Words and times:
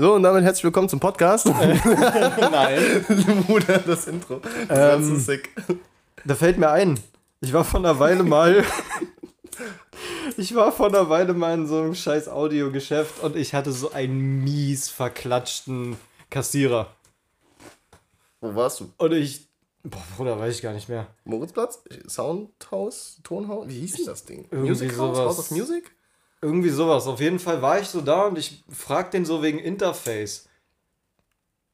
So, 0.00 0.14
und 0.14 0.22
damit 0.22 0.44
herzlich 0.44 0.62
willkommen 0.62 0.88
zum 0.88 1.00
Podcast. 1.00 1.46
Nein. 1.46 3.04
Bruder, 3.48 3.78
das 3.78 4.06
Intro. 4.06 4.40
Das 4.68 4.94
Ähm, 4.94 5.02
ist 5.02 5.08
so 5.08 5.32
sick. 5.32 5.50
Da 6.24 6.36
fällt 6.36 6.56
mir 6.56 6.70
ein, 6.70 7.00
ich 7.40 7.52
war 7.52 7.64
vor 7.64 7.80
einer 7.80 7.98
Weile 7.98 8.22
mal. 8.22 8.64
ich 10.36 10.54
war 10.54 10.70
vor 10.70 10.86
einer 10.86 11.08
Weile 11.08 11.34
mal 11.34 11.52
in 11.54 11.66
so 11.66 11.80
einem 11.80 11.96
scheiß 11.96 12.28
Audiogeschäft 12.28 13.24
und 13.24 13.34
ich 13.34 13.54
hatte 13.54 13.72
so 13.72 13.90
einen 13.90 14.44
mies 14.44 14.88
verklatschten 14.88 15.96
Kassierer. 16.30 16.94
Wo 18.40 18.54
warst 18.54 18.78
du? 18.78 18.92
Und 18.98 19.12
ich. 19.14 19.48
Boah, 19.82 20.02
Bruder, 20.16 20.38
weiß 20.38 20.54
ich 20.54 20.62
gar 20.62 20.74
nicht 20.74 20.88
mehr. 20.88 21.08
Moritzplatz? 21.24 21.82
Soundhaus? 22.06 23.18
Tonhaus? 23.24 23.66
Wie 23.68 23.80
hieß 23.80 23.96
denn 23.96 24.06
das 24.06 24.24
Ding? 24.24 24.46
Irgendwie 24.52 24.68
Music 24.70 24.90
House? 24.90 25.16
sowas. 25.16 25.18
House 25.18 25.38
of 25.40 25.50
Music? 25.50 25.90
Irgendwie 26.40 26.70
sowas. 26.70 27.06
Auf 27.06 27.20
jeden 27.20 27.38
Fall 27.40 27.62
war 27.62 27.80
ich 27.80 27.88
so 27.88 28.00
da 28.00 28.26
und 28.26 28.38
ich 28.38 28.62
frag 28.70 29.10
den 29.10 29.24
so 29.24 29.42
wegen 29.42 29.58
Interface. 29.58 30.48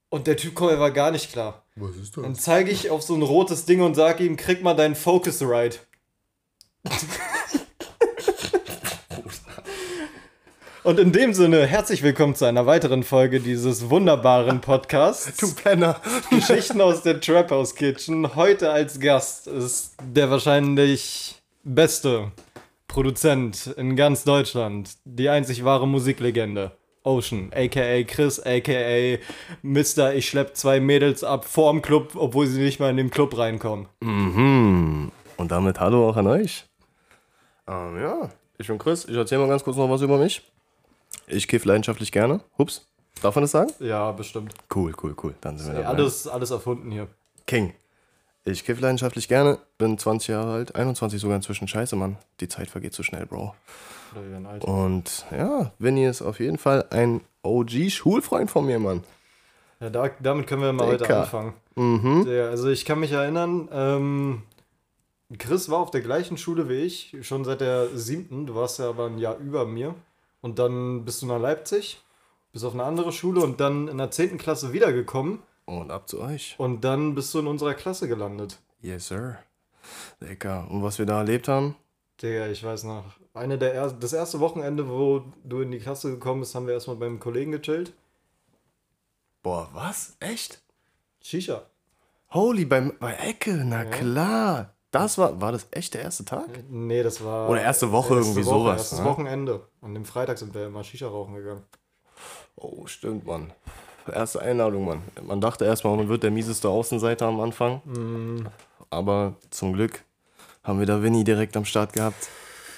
Und 0.08 0.26
der 0.26 0.36
Typ 0.36 0.60
war 0.60 0.90
gar 0.90 1.10
nicht 1.10 1.32
klar. 1.32 1.64
Was 1.76 1.96
ist 1.96 2.16
Dann 2.16 2.36
zeige 2.36 2.70
ich 2.70 2.88
auf 2.90 3.02
so 3.02 3.14
ein 3.14 3.22
rotes 3.22 3.64
Ding 3.66 3.82
und 3.82 3.94
sage 3.94 4.24
ihm, 4.24 4.36
krieg 4.36 4.62
mal 4.62 4.74
deinen 4.74 4.94
Focusrite. 4.94 5.80
und 10.84 11.00
in 11.00 11.10
dem 11.12 11.34
Sinne, 11.34 11.66
herzlich 11.66 12.02
willkommen 12.02 12.36
zu 12.36 12.44
einer 12.44 12.64
weiteren 12.64 13.02
Folge 13.02 13.40
dieses 13.40 13.90
wunderbaren 13.90 14.60
Podcasts. 14.60 15.36
Du 15.36 15.52
Penner. 15.52 16.00
Geschichten 16.30 16.80
aus 16.80 17.02
der 17.02 17.20
Trap 17.20 17.50
House 17.50 17.74
Kitchen. 17.74 18.36
Heute 18.36 18.70
als 18.70 19.00
Gast 19.00 19.48
ist 19.48 19.96
der 20.00 20.30
wahrscheinlich 20.30 21.42
beste 21.64 22.30
Produzent 22.94 23.66
in 23.76 23.96
ganz 23.96 24.22
Deutschland. 24.22 24.98
Die 25.04 25.28
einzig 25.28 25.64
wahre 25.64 25.88
Musiklegende. 25.88 26.70
Ocean, 27.02 27.50
aka 27.52 28.04
Chris, 28.04 28.38
aka 28.38 29.18
Mr. 29.62 30.14
Ich 30.14 30.28
schlepp 30.28 30.56
zwei 30.56 30.78
Mädels 30.78 31.24
ab 31.24 31.44
vorm 31.44 31.82
Club, 31.82 32.12
obwohl 32.14 32.46
sie 32.46 32.62
nicht 32.62 32.78
mal 32.78 32.90
in 32.90 32.96
den 32.96 33.10
Club 33.10 33.36
reinkommen. 33.36 33.88
Mhm. 34.00 35.10
Und 35.36 35.50
damit 35.50 35.80
hallo 35.80 36.08
auch 36.08 36.16
an 36.16 36.28
euch. 36.28 36.66
Ähm, 37.66 38.00
ja, 38.00 38.30
ich 38.58 38.68
bin 38.68 38.78
Chris. 38.78 39.06
Ich 39.06 39.16
erzähle 39.16 39.40
mal 39.40 39.48
ganz 39.48 39.64
kurz 39.64 39.76
noch 39.76 39.90
was 39.90 40.00
über 40.00 40.16
mich. 40.16 40.48
Ich 41.26 41.48
kiff 41.48 41.64
leidenschaftlich 41.64 42.12
gerne. 42.12 42.42
Hups. 42.58 42.86
Darf 43.20 43.34
man 43.34 43.42
das 43.42 43.50
sagen? 43.50 43.72
Ja, 43.80 44.12
bestimmt. 44.12 44.54
Cool, 44.72 44.94
cool, 45.02 45.16
cool. 45.20 45.34
Dann 45.40 45.58
sind 45.58 45.72
wir 45.72 45.80
Ja, 45.80 45.86
dabei. 45.88 45.98
alles, 45.98 46.28
alles 46.28 46.52
erfunden 46.52 46.92
hier. 46.92 47.08
King. 47.44 47.74
Ich 48.44 48.64
kiff 48.64 48.80
leidenschaftlich 48.80 49.28
gerne. 49.28 49.58
Bin 49.78 49.96
20 49.96 50.28
Jahre 50.28 50.52
alt. 50.52 50.74
21 50.74 51.20
sogar 51.20 51.36
inzwischen. 51.36 51.66
Scheiße, 51.66 51.96
Mann. 51.96 52.18
Die 52.40 52.48
Zeit 52.48 52.68
vergeht 52.68 52.92
zu 52.92 53.02
schnell, 53.02 53.24
Bro. 53.26 53.54
Und 54.60 55.24
ja, 55.32 55.72
Vinny 55.78 56.06
ist 56.06 56.22
auf 56.22 56.38
jeden 56.40 56.58
Fall 56.58 56.84
ein 56.90 57.22
OG-Schulfreund 57.42 58.50
von 58.50 58.66
mir, 58.66 58.78
Mann. 58.78 59.02
Ja, 59.80 59.90
da, 59.90 60.10
damit 60.20 60.46
können 60.46 60.62
wir 60.62 60.72
mal 60.72 60.86
heute 60.86 61.04
Dicker. 61.04 61.22
anfangen. 61.22 61.54
Mhm. 61.74 62.24
Der, 62.26 62.50
also 62.50 62.68
ich 62.68 62.84
kann 62.84 63.00
mich 63.00 63.12
erinnern, 63.12 63.68
ähm, 63.72 64.42
Chris 65.38 65.68
war 65.68 65.78
auf 65.78 65.90
der 65.90 66.02
gleichen 66.02 66.36
Schule 66.36 66.68
wie 66.68 66.82
ich, 66.82 67.16
schon 67.22 67.44
seit 67.44 67.60
der 67.60 67.88
siebten. 67.96 68.46
Du 68.46 68.54
warst 68.54 68.78
ja 68.78 68.88
aber 68.88 69.06
ein 69.06 69.18
Jahr 69.18 69.36
über 69.38 69.66
mir. 69.66 69.94
Und 70.42 70.58
dann 70.58 71.04
bist 71.04 71.22
du 71.22 71.26
nach 71.26 71.40
Leipzig, 71.40 72.02
bist 72.52 72.64
auf 72.64 72.74
eine 72.74 72.84
andere 72.84 73.10
Schule 73.10 73.40
und 73.40 73.60
dann 73.60 73.88
in 73.88 73.98
der 73.98 74.10
zehnten 74.10 74.38
Klasse 74.38 74.72
wiedergekommen. 74.72 75.38
Und 75.66 75.90
ab 75.90 76.08
zu 76.08 76.20
euch. 76.20 76.54
Und 76.58 76.82
dann 76.82 77.14
bist 77.14 77.32
du 77.32 77.38
in 77.38 77.46
unserer 77.46 77.74
Klasse 77.74 78.08
gelandet. 78.08 78.58
Yes, 78.80 79.08
sir. 79.08 79.38
Lecker. 80.20 80.66
Und 80.70 80.82
was 80.82 80.98
wir 80.98 81.06
da 81.06 81.18
erlebt 81.18 81.48
haben? 81.48 81.76
Digga, 82.20 82.48
ich 82.48 82.62
weiß 82.62 82.84
noch. 82.84 83.04
Eine 83.32 83.58
der 83.58 83.74
er 83.74 83.90
das 83.90 84.12
erste 84.12 84.40
Wochenende, 84.40 84.88
wo 84.88 85.24
du 85.42 85.62
in 85.62 85.72
die 85.72 85.80
Klasse 85.80 86.10
gekommen 86.10 86.40
bist, 86.40 86.54
haben 86.54 86.66
wir 86.66 86.74
erstmal 86.74 86.96
beim 86.96 87.18
Kollegen 87.18 87.52
gechillt. 87.52 87.92
Boah, 89.42 89.68
was? 89.72 90.16
Echt? 90.20 90.60
Shisha. 91.20 91.62
Holy, 92.30 92.64
bei, 92.64 92.80
bei 92.80 93.14
Ecke, 93.14 93.62
na 93.64 93.84
klar. 93.84 94.74
Das 94.90 95.18
war, 95.18 95.40
war 95.40 95.50
das 95.50 95.66
echt 95.72 95.94
der 95.94 96.02
erste 96.02 96.24
Tag? 96.24 96.48
Nee, 96.70 97.02
das 97.02 97.24
war. 97.24 97.50
Oder 97.50 97.62
erste 97.62 97.90
Woche, 97.90 98.14
erste 98.14 98.28
irgendwie 98.28 98.46
Woche, 98.46 98.54
sowas, 98.54 98.78
Erstes 98.78 98.98
ne? 99.00 99.04
Wochenende. 99.04 99.68
An 99.80 99.94
dem 99.94 100.04
Freitag 100.04 100.38
sind 100.38 100.54
wir 100.54 100.66
immer 100.66 100.84
Shisha 100.84 101.08
rauchen 101.08 101.34
gegangen. 101.34 101.64
Oh, 102.54 102.86
stimmt, 102.86 103.26
Mann. 103.26 103.52
Erste 104.12 104.42
Einladung, 104.42 104.84
Mann. 104.84 105.02
Man 105.22 105.40
dachte 105.40 105.64
erstmal, 105.64 105.96
man 105.96 106.08
wird 106.08 106.22
der 106.22 106.30
mieseste 106.30 106.68
Außenseiter 106.68 107.26
am 107.26 107.40
Anfang. 107.40 107.80
Mhm. 107.84 108.46
Aber 108.90 109.34
zum 109.50 109.72
Glück 109.72 110.02
haben 110.62 110.78
wir 110.78 110.86
da 110.86 111.02
Winnie 111.02 111.24
direkt 111.24 111.56
am 111.56 111.64
Start 111.64 111.92
gehabt. 111.92 112.28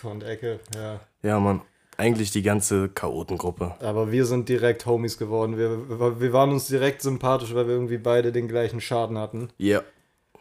Und 0.03 0.22
Ecke, 0.22 0.60
ja. 0.75 1.00
Ja, 1.22 1.41
Mann. 1.41 1.62
Eigentlich 1.98 2.31
die 2.31 2.42
ganze 2.42 2.91
Chaotengruppe. 2.91 3.75
Aber 3.81 4.12
wir 4.12 4.26
sind 4.26 4.48
direkt 4.50 4.84
Homies 4.84 5.16
geworden. 5.16 5.56
Wir, 5.56 6.20
wir 6.20 6.32
waren 6.32 6.50
uns 6.50 6.66
direkt 6.66 7.00
sympathisch, 7.00 7.54
weil 7.54 7.66
wir 7.66 7.75
irgendwie 7.75 7.97
beide 7.97 8.32
den 8.32 8.48
gleichen 8.48 8.82
Schaden 8.82 9.16
hatten. 9.19 9.48
Ja. 9.56 9.82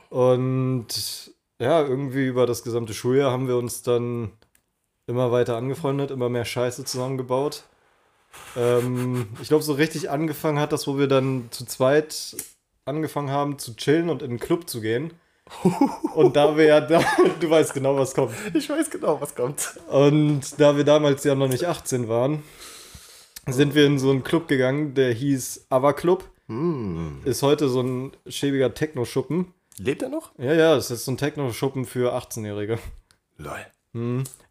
Und 0.09 1.31
ja, 1.59 1.81
irgendwie 1.81 2.25
über 2.25 2.45
das 2.45 2.63
gesamte 2.63 2.93
Schuljahr 2.93 3.31
haben 3.31 3.47
wir 3.47 3.55
uns 3.55 3.83
dann 3.83 4.31
immer 5.07 5.31
weiter 5.31 5.55
angefreundet, 5.55 6.11
immer 6.11 6.27
mehr 6.29 6.45
Scheiße 6.45 6.83
zusammengebaut. 6.83 7.63
Ähm, 8.55 9.27
ich 9.41 9.49
glaube, 9.49 9.63
so 9.63 9.73
richtig 9.73 10.09
angefangen 10.09 10.59
hat 10.59 10.71
das, 10.71 10.87
wo 10.87 10.97
wir 10.97 11.07
dann 11.07 11.47
zu 11.51 11.65
zweit 11.65 12.35
angefangen 12.85 13.31
haben 13.31 13.59
zu 13.59 13.75
chillen 13.75 14.09
und 14.09 14.21
in 14.21 14.31
den 14.31 14.39
Club 14.39 14.69
zu 14.69 14.81
gehen. 14.81 15.13
Und 16.15 16.35
da 16.35 16.57
wir 16.57 16.65
ja 16.65 16.81
da, 16.81 17.01
du 17.39 17.49
weißt 17.49 17.73
genau, 17.73 17.95
was 17.97 18.13
kommt. 18.13 18.33
Ich 18.53 18.69
weiß 18.69 18.89
genau, 18.89 19.21
was 19.21 19.35
kommt. 19.35 19.79
Und 19.87 20.59
da 20.59 20.75
wir 20.75 20.83
damals 20.83 21.23
ja 21.23 21.35
noch 21.35 21.47
nicht 21.47 21.65
18 21.65 22.07
waren, 22.07 22.43
sind 23.47 23.75
wir 23.75 23.85
in 23.85 23.99
so 23.99 24.09
einen 24.09 24.23
Club 24.23 24.47
gegangen, 24.47 24.95
der 24.95 25.13
hieß 25.13 25.67
Ava 25.69 25.93
Club. 25.93 26.23
Hm. 26.47 27.21
Ist 27.25 27.43
heute 27.43 27.69
so 27.69 27.81
ein 27.81 28.11
schäbiger 28.27 28.73
Techno-Schuppen. 28.73 29.53
Lebt 29.77 30.01
er 30.01 30.09
noch? 30.09 30.31
Ja, 30.37 30.53
ja, 30.53 30.75
es 30.75 30.89
ist 30.89 31.05
so 31.05 31.11
ein 31.11 31.17
Techno-Schuppen 31.17 31.85
für 31.85 32.15
18-Jährige. 32.15 32.79
Lol. 33.37 33.65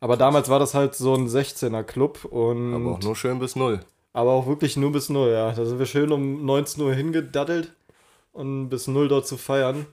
Aber 0.01 0.17
damals 0.17 0.49
war 0.49 0.59
das 0.59 0.75
halt 0.75 0.95
so 0.95 1.15
ein 1.15 1.29
16er-Club 1.29 2.25
und. 2.25 2.75
Aber 2.75 2.93
auch 2.93 3.01
nur 3.03 3.15
schön 3.17 3.39
bis 3.39 3.57
null. 3.57 3.81
aber 4.13 4.31
auch 4.33 4.47
wirklich 4.47 4.77
nur 4.77 4.93
bis 4.93 5.09
0, 5.09 5.29
ja. 5.31 5.53
Da 5.53 5.65
sind 5.65 5.79
wir 5.79 5.87
schön 5.87 6.13
um 6.13 6.45
19 6.47 6.83
Uhr 6.83 6.95
hingedaddelt 6.95 7.73
und 8.33 8.69
bis 8.69 8.87
0 8.87 9.09
dort 9.09 9.27
zu 9.27 9.37
feiern. 9.37 9.87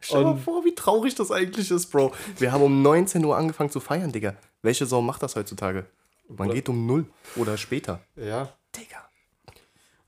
Stell 0.00 0.22
mal 0.24 0.30
Und- 0.32 0.40
vor, 0.40 0.64
wie 0.64 0.74
traurig 0.74 1.14
das 1.14 1.30
eigentlich 1.30 1.70
ist, 1.70 1.86
Bro. 1.90 2.12
Wir 2.38 2.52
haben 2.52 2.62
um 2.62 2.82
19 2.82 3.24
Uhr 3.24 3.36
angefangen 3.36 3.70
zu 3.70 3.80
feiern, 3.80 4.12
Digga. 4.12 4.34
Welche 4.62 4.86
Sau 4.86 5.02
macht 5.02 5.22
das 5.22 5.36
heutzutage? 5.36 5.84
Man 6.28 6.48
Oder- 6.48 6.54
geht 6.54 6.68
um 6.68 6.86
null 6.86 7.04
oder 7.36 7.56
später. 7.58 8.00
Ja. 8.16 8.48
Digga. 8.76 8.96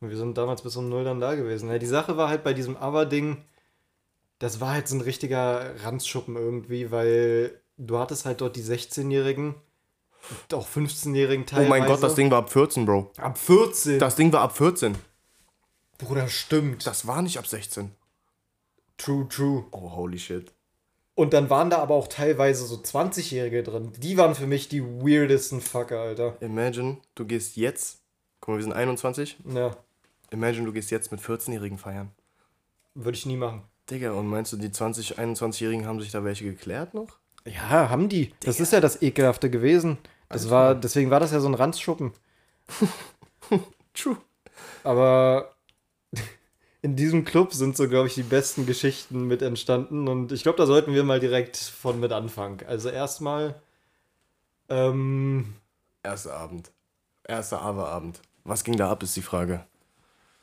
Und 0.00 0.09
wir 0.10 0.16
sind 0.16 0.37
damals 0.38 0.62
bis 0.62 0.76
um 0.76 0.88
0 0.88 1.04
dann 1.04 1.20
da 1.20 1.34
gewesen. 1.34 1.69
Ja, 1.70 1.78
die 1.78 1.87
Sache 1.87 2.16
war 2.16 2.28
halt 2.28 2.43
bei 2.43 2.54
diesem 2.54 2.76
Aber-Ding, 2.76 3.37
das 4.38 4.60
war 4.60 4.70
halt 4.72 4.88
so 4.88 4.97
ein 4.97 5.00
richtiger 5.03 5.72
Ranzschuppen 5.84 6.37
irgendwie, 6.37 6.91
weil 6.91 7.60
du 7.87 7.98
hattest 7.98 8.25
halt 8.25 8.41
dort 8.41 8.56
die 8.56 8.62
16-Jährigen, 8.62 9.54
und 10.48 10.54
auch 10.54 10.69
15-Jährigen 10.69 11.44
Oh 11.44 11.50
teilweise. 11.50 11.69
mein 11.69 11.87
Gott, 11.87 12.03
das 12.03 12.15
Ding 12.15 12.31
war 12.31 12.38
ab 12.38 12.50
14, 12.53 12.87
Bro. 12.87 13.10
Ab 13.16 13.37
14. 13.38 13.98
Das 13.98 14.15
Ding 14.15 14.32
war 14.32 14.43
ab 14.43 14.56
14. 14.56 14.94
Bruder, 15.98 16.28
stimmt. 16.28 16.87
Das 16.87 17.06
war 17.06 17.22
nicht 17.22 17.38
ab 17.38 17.47
16. 17.47 17.91
True, 18.98 19.26
true. 19.28 19.65
Oh, 19.72 19.91
holy 19.97 20.19
shit. 20.19 20.53
Und 21.15 21.32
dann 21.32 21.50
waren 21.50 21.70
da 21.70 21.78
aber 21.78 21.94
auch 21.94 22.09
teilweise 22.09 22.65
so 22.66 22.76
20-Jährige 22.76 23.62
drin. 23.62 23.93
Die 23.99 24.16
waren 24.16 24.34
für 24.34 24.47
mich 24.47 24.69
die 24.69 24.82
weirdesten 24.82 25.60
Fucker, 25.60 26.00
Alter. 26.00 26.37
Imagine, 26.41 26.99
du 27.16 27.26
gehst 27.26 27.56
jetzt. 27.56 28.00
Guck 28.41 28.50
mal, 28.50 28.56
wir 28.59 28.62
sind 28.64 28.72
21. 28.72 29.38
Ja, 29.53 29.76
Imagine, 30.31 30.64
du 30.66 30.72
gehst 30.72 30.91
jetzt 30.91 31.10
mit 31.12 31.20
14-Jährigen 31.20 31.78
feiern. 31.78 32.10
würde 32.94 33.19
ich 33.19 33.26
nie 33.26 33.37
machen. 33.37 33.62
Digga, 33.91 34.12
und 34.12 34.26
meinst 34.28 34.53
du, 34.53 34.56
die 34.56 34.70
20, 34.70 35.19
21-Jährigen 35.19 35.84
haben 35.87 36.00
sich 36.00 36.12
da 36.12 36.25
welche 36.25 36.44
geklärt 36.44 36.94
noch? 36.94 37.19
Ja, 37.44 37.89
haben 37.91 38.09
die. 38.09 38.33
Das 38.41 38.61
ist 38.61 38.73
ja 38.73 38.81
das 38.81 39.03
Ekelhafte 39.03 39.50
gewesen. 39.50 39.99
Das 40.29 40.49
war, 40.49 40.75
deswegen 40.75 41.11
war 41.11 41.21
das 41.21 41.33
ja 41.33 41.41
so 41.41 41.49
ein 41.49 41.55
Ranzschuppen. 41.55 42.12
True. 43.94 44.17
Aber 44.85 45.53
in 46.83 46.97
diesem 46.97 47.25
Club 47.25 47.53
sind 47.53 47.77
so, 47.77 47.89
glaube 47.89 48.09
ich, 48.09 48.15
die 48.15 48.23
besten 48.23 48.65
Geschichten 48.65 49.27
mit 49.27 49.43
entstanden. 49.43 50.09
Und 50.09 50.33
ich 50.33 50.43
glaube, 50.43 50.59
da 50.59 50.67
sollten 50.67 50.94
wir 50.94 51.05
mal 51.05 51.21
direkt 51.21 51.56
von 51.56 52.00
mit 52.00 52.12
anfangen. 52.12 52.59
Also 52.67 52.89
erstmal, 52.89 53.61
ähm, 54.69 55.55
Erster 56.03 56.35
Abend. 56.35 56.71
Erster 57.25 57.61
Aber-Abend. 57.61 58.21
Was 58.44 58.65
ging 58.65 58.77
da 58.77 58.91
ab, 58.91 59.03
ist 59.03 59.15
die 59.17 59.23
Frage. 59.23 59.65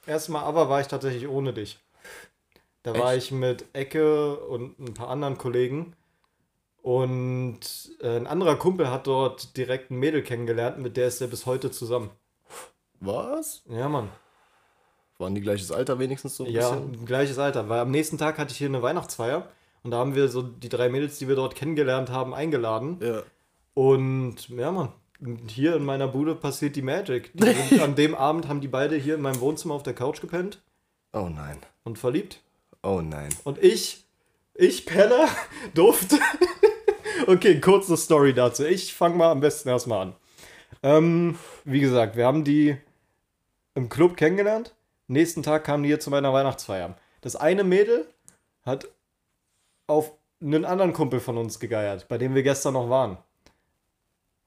erstmal 0.06 0.44
aber 0.44 0.70
war 0.70 0.80
ich 0.80 0.88
tatsächlich 0.88 1.28
ohne 1.28 1.52
dich. 1.54 1.80
Da 2.84 2.94
war 2.98 3.14
Echt? 3.14 3.26
ich 3.26 3.32
mit 3.32 3.66
Ecke 3.74 4.38
und 4.38 4.80
ein 4.80 4.94
paar 4.94 5.10
anderen 5.10 5.38
Kollegen. 5.38 5.94
Und 6.82 7.60
äh, 8.02 8.16
ein 8.18 8.28
anderer 8.28 8.56
Kumpel 8.56 8.90
hat 8.90 9.08
dort 9.08 9.58
direkt 9.58 9.92
ein 9.92 9.98
Mädel 10.00 10.22
kennengelernt, 10.24 10.80
mit 10.80 10.98
der 10.98 11.08
ist 11.08 11.22
er 11.22 11.28
bis 11.28 11.46
heute 11.46 11.72
zusammen. 11.72 12.10
Was? 13.00 13.62
Ja, 13.70 13.90
Mann. 13.90 14.10
Waren 15.18 15.36
die 15.36 15.42
gleiches 15.42 15.72
Alter 15.72 16.00
wenigstens 16.00 16.38
so 16.38 16.46
ein 16.46 16.52
Ja, 16.52 16.72
bisschen? 16.72 17.06
gleiches 17.06 17.38
Alter. 17.40 17.68
Weil 17.70 17.80
am 17.80 17.92
nächsten 17.92 18.18
Tag 18.18 18.38
hatte 18.38 18.52
ich 18.52 18.58
hier 18.58 18.68
eine 18.70 18.82
Weihnachtsfeier 18.82 19.50
und 19.84 19.92
da 19.92 19.98
haben 19.98 20.16
wir 20.16 20.30
so 20.30 20.42
die 20.42 20.70
drei 20.70 20.90
Mädels, 20.90 21.18
die 21.20 21.28
wir 21.28 21.36
dort 21.36 21.56
kennengelernt 21.56 22.10
haben, 22.10 22.34
eingeladen. 22.34 22.98
Ja. 23.02 23.24
Und 23.74 24.48
ja, 24.50 24.72
Mann, 24.72 24.94
hier 25.48 25.76
in 25.76 25.84
meiner 25.84 26.08
Bude 26.08 26.36
passiert 26.36 26.76
die 26.78 26.82
Magic. 26.82 27.32
Die 27.34 27.80
an 27.82 27.96
dem 27.96 28.16
Abend 28.16 28.48
haben 28.48 28.62
die 28.62 28.68
beide 28.70 28.96
hier 28.96 29.16
in 29.16 29.22
meinem 29.22 29.42
Wohnzimmer 29.42 29.74
auf 29.76 29.84
der 29.84 29.94
Couch 29.94 30.22
gepennt 30.22 30.62
Oh 31.12 31.28
nein. 31.30 31.58
und 31.84 31.98
verliebt. 32.00 32.40
Oh 32.84 33.02
nein. 33.02 33.30
Und 33.44 33.62
ich, 33.62 34.06
ich 34.54 34.86
Penner, 34.86 35.28
durfte. 35.74 36.18
Okay, 37.28 37.60
kurze 37.60 37.98
Story 37.98 38.34
dazu. 38.34 38.66
Ich 38.66 38.94
fange 38.94 39.16
mal 39.16 39.32
am 39.32 39.40
besten 39.40 39.70
erstmal 39.70 40.08
an. 40.08 40.16
Ähm, 40.84 41.38
wie 41.66 41.80
gesagt, 41.80 42.16
wir 42.16 42.26
haben 42.26 42.44
die 42.44 42.78
im 43.76 43.90
Club 43.90 44.18
kennengelernt. 44.18 44.74
Nächsten 45.08 45.44
Tag 45.44 45.64
kamen 45.64 45.84
die 45.84 45.90
hier 45.90 46.00
zu 46.00 46.10
meiner 46.10 46.34
Weihnachtsfeier. 46.34 46.96
Das 47.22 47.36
eine 47.36 47.64
Mädel 47.64 48.08
hat 48.64 48.88
auf 49.88 50.12
einen 50.42 50.66
anderen 50.66 50.94
Kumpel 50.94 51.20
von 51.20 51.38
uns 51.38 51.60
gegeiert, 51.60 52.08
bei 52.08 52.18
dem 52.18 52.36
wir 52.36 52.44
gestern 52.44 52.74
noch 52.74 52.90
waren. 52.90 53.18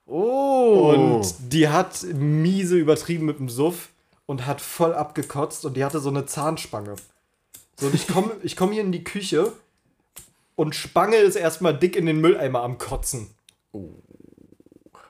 Oh. 0.06 0.92
Und 0.94 1.52
die 1.52 1.68
hat 1.68 2.02
miese 2.02 2.76
übertrieben 2.76 3.26
mit 3.26 3.38
dem 3.38 3.48
Suff 3.48 3.90
und 4.26 4.46
hat 4.46 4.60
voll 4.60 4.94
abgekotzt 4.94 5.64
und 5.64 5.76
die 5.76 5.84
hatte 5.84 6.00
so 6.00 6.08
eine 6.08 6.26
Zahnspange. 6.26 6.96
So, 7.76 7.86
und 7.86 7.94
ich 7.94 8.06
komme 8.06 8.32
ich 8.42 8.56
komm 8.56 8.72
hier 8.72 8.82
in 8.82 8.92
die 8.92 9.04
Küche 9.04 9.52
und 10.62 10.76
Spange 10.76 11.16
ist 11.16 11.34
erstmal 11.34 11.76
dick 11.76 11.96
in 11.96 12.06
den 12.06 12.20
Mülleimer 12.20 12.62
am 12.62 12.78
Kotzen. 12.78 13.34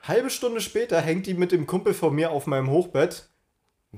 Halbe 0.01 0.31
Stunde 0.31 0.61
später 0.61 0.99
hängt 0.99 1.27
die 1.27 1.35
mit 1.35 1.51
dem 1.51 1.67
Kumpel 1.67 1.93
von 1.93 2.15
mir 2.15 2.31
auf 2.31 2.47
meinem 2.47 2.71
Hochbett. 2.71 3.29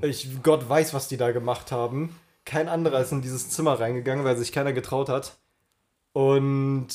Ich, 0.01 0.43
Gott 0.43 0.67
weiß, 0.67 0.93
was 0.93 1.07
die 1.07 1.15
da 1.15 1.31
gemacht 1.31 1.71
haben. 1.71 2.13
Kein 2.43 2.67
anderer 2.67 2.99
ist 2.99 3.13
in 3.13 3.21
dieses 3.21 3.51
Zimmer 3.51 3.79
reingegangen, 3.79 4.25
weil 4.25 4.35
sich 4.35 4.51
keiner 4.51 4.73
getraut 4.73 5.07
hat. 5.07 5.37
Und 6.11 6.87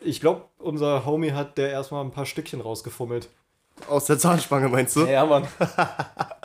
ich 0.00 0.22
glaube, 0.22 0.46
unser 0.56 1.04
Homie 1.04 1.32
hat 1.32 1.58
der 1.58 1.68
erstmal 1.68 2.02
ein 2.02 2.10
paar 2.10 2.24
Stückchen 2.24 2.62
rausgefummelt. 2.62 3.28
Aus 3.86 4.06
der 4.06 4.18
Zahnspange 4.18 4.70
meinst 4.70 4.96
du? 4.96 5.04
Ja, 5.04 5.26
Mann. 5.26 5.46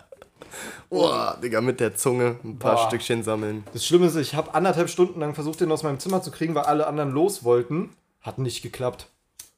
Boah, 0.90 1.38
Digga, 1.42 1.62
mit 1.62 1.80
der 1.80 1.96
Zunge 1.96 2.38
ein 2.44 2.60
paar 2.60 2.76
Boah. 2.76 2.88
Stückchen 2.88 3.24
sammeln. 3.24 3.64
Das 3.74 3.86
Schlimme 3.86 4.08
ist, 4.08 4.16
ich 4.16 4.36
habe 4.36 4.54
anderthalb 4.54 4.90
Stunden 4.90 5.20
lang 5.20 5.34
versucht, 5.36 5.62
den 5.62 5.72
aus 5.72 5.84
meinem 5.84 6.00
Zimmer 6.00 6.22
zu 6.22 6.32
kriegen, 6.32 6.56
weil 6.56 6.64
alle 6.64 6.88
anderen 6.88 7.12
los 7.12 7.44
wollten. 7.44 7.90
Hat 8.22 8.38
nicht 8.40 8.62
geklappt. 8.62 9.10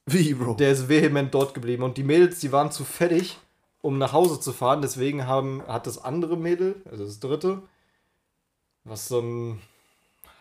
Wie, 0.06 0.34
Bro? 0.34 0.56
Der 0.56 0.72
ist 0.72 0.90
vehement 0.90 1.34
dort 1.34 1.54
geblieben. 1.54 1.84
Und 1.84 1.98
die 1.98 2.04
Mädels, 2.04 2.40
die 2.40 2.52
waren 2.52 2.72
zu 2.72 2.84
fettig, 2.84 3.38
um 3.82 3.98
nach 3.98 4.14
Hause 4.14 4.40
zu 4.40 4.54
fahren. 4.54 4.82
Deswegen 4.82 5.28
haben, 5.28 5.64
hat 5.68 5.88
das 5.88 6.04
andere 6.04 6.38
Mädel, 6.38 6.76
also 6.90 7.06
das 7.06 7.20
dritte, 7.20 7.62
was 8.84 9.08
so 9.08 9.20
ein 9.20 9.62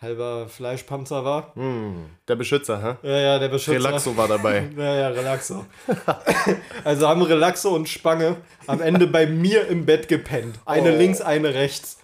halber 0.01 0.47
Fleischpanzer 0.47 1.25
war. 1.25 1.53
Hm, 1.55 2.05
der 2.27 2.35
Beschützer, 2.35 2.81
hä? 3.01 3.07
Ja, 3.07 3.17
ja, 3.17 3.39
der 3.39 3.49
Beschützer. 3.49 3.77
Relaxo 3.79 4.15
war 4.15 4.27
dabei. 4.27 4.69
Ja, 4.77 4.95
ja, 4.95 5.07
Relaxo. 5.09 5.65
also 6.83 7.07
haben 7.07 7.21
Relaxo 7.21 7.75
und 7.75 7.89
Spange 7.89 8.37
am 8.67 8.81
Ende 8.81 9.07
bei 9.07 9.25
mir 9.25 9.67
im 9.67 9.85
Bett 9.85 10.07
gepennt. 10.07 10.59
Eine 10.65 10.93
Oh. 10.93 10.97
links, 10.97 11.21
eine 11.21 11.53
rechts 11.53 11.97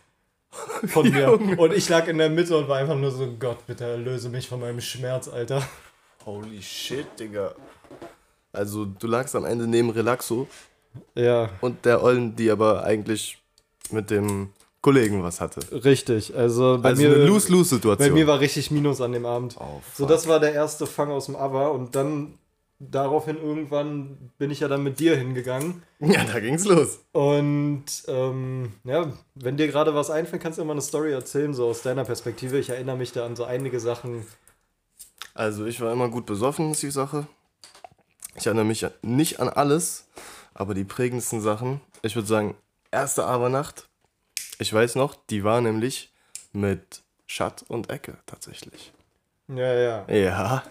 von 0.88 1.10
mir. 1.10 1.32
Und 1.60 1.74
ich 1.74 1.90
lag 1.90 2.08
in 2.08 2.20
der 2.20 2.30
Mitte 2.30 2.56
und 2.56 2.68
war 2.68 2.78
einfach 2.78 2.96
nur 2.96 3.10
so, 3.10 3.28
Gott, 3.40 3.66
bitte 3.66 3.86
erlöse 3.86 4.30
mich 4.30 4.48
von 4.48 4.60
meinem 4.60 4.82
Schmerz, 4.82 5.28
Alter. 5.28 5.64
Holy 6.26 6.62
shit, 6.62 7.08
Digga. 7.20 7.56
Also, 8.52 8.86
du 8.86 9.08
lagst 9.08 9.36
am 9.36 9.46
Ende 9.46 9.66
neben 9.66 9.90
Relaxo 9.90 10.48
Ja, 11.16 11.50
und 11.62 11.86
der 11.86 12.04
Ollen, 12.04 12.36
die 12.36 12.52
aber 12.52 12.84
eigentlich 12.84 13.40
mit 13.90 14.12
dem 14.12 14.54
Kollegen 14.84 15.24
was 15.24 15.42
hatte. 15.42 15.62
richtig. 15.84 16.36
Also 16.36 16.78
bei 16.80 16.90
Also 16.90 17.02
mir, 17.02 17.16
eine 17.16 17.26
Lose-Lose-Situation. 17.26 18.10
bei 18.10 18.14
mir 18.14 18.28
war 18.28 18.40
richtig 18.40 18.70
Minus 18.70 19.02
an 19.02 19.14
dem 19.14 19.26
Abend. 19.26 19.56
Oh, 19.60 19.82
So, 19.96 20.06
das 20.06 20.28
war 20.28 20.40
der 20.40 20.54
erste 20.54 20.86
Fang 20.86 21.10
aus 21.10 21.26
dem 21.26 21.36
Aber 21.36 21.72
und 21.72 21.96
dann 21.96 22.38
daraufhin 22.80 23.38
irgendwann 23.38 24.18
bin 24.38 24.52
ich 24.52 24.60
ja 24.60 24.68
dann 24.68 24.84
mit 24.84 25.00
dir 25.00 25.16
hingegangen. 25.16 25.84
Ja, 26.00 26.26
da 26.26 26.40
ging's 26.42 26.66
los. 26.66 27.00
Und 27.14 27.86
ähm, 28.08 28.74
ja, 28.84 29.14
wenn 29.36 29.56
dir 29.56 29.68
gerade 29.70 29.96
was 29.96 30.10
einfällt, 30.10 30.42
kannst 30.44 30.60
du 30.60 30.66
mal 30.66 30.74
eine 30.74 30.82
Story 30.82 31.14
erzählen, 31.14 31.54
so 31.54 31.66
aus 31.68 31.82
deiner 31.82 32.04
Perspektive. 32.04 32.60
Ich 32.60 32.70
erinnere 32.70 32.98
mich 32.98 33.14
da 33.14 33.26
an 33.26 33.36
so 33.38 33.46
einige 33.46 33.80
Sachen. 33.80 34.26
Also, 35.34 35.66
ich 35.66 35.80
war 35.82 35.92
immer 35.94 36.10
gut 36.10 36.26
besoffen, 36.26 36.72
ist 36.72 36.84
die 36.84 36.92
Sache. 36.92 37.26
Ich 38.36 38.46
erinnere 38.48 38.66
mich 38.66 38.86
nicht 39.02 39.40
an 39.40 39.48
alles, 39.48 40.06
aber 40.54 40.74
die 40.74 40.84
prägendsten 40.84 41.40
Sachen. 41.40 41.80
Ich 42.02 42.16
würde 42.16 42.28
sagen, 42.28 42.56
erste 42.92 43.26
Abernacht. 43.26 43.88
Ich 44.64 44.72
weiß 44.72 44.96
noch, 44.96 45.14
die 45.30 45.44
war 45.44 45.60
nämlich 45.60 46.14
mit 46.54 47.04
Schatt 47.28 47.66
und 47.68 47.90
Ecke 47.90 48.20
tatsächlich. 48.26 48.94
Ja, 49.50 49.74
ja. 49.74 50.06
Ja, 50.08 50.64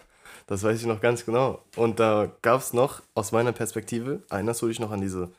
das 0.46 0.62
weiß 0.62 0.80
ich 0.80 0.86
noch 0.86 1.02
ganz 1.02 1.26
genau. 1.26 1.62
Und 1.76 2.00
da 2.00 2.32
gab 2.40 2.62
es 2.62 2.72
noch, 2.72 3.02
aus 3.14 3.32
meiner 3.32 3.52
Perspektive, 3.52 4.22
erinnerst 4.30 4.62
du 4.62 4.68
dich 4.68 4.80
noch 4.80 4.92
an 4.92 5.02
diese 5.02 5.30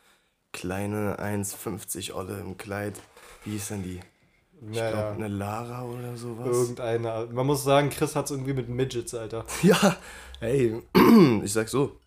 kleine 0.52 1.18
1,50 1.18 2.14
Olle 2.14 2.38
im 2.38 2.56
Kleid? 2.56 2.94
Wie 3.44 3.50
hieß 3.50 3.68
denn 3.70 3.82
die? 3.82 3.98
Ich 4.70 4.76
ja, 4.76 4.88
glaube, 4.88 5.14
eine 5.14 5.26
Lara 5.26 5.82
oder 5.82 6.16
sowas. 6.16 6.46
Irgendeiner. 6.46 7.26
Man 7.26 7.46
muss 7.46 7.64
sagen, 7.64 7.90
Chris 7.90 8.14
hat 8.14 8.26
es 8.26 8.30
irgendwie 8.30 8.52
mit 8.52 8.68
Midgets, 8.68 9.16
Alter. 9.16 9.44
Ja, 9.64 9.96
hey, 10.38 10.80
ich 11.42 11.52
sag 11.52 11.68
so, 11.68 11.98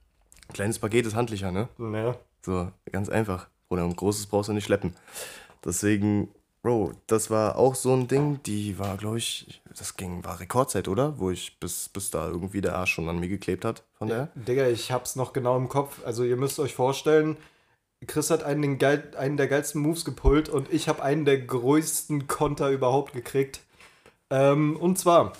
kleines 0.53 0.79
Paket 0.79 1.07
ist 1.07 1.15
handlicher, 1.15 1.51
ne? 1.51 1.67
Ja. 1.77 2.15
So, 2.41 2.71
ganz 2.89 3.09
einfach. 3.09 3.49
Oder 3.67 3.83
ein 3.83 3.97
großes 3.97 4.27
brauchst 4.27 4.47
du 4.47 4.53
nicht 4.53 4.63
schleppen. 4.63 4.95
Deswegen, 5.65 6.29
Bro, 6.67 6.91
das 7.07 7.29
war 7.29 7.55
auch 7.55 7.75
so 7.75 7.93
ein 7.93 8.09
Ding, 8.09 8.43
die 8.43 8.77
war, 8.77 8.97
glaube 8.97 9.19
ich, 9.19 9.61
das 9.73 9.95
ging, 9.95 10.25
war 10.25 10.41
Rekordzeit, 10.41 10.89
oder? 10.89 11.17
Wo 11.17 11.31
ich 11.31 11.61
bis, 11.61 11.87
bis 11.87 12.11
da 12.11 12.27
irgendwie 12.27 12.59
der 12.59 12.75
Arsch 12.75 12.91
schon 12.91 13.07
an 13.07 13.21
mir 13.21 13.29
geklebt 13.29 13.63
hat 13.63 13.85
von 13.93 14.09
der. 14.09 14.27
Digga, 14.35 14.67
ich 14.67 14.91
hab's 14.91 15.15
noch 15.15 15.31
genau 15.31 15.55
im 15.55 15.69
Kopf. 15.69 16.01
Also 16.05 16.25
ihr 16.25 16.35
müsst 16.35 16.59
euch 16.59 16.75
vorstellen, 16.75 17.37
Chris 18.05 18.29
hat 18.31 18.43
einen, 18.43 18.63
den 18.63 18.79
geil, 18.79 19.13
einen 19.17 19.37
der 19.37 19.47
geilsten 19.47 19.81
Moves 19.81 20.03
gepullt 20.03 20.49
und 20.49 20.69
ich 20.73 20.89
habe 20.89 21.01
einen 21.03 21.23
der 21.23 21.39
größten 21.39 22.27
Konter 22.27 22.69
überhaupt 22.69 23.13
gekriegt. 23.13 23.61
Ähm, 24.29 24.75
und 24.75 24.99
zwar, 24.99 25.31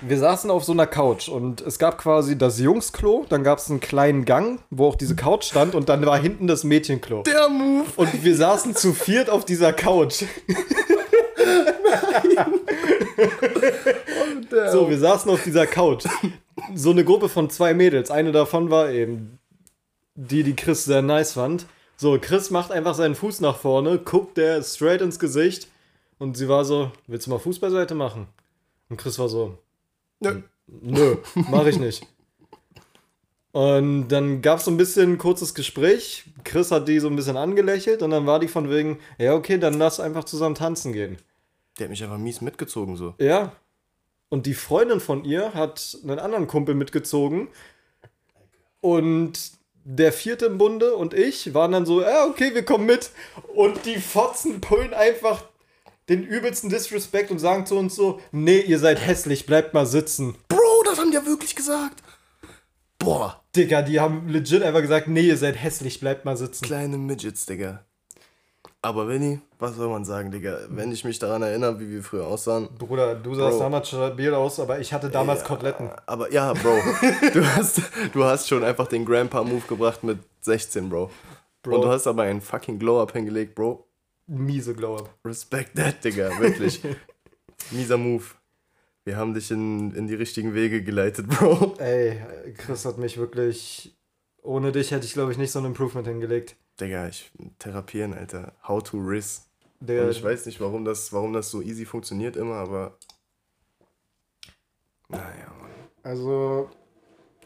wir 0.00 0.18
saßen 0.18 0.50
auf 0.50 0.64
so 0.64 0.72
einer 0.72 0.86
Couch 0.86 1.28
und 1.28 1.60
es 1.60 1.78
gab 1.78 1.98
quasi 1.98 2.36
das 2.36 2.58
Jungsklo, 2.58 3.26
dann 3.28 3.42
gab 3.42 3.58
es 3.58 3.70
einen 3.70 3.80
kleinen 3.80 4.24
Gang, 4.24 4.60
wo 4.70 4.86
auch 4.86 4.96
diese 4.96 5.16
Couch 5.16 5.44
stand 5.44 5.74
und 5.74 5.88
dann 5.88 6.04
war 6.06 6.18
hinten 6.18 6.46
das 6.46 6.64
Mädchenklo. 6.64 7.22
Der 7.22 7.48
Move! 7.48 7.86
Und 7.96 8.24
wir 8.24 8.36
saßen 8.36 8.74
zu 8.74 8.92
viert 8.92 9.30
auf 9.30 9.44
dieser 9.44 9.72
Couch. 9.72 10.24
So, 14.72 14.88
wir 14.88 14.98
saßen 14.98 15.30
auf 15.30 15.42
dieser 15.42 15.66
Couch. 15.66 16.04
So 16.74 16.90
eine 16.90 17.04
Gruppe 17.04 17.28
von 17.28 17.50
zwei 17.50 17.74
Mädels. 17.74 18.10
Eine 18.10 18.32
davon 18.32 18.70
war 18.70 18.90
eben 18.90 19.38
die, 20.14 20.42
die 20.42 20.56
Chris 20.56 20.84
sehr 20.84 21.02
nice 21.02 21.32
fand. 21.32 21.66
So, 21.96 22.18
Chris 22.20 22.50
macht 22.50 22.72
einfach 22.72 22.94
seinen 22.94 23.14
Fuß 23.14 23.40
nach 23.40 23.56
vorne, 23.56 23.98
guckt 23.98 24.36
der 24.36 24.62
straight 24.62 25.00
ins 25.00 25.18
Gesicht 25.18 25.68
und 26.18 26.36
sie 26.36 26.48
war 26.48 26.64
so, 26.64 26.90
willst 27.06 27.26
du 27.26 27.30
mal 27.30 27.38
Fuß 27.38 27.58
beiseite 27.58 27.94
machen? 27.94 28.26
Und 28.88 28.98
Chris 28.98 29.18
war 29.18 29.28
so, 29.28 29.58
Nö. 30.20 30.42
nö, 30.66 31.16
mach 31.34 31.66
ich 31.66 31.78
nicht. 31.78 32.06
Und 33.52 34.08
dann 34.08 34.42
gab 34.42 34.58
es 34.58 34.66
so 34.66 34.70
ein 34.70 34.76
bisschen 34.76 35.14
ein 35.14 35.18
kurzes 35.18 35.54
Gespräch. 35.54 36.24
Chris 36.44 36.70
hat 36.70 36.88
die 36.88 36.98
so 36.98 37.08
ein 37.08 37.16
bisschen 37.16 37.38
angelächelt 37.38 38.02
und 38.02 38.10
dann 38.10 38.26
war 38.26 38.38
die 38.38 38.48
von 38.48 38.68
wegen, 38.68 38.98
ja, 39.16 39.34
okay, 39.34 39.56
dann 39.56 39.78
lass 39.78 39.98
einfach 39.98 40.24
zusammen 40.24 40.54
tanzen 40.54 40.92
gehen. 40.92 41.16
Der 41.78 41.84
hat 41.84 41.90
mich 41.90 42.04
einfach 42.04 42.18
mies 42.18 42.42
mitgezogen, 42.42 42.96
so. 42.96 43.14
Ja. 43.18 43.52
Und 44.28 44.44
die 44.44 44.52
Freundin 44.52 45.00
von 45.00 45.24
ihr 45.24 45.54
hat 45.54 45.96
einen 46.02 46.18
anderen 46.18 46.48
Kumpel 46.48 46.74
mitgezogen. 46.74 47.48
Und 48.82 49.52
der 49.84 50.12
vierte 50.12 50.46
im 50.46 50.58
Bunde 50.58 50.94
und 50.94 51.14
ich 51.14 51.54
waren 51.54 51.72
dann 51.72 51.86
so, 51.86 52.02
ja, 52.02 52.26
okay, 52.26 52.54
wir 52.54 52.64
kommen 52.64 52.84
mit. 52.84 53.10
Und 53.54 53.86
die 53.86 53.96
Fotzen 53.96 54.60
pullen 54.60 54.92
einfach 54.92 55.44
den 56.08 56.22
übelsten 56.22 56.70
Disrespect 56.70 57.30
und 57.30 57.38
sagen 57.38 57.66
zu 57.66 57.76
uns 57.76 57.96
so, 57.96 58.20
nee, 58.32 58.60
ihr 58.60 58.78
seid 58.78 59.04
hässlich, 59.04 59.46
bleibt 59.46 59.74
mal 59.74 59.86
sitzen. 59.86 60.36
Bro, 60.48 60.82
das 60.84 60.98
haben 60.98 61.10
die 61.10 61.16
ja 61.16 61.26
wirklich 61.26 61.56
gesagt. 61.56 62.02
Boah, 62.98 63.42
Digga, 63.54 63.82
die 63.82 64.00
haben 64.00 64.28
legit 64.28 64.62
einfach 64.62 64.80
gesagt, 64.80 65.08
nee, 65.08 65.22
ihr 65.22 65.36
seid 65.36 65.56
hässlich, 65.62 66.00
bleibt 66.00 66.24
mal 66.24 66.36
sitzen. 66.36 66.64
kleine 66.64 66.96
Midgets, 66.96 67.46
Digga. 67.46 67.84
Aber 68.82 69.06
Benny, 69.06 69.40
was 69.58 69.74
soll 69.74 69.88
man 69.88 70.04
sagen, 70.04 70.30
Digga? 70.30 70.58
Wenn 70.68 70.92
ich 70.92 71.04
mich 71.04 71.18
daran 71.18 71.42
erinnere, 71.42 71.80
wie 71.80 71.90
wir 71.90 72.02
früher 72.02 72.26
aussahen. 72.26 72.68
Bruder, 72.78 73.16
du 73.16 73.34
sahst 73.34 73.58
Bro. 73.58 73.64
damals 73.64 73.88
stabil 73.88 74.32
aus, 74.32 74.60
aber 74.60 74.78
ich 74.78 74.92
hatte 74.92 75.10
damals 75.10 75.42
Koteletten. 75.42 75.90
Aber 76.06 76.32
ja, 76.32 76.52
Bro, 76.52 76.78
du 77.32 77.44
hast, 77.44 77.82
du 78.12 78.24
hast 78.24 78.48
schon 78.48 78.62
einfach 78.62 78.86
den 78.86 79.04
Grandpa-Move 79.04 79.62
gebracht 79.68 80.04
mit 80.04 80.20
16, 80.42 80.88
Bro. 80.88 81.10
Bro. 81.62 81.74
Und 81.74 81.82
du 81.82 81.88
hast 81.88 82.06
aber 82.06 82.22
einen 82.22 82.40
fucking 82.40 82.78
Glow-Up 82.78 83.12
hingelegt, 83.12 83.56
Bro. 83.56 83.85
Miese 84.26 84.74
Glow-Up. 84.74 85.10
Respect 85.24 85.76
that, 85.76 86.00
Digga, 86.04 86.38
wirklich. 86.38 86.80
Mieser 87.70 87.98
Move. 87.98 88.24
Wir 89.04 89.16
haben 89.16 89.34
dich 89.34 89.50
in, 89.50 89.94
in 89.94 90.08
die 90.08 90.14
richtigen 90.14 90.54
Wege 90.54 90.82
geleitet, 90.82 91.28
Bro. 91.28 91.76
Ey, 91.78 92.20
Chris 92.56 92.84
hat 92.84 92.98
mich 92.98 93.18
wirklich. 93.18 93.96
Ohne 94.42 94.72
dich 94.72 94.90
hätte 94.90 95.06
ich, 95.06 95.12
glaube 95.12 95.32
ich, 95.32 95.38
nicht 95.38 95.52
so 95.52 95.60
ein 95.60 95.64
Improvement 95.64 96.06
hingelegt. 96.06 96.56
Digga, 96.80 97.08
ich 97.08 97.30
therapieren, 97.58 98.14
Alter. 98.14 98.52
How 98.66 98.82
to 98.82 98.98
risk. 98.98 99.42
Und 99.80 100.10
ich 100.10 100.22
weiß 100.22 100.46
nicht, 100.46 100.60
warum 100.60 100.84
das, 100.84 101.12
warum 101.12 101.32
das 101.32 101.50
so 101.50 101.62
easy 101.62 101.84
funktioniert 101.84 102.36
immer, 102.36 102.54
aber. 102.54 102.98
Naja, 105.08 105.52
Mann. 105.60 105.70
Also, 106.02 106.70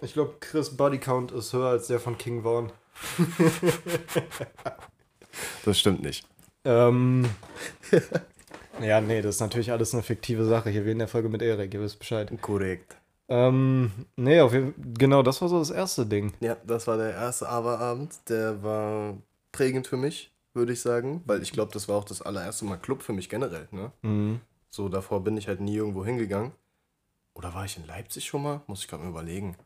ich 0.00 0.14
glaube, 0.14 0.36
Chris 0.40 0.76
Body 0.76 0.98
Count 0.98 1.32
ist 1.32 1.52
höher 1.52 1.68
als 1.68 1.88
der 1.88 2.00
von 2.00 2.16
King 2.16 2.42
Vaughn. 2.42 2.72
das 5.64 5.78
stimmt 5.78 6.02
nicht. 6.02 6.29
Ähm, 6.64 7.28
ja, 8.80 9.00
nee, 9.00 9.22
das 9.22 9.36
ist 9.36 9.40
natürlich 9.40 9.72
alles 9.72 9.94
eine 9.94 10.02
fiktive 10.02 10.44
Sache. 10.44 10.70
Hier 10.70 10.84
wie 10.84 10.90
in 10.90 10.98
der 10.98 11.08
Folge 11.08 11.28
mit 11.28 11.42
Erik, 11.42 11.72
ihr 11.74 11.80
wisst 11.80 11.98
Bescheid. 11.98 12.30
Korrekt. 12.40 12.96
Ähm, 13.28 13.92
nee, 14.16 14.40
auf 14.40 14.52
jeden 14.52 14.74
genau, 14.94 15.22
das 15.22 15.40
war 15.40 15.48
so 15.48 15.60
das 15.60 15.70
erste 15.70 16.04
Ding. 16.04 16.32
Ja, 16.40 16.56
das 16.66 16.88
war 16.88 16.96
der 16.96 17.12
erste 17.12 17.48
Aberabend. 17.48 18.28
Der 18.28 18.62
war 18.62 19.16
prägend 19.52 19.86
für 19.86 19.96
mich, 19.96 20.32
würde 20.52 20.72
ich 20.72 20.80
sagen. 20.80 21.22
Weil 21.26 21.40
ich 21.40 21.52
glaube, 21.52 21.72
das 21.72 21.88
war 21.88 21.96
auch 21.96 22.04
das 22.04 22.22
allererste 22.22 22.64
Mal 22.64 22.76
Club 22.76 23.02
für 23.02 23.12
mich 23.12 23.28
generell. 23.28 23.68
Ne? 23.70 23.92
Mhm. 24.02 24.40
So, 24.68 24.88
davor 24.88 25.22
bin 25.22 25.36
ich 25.36 25.46
halt 25.46 25.60
nie 25.60 25.76
irgendwo 25.76 26.04
hingegangen. 26.04 26.52
Oder 27.34 27.54
war 27.54 27.64
ich 27.64 27.76
in 27.76 27.86
Leipzig 27.86 28.26
schon 28.26 28.42
mal? 28.42 28.62
Muss 28.66 28.80
ich 28.80 28.88
gerade 28.88 29.04
mal 29.04 29.10
überlegen. 29.10 29.56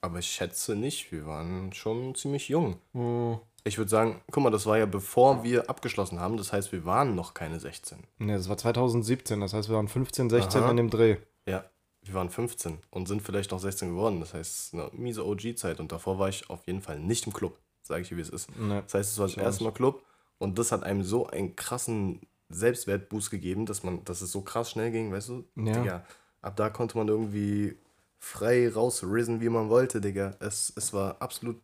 Aber 0.00 0.18
ich 0.18 0.26
schätze 0.26 0.74
nicht. 0.74 1.12
Wir 1.12 1.26
waren 1.26 1.72
schon 1.72 2.16
ziemlich 2.16 2.48
jung. 2.48 2.78
Mhm. 2.92 3.38
Ich 3.64 3.78
würde 3.78 3.90
sagen, 3.90 4.20
guck 4.30 4.42
mal, 4.42 4.50
das 4.50 4.66
war 4.66 4.78
ja 4.78 4.86
bevor 4.86 5.44
wir 5.44 5.70
abgeschlossen 5.70 6.18
haben. 6.18 6.36
Das 6.36 6.52
heißt, 6.52 6.72
wir 6.72 6.84
waren 6.84 7.14
noch 7.14 7.34
keine 7.34 7.60
16. 7.60 7.98
Nee, 8.18 8.34
das 8.34 8.48
war 8.48 8.56
2017, 8.56 9.40
das 9.40 9.52
heißt, 9.54 9.68
wir 9.68 9.76
waren 9.76 9.88
15, 9.88 10.30
16 10.30 10.62
Aha. 10.62 10.70
in 10.70 10.76
dem 10.76 10.90
Dreh. 10.90 11.18
Ja, 11.46 11.64
wir 12.02 12.14
waren 12.14 12.30
15 12.30 12.78
und 12.90 13.06
sind 13.06 13.22
vielleicht 13.22 13.52
noch 13.52 13.60
16 13.60 13.90
geworden. 13.90 14.20
Das 14.20 14.34
heißt, 14.34 14.74
eine 14.74 14.90
miese 14.92 15.24
OG-Zeit. 15.24 15.78
Und 15.78 15.92
davor 15.92 16.18
war 16.18 16.28
ich 16.28 16.50
auf 16.50 16.66
jeden 16.66 16.82
Fall 16.82 16.98
nicht 16.98 17.26
im 17.26 17.32
Club. 17.32 17.58
Sage 17.82 18.02
ich 18.02 18.08
dir, 18.08 18.16
wie 18.16 18.22
es 18.22 18.30
ist. 18.30 18.48
Nee. 18.56 18.82
Das 18.82 18.94
heißt, 18.94 19.12
es 19.12 19.18
war 19.18 19.26
das 19.26 19.36
erste 19.36 19.64
Mal 19.64 19.72
Club. 19.72 20.02
Und 20.38 20.58
das 20.58 20.72
hat 20.72 20.82
einem 20.82 21.04
so 21.04 21.28
einen 21.28 21.54
krassen 21.54 22.20
Selbstwertboost 22.48 23.30
gegeben, 23.30 23.66
dass 23.66 23.82
man, 23.82 24.04
dass 24.04 24.22
es 24.22 24.32
so 24.32 24.42
krass 24.42 24.70
schnell 24.70 24.90
ging, 24.90 25.12
weißt 25.12 25.28
du? 25.28 25.44
Ja. 25.56 25.72
Digga, 25.72 26.04
ab 26.40 26.56
da 26.56 26.68
konnte 26.70 26.98
man 26.98 27.08
irgendwie 27.08 27.76
frei 28.18 28.68
rausrisen, 28.68 29.40
wie 29.40 29.48
man 29.48 29.68
wollte, 29.68 30.00
Digga. 30.00 30.36
Es, 30.40 30.72
es 30.76 30.92
war 30.92 31.16
absolut 31.20 31.60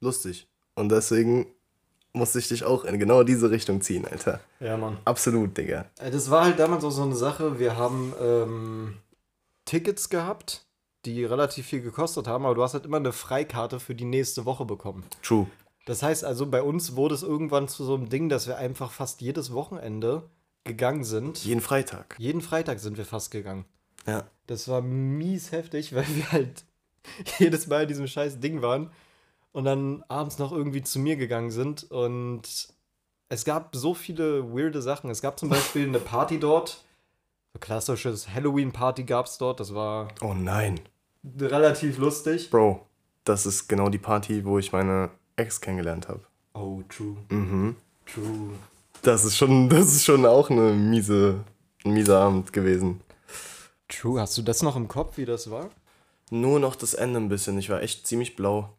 lustig. 0.00 0.48
Und 0.74 0.90
deswegen 0.90 1.46
musste 2.12 2.38
ich 2.38 2.48
dich 2.48 2.64
auch 2.64 2.84
in 2.84 2.98
genau 2.98 3.22
diese 3.24 3.50
Richtung 3.50 3.80
ziehen, 3.80 4.06
Alter. 4.06 4.40
Ja, 4.60 4.76
Mann. 4.76 4.98
Absolut, 5.04 5.56
Digga. 5.56 5.86
Das 5.96 6.30
war 6.30 6.44
halt 6.44 6.58
damals 6.58 6.84
auch 6.84 6.90
so 6.90 7.02
eine 7.02 7.16
Sache. 7.16 7.58
Wir 7.58 7.76
haben 7.76 8.14
ähm, 8.20 8.96
Tickets 9.64 10.08
gehabt, 10.08 10.64
die 11.04 11.24
relativ 11.24 11.66
viel 11.66 11.82
gekostet 11.82 12.26
haben, 12.26 12.46
aber 12.46 12.54
du 12.54 12.62
hast 12.62 12.74
halt 12.74 12.86
immer 12.86 12.98
eine 12.98 13.12
Freikarte 13.12 13.80
für 13.80 13.94
die 13.94 14.04
nächste 14.04 14.44
Woche 14.44 14.64
bekommen. 14.64 15.04
True. 15.22 15.46
Das 15.86 16.02
heißt 16.02 16.24
also, 16.24 16.46
bei 16.46 16.62
uns 16.62 16.96
wurde 16.96 17.14
es 17.14 17.22
irgendwann 17.22 17.68
zu 17.68 17.84
so 17.84 17.94
einem 17.94 18.08
Ding, 18.08 18.28
dass 18.28 18.46
wir 18.46 18.56
einfach 18.56 18.90
fast 18.90 19.20
jedes 19.20 19.52
Wochenende 19.52 20.22
gegangen 20.62 21.04
sind. 21.04 21.44
Jeden 21.44 21.60
Freitag. 21.60 22.16
Jeden 22.18 22.40
Freitag 22.40 22.78
sind 22.78 22.96
wir 22.96 23.04
fast 23.04 23.30
gegangen. 23.30 23.66
Ja. 24.06 24.24
Das 24.46 24.68
war 24.68 24.80
mies 24.80 25.52
heftig, 25.52 25.94
weil 25.94 26.06
wir 26.14 26.32
halt 26.32 26.64
jedes 27.38 27.66
Mal 27.66 27.82
in 27.82 27.88
diesem 27.88 28.06
scheiß 28.06 28.40
Ding 28.40 28.62
waren 28.62 28.90
und 29.54 29.64
dann 29.64 30.02
abends 30.08 30.38
noch 30.38 30.52
irgendwie 30.52 30.82
zu 30.82 30.98
mir 30.98 31.16
gegangen 31.16 31.50
sind 31.50 31.84
und 31.90 32.42
es 33.28 33.44
gab 33.44 33.74
so 33.74 33.94
viele 33.94 34.52
weirde 34.52 34.82
Sachen. 34.82 35.08
Es 35.10 35.22
gab 35.22 35.38
zum 35.38 35.48
Beispiel 35.48 35.88
eine 35.88 36.00
Party 36.00 36.38
dort, 36.38 36.84
so 37.54 37.60
klassisches 37.60 38.28
Halloween-Party 38.28 39.04
gab 39.04 39.26
es 39.26 39.38
dort, 39.38 39.60
das 39.60 39.72
war 39.74 40.08
Oh 40.20 40.34
nein. 40.34 40.80
relativ 41.40 41.98
lustig. 41.98 42.50
Bro, 42.50 42.84
das 43.24 43.46
ist 43.46 43.68
genau 43.68 43.88
die 43.88 43.98
Party, 43.98 44.44
wo 44.44 44.58
ich 44.58 44.72
meine 44.72 45.10
Ex 45.36 45.60
kennengelernt 45.60 46.08
habe. 46.08 46.20
Oh, 46.54 46.82
true, 46.88 47.16
Mhm. 47.30 47.76
true. 48.06 48.50
Das 49.02 49.24
ist 49.24 49.36
schon, 49.36 49.68
das 49.68 49.86
ist 49.86 50.04
schon 50.04 50.26
auch 50.26 50.50
eine 50.50 50.72
miese, 50.72 51.44
ein 51.84 51.92
mieser 51.92 52.20
Abend 52.20 52.52
gewesen. 52.52 53.00
True, 53.88 54.20
hast 54.20 54.36
du 54.36 54.42
das 54.42 54.62
noch 54.62 54.76
im 54.76 54.88
Kopf, 54.88 55.16
wie 55.16 55.24
das 55.26 55.50
war? 55.50 55.70
Nur 56.30 56.58
noch 56.58 56.74
das 56.74 56.94
Ende 56.94 57.20
ein 57.20 57.28
bisschen. 57.28 57.58
Ich 57.58 57.70
war 57.70 57.82
echt 57.82 58.06
ziemlich 58.06 58.34
blau. 58.34 58.70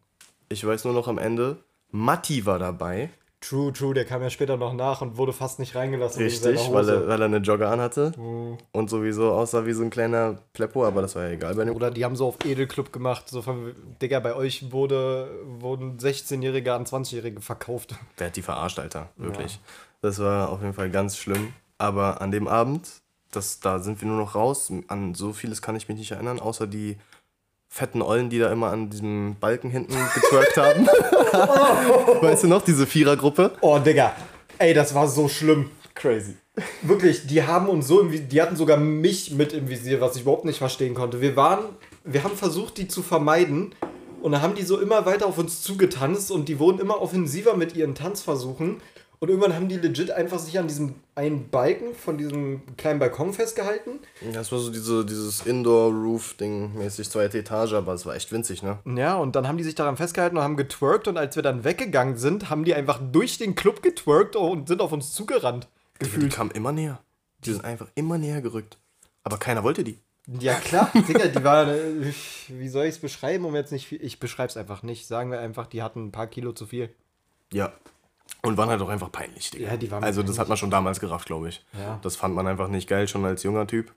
Ich 0.55 0.65
weiß 0.65 0.85
nur 0.85 0.93
noch 0.93 1.09
am 1.09 1.17
Ende, 1.17 1.57
Matti 1.91 2.45
war 2.45 2.59
dabei. 2.59 3.09
True, 3.41 3.73
true, 3.73 3.93
der 3.93 4.05
kam 4.05 4.21
ja 4.23 4.29
später 4.29 4.55
noch 4.55 4.73
nach 4.73 5.01
und 5.01 5.17
wurde 5.17 5.33
fast 5.33 5.59
nicht 5.59 5.75
reingelassen. 5.75 6.23
Richtig, 6.23 6.71
weil 6.71 6.87
er, 6.87 7.07
weil 7.09 7.19
er 7.21 7.25
eine 7.25 7.37
Jogger 7.39 7.69
anhatte 7.69 8.13
Mhm. 8.17 8.57
und 8.71 8.89
sowieso 8.89 9.33
aussah 9.33 9.65
wie 9.65 9.73
so 9.73 9.83
ein 9.83 9.89
kleiner 9.89 10.39
Pleppo, 10.53 10.85
aber 10.85 11.01
das 11.01 11.15
war 11.17 11.23
ja 11.25 11.31
egal 11.31 11.55
bei 11.55 11.65
dem. 11.65 11.75
Oder 11.75 11.91
die 11.91 12.05
haben 12.05 12.15
so 12.15 12.25
auf 12.27 12.37
Edelclub 12.45 12.93
gemacht, 12.93 13.27
so 13.27 13.41
von, 13.41 13.75
Digga, 14.01 14.21
bei 14.21 14.33
euch 14.33 14.71
wurde, 14.71 15.29
wurden 15.59 15.97
16-Jährige 15.99 16.73
an 16.73 16.85
20-Jährige 16.85 17.41
verkauft. 17.41 17.95
Der 18.19 18.27
hat 18.27 18.35
die 18.37 18.41
verarscht, 18.41 18.79
Alter. 18.79 19.09
Wirklich. 19.17 19.59
Das 20.01 20.19
war 20.19 20.49
auf 20.49 20.61
jeden 20.61 20.73
Fall 20.73 20.89
ganz 20.89 21.17
schlimm. 21.17 21.51
Aber 21.77 22.21
an 22.21 22.31
dem 22.31 22.47
Abend, 22.47 22.89
das, 23.31 23.59
da 23.59 23.79
sind 23.79 23.99
wir 24.01 24.07
nur 24.07 24.17
noch 24.17 24.33
raus. 24.35 24.71
An 24.87 25.13
so 25.13 25.33
vieles 25.33 25.61
kann 25.61 25.75
ich 25.75 25.89
mich 25.89 25.97
nicht 25.97 26.11
erinnern, 26.11 26.39
außer 26.39 26.65
die 26.65 26.97
fetten 27.67 28.01
Ollen, 28.01 28.29
die 28.29 28.39
da 28.39 28.51
immer 28.51 28.71
an 28.71 28.89
diesem 28.89 29.35
Balken 29.39 29.69
hinten 29.69 29.95
getwerkt 30.13 30.57
haben. 30.57 30.87
weißt 32.21 32.43
du 32.43 32.47
noch, 32.47 32.63
diese 32.63 32.87
Vierergruppe? 32.87 33.51
Oh, 33.61 33.79
Digga, 33.79 34.13
ey, 34.57 34.73
das 34.73 34.95
war 34.95 35.07
so 35.07 35.27
schlimm. 35.27 35.69
Crazy. 35.93 36.35
Wirklich, 36.81 37.27
die 37.27 37.43
haben 37.43 37.69
uns 37.69 37.87
so 37.87 38.03
die 38.03 38.41
hatten 38.41 38.55
sogar 38.55 38.77
mich 38.77 39.31
mit 39.31 39.53
im 39.53 39.69
Visier, 39.69 40.01
was 40.01 40.15
ich 40.15 40.23
überhaupt 40.23 40.45
nicht 40.45 40.57
verstehen 40.57 40.93
konnte. 40.93 41.21
Wir 41.21 41.35
waren, 41.35 41.65
wir 42.03 42.23
haben 42.23 42.35
versucht, 42.35 42.77
die 42.77 42.87
zu 42.87 43.01
vermeiden 43.01 43.73
und 44.21 44.31
dann 44.31 44.41
haben 44.41 44.55
die 44.55 44.63
so 44.63 44.79
immer 44.79 45.05
weiter 45.05 45.25
auf 45.25 45.37
uns 45.37 45.61
zugetanzt 45.61 46.31
und 46.31 46.49
die 46.49 46.59
wurden 46.59 46.79
immer 46.79 47.01
offensiver 47.01 47.55
mit 47.55 47.75
ihren 47.75 47.95
Tanzversuchen 47.95 48.81
und 49.25 49.29
irgendwann 49.31 49.55
haben 49.55 49.67
die 49.67 49.77
legit 49.77 50.11
einfach 50.11 50.37
sich 50.37 50.59
an 50.59 50.67
diesem 50.67 50.93
einen 51.15 51.49
Balken 51.49 51.95
von 51.95 52.17
diesem 52.17 52.61
kleinen 52.77 52.99
Balkon 52.99 53.33
festgehalten. 53.33 53.99
Das 54.33 54.51
war 54.51 54.59
so 54.59 54.71
diese, 54.71 55.03
dieses 55.03 55.45
Indoor-Roof-Ding 55.47 56.75
mäßig, 56.77 57.09
zweite 57.09 57.39
Etage, 57.39 57.73
aber 57.73 57.93
es 57.93 58.05
war 58.05 58.15
echt 58.15 58.31
winzig, 58.31 58.61
ne? 58.61 58.77
Ja, 58.85 59.15
und 59.15 59.35
dann 59.35 59.47
haben 59.47 59.57
die 59.57 59.63
sich 59.63 59.73
daran 59.75 59.97
festgehalten 59.97 60.37
und 60.37 60.43
haben 60.43 60.57
getwerkt 60.57 61.07
und 61.07 61.17
als 61.17 61.35
wir 61.35 61.41
dann 61.43 61.63
weggegangen 61.63 62.17
sind, 62.17 62.49
haben 62.51 62.65
die 62.65 62.75
einfach 62.75 62.99
durch 63.11 63.37
den 63.39 63.55
Club 63.55 63.81
getwerkt 63.81 64.35
und 64.35 64.67
sind 64.67 64.79
auf 64.81 64.91
uns 64.91 65.11
zugerannt. 65.13 65.67
Die 65.95 66.05
Gefühlt. 66.05 66.33
kamen 66.33 66.51
immer 66.51 66.71
näher. 66.71 66.99
Die 67.45 67.51
sind 67.53 67.65
einfach 67.65 67.87
immer 67.95 68.17
näher 68.19 68.41
gerückt. 68.41 68.77
Aber 69.23 69.37
keiner 69.37 69.63
wollte 69.63 69.83
die. 69.83 69.97
Ja, 70.39 70.53
klar, 70.55 70.91
Digga, 71.07 71.27
die 71.27 71.43
war. 71.43 71.67
äh, 71.67 72.13
Wie 72.49 72.69
soll 72.69 72.85
ich 72.85 72.95
es 72.95 72.99
beschreiben, 72.99 73.45
um 73.45 73.55
jetzt 73.55 73.71
nicht 73.71 73.87
viel. 73.87 74.03
Ich 74.03 74.19
beschreibe 74.19 74.49
es 74.49 74.57
einfach 74.57 74.83
nicht. 74.83 75.07
Sagen 75.07 75.31
wir 75.31 75.39
einfach, 75.39 75.65
die 75.67 75.81
hatten 75.81 76.05
ein 76.07 76.11
paar 76.11 76.27
Kilo 76.27 76.51
zu 76.51 76.65
viel. 76.67 76.89
Ja. 77.53 77.73
Und 78.45 78.57
waren 78.57 78.69
halt 78.69 78.81
auch 78.81 78.89
einfach 78.89 79.11
peinlich, 79.11 79.51
Digga. 79.51 79.67
Ja, 79.71 79.77
die 79.77 79.89
waren 79.91 80.03
Also, 80.03 80.21
das 80.21 80.27
peinlich. 80.31 80.39
hat 80.39 80.47
man 80.49 80.57
schon 80.57 80.69
damals 80.71 80.99
gerafft, 80.99 81.27
glaube 81.27 81.49
ich. 81.49 81.65
Ja. 81.79 81.99
Das 82.01 82.15
fand 82.15 82.35
man 82.35 82.47
einfach 82.47 82.67
nicht 82.67 82.87
geil, 82.87 83.07
schon 83.07 83.25
als 83.25 83.43
junger 83.43 83.67
Typ. 83.67 83.93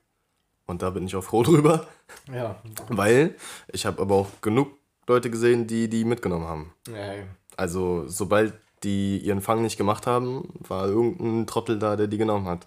Und 0.66 0.82
da 0.82 0.90
bin 0.90 1.06
ich 1.06 1.16
auch 1.16 1.24
froh 1.24 1.42
drüber. 1.44 1.86
Ja. 2.32 2.56
Weil 2.88 3.34
ich 3.72 3.86
habe 3.86 4.00
aber 4.02 4.14
auch 4.16 4.28
genug 4.42 4.70
Leute 5.06 5.30
gesehen, 5.30 5.66
die 5.66 5.88
die 5.88 6.04
mitgenommen 6.04 6.46
haben. 6.46 6.74
Ja, 6.88 7.14
Also, 7.56 8.04
sobald 8.06 8.54
die 8.84 9.18
ihren 9.18 9.40
Fang 9.40 9.62
nicht 9.62 9.76
gemacht 9.76 10.06
haben, 10.06 10.48
war 10.60 10.86
irgendein 10.86 11.46
Trottel 11.46 11.78
da, 11.78 11.96
der 11.96 12.06
die 12.06 12.18
genommen 12.18 12.46
hat. 12.46 12.66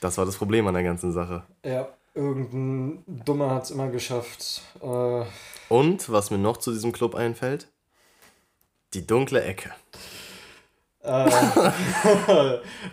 Das 0.00 0.16
war 0.18 0.24
das 0.26 0.36
Problem 0.36 0.66
an 0.66 0.74
der 0.74 0.82
ganzen 0.84 1.12
Sache. 1.12 1.42
ja 1.64 1.88
irgendein 2.14 3.04
Dummer 3.24 3.50
hat 3.52 3.64
es 3.64 3.70
immer 3.70 3.88
geschafft. 3.88 4.62
Äh, 4.82 5.24
Und 5.68 6.10
was 6.10 6.30
mir 6.32 6.38
noch 6.38 6.56
zu 6.56 6.72
diesem 6.72 6.90
Club 6.92 7.14
einfällt, 7.14 7.68
die 8.94 9.06
dunkle 9.06 9.42
Ecke. 9.44 9.70
Äh, 11.02 11.30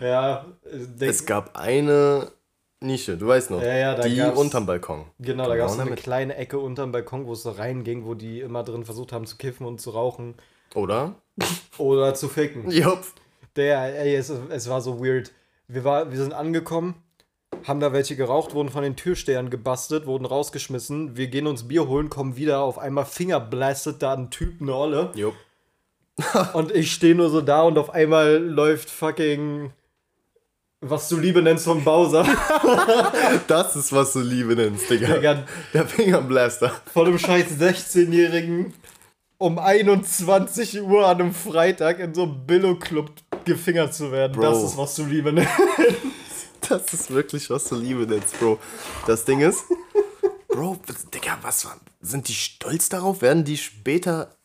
ja, 0.00 0.44
Es 1.00 1.24
gab 1.26 1.56
eine 1.58 2.30
Nische, 2.80 3.16
du 3.16 3.26
weißt 3.28 3.50
noch, 3.50 3.62
Ja, 3.62 3.74
ja, 3.74 3.94
da 3.94 4.02
die 4.06 4.20
unterm 4.22 4.66
Balkon. 4.66 5.06
genau, 5.18 5.48
da 5.48 5.56
gab 5.56 5.66
es 5.66 5.72
Genau 5.72 5.82
eine 5.82 5.90
damit. 5.90 6.02
kleine 6.02 6.36
Ecke 6.36 6.58
unterm 6.58 6.92
Balkon, 6.92 7.26
wo 7.26 7.32
es 7.32 7.42
so 7.42 7.50
reinging, 7.50 8.04
wo 8.04 8.14
die 8.14 8.40
immer 8.40 8.62
drin 8.64 8.84
versucht 8.84 9.12
haben 9.12 9.26
zu 9.26 9.36
kiffen 9.36 9.66
und 9.66 9.80
zu 9.80 9.90
rauchen. 9.90 10.34
Oder? 10.74 11.14
Oder 11.78 12.14
zu 12.14 12.28
ficken. 12.28 12.70
Jupp. 12.70 13.00
Der, 13.56 13.98
ey, 14.02 14.14
es, 14.14 14.30
es 14.50 14.68
war 14.68 14.80
so 14.82 15.00
weird. 15.02 15.32
Wir, 15.68 15.84
war, 15.84 16.10
wir 16.10 16.18
sind 16.18 16.34
angekommen, 16.34 16.94
haben 17.66 17.80
da 17.80 17.92
welche 17.94 18.14
geraucht, 18.14 18.52
wurden 18.54 18.68
von 18.68 18.82
den 18.82 18.96
Türstehern 18.96 19.48
gebastelt, 19.48 20.06
wurden 20.06 20.26
rausgeschmissen. 20.26 21.16
Wir 21.16 21.28
gehen 21.28 21.46
uns 21.46 21.66
Bier 21.66 21.88
holen, 21.88 22.10
kommen 22.10 22.36
wieder, 22.36 22.60
auf 22.60 22.78
einmal 22.78 23.06
fingerblastet 23.06 24.02
da 24.02 24.12
ein 24.12 24.30
Typ, 24.30 24.60
eine 24.60 24.74
Olle. 24.74 25.12
Jupp. 25.14 25.34
Und 26.54 26.72
ich 26.72 26.92
stehe 26.92 27.14
nur 27.14 27.28
so 27.30 27.40
da 27.40 27.62
und 27.62 27.76
auf 27.76 27.90
einmal 27.90 28.36
läuft 28.38 28.88
fucking, 28.90 29.70
was 30.80 31.08
du 31.08 31.18
Liebe 31.18 31.42
nennst 31.42 31.64
vom 31.64 31.84
Bowser. 31.84 32.24
Das 33.48 33.76
ist, 33.76 33.92
was 33.92 34.12
du 34.14 34.20
Liebe 34.20 34.54
nennst, 34.56 34.88
Digga. 34.88 35.14
Digga, 35.14 35.44
Der 35.74 35.86
Fingerblaster. 35.86 36.72
von 36.92 37.06
einem 37.06 37.18
scheiß 37.18 37.58
16-Jährigen 37.60 38.72
um 39.38 39.58
21 39.58 40.80
Uhr 40.82 41.06
an 41.06 41.20
einem 41.20 41.34
Freitag 41.34 41.98
in 41.98 42.14
so 42.14 42.22
einem 42.22 42.46
Billo-Club 42.46 43.10
gefingert 43.44 43.94
zu 43.94 44.10
werden. 44.10 44.32
Bro. 44.32 44.42
Das 44.42 44.62
ist, 44.62 44.76
was 44.78 44.94
du 44.96 45.04
Liebe 45.04 45.32
nennst. 45.32 45.50
Das 46.68 46.92
ist 46.92 47.10
wirklich, 47.12 47.48
was 47.48 47.64
du 47.68 47.76
Liebe 47.76 48.06
nennst, 48.06 48.40
Bro. 48.40 48.58
Das 49.06 49.24
Ding 49.24 49.40
ist, 49.40 49.62
Bro, 50.48 50.78
Digga, 51.14 51.38
was 51.42 51.64
war, 51.64 51.76
sind 52.00 52.26
die 52.26 52.34
stolz 52.34 52.88
darauf? 52.88 53.22
Werden 53.22 53.44
die 53.44 53.56
später, 53.56 54.35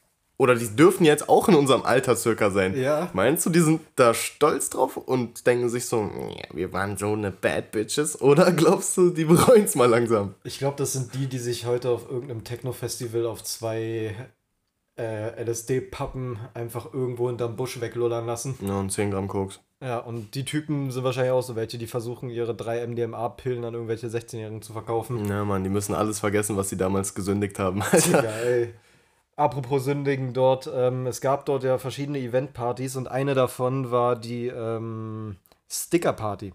oder 0.41 0.55
die 0.55 0.75
dürfen 0.75 1.05
jetzt 1.05 1.29
auch 1.29 1.49
in 1.49 1.53
unserem 1.53 1.83
Alter 1.83 2.15
circa 2.15 2.49
sein. 2.49 2.75
Ja. 2.75 3.11
Meinst 3.13 3.45
du, 3.45 3.51
die 3.51 3.59
sind 3.59 3.79
da 3.95 4.15
stolz 4.15 4.71
drauf 4.71 4.97
und 4.97 5.45
denken 5.45 5.69
sich 5.69 5.85
so, 5.85 6.09
ja, 6.35 6.47
wir 6.51 6.73
waren 6.73 6.97
so 6.97 7.13
eine 7.13 7.29
Bad 7.29 7.71
Bitches? 7.71 8.19
Oder 8.19 8.51
glaubst 8.51 8.97
du, 8.97 9.11
die 9.11 9.25
bereuen 9.25 9.65
es 9.65 9.75
mal 9.75 9.87
langsam? 9.87 10.33
Ich 10.43 10.57
glaube, 10.57 10.77
das 10.77 10.93
sind 10.93 11.13
die, 11.13 11.27
die 11.27 11.37
sich 11.37 11.67
heute 11.67 11.91
auf 11.91 12.09
irgendeinem 12.09 12.43
Techno-Festival 12.43 13.27
auf 13.27 13.43
zwei 13.43 14.15
äh, 14.97 15.43
LSD-Pappen 15.43 16.39
einfach 16.55 16.91
irgendwo 16.91 17.27
hinterm 17.27 17.55
Busch 17.55 17.79
weglullern 17.79 18.25
lassen. 18.25 18.55
Ja, 18.61 18.79
und 18.79 18.91
10 18.91 19.11
Gramm 19.11 19.27
Koks. 19.27 19.59
Ja, 19.79 19.99
und 19.99 20.33
die 20.33 20.43
Typen 20.43 20.89
sind 20.89 21.03
wahrscheinlich 21.03 21.33
auch 21.33 21.43
so 21.43 21.55
welche, 21.55 21.77
die 21.77 21.85
versuchen, 21.85 22.31
ihre 22.31 22.55
drei 22.55 22.83
MDMA-Pillen 22.87 23.63
an 23.63 23.75
irgendwelche 23.75 24.07
16-Jährigen 24.07 24.63
zu 24.63 24.73
verkaufen. 24.73 25.23
Ja, 25.25 25.45
Mann, 25.45 25.63
die 25.63 25.69
müssen 25.69 25.93
alles 25.93 26.19
vergessen, 26.19 26.57
was 26.57 26.69
sie 26.69 26.77
damals 26.77 27.13
gesündigt 27.13 27.59
haben. 27.59 27.83
Alter. 27.83 28.23
Geil. 28.23 28.73
Apropos 29.35 29.83
Sündigen 29.85 30.33
dort, 30.33 30.69
ähm, 30.73 31.07
es 31.07 31.21
gab 31.21 31.45
dort 31.45 31.63
ja 31.63 31.77
verschiedene 31.77 32.19
Eventpartys 32.19 32.95
und 32.95 33.07
eine 33.09 33.33
davon 33.33 33.89
war 33.91 34.15
die 34.15 34.47
ähm, 34.47 35.37
Sticker-Party. 35.69 36.53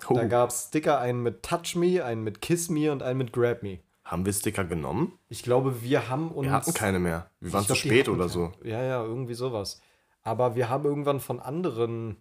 Da 0.00 0.06
Oh. 0.08 0.28
gab 0.28 0.50
es 0.50 0.66
Sticker, 0.68 1.00
einen 1.00 1.22
mit 1.22 1.42
Touch 1.42 1.74
Me, 1.76 2.04
einen 2.04 2.22
mit 2.22 2.42
Kiss 2.42 2.68
Me 2.68 2.92
und 2.92 3.02
einen 3.02 3.18
mit 3.18 3.32
Grab 3.32 3.62
Me. 3.62 3.78
Haben 4.04 4.26
wir 4.26 4.32
Sticker 4.32 4.64
genommen? 4.64 5.18
Ich 5.28 5.42
glaube, 5.42 5.82
wir 5.82 6.08
haben 6.10 6.30
uns. 6.30 6.46
Wir 6.46 6.52
hatten 6.52 6.74
keine 6.74 6.98
mehr. 6.98 7.30
Wir 7.40 7.52
waren 7.54 7.66
zu 7.66 7.74
spät 7.74 8.08
oder 8.08 8.28
so. 8.28 8.52
Ja, 8.62 8.82
ja, 8.82 9.02
irgendwie 9.02 9.34
sowas. 9.34 9.80
Aber 10.22 10.54
wir 10.54 10.68
haben 10.68 10.84
irgendwann 10.84 11.18
von 11.20 11.40
anderen, 11.40 12.16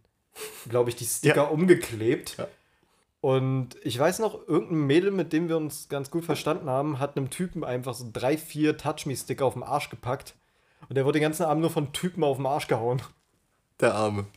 glaube 0.70 0.90
ich, 0.90 0.96
die 0.96 1.06
Sticker 1.06 1.36
Ja. 1.36 1.44
umgeklebt. 1.44 2.38
Ja. 2.38 2.48
Und 3.25 3.70
ich 3.82 3.98
weiß 3.98 4.20
noch, 4.20 4.48
irgendein 4.48 4.86
Mädel, 4.86 5.10
mit 5.10 5.34
dem 5.34 5.50
wir 5.50 5.58
uns 5.58 5.89
ganz 5.89 6.12
gut 6.12 6.24
verstanden 6.24 6.70
haben, 6.70 7.00
hat 7.00 7.17
einem 7.17 7.32
Typen 7.32 7.63
einfach 7.63 7.96
so 7.96 8.05
drei, 8.13 8.38
vier 8.38 8.77
Touch-Me-Sticker 8.77 9.44
auf 9.44 9.53
den 9.53 9.63
Arsch 9.63 9.89
gepackt. 9.89 10.36
Und 10.88 10.96
der 10.96 11.05
wurde 11.05 11.17
den 11.17 11.24
ganzen 11.24 11.41
Abend 11.41 11.62
nur 11.62 11.72
von 11.72 11.91
Typen 11.91 12.24
auf 12.24 12.38
den 12.38 12.46
Arsch 12.46 12.67
gehauen. 12.67 13.01
Der 13.79 13.96
Arme. 13.96 14.27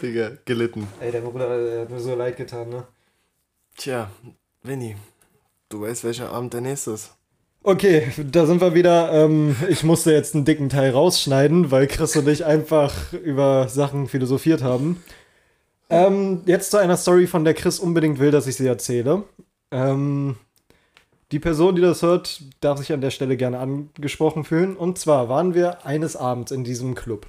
Digga, 0.00 0.30
gelitten. 0.46 0.88
Ey, 1.00 1.12
der 1.12 1.20
Bruder, 1.20 1.62
der 1.62 1.82
hat 1.82 1.90
mir 1.90 2.00
so 2.00 2.14
leid 2.14 2.38
getan, 2.38 2.70
ne? 2.70 2.86
Tja, 3.76 4.10
Vinny, 4.62 4.96
du 5.68 5.82
weißt, 5.82 6.04
welcher 6.04 6.32
Abend 6.32 6.54
der 6.54 6.62
nächste 6.62 6.92
ist. 6.92 7.14
Okay, 7.62 8.10
da 8.30 8.46
sind 8.46 8.62
wir 8.62 8.72
wieder. 8.72 9.12
Ähm, 9.12 9.54
ich 9.68 9.84
musste 9.84 10.12
jetzt 10.12 10.34
einen 10.34 10.46
dicken 10.46 10.70
Teil 10.70 10.92
rausschneiden, 10.92 11.70
weil 11.70 11.86
Chris 11.88 12.16
und 12.16 12.26
ich 12.26 12.46
einfach 12.46 13.12
über 13.12 13.68
Sachen 13.68 14.08
philosophiert 14.08 14.62
haben. 14.62 15.02
Ähm, 15.90 16.42
jetzt 16.46 16.70
zu 16.70 16.78
einer 16.78 16.96
Story, 16.96 17.26
von 17.26 17.44
der 17.44 17.54
Chris 17.54 17.78
unbedingt 17.78 18.18
will, 18.18 18.30
dass 18.30 18.46
ich 18.46 18.56
sie 18.56 18.66
erzähle. 18.66 19.24
Ähm, 19.70 20.36
die 21.32 21.38
Person, 21.38 21.76
die 21.76 21.82
das 21.82 22.02
hört, 22.02 22.42
darf 22.60 22.78
sich 22.78 22.92
an 22.92 23.00
der 23.00 23.10
Stelle 23.10 23.36
gerne 23.36 23.58
angesprochen 23.58 24.44
fühlen. 24.44 24.76
Und 24.76 24.98
zwar 24.98 25.28
waren 25.28 25.54
wir 25.54 25.84
eines 25.84 26.16
Abends 26.16 26.52
in 26.52 26.64
diesem 26.64 26.94
Club. 26.94 27.26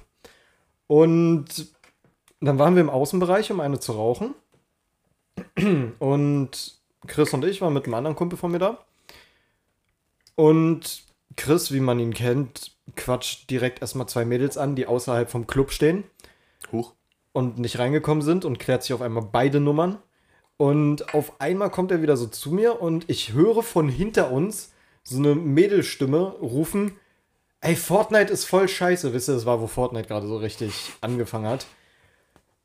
Und 0.86 1.72
dann 2.40 2.58
waren 2.58 2.74
wir 2.74 2.82
im 2.82 2.90
Außenbereich, 2.90 3.50
um 3.52 3.60
eine 3.60 3.80
zu 3.80 3.92
rauchen. 3.92 4.34
Und 5.98 6.80
Chris 7.06 7.32
und 7.32 7.44
ich 7.44 7.60
waren 7.60 7.72
mit 7.72 7.84
einem 7.84 7.94
anderen 7.94 8.16
Kumpel 8.16 8.38
von 8.38 8.50
mir 8.50 8.58
da. 8.58 8.78
Und 10.34 11.04
Chris, 11.36 11.72
wie 11.72 11.80
man 11.80 11.98
ihn 11.98 12.14
kennt, 12.14 12.76
quatscht 12.96 13.50
direkt 13.50 13.80
erstmal 13.80 14.08
zwei 14.08 14.24
Mädels 14.24 14.58
an, 14.58 14.76
die 14.76 14.86
außerhalb 14.86 15.30
vom 15.30 15.46
Club 15.46 15.70
stehen 15.70 16.04
Huch. 16.70 16.94
Und 17.32 17.58
nicht 17.58 17.78
reingekommen 17.78 18.22
sind 18.22 18.44
und 18.44 18.58
klärt 18.58 18.82
sich 18.82 18.92
auf 18.92 19.00
einmal 19.00 19.28
beide 19.30 19.60
Nummern. 19.60 19.98
Und 20.56 21.14
auf 21.14 21.40
einmal 21.40 21.70
kommt 21.70 21.90
er 21.90 22.02
wieder 22.02 22.16
so 22.16 22.26
zu 22.26 22.52
mir 22.52 22.80
und 22.80 23.08
ich 23.08 23.32
höre 23.32 23.62
von 23.62 23.88
hinter 23.88 24.30
uns 24.30 24.72
so 25.02 25.18
eine 25.18 25.34
Mädelstimme 25.34 26.36
rufen: 26.40 26.96
Ey, 27.60 27.74
Fortnite 27.74 28.32
ist 28.32 28.44
voll 28.44 28.68
scheiße. 28.68 29.12
Wisst 29.12 29.28
ihr, 29.28 29.34
das 29.34 29.46
war, 29.46 29.60
wo 29.60 29.66
Fortnite 29.66 30.08
gerade 30.08 30.26
so 30.26 30.36
richtig 30.36 30.92
angefangen 31.00 31.46
hat. 31.46 31.66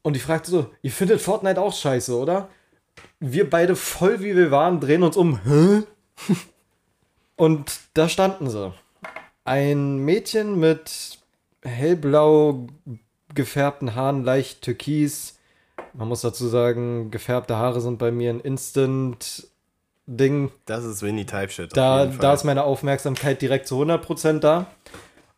Und 0.03 0.15
ich 0.15 0.23
fragte 0.23 0.51
so: 0.51 0.69
Ihr 0.81 0.91
findet 0.91 1.21
Fortnite 1.21 1.61
auch 1.61 1.73
scheiße, 1.73 2.15
oder? 2.15 2.49
Wir 3.19 3.49
beide 3.49 3.75
voll 3.75 4.21
wie 4.21 4.35
wir 4.35 4.51
waren, 4.51 4.79
drehen 4.79 5.03
uns 5.03 5.17
um. 5.17 5.39
Hä? 5.43 5.83
Und 7.35 7.79
da 7.93 8.09
standen 8.09 8.49
sie. 8.49 8.73
Ein 9.45 9.99
Mädchen 9.99 10.59
mit 10.59 11.19
hellblau 11.63 12.67
gefärbten 13.33 13.95
Haaren, 13.95 14.23
leicht 14.23 14.61
türkis. 14.61 15.39
Man 15.93 16.07
muss 16.07 16.21
dazu 16.21 16.47
sagen, 16.47 17.11
gefärbte 17.11 17.57
Haare 17.57 17.81
sind 17.81 17.99
bei 17.99 18.11
mir 18.11 18.29
ein 18.29 18.39
Instant-Ding. 18.39 19.51
Das 20.65 20.85
ist 20.85 21.01
Vinny 21.01 21.25
Type 21.25 21.49
Shit. 21.49 21.75
Da, 21.75 22.05
da 22.05 22.33
ist 22.33 22.43
meine 22.43 22.63
Aufmerksamkeit 22.63 23.41
direkt 23.41 23.67
zu 23.67 23.81
100% 23.81 24.39
da. 24.39 24.67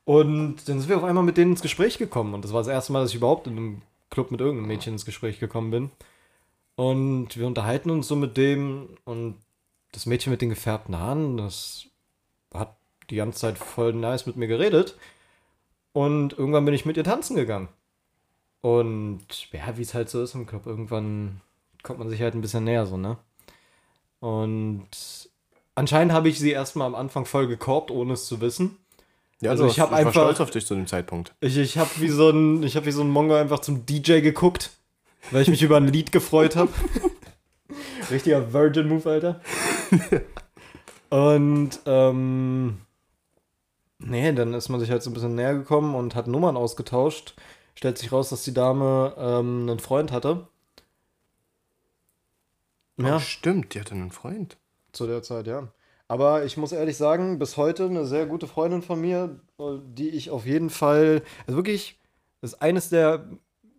Und 0.05 0.67
dann 0.67 0.79
sind 0.79 0.89
wir 0.89 0.97
auf 0.97 1.03
einmal 1.03 1.23
mit 1.23 1.37
denen 1.37 1.51
ins 1.51 1.61
Gespräch 1.61 1.97
gekommen. 1.97 2.33
Und 2.33 2.43
das 2.43 2.51
war 2.51 2.61
das 2.61 2.67
erste 2.67 2.91
Mal, 2.91 3.01
dass 3.01 3.11
ich 3.11 3.17
überhaupt 3.17 3.47
in 3.47 3.57
einem 3.57 3.81
Club 4.09 4.31
mit 4.31 4.41
irgendeinem 4.41 4.67
Mädchen 4.67 4.93
ins 4.93 5.05
Gespräch 5.05 5.39
gekommen 5.39 5.71
bin. 5.71 5.91
Und 6.75 7.37
wir 7.37 7.45
unterhalten 7.45 7.89
uns 7.91 8.07
so 8.07 8.15
mit 8.15 8.35
dem. 8.35 8.97
Und 9.05 9.35
das 9.91 10.05
Mädchen 10.05 10.31
mit 10.31 10.41
den 10.41 10.49
gefärbten 10.49 10.97
Haaren, 10.97 11.37
das 11.37 11.85
hat 12.53 12.75
die 13.09 13.15
ganze 13.15 13.39
Zeit 13.39 13.57
voll 13.57 13.93
nice 13.93 14.25
mit 14.25 14.35
mir 14.35 14.47
geredet. 14.47 14.97
Und 15.93 16.37
irgendwann 16.37 16.65
bin 16.65 16.73
ich 16.73 16.85
mit 16.85 16.97
ihr 16.97 17.03
tanzen 17.03 17.35
gegangen. 17.35 17.69
Und 18.61 19.51
ja, 19.53 19.77
wie 19.77 19.81
es 19.81 19.93
halt 19.93 20.09
so 20.09 20.21
ist 20.21 20.35
im 20.35 20.45
Club, 20.45 20.65
irgendwann 20.65 21.41
kommt 21.83 21.99
man 21.99 22.09
sich 22.09 22.21
halt 22.21 22.33
ein 22.35 22.41
bisschen 22.41 22.65
näher 22.65 22.85
so, 22.85 22.97
ne? 22.97 23.17
Und 24.19 24.87
anscheinend 25.75 26.11
habe 26.13 26.27
ich 26.29 26.39
sie 26.39 26.51
erstmal 26.51 26.87
am 26.87 26.95
Anfang 26.95 27.25
voll 27.25 27.47
gekorbt, 27.47 27.89
ohne 27.89 28.13
es 28.13 28.25
zu 28.25 28.41
wissen. 28.41 28.77
ja, 29.39 29.51
also 29.51 29.63
du 29.63 29.69
ich 29.69 29.79
hast- 29.79 29.85
hab 29.85 29.91
war 29.91 29.99
einfach- 29.99 30.11
stolz 30.11 30.41
auf 30.41 30.51
dich 30.51 30.65
zu 30.65 30.75
dem 30.75 30.87
Zeitpunkt. 30.87 31.33
Ich, 31.39 31.55
ich 31.57 31.77
habe 31.77 31.89
wie 31.97 32.09
so 32.09 32.29
ein 32.29 32.63
ich 32.63 32.75
habe 32.75 32.85
wie 32.85 32.91
so 32.91 33.01
ein 33.01 33.09
Mongo 33.09 33.35
einfach 33.35 33.59
zum 33.59 33.85
DJ 33.85 34.19
geguckt, 34.19 34.71
weil 35.31 35.41
ich 35.43 35.47
mich 35.47 35.61
über 35.61 35.77
ein 35.77 35.87
Lied 35.87 36.11
gefreut 36.11 36.57
habe. 36.57 36.71
Richtiger 38.11 38.51
Virgin 38.51 38.89
Move, 38.89 39.09
Alter. 39.09 39.39
Und 41.09 41.79
ähm 41.85 42.79
nee, 43.99 44.31
dann 44.33 44.53
ist 44.53 44.69
man 44.69 44.79
sich 44.79 44.91
halt 44.91 45.01
so 45.03 45.09
ein 45.09 45.13
bisschen 45.13 45.35
näher 45.35 45.53
gekommen 45.53 45.95
und 45.95 46.15
hat 46.15 46.27
Nummern 46.27 46.57
ausgetauscht. 46.57 47.35
Stellt 47.75 47.97
sich 47.97 48.11
raus, 48.11 48.29
dass 48.29 48.43
die 48.43 48.53
Dame 48.53 49.13
ähm, 49.17 49.69
einen 49.69 49.79
Freund 49.79 50.11
hatte. 50.11 50.47
Ja. 52.97 53.15
Oh, 53.15 53.19
stimmt, 53.19 53.73
die 53.73 53.79
hatte 53.79 53.95
einen 53.95 54.11
Freund. 54.11 54.57
Zu 54.91 55.07
der 55.07 55.23
Zeit, 55.23 55.47
ja. 55.47 55.69
Aber 56.07 56.43
ich 56.43 56.57
muss 56.57 56.71
ehrlich 56.71 56.97
sagen, 56.97 57.37
bis 57.37 57.55
heute 57.55 57.85
eine 57.85 58.05
sehr 58.05 58.25
gute 58.25 58.47
Freundin 58.47 58.81
von 58.81 58.99
mir, 58.99 59.39
die 59.59 60.09
ich 60.09 60.31
auf 60.31 60.45
jeden 60.45 60.71
Fall, 60.71 61.21
also 61.45 61.55
wirklich, 61.55 61.99
das 62.41 62.53
ist 62.53 62.61
eines 62.61 62.89
der 62.89 63.29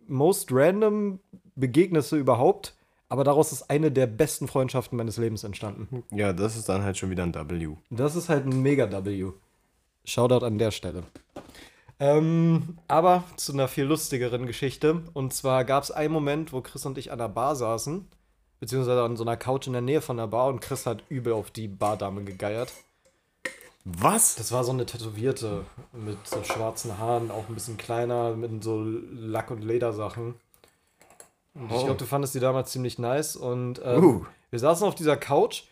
most 0.07 0.49
random 0.51 1.19
Begegnisse 1.55 2.17
überhaupt, 2.17 2.73
aber 3.09 3.25
daraus 3.25 3.51
ist 3.51 3.69
eine 3.69 3.91
der 3.91 4.07
besten 4.07 4.47
Freundschaften 4.47 4.97
meines 4.97 5.17
Lebens 5.17 5.43
entstanden. 5.43 6.03
Ja, 6.11 6.31
das 6.31 6.55
ist 6.55 6.69
dann 6.69 6.83
halt 6.83 6.97
schon 6.97 7.09
wieder 7.09 7.23
ein 7.23 7.35
W. 7.35 7.75
Das 7.89 8.15
ist 8.15 8.29
halt 8.29 8.45
ein 8.45 8.61
mega 8.61 8.89
W. 8.89 9.31
Shoutout 10.05 10.45
an 10.45 10.57
der 10.57 10.71
Stelle. 10.71 11.03
Ähm, 12.01 12.79
aber 12.87 13.23
zu 13.35 13.53
einer 13.53 13.67
viel 13.67 13.83
lustigeren 13.85 14.47
Geschichte. 14.47 15.03
Und 15.13 15.33
zwar 15.35 15.63
gab 15.65 15.83
es 15.83 15.91
einen 15.91 16.11
Moment, 16.11 16.51
wo 16.51 16.61
Chris 16.61 16.83
und 16.87 16.97
ich 16.97 17.11
an 17.11 17.19
der 17.19 17.29
Bar 17.29 17.55
saßen, 17.55 18.07
beziehungsweise 18.59 19.03
an 19.03 19.15
so 19.17 19.23
einer 19.23 19.37
Couch 19.37 19.67
in 19.67 19.73
der 19.73 19.83
Nähe 19.83 20.01
von 20.01 20.17
der 20.17 20.25
Bar 20.25 20.47
und 20.47 20.61
Chris 20.61 20.87
hat 20.87 21.03
übel 21.09 21.33
auf 21.33 21.51
die 21.51 21.67
Bardame 21.67 22.23
gegeiert. 22.23 22.73
Was? 23.85 24.33
Das 24.35 24.51
war 24.51 24.63
so 24.63 24.71
eine 24.71 24.87
Tätowierte 24.87 25.63
mit 25.93 26.17
so 26.27 26.43
schwarzen 26.43 26.97
Haaren, 26.97 27.29
auch 27.29 27.47
ein 27.49 27.53
bisschen 27.53 27.77
kleiner, 27.77 28.35
mit 28.35 28.63
so 28.63 28.81
Lack- 28.83 29.51
und 29.51 29.63
Ledersachen. 29.63 30.33
Und 31.53 31.65
ich 31.71 31.77
Oh. 31.77 31.85
glaube, 31.85 31.99
du 31.99 32.05
fandest 32.05 32.33
die 32.33 32.39
damals 32.39 32.71
ziemlich 32.71 32.97
nice. 32.97 33.35
Und 33.35 33.79
ähm, 33.85 34.03
Uh. 34.03 34.25
wir 34.49 34.57
saßen 34.59 34.87
auf 34.87 34.95
dieser 34.95 35.17
Couch 35.17 35.63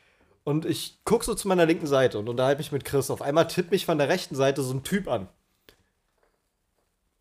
und 0.43 0.65
ich 0.65 0.99
guck 1.05 1.23
so 1.23 1.33
zu 1.33 1.47
meiner 1.47 1.65
linken 1.65 1.87
Seite 1.87 2.19
und 2.19 2.29
unterhalte 2.29 2.59
mich 2.59 2.71
mit 2.71 2.85
Chris. 2.85 3.09
Auf 3.09 3.21
einmal 3.23 3.47
tippt 3.47 3.71
mich 3.71 3.85
von 3.87 3.97
der 3.97 4.09
rechten 4.09 4.35
Seite 4.35 4.61
so 4.61 4.73
ein 4.75 4.83
Typ 4.83 5.07
an. 5.07 5.27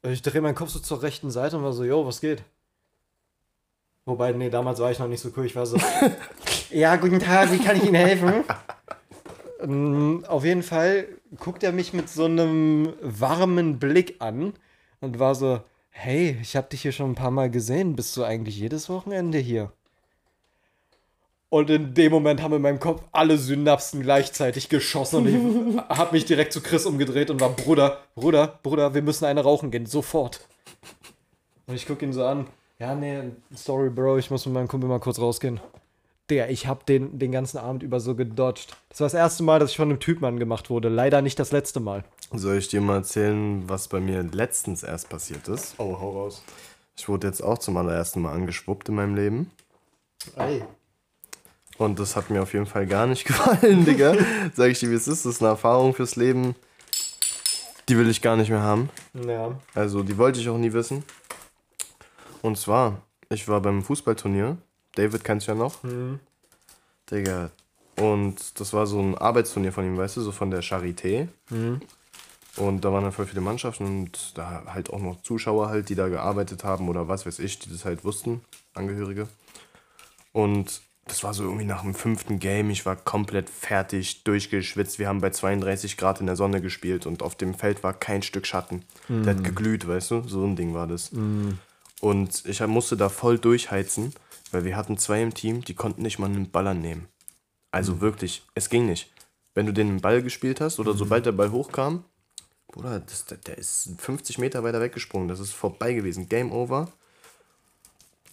Und 0.02 0.12
ich 0.12 0.22
drehe 0.22 0.40
meinen 0.40 0.54
Kopf 0.54 0.70
so 0.70 0.78
zur 0.78 1.02
rechten 1.02 1.30
Seite 1.30 1.56
und 1.56 1.64
war 1.64 1.72
so, 1.72 1.84
yo, 1.84 2.06
was 2.06 2.20
geht? 2.20 2.42
Wobei, 4.04 4.32
nee, 4.32 4.48
damals 4.48 4.78
war 4.78 4.90
ich 4.90 4.98
noch 4.98 5.08
nicht 5.08 5.20
so 5.20 5.30
cool. 5.36 5.44
Ich 5.44 5.56
war 5.56 5.66
so, 5.66 5.76
ja, 6.70 6.96
guten 6.96 7.18
Tag, 7.18 7.52
wie 7.52 7.58
kann 7.58 7.76
ich 7.76 7.84
Ihnen 7.84 7.94
helfen? 7.94 8.44
Ähm, 9.60 10.24
Auf 10.28 10.44
jeden 10.44 10.62
Fall 10.62 11.08
guckt 11.38 11.62
er 11.62 11.72
mich 11.72 11.92
mit 11.92 12.08
so 12.08 12.24
einem 12.24 12.94
warmen 13.02 13.78
Blick 13.78 14.16
an 14.20 14.54
und 15.00 15.18
war 15.18 15.34
so, 15.34 15.60
hey, 15.90 16.38
ich 16.40 16.56
habe 16.56 16.68
dich 16.68 16.82
hier 16.82 16.92
schon 16.92 17.10
ein 17.10 17.16
paar 17.16 17.30
Mal 17.30 17.50
gesehen. 17.50 17.96
Bist 17.96 18.16
du 18.16 18.24
eigentlich 18.24 18.56
jedes 18.56 18.88
Wochenende 18.88 19.38
hier? 19.38 19.72
Und 21.50 21.70
in 21.70 21.94
dem 21.94 22.12
Moment 22.12 22.42
haben 22.42 22.54
in 22.54 22.62
meinem 22.62 22.78
Kopf 22.78 23.02
alle 23.10 23.38
Synapsen 23.38 24.02
gleichzeitig 24.02 24.68
geschossen 24.68 25.16
und 25.16 25.28
ich 25.28 25.78
habe 25.88 26.12
mich 26.12 26.26
direkt 26.26 26.52
zu 26.52 26.60
Chris 26.60 26.84
umgedreht 26.84 27.30
und 27.30 27.40
war, 27.40 27.50
Bruder, 27.50 28.02
Bruder, 28.14 28.58
Bruder, 28.62 28.92
wir 28.92 29.00
müssen 29.00 29.24
eine 29.24 29.42
rauchen 29.42 29.70
gehen, 29.70 29.86
sofort. 29.86 30.46
Und 31.66 31.74
ich 31.74 31.86
gucke 31.86 32.04
ihn 32.04 32.12
so 32.12 32.24
an. 32.24 32.48
Ja, 32.78 32.94
nee, 32.94 33.22
sorry, 33.54 33.88
Bro, 33.88 34.18
ich 34.18 34.30
muss 34.30 34.44
mit 34.44 34.54
meinem 34.54 34.68
Kumpel 34.68 34.88
mal 34.88 35.00
kurz 35.00 35.18
rausgehen. 35.18 35.58
Der, 36.28 36.50
ich 36.50 36.66
habe 36.66 36.84
den, 36.86 37.18
den 37.18 37.32
ganzen 37.32 37.56
Abend 37.56 37.82
über 37.82 38.00
so 38.00 38.14
gedodged. 38.14 38.76
Das 38.90 39.00
war 39.00 39.06
das 39.06 39.14
erste 39.14 39.42
Mal, 39.42 39.58
dass 39.58 39.70
ich 39.70 39.78
von 39.78 39.88
einem 39.88 40.00
Typen 40.00 40.26
angemacht 40.26 40.68
wurde. 40.68 40.90
Leider 40.90 41.22
nicht 41.22 41.38
das 41.38 41.52
letzte 41.52 41.80
Mal. 41.80 42.04
Soll 42.32 42.58
ich 42.58 42.68
dir 42.68 42.82
mal 42.82 42.96
erzählen, 42.96 43.66
was 43.66 43.88
bei 43.88 44.00
mir 44.00 44.22
letztens 44.22 44.82
erst 44.82 45.08
passiert 45.08 45.48
ist? 45.48 45.76
Oh, 45.78 45.98
hau 45.98 46.10
raus. 46.10 46.42
Ich 46.96 47.08
wurde 47.08 47.26
jetzt 47.26 47.40
auch 47.40 47.56
zum 47.56 47.78
allerersten 47.78 48.20
Mal 48.20 48.32
angeschwuppt 48.32 48.90
in 48.90 48.96
meinem 48.96 49.14
Leben. 49.14 49.50
Ey. 50.36 50.62
Und 51.78 52.00
das 52.00 52.16
hat 52.16 52.28
mir 52.28 52.42
auf 52.42 52.52
jeden 52.52 52.66
Fall 52.66 52.86
gar 52.86 53.06
nicht 53.06 53.24
gefallen, 53.26 53.84
Digga. 53.84 54.16
Sag 54.54 54.70
ich 54.70 54.80
dir, 54.80 54.90
wie 54.90 54.94
es 54.94 55.08
ist. 55.08 55.24
Das 55.24 55.36
ist 55.36 55.42
eine 55.42 55.50
Erfahrung 55.50 55.94
fürs 55.94 56.16
Leben. 56.16 56.54
Die 57.88 57.96
will 57.96 58.10
ich 58.10 58.20
gar 58.20 58.36
nicht 58.36 58.50
mehr 58.50 58.62
haben. 58.62 58.90
Ja. 59.14 59.58
Also, 59.74 60.02
die 60.02 60.18
wollte 60.18 60.40
ich 60.40 60.48
auch 60.48 60.58
nie 60.58 60.72
wissen. 60.72 61.04
Und 62.42 62.58
zwar, 62.58 63.00
ich 63.30 63.48
war 63.48 63.62
beim 63.62 63.82
Fußballturnier. 63.82 64.58
David 64.96 65.24
kennst 65.24 65.46
du 65.46 65.52
ja 65.52 65.58
noch. 65.58 65.82
Mhm. 65.84 66.20
Digga. 67.10 67.50
Und 67.96 68.60
das 68.60 68.72
war 68.72 68.86
so 68.86 69.00
ein 69.00 69.16
Arbeitsturnier 69.16 69.72
von 69.72 69.84
ihm, 69.84 69.96
weißt 69.96 70.18
du, 70.18 70.20
so 70.20 70.32
von 70.32 70.50
der 70.50 70.62
Charité. 70.62 71.28
Mhm. 71.50 71.80
Und 72.56 72.84
da 72.84 72.92
waren 72.92 73.04
dann 73.04 73.12
voll 73.12 73.26
viele 73.26 73.40
Mannschaften 73.40 73.84
und 73.84 74.36
da 74.36 74.64
halt 74.66 74.90
auch 74.90 74.98
noch 74.98 75.22
Zuschauer 75.22 75.68
halt, 75.68 75.88
die 75.88 75.94
da 75.94 76.08
gearbeitet 76.08 76.64
haben 76.64 76.88
oder 76.88 77.06
was 77.06 77.24
weiß 77.24 77.38
ich, 77.38 77.60
die 77.60 77.70
das 77.70 77.84
halt 77.84 78.04
wussten, 78.04 78.40
Angehörige. 78.74 79.28
Und 80.32 80.80
das 81.08 81.24
war 81.24 81.34
so 81.34 81.44
irgendwie 81.44 81.64
nach 81.64 81.82
dem 81.82 81.94
fünften 81.94 82.38
Game, 82.38 82.70
ich 82.70 82.86
war 82.86 82.96
komplett 82.96 83.50
fertig, 83.50 84.24
durchgeschwitzt. 84.24 84.98
Wir 84.98 85.08
haben 85.08 85.20
bei 85.20 85.30
32 85.30 85.96
Grad 85.96 86.20
in 86.20 86.26
der 86.26 86.36
Sonne 86.36 86.60
gespielt 86.60 87.06
und 87.06 87.22
auf 87.22 87.34
dem 87.34 87.54
Feld 87.54 87.82
war 87.82 87.92
kein 87.94 88.22
Stück 88.22 88.46
Schatten. 88.46 88.84
Der 89.08 89.34
hat 89.34 89.44
geglüht, 89.44 89.88
weißt 89.88 90.10
du, 90.12 90.22
so 90.28 90.44
ein 90.44 90.56
Ding 90.56 90.74
war 90.74 90.86
das. 90.86 91.10
Und 92.00 92.44
ich 92.46 92.66
musste 92.66 92.96
da 92.96 93.08
voll 93.08 93.38
durchheizen, 93.38 94.12
weil 94.52 94.64
wir 94.64 94.76
hatten 94.76 94.98
zwei 94.98 95.22
im 95.22 95.34
Team, 95.34 95.64
die 95.64 95.74
konnten 95.74 96.02
nicht 96.02 96.18
mal 96.18 96.26
einen 96.26 96.50
Ball 96.50 96.66
annehmen. 96.68 97.08
Also 97.70 98.00
wirklich, 98.00 98.42
es 98.54 98.68
ging 98.68 98.86
nicht. 98.86 99.12
Wenn 99.54 99.66
du 99.66 99.72
den 99.72 100.00
Ball 100.00 100.22
gespielt 100.22 100.60
hast 100.60 100.78
oder 100.78 100.94
sobald 100.94 101.26
der 101.26 101.32
Ball 101.32 101.50
hochkam, 101.50 102.04
Bruder, 102.68 103.00
das, 103.00 103.24
der, 103.24 103.38
der 103.38 103.58
ist 103.58 103.90
50 103.98 104.38
Meter 104.38 104.62
weiter 104.62 104.80
weggesprungen. 104.80 105.28
Das 105.28 105.40
ist 105.40 105.52
vorbei 105.52 105.94
gewesen. 105.94 106.28
Game 106.28 106.52
over. 106.52 106.92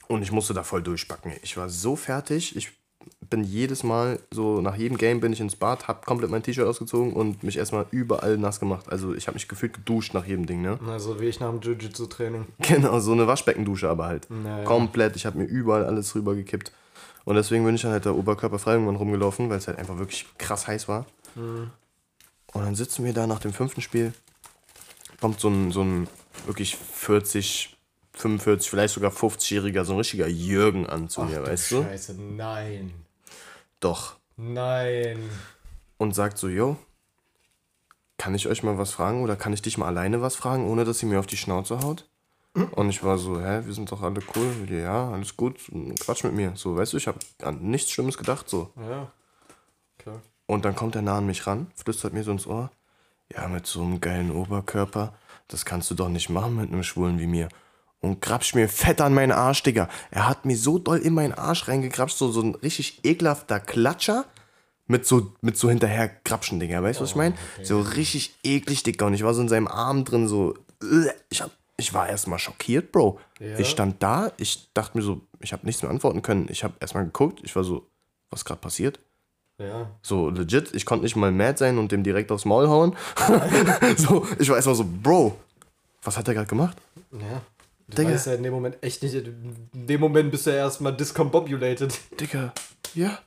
Und 0.07 0.21
ich 0.21 0.31
musste 0.31 0.53
da 0.53 0.63
voll 0.63 0.83
durchbacken. 0.83 1.33
Ich 1.41 1.57
war 1.57 1.69
so 1.69 1.95
fertig. 1.95 2.55
Ich 2.55 2.71
bin 3.29 3.43
jedes 3.43 3.83
Mal, 3.83 4.19
so 4.31 4.61
nach 4.61 4.75
jedem 4.75 4.97
Game 4.97 5.19
bin 5.19 5.33
ich 5.33 5.39
ins 5.39 5.55
Bad, 5.55 5.87
hab 5.87 6.05
komplett 6.05 6.29
mein 6.31 6.43
T-Shirt 6.43 6.67
ausgezogen 6.67 7.13
und 7.13 7.43
mich 7.43 7.57
erstmal 7.57 7.85
überall 7.91 8.37
nass 8.37 8.59
gemacht. 8.59 8.87
Also 8.89 9.13
ich 9.13 9.27
habe 9.27 9.35
mich 9.35 9.47
gefühlt 9.47 9.73
geduscht 9.73 10.13
nach 10.13 10.25
jedem 10.25 10.45
Ding, 10.45 10.61
ne? 10.61 10.79
Also 10.87 11.19
wie 11.19 11.25
ich 11.25 11.39
nach 11.39 11.49
dem 11.49 11.59
Jiu-Jitsu-Training. 11.61 12.45
Genau, 12.59 12.99
so 12.99 13.11
eine 13.11 13.27
Waschbeckendusche 13.27 13.89
aber 13.89 14.05
halt. 14.05 14.29
Naja. 14.29 14.63
Komplett. 14.65 15.15
Ich 15.15 15.25
habe 15.25 15.37
mir 15.37 15.45
überall 15.45 15.85
alles 15.85 16.15
rübergekippt. 16.15 16.71
Und 17.25 17.35
deswegen 17.35 17.65
bin 17.65 17.75
ich 17.75 17.81
dann 17.81 17.91
halt 17.91 18.05
da 18.05 18.11
oberkörperfrei 18.11 18.73
irgendwann 18.73 18.97
rumgelaufen, 18.97 19.49
weil 19.49 19.57
es 19.57 19.67
halt 19.67 19.79
einfach 19.79 19.97
wirklich 19.97 20.25
krass 20.37 20.67
heiß 20.67 20.87
war. 20.87 21.05
Und 21.35 21.71
dann 22.53 22.75
sitzen 22.75 23.03
wir 23.03 23.13
da 23.13 23.25
nach 23.27 23.39
dem 23.39 23.51
fünften 23.51 23.81
Spiel. 23.81 24.13
Kommt 25.19 25.39
so 25.39 25.49
ein, 25.49 25.71
so 25.71 25.81
ein 25.81 26.07
wirklich 26.45 26.75
40, 26.77 27.74
45, 28.17 28.69
vielleicht 28.69 28.93
sogar 28.93 29.11
50-jähriger, 29.11 29.83
so 29.83 29.93
ein 29.93 29.99
richtiger 29.99 30.27
Jürgen 30.27 30.87
an 30.87 31.09
zu 31.09 31.23
mir, 31.23 31.43
weißt 31.43 31.71
du? 31.71 31.83
Scheiße, 31.83 32.15
nein. 32.15 32.93
Doch. 33.79 34.15
Nein. 34.37 35.29
Und 35.97 36.15
sagt 36.15 36.37
so, 36.37 36.47
yo, 36.47 36.77
kann 38.17 38.35
ich 38.35 38.47
euch 38.47 38.63
mal 38.63 38.77
was 38.77 38.91
fragen 38.91 39.23
oder 39.23 39.35
kann 39.35 39.53
ich 39.53 39.61
dich 39.61 39.77
mal 39.77 39.87
alleine 39.87 40.21
was 40.21 40.35
fragen, 40.35 40.67
ohne 40.67 40.85
dass 40.85 40.99
sie 40.99 41.05
mir 41.05 41.19
auf 41.19 41.27
die 41.27 41.37
Schnauze 41.37 41.79
haut? 41.81 42.09
Und 42.71 42.89
ich 42.89 43.03
war 43.03 43.17
so, 43.17 43.41
hä, 43.41 43.63
wir 43.65 43.73
sind 43.73 43.91
doch 43.91 44.01
alle 44.01 44.21
cool. 44.35 44.67
Ja, 44.69 45.11
alles 45.11 45.35
gut, 45.35 45.59
quatsch 45.99 46.23
mit 46.23 46.33
mir. 46.33 46.53
So, 46.55 46.77
weißt 46.77 46.93
du, 46.93 46.97
ich 46.97 47.07
habe 47.07 47.19
an 47.41 47.59
nichts 47.69 47.91
Schlimmes 47.91 48.17
gedacht, 48.17 48.49
so. 48.49 48.71
Ja. 48.77 49.11
Klar. 49.97 50.21
Und 50.45 50.63
dann 50.63 50.75
kommt 50.75 50.95
er 50.95 51.01
nah 51.01 51.17
an 51.17 51.25
mich 51.25 51.47
ran, 51.47 51.67
flüstert 51.75 52.13
mir 52.13 52.23
so 52.23 52.31
ins 52.31 52.47
Ohr. 52.47 52.71
Ja, 53.33 53.47
mit 53.49 53.67
so 53.67 53.81
einem 53.81 53.99
geilen 53.99 54.31
Oberkörper, 54.31 55.13
das 55.47 55.65
kannst 55.65 55.91
du 55.91 55.95
doch 55.95 56.09
nicht 56.09 56.29
machen 56.29 56.55
mit 56.55 56.71
einem 56.71 56.83
Schwulen 56.83 57.19
wie 57.19 57.27
mir. 57.27 57.49
Und 58.05 58.21
grapscht 58.21 58.55
mir 58.55 58.69
fett 58.69 59.01
an 59.01 59.13
meinen 59.13 59.31
Arsch, 59.31 59.63
Digga. 59.63 59.89
Er 60.11 60.27
hat 60.27 60.45
mir 60.45 60.55
so 60.57 60.77
doll 60.77 60.99
in 60.99 61.13
meinen 61.13 61.33
Arsch 61.33 61.67
reingegrapscht, 61.67 62.17
so, 62.17 62.31
so 62.31 62.41
ein 62.41 62.55
richtig 62.55 62.99
ekelhafter 63.03 63.59
Klatscher 63.59 64.25
mit 64.87 65.05
so, 65.07 65.33
mit 65.41 65.57
so 65.57 65.69
hinterher 65.69 66.09
grapschen, 66.23 66.59
Digga. 66.59 66.83
Weißt 66.83 66.99
du, 66.99 67.03
was 67.03 67.09
ich 67.11 67.15
meine? 67.15 67.35
So 67.63 67.81
richtig 67.81 68.35
eklig, 68.43 68.83
Digga. 68.83 69.07
Und 69.07 69.15
ich 69.15 69.23
war 69.23 69.33
so 69.33 69.41
in 69.41 69.49
seinem 69.49 69.67
Arm 69.67 70.05
drin, 70.05 70.27
so. 70.27 70.53
äh, 70.83 71.09
Ich, 71.29 71.41
hab, 71.41 71.49
ich 71.77 71.93
war 71.93 72.07
erstmal 72.07 72.37
schockiert, 72.39 72.91
Bro. 72.91 73.19
Ja. 73.39 73.57
Ich 73.57 73.69
stand 73.69 74.01
da, 74.03 74.31
ich 74.37 74.69
dachte 74.73 74.97
mir 74.97 75.03
so, 75.03 75.21
ich 75.39 75.51
habe 75.53 75.65
nichts 75.65 75.81
mehr 75.81 75.89
antworten 75.91 76.21
können. 76.21 76.47
Ich 76.49 76.63
habe 76.63 76.75
erstmal 76.79 77.05
geguckt, 77.05 77.39
ich 77.43 77.55
war 77.55 77.63
so, 77.63 77.87
was 78.29 78.45
gerade 78.45 78.61
passiert? 78.61 78.99
Ja. 79.57 79.89
So 80.01 80.29
legit, 80.29 80.75
ich 80.75 80.85
konnte 80.85 81.03
nicht 81.05 81.15
mal 81.15 81.31
mad 81.31 81.57
sein 81.57 81.77
und 81.77 81.91
dem 81.91 82.03
direkt 82.03 82.31
aufs 82.31 82.45
Maul 82.45 82.67
hauen. 82.67 82.95
so, 83.97 84.27
ich 84.37 84.49
war 84.49 84.57
erstmal 84.57 84.75
so, 84.75 84.85
Bro, 84.85 85.35
was 86.03 86.17
hat 86.17 86.27
er 86.27 86.33
gerade 86.33 86.47
gemacht? 86.47 86.77
Ja. 87.11 87.41
Du 87.87 87.97
Digga. 87.97 88.09
weißt 88.09 88.27
ja 88.27 88.33
in 88.33 88.43
dem 88.43 88.53
Moment 88.53 88.77
echt 88.81 89.03
nicht. 89.03 89.13
In 89.13 89.69
dem 89.73 90.01
Moment 90.01 90.31
bist 90.31 90.47
du 90.47 90.51
ja 90.51 90.57
erstmal 90.57 90.95
discombobulated. 90.95 91.99
Digga, 92.19 92.53
ja. 92.93 93.19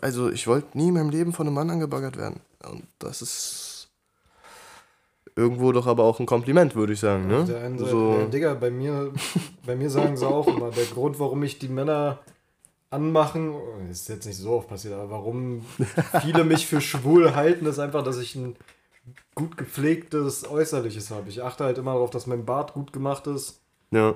Also, 0.00 0.30
ich 0.30 0.46
wollte 0.46 0.78
nie 0.78 0.88
in 0.88 0.94
meinem 0.94 1.10
Leben 1.10 1.32
von 1.32 1.46
einem 1.46 1.54
Mann 1.54 1.70
angebaggert 1.70 2.16
werden. 2.16 2.40
Und 2.64 2.86
das 3.00 3.20
ist 3.22 3.88
irgendwo 5.34 5.72
doch 5.72 5.86
aber 5.86 6.04
auch 6.04 6.20
ein 6.20 6.26
Kompliment, 6.26 6.74
würde 6.76 6.92
ich 6.92 7.00
sagen, 7.00 7.26
ne? 7.26 7.40
Auf 7.40 7.46
der 7.46 7.62
einen 7.62 7.78
Seite, 7.78 7.90
so, 7.90 8.16
ja, 8.20 8.26
Digga, 8.26 8.54
bei 8.54 8.70
mir, 8.70 9.12
bei 9.66 9.74
mir 9.74 9.90
sagen 9.90 10.16
sie 10.16 10.28
auch 10.28 10.46
immer, 10.46 10.70
der 10.70 10.84
Grund, 10.84 11.18
warum 11.18 11.42
ich 11.42 11.58
die 11.58 11.68
Männer 11.68 12.20
anmachen, 12.90 13.54
ist 13.90 14.08
jetzt 14.08 14.26
nicht 14.26 14.36
so 14.36 14.50
oft 14.52 14.68
passiert, 14.68 14.94
aber 14.94 15.10
warum 15.10 15.64
viele 16.20 16.44
mich 16.44 16.66
für 16.66 16.80
schwul 16.80 17.34
halten, 17.34 17.66
ist 17.66 17.78
einfach, 17.78 18.04
dass 18.04 18.18
ich 18.18 18.36
ein 18.36 18.54
gut 19.34 19.56
gepflegtes 19.56 20.48
Äußerliches 20.48 21.10
habe. 21.10 21.28
Ich 21.30 21.42
achte 21.42 21.64
halt 21.64 21.78
immer 21.78 21.94
darauf, 21.94 22.10
dass 22.10 22.26
mein 22.26 22.44
Bart 22.44 22.74
gut 22.74 22.92
gemacht 22.92 23.26
ist. 23.26 23.61
Ja. 23.92 24.14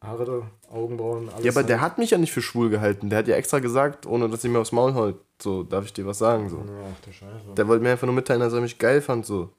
Haare, 0.00 0.42
Augenbrauen, 0.70 1.28
alles. 1.28 1.44
Ja, 1.44 1.50
aber 1.52 1.64
der 1.64 1.80
halt. 1.80 1.92
hat 1.92 1.98
mich 1.98 2.10
ja 2.10 2.18
nicht 2.18 2.32
für 2.32 2.40
schwul 2.42 2.70
gehalten. 2.70 3.10
Der 3.10 3.18
hat 3.20 3.26
ja 3.28 3.34
extra 3.36 3.58
gesagt, 3.58 4.06
ohne 4.06 4.28
dass 4.28 4.44
ich 4.44 4.50
mir 4.50 4.60
aufs 4.60 4.70
Maul 4.72 4.94
holt. 4.94 5.16
So, 5.42 5.64
darf 5.64 5.84
ich 5.86 5.92
dir 5.92 6.06
was 6.06 6.18
sagen? 6.18 6.48
So. 6.48 6.64
Ach 6.64 7.04
du 7.04 7.12
Scheiße. 7.12 7.54
Der 7.56 7.66
wollte 7.66 7.82
mir 7.82 7.90
einfach 7.90 8.06
nur 8.06 8.14
mitteilen, 8.14 8.40
dass 8.40 8.52
er 8.52 8.60
mich 8.60 8.78
geil 8.78 9.00
fand. 9.02 9.26
So. 9.26 9.50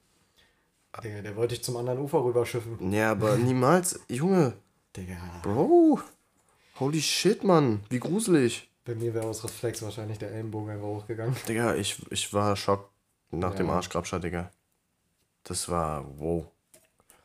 Digga, 1.04 1.20
der 1.22 1.36
wollte 1.36 1.54
ich 1.54 1.62
zum 1.62 1.76
anderen 1.76 1.98
Ufer 2.00 2.24
rüberschiffen. 2.24 2.90
Ja, 2.92 3.10
aber 3.12 3.36
niemals. 3.36 4.00
Junge, 4.08 4.54
Digga, 4.96 5.16
Bro. 5.42 6.00
Holy 6.80 7.00
shit, 7.02 7.44
Mann. 7.44 7.80
Wie 7.90 8.00
gruselig. 8.00 8.70
bei 8.86 8.94
mir 8.94 9.12
wäre 9.12 9.26
aus 9.26 9.44
Reflex 9.44 9.82
wahrscheinlich 9.82 10.18
der 10.18 10.30
Ellenbogen 10.32 10.70
einfach 10.70 10.86
hochgegangen. 10.86 11.36
Digga, 11.48 11.74
ich, 11.74 12.00
ich 12.10 12.32
war 12.32 12.56
schock 12.56 12.88
nach 13.30 13.50
Ja. 13.52 13.56
dem 13.58 13.68
Arschgrabscher, 13.70 14.18
Digga. 14.20 14.50
Das 15.44 15.68
war, 15.68 16.04
wow. 16.16 16.46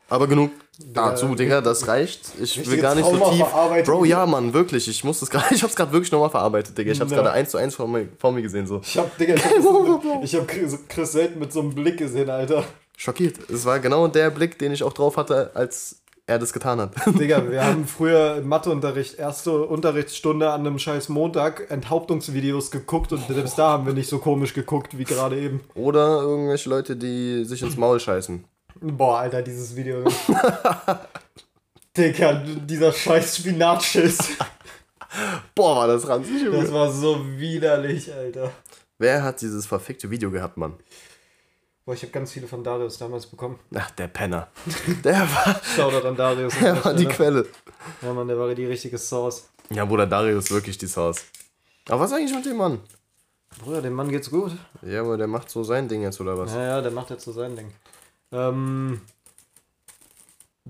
Aber 0.09 0.27
genug 0.27 0.51
dazu, 0.93 1.33
Digga, 1.35 1.61
das 1.61 1.87
reicht. 1.87 2.31
Ich 2.39 2.69
will 2.69 2.79
gar 2.79 2.93
nicht 2.95 3.05
so 3.05 3.15
Trauma 3.17 3.31
tief. 3.31 3.47
verarbeitet. 3.47 3.85
Bro, 3.85 4.05
ja, 4.05 4.25
Mann, 4.25 4.53
wirklich. 4.53 4.87
Ich 4.87 5.03
muss 5.03 5.19
das 5.19 5.29
gerade, 5.29 5.45
ich 5.55 5.63
hab's 5.63 5.75
gerade 5.75 5.91
wirklich 5.91 6.11
nochmal 6.11 6.29
verarbeitet, 6.29 6.77
Digga. 6.77 6.91
Ich 6.91 7.01
hab's 7.01 7.11
Ja. 7.11 7.17
gerade 7.17 7.31
eins 7.31 7.51
zu 7.51 7.57
eins 7.57 7.75
vor 7.75 7.87
mir, 7.87 8.07
vor 8.19 8.31
mir 8.31 8.41
gesehen, 8.41 8.67
so. 8.67 8.81
Ich 8.83 8.97
hab, 8.97 9.17
Digga, 9.17 9.33
ich 9.35 9.43
hab, 9.43 9.53
ich 10.23 10.35
hab 10.35 10.47
Chris, 10.47 10.77
Chris 10.87 11.11
selten 11.11 11.39
mit 11.39 11.51
so 11.53 11.61
einem 11.61 11.73
Blick 11.73 11.97
gesehen, 11.97 12.29
Alter. 12.29 12.63
Schockiert. 12.97 13.49
Es 13.49 13.65
war 13.65 13.79
genau 13.79 14.07
der 14.07 14.29
Blick, 14.29 14.59
den 14.59 14.71
ich 14.71 14.83
auch 14.83 14.93
drauf 14.93 15.17
hatte, 15.17 15.51
als 15.55 15.97
er 16.27 16.39
das 16.39 16.53
getan 16.53 16.79
hat. 16.79 16.91
Digga, 17.19 17.49
wir 17.51 17.63
haben 17.65 17.85
früher 17.87 18.37
im 18.37 18.47
Matheunterricht, 18.47 19.19
erste 19.19 19.63
Unterrichtsstunde 19.63 20.49
an 20.51 20.61
einem 20.61 20.79
scheiß 20.79 21.09
Montag 21.09 21.69
Enthauptungsvideos 21.69 22.71
geguckt 22.71 23.11
und 23.11 23.27
selbst 23.27 23.57
da 23.59 23.69
haben 23.71 23.85
wir 23.85 23.93
nicht 23.93 24.09
so 24.09 24.17
komisch 24.19 24.53
geguckt 24.53 24.97
wie 24.97 25.03
gerade 25.03 25.39
eben. 25.39 25.61
Oder 25.75 26.21
irgendwelche 26.21 26.69
Leute, 26.69 26.95
die 26.95 27.43
sich 27.45 27.61
ins 27.61 27.77
Maul 27.77 27.99
scheißen. 27.99 28.43
Boah, 28.91 29.21
Alter, 29.21 29.41
dieses 29.41 29.75
Video. 29.75 30.03
Digga, 31.97 32.33
dieser 32.33 32.91
scheiß 32.93 33.37
Spinatschiss. 33.37 34.19
Boah, 35.55 35.75
war 35.77 35.87
das 35.87 36.07
ranzig, 36.07 36.43
Junge. 36.43 36.61
Das 36.61 36.71
war 36.71 36.91
so 36.91 37.25
widerlich, 37.37 38.13
Alter. 38.13 38.51
Wer 38.99 39.23
hat 39.23 39.41
dieses 39.41 39.65
verfickte 39.65 40.11
Video 40.11 40.29
gehabt, 40.29 40.57
Mann? 40.57 40.73
Boah, 41.83 41.95
ich 41.95 42.03
habe 42.03 42.11
ganz 42.11 42.31
viele 42.31 42.47
von 42.47 42.63
Darius 42.63 42.99
damals 42.99 43.25
bekommen. 43.25 43.59
Ach, 43.73 43.89
der 43.91 44.07
Penner. 44.07 44.49
Der 45.03 45.21
war, 45.21 45.59
Shoutout 45.63 46.07
an 46.07 46.15
Darius. 46.15 46.53
der 46.59 46.85
war 46.85 46.93
die. 46.93 47.05
Quelle. 47.05 47.47
Ja, 48.03 48.13
Mann, 48.13 48.27
der 48.27 48.37
war 48.37 48.53
die 48.53 48.65
richtige 48.65 48.99
Sauce. 48.99 49.49
Ja, 49.71 49.85
Bruder, 49.85 50.05
Darius 50.05 50.51
wirklich 50.51 50.77
die 50.77 50.87
Sauce. 50.87 51.25
Aber 51.89 52.01
was 52.01 52.13
eigentlich 52.13 52.35
mit 52.35 52.45
dem 52.45 52.57
Mann? 52.57 52.81
Bruder, 53.63 53.81
dem 53.81 53.93
Mann 53.93 54.09
geht's 54.09 54.29
gut. 54.29 54.51
Ja, 54.83 55.01
aber 55.01 55.17
der 55.17 55.27
macht 55.27 55.49
so 55.49 55.63
sein 55.63 55.87
Ding 55.87 56.03
jetzt, 56.03 56.21
oder 56.21 56.37
was? 56.37 56.53
Ja, 56.53 56.61
ja, 56.61 56.81
der 56.81 56.91
macht 56.91 57.09
jetzt 57.09 57.23
so 57.23 57.31
sein 57.31 57.55
Ding. 57.55 57.71
Ähm, 58.35 59.01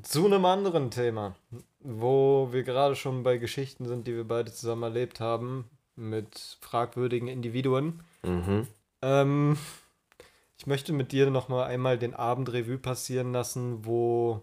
zu 0.01 0.25
einem 0.25 0.45
anderen 0.45 0.91
Thema, 0.91 1.35
wo 1.79 2.49
wir 2.51 2.63
gerade 2.63 2.95
schon 2.95 3.23
bei 3.23 3.37
Geschichten 3.37 3.87
sind, 3.87 4.07
die 4.07 4.15
wir 4.15 4.27
beide 4.27 4.51
zusammen 4.51 4.83
erlebt 4.83 5.19
haben, 5.19 5.65
mit 5.95 6.57
fragwürdigen 6.61 7.27
Individuen. 7.27 8.03
Mhm. 8.23 8.67
Ähm, 9.01 9.57
ich 10.57 10.67
möchte 10.67 10.93
mit 10.93 11.11
dir 11.11 11.29
noch 11.29 11.47
mal 11.47 11.65
einmal 11.65 11.97
den 11.97 12.13
Abend 12.13 12.51
Revue 12.51 12.77
passieren 12.77 13.31
lassen, 13.31 13.85
wo 13.85 14.41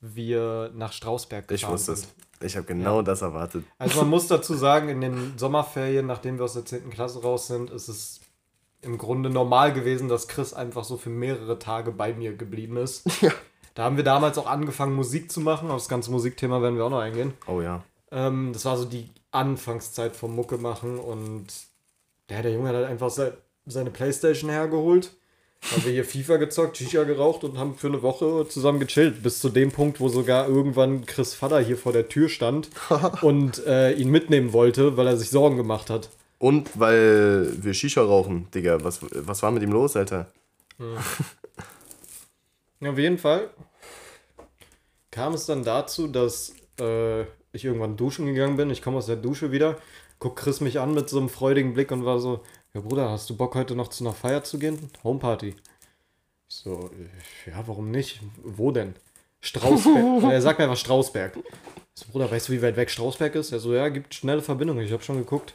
wir 0.00 0.70
nach 0.74 0.92
Strausberg 0.92 1.44
Ich 1.50 1.60
gefahren 1.60 1.74
wusste 1.74 1.96
sind. 1.96 2.08
es. 2.40 2.46
Ich 2.46 2.56
habe 2.56 2.66
genau 2.66 3.02
das 3.02 3.20
erwartet. 3.20 3.64
Also 3.78 4.00
man 4.00 4.08
muss 4.08 4.26
dazu 4.26 4.54
sagen, 4.54 4.88
in 4.88 5.02
den 5.02 5.38
Sommerferien, 5.38 6.06
nachdem 6.06 6.38
wir 6.38 6.44
aus 6.44 6.54
der 6.54 6.64
10. 6.64 6.88
Klasse 6.88 7.20
raus 7.20 7.48
sind, 7.48 7.70
ist 7.70 7.88
es 7.88 8.20
im 8.82 8.98
Grunde 8.98 9.30
normal 9.30 9.72
gewesen, 9.72 10.08
dass 10.08 10.28
Chris 10.28 10.52
einfach 10.52 10.84
so 10.84 10.96
für 10.96 11.10
mehrere 11.10 11.58
Tage 11.58 11.92
bei 11.92 12.12
mir 12.12 12.34
geblieben 12.34 12.76
ist. 12.76 13.06
Ja. 13.20 13.32
Da 13.74 13.84
haben 13.84 13.96
wir 13.96 14.04
damals 14.04 14.36
auch 14.36 14.48
angefangen, 14.48 14.96
Musik 14.96 15.30
zu 15.30 15.40
machen. 15.40 15.70
Auf 15.70 15.78
das 15.82 15.88
ganze 15.88 16.10
Musikthema 16.10 16.60
werden 16.60 16.76
wir 16.76 16.84
auch 16.84 16.90
noch 16.90 16.98
eingehen. 16.98 17.34
Oh 17.46 17.60
ja. 17.60 17.84
Ähm, 18.10 18.50
das 18.52 18.64
war 18.64 18.76
so 18.76 18.84
die 18.84 19.08
Anfangszeit 19.30 20.16
vom 20.16 20.34
Mucke 20.34 20.58
machen 20.58 20.98
und 20.98 21.46
ja, 22.30 22.42
der 22.42 22.52
Junge 22.52 22.68
hat 22.68 22.76
halt 22.76 22.86
einfach 22.86 23.10
se 23.10 23.38
seine 23.66 23.90
Playstation 23.90 24.50
hergeholt, 24.50 25.12
Haben 25.70 25.84
wir 25.84 25.92
hier 25.92 26.04
FIFA 26.04 26.38
gezockt, 26.38 26.78
Shisha 26.78 27.04
geraucht 27.04 27.44
und 27.44 27.58
haben 27.58 27.76
für 27.76 27.88
eine 27.88 28.02
Woche 28.02 28.48
zusammen 28.48 28.80
gechillt. 28.80 29.22
Bis 29.22 29.40
zu 29.40 29.50
dem 29.50 29.70
Punkt, 29.70 30.00
wo 30.00 30.08
sogar 30.08 30.48
irgendwann 30.48 31.04
Chris 31.04 31.34
Vater 31.34 31.60
hier 31.60 31.76
vor 31.76 31.92
der 31.92 32.08
Tür 32.08 32.28
stand 32.28 32.70
und 33.22 33.64
äh, 33.66 33.92
ihn 33.92 34.10
mitnehmen 34.10 34.52
wollte, 34.52 34.96
weil 34.96 35.06
er 35.06 35.16
sich 35.16 35.30
Sorgen 35.30 35.56
gemacht 35.56 35.90
hat. 35.90 36.08
Und 36.40 36.80
weil 36.80 37.52
wir 37.62 37.74
Shisha 37.74 38.00
rauchen, 38.00 38.50
Digga. 38.50 38.82
Was, 38.82 39.00
was 39.02 39.42
war 39.42 39.50
mit 39.50 39.62
ihm 39.62 39.72
los, 39.72 39.94
Alter? 39.94 40.32
Auf 42.80 42.98
jeden 42.98 43.18
Fall 43.18 43.50
kam 45.10 45.34
es 45.34 45.44
dann 45.44 45.64
dazu, 45.64 46.08
dass 46.08 46.54
äh, 46.80 47.22
ich 47.52 47.66
irgendwann 47.66 47.98
duschen 47.98 48.24
gegangen 48.24 48.56
bin. 48.56 48.70
Ich 48.70 48.80
komme 48.80 48.96
aus 48.96 49.04
der 49.04 49.16
Dusche 49.16 49.52
wieder, 49.52 49.76
guck 50.18 50.36
Chris 50.36 50.62
mich 50.62 50.80
an 50.80 50.94
mit 50.94 51.10
so 51.10 51.18
einem 51.18 51.28
freudigen 51.28 51.74
Blick 51.74 51.90
und 51.90 52.06
war 52.06 52.18
so, 52.18 52.42
ja 52.72 52.80
Bruder, 52.80 53.10
hast 53.10 53.28
du 53.28 53.36
Bock 53.36 53.54
heute 53.54 53.74
noch 53.74 53.88
zu 53.88 54.02
einer 54.02 54.14
Feier 54.14 54.42
zu 54.42 54.58
gehen? 54.58 54.90
Homeparty. 55.04 55.56
Ich 56.48 56.56
so, 56.56 56.90
ja, 57.46 57.62
warum 57.66 57.90
nicht? 57.90 58.20
Wo 58.42 58.70
denn? 58.70 58.94
Strausberg. 59.42 60.22
er 60.32 60.40
sagt 60.40 60.58
mir 60.58 60.64
einfach 60.64 60.78
Strausberg. 60.78 61.36
Ich 61.36 61.42
so, 62.02 62.06
Bruder, 62.10 62.30
weißt 62.30 62.48
du, 62.48 62.52
wie 62.52 62.62
weit 62.62 62.76
weg 62.76 62.88
Strausberg 62.88 63.34
ist? 63.34 63.52
Er 63.52 63.60
so, 63.60 63.74
ja, 63.74 63.90
gibt 63.90 64.14
schnelle 64.14 64.40
Verbindungen. 64.40 64.82
Ich 64.82 64.92
habe 64.92 65.02
schon 65.02 65.18
geguckt. 65.18 65.54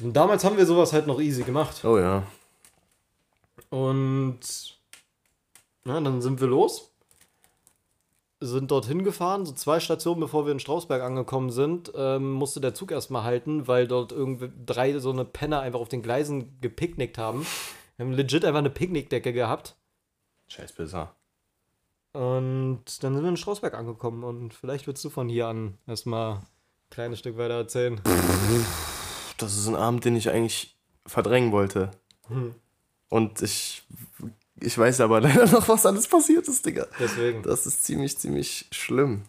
Und 0.00 0.12
damals 0.12 0.44
haben 0.44 0.56
wir 0.56 0.66
sowas 0.66 0.92
halt 0.92 1.06
noch 1.06 1.20
easy 1.20 1.42
gemacht. 1.42 1.84
Oh 1.84 1.98
ja. 1.98 2.24
Und 3.70 4.40
na, 5.84 6.00
dann 6.00 6.20
sind 6.20 6.40
wir 6.40 6.48
los. 6.48 6.90
Sind 8.40 8.70
dorthin 8.70 9.02
gefahren, 9.02 9.46
so 9.46 9.52
zwei 9.52 9.80
Stationen 9.80 10.20
bevor 10.20 10.44
wir 10.44 10.52
in 10.52 10.60
Strausberg 10.60 11.02
angekommen 11.02 11.50
sind, 11.50 11.90
ähm, 11.96 12.32
musste 12.32 12.60
der 12.60 12.74
Zug 12.74 12.90
erstmal 12.90 13.22
halten, 13.22 13.66
weil 13.66 13.88
dort 13.88 14.12
irgendwie 14.12 14.50
drei 14.66 14.98
so 14.98 15.10
eine 15.10 15.24
Penner 15.24 15.60
einfach 15.60 15.80
auf 15.80 15.88
den 15.88 16.02
Gleisen 16.02 16.60
gepicknickt 16.60 17.16
haben. 17.16 17.46
Wir 17.96 18.04
haben 18.04 18.12
legit 18.12 18.44
einfach 18.44 18.58
eine 18.58 18.68
Picknickdecke 18.68 19.32
gehabt. 19.32 19.76
Scheiß 20.48 20.74
Pisser. 20.74 21.14
Und 22.12 22.84
dann 23.02 23.14
sind 23.14 23.22
wir 23.22 23.28
in 23.28 23.36
Strausberg 23.38 23.74
angekommen 23.74 24.22
und 24.22 24.52
vielleicht 24.52 24.86
willst 24.86 25.04
du 25.04 25.10
von 25.10 25.30
hier 25.30 25.48
an 25.48 25.78
erstmal 25.86 26.34
ein 26.34 26.46
kleines 26.90 27.20
Stück 27.20 27.38
weiter 27.38 27.54
erzählen. 27.54 28.00
Das 29.38 29.56
ist 29.56 29.66
ein 29.66 29.76
Abend, 29.76 30.04
den 30.04 30.16
ich 30.16 30.30
eigentlich 30.30 30.76
verdrängen 31.06 31.52
wollte. 31.52 31.90
Hm. 32.28 32.54
Und 33.08 33.40
ich, 33.42 33.82
ich 34.60 34.76
weiß 34.76 35.00
aber 35.00 35.20
leider 35.22 35.46
noch, 35.46 35.68
was 35.68 35.86
alles 35.86 36.06
passiert 36.08 36.48
ist, 36.48 36.64
Digga. 36.66 36.86
Deswegen. 36.98 37.42
Das 37.42 37.66
ist 37.66 37.84
ziemlich, 37.84 38.18
ziemlich 38.18 38.66
schlimm. 38.72 39.22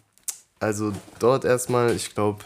Also 0.60 0.91
dort 1.20 1.46
erstmal, 1.46 1.96
ich 1.96 2.15
glaube, 2.15 2.43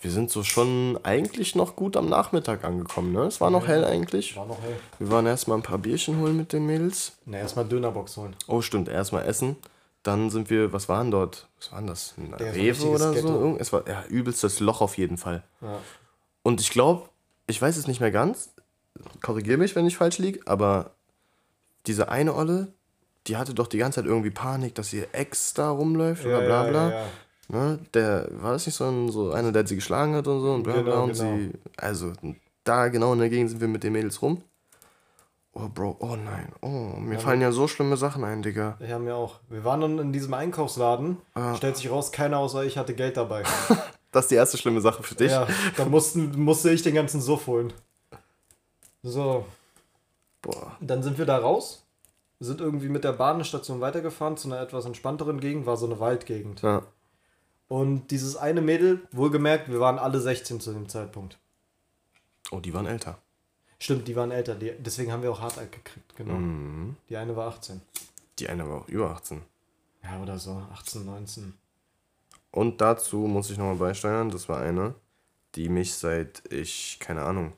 wir 0.00 0.10
sind 0.10 0.30
so 0.32 0.42
schon 0.42 0.98
eigentlich 1.04 1.54
noch 1.54 1.76
gut 1.76 1.96
am 1.96 2.08
Nachmittag 2.08 2.64
angekommen, 2.64 3.12
ne? 3.12 3.20
Es 3.26 3.40
war 3.40 3.50
noch 3.50 3.68
hell 3.68 3.84
eigentlich. 3.84 4.34
War 4.34 4.46
noch 4.46 4.60
hell. 4.60 4.76
Wir 4.98 5.10
waren 5.10 5.26
erstmal 5.26 5.58
ein 5.58 5.62
paar 5.62 5.78
Bierchen 5.78 6.18
holen 6.18 6.36
mit 6.36 6.52
den 6.52 6.66
Mädels. 6.66 7.12
Na, 7.24 7.38
erstmal 7.38 7.66
Dönerbox 7.66 8.16
holen. 8.16 8.34
Oh, 8.48 8.60
stimmt, 8.62 8.88
erstmal 8.88 9.24
essen. 9.26 9.54
Dann 10.02 10.30
sind 10.30 10.50
wir, 10.50 10.72
was 10.72 10.88
waren 10.88 11.12
dort? 11.12 11.46
Was 11.60 11.70
waren 11.70 11.86
das? 11.86 12.14
Ein 12.18 12.32
Ja, 12.32 12.38
so 12.38 12.44
Rewe 12.46 12.56
richtiges 12.70 12.82
oder 12.84 12.98
so? 13.10 13.12
Ghetto. 13.14 13.28
Irgend- 13.40 13.60
Es 13.60 13.72
war 13.72 13.86
ja 13.86 14.02
übelstes 14.08 14.58
Loch 14.58 14.80
auf 14.80 14.98
jeden 14.98 15.16
Fall. 15.18 15.44
Ja. 15.60 15.78
Und 16.42 16.60
ich 16.60 16.70
glaube, 16.70 17.08
ich 17.46 17.60
weiß 17.60 17.76
es 17.76 17.86
nicht 17.86 18.00
mehr 18.00 18.10
ganz, 18.10 18.50
korrigiere 19.22 19.58
mich, 19.58 19.76
wenn 19.76 19.86
ich 19.86 19.96
falsch 19.96 20.18
liege, 20.18 20.40
aber 20.46 20.92
diese 21.86 22.08
eine 22.08 22.34
Olle, 22.34 22.72
die 23.26 23.36
hatte 23.36 23.54
doch 23.54 23.66
die 23.66 23.78
ganze 23.78 24.00
Zeit 24.00 24.06
irgendwie 24.06 24.30
Panik, 24.30 24.74
dass 24.74 24.92
ihr 24.92 25.06
Ex 25.12 25.54
da 25.54 25.70
rumläuft 25.70 26.24
oder 26.24 26.40
bla 26.40 26.64
bla. 26.64 26.88
Ja, 26.88 26.90
ja, 26.90 27.00
ja. 27.00 27.06
Ne? 27.48 27.78
Der 27.94 28.28
war 28.30 28.52
das 28.52 28.66
nicht 28.66 28.76
so, 28.76 28.84
ein, 28.84 29.10
so 29.10 29.32
einer, 29.32 29.52
der 29.52 29.66
sie 29.66 29.74
geschlagen 29.74 30.14
hat 30.14 30.26
und 30.26 30.40
so 30.40 30.52
und 30.52 30.62
bla 30.62 30.74
bla. 30.74 30.82
Genau, 30.82 31.04
und 31.04 31.12
genau. 31.12 31.36
sie, 31.36 31.52
also 31.76 32.12
da 32.64 32.88
genau 32.88 33.12
in 33.12 33.18
der 33.18 33.28
Gegend 33.28 33.50
sind 33.50 33.60
wir 33.60 33.68
mit 33.68 33.82
den 33.82 33.92
Mädels 33.92 34.22
rum. 34.22 34.42
Oh, 35.54 35.68
Bro, 35.68 35.96
oh 36.00 36.16
nein, 36.16 36.50
oh, 36.62 36.96
mir 36.98 37.18
fallen 37.18 37.42
ja 37.42 37.52
so 37.52 37.68
schlimme 37.68 37.98
Sachen 37.98 38.24
ein, 38.24 38.40
Digga. 38.40 38.78
Habe 38.80 39.04
mir 39.04 39.14
auch. 39.14 39.40
Wir 39.50 39.64
waren 39.64 39.82
dann 39.82 39.98
in 39.98 40.10
diesem 40.10 40.32
Einkaufsladen. 40.32 41.18
Ah. 41.34 41.54
Stellt 41.56 41.76
sich 41.76 41.90
raus, 41.90 42.10
keiner 42.10 42.38
außer 42.38 42.64
ich 42.64 42.78
hatte 42.78 42.94
Geld 42.94 43.18
dabei. 43.18 43.42
Das 44.12 44.26
ist 44.26 44.30
die 44.30 44.36
erste 44.36 44.58
schlimme 44.58 44.80
Sache 44.80 45.02
für 45.02 45.14
dich. 45.14 45.32
Ja, 45.32 45.48
da 45.76 45.86
mussten, 45.86 46.38
musste 46.40 46.70
ich 46.70 46.82
den 46.82 46.94
ganzen 46.94 47.20
Suff 47.20 47.46
holen. 47.46 47.72
So, 49.02 49.46
Boah. 50.42 50.76
dann 50.80 51.02
sind 51.02 51.18
wir 51.18 51.26
da 51.26 51.38
raus. 51.38 51.82
Sind 52.38 52.60
irgendwie 52.60 52.88
mit 52.88 53.04
der 53.04 53.12
Bahnstation 53.12 53.80
weitergefahren 53.80 54.36
zu 54.36 54.48
einer 54.48 54.60
etwas 54.60 54.84
entspannteren 54.84 55.40
Gegend, 55.40 55.64
war 55.64 55.76
so 55.76 55.86
eine 55.86 55.98
Waldgegend. 55.98 56.62
Ja. 56.62 56.82
Und 57.68 58.10
dieses 58.10 58.36
eine 58.36 58.60
Mädel, 58.60 59.00
wohlgemerkt, 59.12 59.70
wir 59.70 59.80
waren 59.80 59.98
alle 59.98 60.20
16 60.20 60.60
zu 60.60 60.72
dem 60.72 60.88
Zeitpunkt. 60.88 61.38
Oh, 62.50 62.60
die 62.60 62.74
waren 62.74 62.86
älter. 62.86 63.18
Stimmt, 63.78 64.06
die 64.06 64.14
waren 64.14 64.30
älter, 64.30 64.54
die, 64.54 64.72
deswegen 64.78 65.10
haben 65.10 65.22
wir 65.22 65.32
auch 65.32 65.40
hart 65.40 65.56
gekriegt, 65.56 66.14
genau. 66.16 66.34
Mhm. 66.34 66.96
Die 67.08 67.16
eine 67.16 67.34
war 67.34 67.48
18. 67.48 67.80
Die 68.38 68.48
eine 68.48 68.68
war 68.68 68.82
auch 68.82 68.88
über 68.88 69.10
18. 69.10 69.40
Ja, 70.04 70.20
oder 70.20 70.38
so, 70.38 70.62
18, 70.72 71.06
19. 71.06 71.54
Und 72.52 72.80
dazu 72.80 73.16
muss 73.18 73.50
ich 73.50 73.58
nochmal 73.58 73.76
beisteuern, 73.76 74.30
das 74.30 74.48
war 74.48 74.60
eine, 74.60 74.94
die 75.54 75.68
mich 75.68 75.94
seit 75.94 76.42
ich, 76.52 76.98
keine 77.00 77.22
Ahnung, 77.22 77.54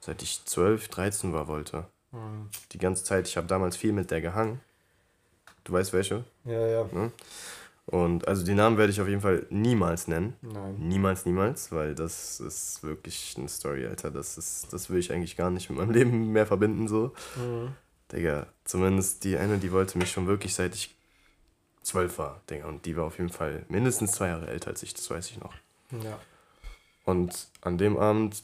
seit 0.00 0.22
ich 0.22 0.44
12, 0.44 0.88
13 0.88 1.32
war, 1.32 1.48
wollte. 1.48 1.86
Mhm. 2.12 2.50
Die 2.72 2.78
ganze 2.78 3.02
Zeit, 3.02 3.26
ich 3.26 3.36
habe 3.36 3.46
damals 3.46 3.76
viel 3.76 3.92
mit 3.92 4.10
der 4.10 4.20
gehangen. 4.20 4.60
Du 5.64 5.72
weißt 5.72 5.92
welche? 5.92 6.24
Ja, 6.44 6.66
ja, 6.66 6.86
Und 7.86 8.28
also 8.28 8.44
den 8.44 8.56
Namen 8.56 8.76
werde 8.76 8.92
ich 8.92 9.00
auf 9.00 9.08
jeden 9.08 9.22
Fall 9.22 9.46
niemals 9.48 10.08
nennen. 10.08 10.36
nein. 10.42 10.76
Niemals, 10.78 11.24
niemals, 11.24 11.72
weil 11.72 11.94
das 11.94 12.40
ist 12.40 12.82
wirklich 12.82 13.34
eine 13.38 13.48
Story, 13.48 13.86
Alter. 13.86 14.10
Das 14.10 14.36
ist, 14.36 14.70
das 14.70 14.90
will 14.90 14.98
ich 14.98 15.10
eigentlich 15.12 15.36
gar 15.36 15.50
nicht 15.50 15.70
mit 15.70 15.78
meinem 15.78 15.92
Leben 15.92 16.30
mehr 16.32 16.46
verbinden, 16.46 16.88
so. 16.88 17.14
Mhm. 17.36 17.72
Digga, 18.12 18.46
zumindest 18.64 19.24
die 19.24 19.38
eine, 19.38 19.56
die 19.56 19.72
wollte 19.72 19.96
mich 19.96 20.10
schon 20.10 20.26
wirklich 20.26 20.54
seit 20.54 20.74
ich 20.74 20.94
zwölf 21.88 22.18
war, 22.18 22.40
Digga. 22.50 22.66
Und 22.66 22.84
die 22.86 22.96
war 22.96 23.04
auf 23.04 23.18
jeden 23.18 23.30
Fall 23.30 23.64
mindestens 23.68 24.12
zwei 24.12 24.28
Jahre 24.28 24.46
älter 24.46 24.68
als 24.70 24.82
ich, 24.82 24.94
das 24.94 25.10
weiß 25.10 25.30
ich 25.30 25.38
noch. 25.40 25.54
Ja. 26.02 26.18
Und 27.04 27.48
an 27.62 27.78
dem 27.78 27.96
Abend, 27.98 28.42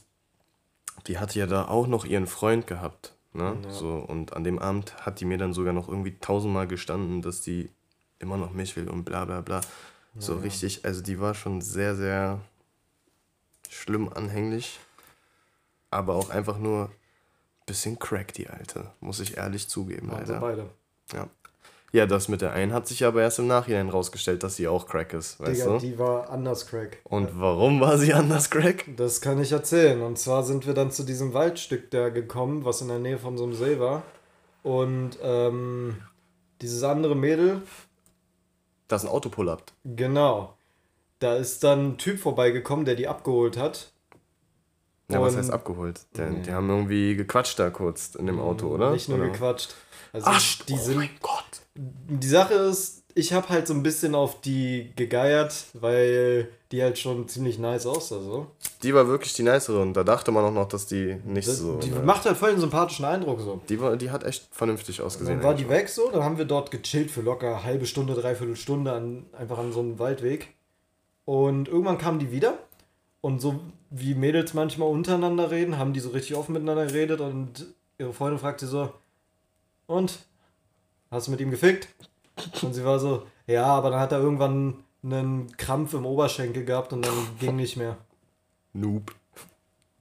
die 1.07 1.19
hatte 1.19 1.37
ja 1.39 1.45
da 1.47 1.67
auch 1.67 1.87
noch 1.87 2.05
ihren 2.05 2.27
Freund 2.27 2.67
gehabt. 2.67 3.13
Ne? 3.33 3.57
Ja. 3.63 3.71
So, 3.71 3.95
und 3.95 4.33
an 4.33 4.43
dem 4.43 4.59
Abend 4.59 5.05
hat 5.05 5.19
die 5.19 5.25
mir 5.25 5.37
dann 5.37 5.53
sogar 5.53 5.73
noch 5.73 5.87
irgendwie 5.87 6.17
tausendmal 6.19 6.67
gestanden, 6.67 7.21
dass 7.21 7.41
die 7.41 7.69
immer 8.19 8.37
noch 8.37 8.51
mich 8.51 8.75
will 8.75 8.89
und 8.89 9.03
bla 9.03 9.25
bla 9.25 9.41
bla. 9.41 9.61
So 10.17 10.35
Ja. 10.35 10.39
richtig, 10.41 10.85
also 10.85 11.01
die 11.01 11.19
war 11.19 11.33
schon 11.35 11.61
sehr, 11.61 11.95
sehr 11.95 12.39
schlimm 13.69 14.09
anhänglich. 14.11 14.79
Aber 15.91 16.15
auch 16.15 16.29
einfach 16.29 16.57
nur 16.57 16.89
bisschen 17.65 17.99
crack, 17.99 18.33
die 18.33 18.47
Alte. 18.49 18.91
Muss 18.99 19.19
ich 19.19 19.37
ehrlich 19.37 19.67
zugeben, 19.67 20.09
Waren 20.09 20.19
leider. 20.25 20.39
beide. 20.39 20.69
Ja. 21.13 21.27
Ja, 21.91 22.05
das 22.05 22.27
mit 22.27 22.41
der 22.41 22.51
einen 22.53 22.73
hat 22.73 22.87
sich 22.87 23.05
aber 23.05 23.21
erst 23.21 23.39
im 23.39 23.47
Nachhinein 23.47 23.89
rausgestellt, 23.89 24.43
dass 24.43 24.55
sie 24.57 24.67
auch 24.67 24.85
crack 24.87 25.13
ist, 25.13 25.39
weißt 25.39 25.61
Digga, 25.61 25.71
du? 25.73 25.77
die 25.79 25.97
war 25.97 26.29
anders 26.29 26.67
crack. 26.67 26.97
Und 27.03 27.39
warum 27.39 27.79
war 27.79 27.97
sie 27.97 28.13
anders 28.13 28.49
crack? 28.49 28.85
Das 28.97 29.21
kann 29.21 29.39
ich 29.41 29.51
erzählen. 29.51 30.01
Und 30.01 30.17
zwar 30.19 30.43
sind 30.43 30.67
wir 30.67 30.73
dann 30.73 30.91
zu 30.91 31.03
diesem 31.03 31.33
Waldstück 31.33 31.89
da 31.91 32.09
gekommen, 32.09 32.65
was 32.65 32.81
in 32.81 32.89
der 32.89 32.99
Nähe 32.99 33.17
von 33.17 33.37
so 33.37 33.43
einem 33.45 33.53
See 33.53 33.79
war. 33.79 34.03
Und 34.63 35.17
ähm, 35.21 35.97
dieses 36.61 36.83
andere 36.83 37.15
Mädel, 37.15 37.61
Das 38.87 39.03
ein 39.05 39.09
Auto 39.09 39.29
pull-upt. 39.29 39.73
genau, 39.83 40.57
da 41.19 41.35
ist 41.37 41.63
dann 41.63 41.91
ein 41.91 41.97
Typ 41.97 42.19
vorbeigekommen, 42.19 42.83
der 42.85 42.95
die 42.95 43.07
abgeholt 43.07 43.57
hat. 43.57 43.91
Ja, 45.09 45.21
was 45.21 45.37
heißt 45.37 45.51
abgeholt? 45.51 46.01
Der, 46.17 46.29
Nee. 46.31 46.41
Die 46.41 46.51
haben 46.51 46.67
irgendwie 46.69 47.15
gequatscht 47.15 47.59
da 47.59 47.69
kurz 47.69 48.15
in 48.15 48.25
dem 48.25 48.39
Auto, 48.39 48.67
oder? 48.67 48.91
Nicht 48.91 49.07
nur 49.07 49.19
oder? 49.19 49.29
gequatscht. 49.29 49.75
Also 50.11 50.27
Ach, 50.29 50.41
die 50.67 50.73
oh 50.73 50.77
sind 50.77 50.97
mein 50.97 51.09
Gott. 51.21 51.61
Die 51.77 52.27
Sache 52.27 52.53
ist, 52.53 53.03
ich 53.15 53.33
habe 53.33 53.49
halt 53.49 53.67
so 53.67 53.73
ein 53.73 53.83
bisschen 53.83 54.15
auf 54.15 54.41
die 54.41 54.91
gegeiert, 54.95 55.65
weil 55.73 56.49
die 56.71 56.81
halt 56.83 56.97
schon 56.97 57.27
ziemlich 57.27 57.57
nice 57.57 57.85
aussah. 57.85 58.19
So. 58.21 58.47
Die 58.83 58.93
war 58.93 59.07
wirklich 59.07 59.33
die 59.33 59.43
nicere 59.43 59.81
und 59.81 59.93
da 59.93 60.03
dachte 60.03 60.31
man 60.31 60.43
auch 60.43 60.51
noch, 60.51 60.67
dass 60.67 60.85
die 60.85 61.17
nicht 61.25 61.47
Das, 61.47 61.59
so. 61.59 61.77
die 61.77 61.91
ne? 61.91 61.99
macht 61.99 62.25
halt 62.25 62.37
voll 62.37 62.49
einen 62.49 62.59
sympathischen 62.59 63.05
Eindruck 63.05 63.39
so. 63.39 63.61
die, 63.69 63.79
war, 63.79 63.95
die 63.95 64.11
hat 64.11 64.23
echt 64.25 64.47
vernünftig 64.51 65.01
ausgesehen. 65.01 65.37
Dann 65.37 65.47
war 65.47 65.53
die 65.53 65.69
weg 65.69 65.87
so, 65.89 66.09
dann 66.11 66.23
haben 66.23 66.37
wir 66.37 66.45
dort 66.45 66.71
gechillt 66.71 67.09
für 67.09 67.21
locker 67.21 67.63
halbe 67.63 67.85
Stunde, 67.85 68.13
dreiviertel 68.13 68.57
Stunde 68.57 68.91
an, 68.91 69.25
einfach 69.37 69.57
an 69.57 69.71
so 69.71 69.79
einem 69.79 69.97
Waldweg. 69.97 70.53
Und 71.23 71.67
irgendwann 71.67 71.97
kamen 71.97 72.19
die 72.19 72.31
wieder 72.31 72.57
und 73.21 73.41
so 73.41 73.61
wie 73.89 74.13
Mädels 74.13 74.53
manchmal 74.53 74.89
untereinander 74.89 75.51
reden, 75.51 75.77
haben 75.77 75.93
die 75.93 75.99
so 75.99 76.09
richtig 76.09 76.35
offen 76.35 76.53
miteinander 76.53 76.85
geredet 76.85 77.21
und 77.21 77.65
ihre 77.97 78.13
Freundin 78.13 78.39
fragte 78.39 78.67
so, 78.67 78.91
und? 79.87 80.19
Hast 81.15 81.27
du 81.27 81.31
mit 81.31 81.39
ihm 81.39 81.49
gefickt? 81.49 81.87
Und 82.61 82.73
sie 82.73 82.83
war 82.83 82.99
so, 82.99 83.25
ja, 83.47 83.65
aber 83.65 83.89
dann 83.89 84.01
hat 84.01 84.11
er 84.11 84.19
irgendwann 84.19 84.83
einen 85.01 85.55
Krampf 85.55 85.93
im 85.93 86.05
Oberschenkel 86.05 86.65
gehabt 86.65 86.91
und 86.91 87.05
dann 87.05 87.13
ging 87.39 87.55
nicht 87.55 87.77
mehr. 87.77 87.95
Noob. 88.73 89.15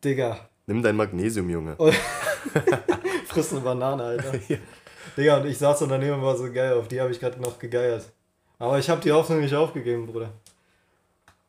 Digga, 0.03 0.48
Nimm 0.66 0.83
dein 0.83 0.96
Magnesium, 0.96 1.48
Junge. 1.48 1.77
friss 3.27 3.53
eine 3.53 3.61
Banane, 3.61 4.03
Alter. 4.03 4.33
Digga, 5.16 5.37
und 5.37 5.46
ich 5.46 5.57
saß 5.57 5.79
so 5.79 5.87
daneben 5.87 6.14
und 6.16 6.22
war 6.22 6.37
so 6.37 6.50
geil, 6.53 6.72
auf 6.72 6.88
die 6.88 7.00
habe 7.00 7.12
ich 7.12 7.20
gerade 7.20 7.40
noch 7.40 7.61
gegeiert. 7.61 8.11
Aber 8.59 8.81
ich 8.81 8.90
habe 8.90 9.00
die 9.00 9.12
Hoffnung 9.12 9.40
nicht 9.40 9.55
aufgegeben, 9.55 10.07
Bruder. 10.07 10.31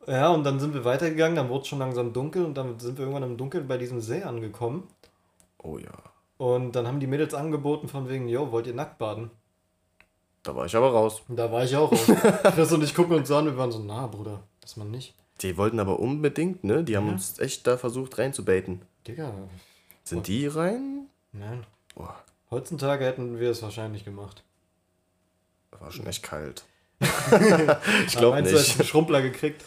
Ja, 0.05 0.29
und 0.29 0.43
dann 0.43 0.59
sind 0.59 0.75
wir 0.75 0.85
weitergegangen, 0.85 1.35
dann 1.35 1.49
wurde 1.49 1.63
es 1.63 1.69
schon 1.69 1.79
langsam 1.79 2.13
dunkel 2.13 2.45
und 2.45 2.55
dann 2.55 2.77
sind 2.79 2.99
wir 2.99 3.05
irgendwann 3.05 3.31
im 3.31 3.37
Dunkeln 3.37 3.67
bei 3.67 3.79
diesem 3.79 3.99
See 3.99 4.21
angekommen. 4.21 4.83
Oh 5.57 5.79
ja. 5.79 5.97
Und 6.37 6.73
dann 6.75 6.85
haben 6.85 6.99
die 6.99 7.07
Mädels 7.07 7.33
angeboten 7.33 7.87
von 7.87 8.07
wegen, 8.09 8.27
yo, 8.27 8.51
wollt 8.51 8.67
ihr 8.67 8.75
nackt 8.75 8.99
baden? 8.99 9.31
Da 10.45 10.55
war 10.55 10.65
ich 10.67 10.75
aber 10.75 10.91
raus. 10.91 11.21
Da 11.27 11.51
war 11.51 11.63
ich 11.65 11.75
auch 11.75 11.91
raus. 11.91 12.05
Chris 12.53 12.71
und 12.71 12.83
ich 12.83 12.93
gucken 12.95 13.15
uns 13.17 13.29
an, 13.31 13.45
wir 13.45 13.57
waren 13.57 13.71
so, 13.71 13.79
na 13.79 14.07
Bruder, 14.07 14.43
das 14.61 14.77
man 14.77 14.91
nicht. 14.91 15.13
Die 15.41 15.57
wollten 15.57 15.79
aber 15.81 15.99
unbedingt, 15.99 16.63
ne? 16.63 16.83
Die 16.83 16.95
haben 16.95 17.07
Ja. 17.07 17.13
uns 17.13 17.39
echt 17.39 17.67
da 17.67 17.77
versucht 17.77 18.17
reinzubaiten. 18.17 18.81
Digga, 19.07 19.33
Sind 20.03 20.27
die 20.27 20.47
rein? 20.47 21.07
nein. 21.33 21.65
Boah, 21.95 22.15
Heutzutage 22.51 23.03
hätten 23.05 23.39
wir 23.39 23.49
es 23.51 23.61
wahrscheinlich 23.63 24.05
gemacht. 24.05 24.43
war 25.79 25.91
schon 25.91 26.05
echt 26.07 26.23
kalt. 26.23 26.63
ich 28.07 28.15
glaub 28.15 28.33
Meinst 28.33 28.51
nicht. 28.51 28.63
du 28.63 28.69
hast 28.69 28.79
einen 28.79 28.87
Schrumpler 28.87 29.21
gekriegt? 29.21 29.63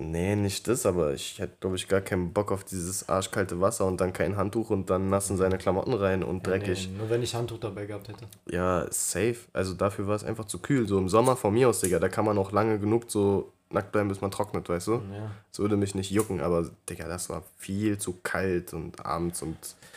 Nee, 0.00 0.36
nicht 0.36 0.68
das, 0.68 0.86
aber 0.86 1.12
ich 1.12 1.40
hätte, 1.40 1.56
glaube 1.58 1.74
ich, 1.74 1.88
gar 1.88 2.00
keinen 2.00 2.32
Bock 2.32 2.52
auf 2.52 2.62
dieses 2.62 3.08
arschkalte 3.08 3.60
Wasser 3.60 3.84
und 3.84 4.00
dann 4.00 4.12
kein 4.12 4.36
Handtuch 4.36 4.70
und 4.70 4.90
dann 4.90 5.10
nassen 5.10 5.36
seine 5.36 5.58
Klamotten 5.58 5.92
rein 5.92 6.22
und 6.22 6.46
dreckig. 6.46 6.88
Nee, 6.88 6.98
nur 6.98 7.10
wenn 7.10 7.20
ich 7.20 7.34
Handtuch 7.34 7.58
dabei 7.58 7.86
gehabt 7.86 8.06
hätte. 8.06 8.26
Ja, 8.48 8.86
safe. 8.90 9.38
Also 9.52 9.74
dafür 9.74 10.06
war 10.06 10.14
es 10.14 10.22
einfach 10.22 10.44
zu 10.44 10.60
kühl. 10.60 10.86
So 10.86 10.98
im 10.98 11.08
Sommer 11.08 11.34
von 11.34 11.52
mir 11.52 11.68
aus, 11.68 11.80
Digga, 11.80 11.98
da 11.98 12.08
kann 12.08 12.24
man 12.24 12.38
auch 12.38 12.52
lange 12.52 12.78
genug 12.78 13.10
so 13.10 13.52
nackt 13.70 13.90
bleiben, 13.90 14.08
bis 14.08 14.20
man 14.20 14.30
trocknet, 14.30 14.68
weißt 14.68 14.86
du? 14.86 14.92
Ja. 14.92 15.32
Das 15.50 15.58
würde 15.58 15.76
mich 15.76 15.96
nicht 15.96 16.12
jucken, 16.12 16.40
aber 16.40 16.70
Digga, 16.88 17.08
das 17.08 17.28
war 17.28 17.42
viel 17.56 17.98
zu 17.98 18.14
kalt 18.22 18.72
und 18.74 19.04
abends 19.04 19.42
und. 19.42 19.56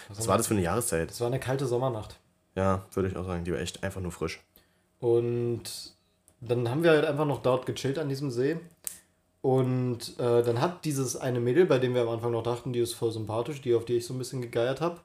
Was 0.09 0.27
war 0.27 0.37
das 0.37 0.47
für 0.47 0.55
eine 0.55 0.63
Jahreszeit? 0.63 1.11
Es 1.11 1.21
war 1.21 1.27
eine 1.27 1.39
kalte 1.39 1.67
Sommernacht. 1.67 2.17
Ja, 2.55 2.85
würde 2.93 3.09
ich 3.09 3.15
auch 3.15 3.25
sagen. 3.25 3.43
Die 3.43 3.51
war 3.53 3.59
echt 3.59 3.83
einfach 3.83 4.01
nur 4.01 4.11
frisch. 4.11 4.41
Und 4.99 5.93
dann 6.41 6.67
haben 6.69 6.83
wir 6.83 6.89
halt 6.89 7.05
einfach 7.05 7.25
noch 7.25 7.41
dort 7.43 7.67
gechillt 7.67 7.99
an 7.99 8.09
diesem 8.09 8.31
See. 8.31 8.59
Und 9.41 10.19
äh, 10.19 10.43
dann 10.43 10.62
hat 10.62 10.86
dieses 10.86 11.15
eine 11.15 11.39
Mädel, 11.39 11.65
bei 11.65 11.80
dem 11.80 11.95
wir 11.95 12.04
am 12.04 12.10
Anfang 12.10 12.32
noch 12.32 12.43
dachten, 12.43 12.73
die 12.73 12.80
ist 12.80 12.93
voll 12.93 13.12
sympathisch, 13.12 13.62
die 13.62 13.73
auf 13.73 13.86
die 13.86 13.95
ich 13.97 14.06
so 14.06 14.13
ein 14.13 14.19
bisschen 14.19 14.41
gegeiert 14.41 14.82
habe, 14.82 14.99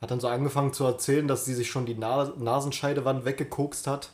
hat 0.00 0.10
dann 0.10 0.18
so 0.20 0.28
angefangen 0.28 0.72
zu 0.72 0.84
erzählen, 0.84 1.28
dass 1.28 1.44
sie 1.44 1.54
sich 1.54 1.70
schon 1.70 1.84
die 1.86 1.94
Na 1.94 2.32
Nasenscheidewand 2.36 3.24
weggekokst 3.24 3.86
hat. 3.86 4.12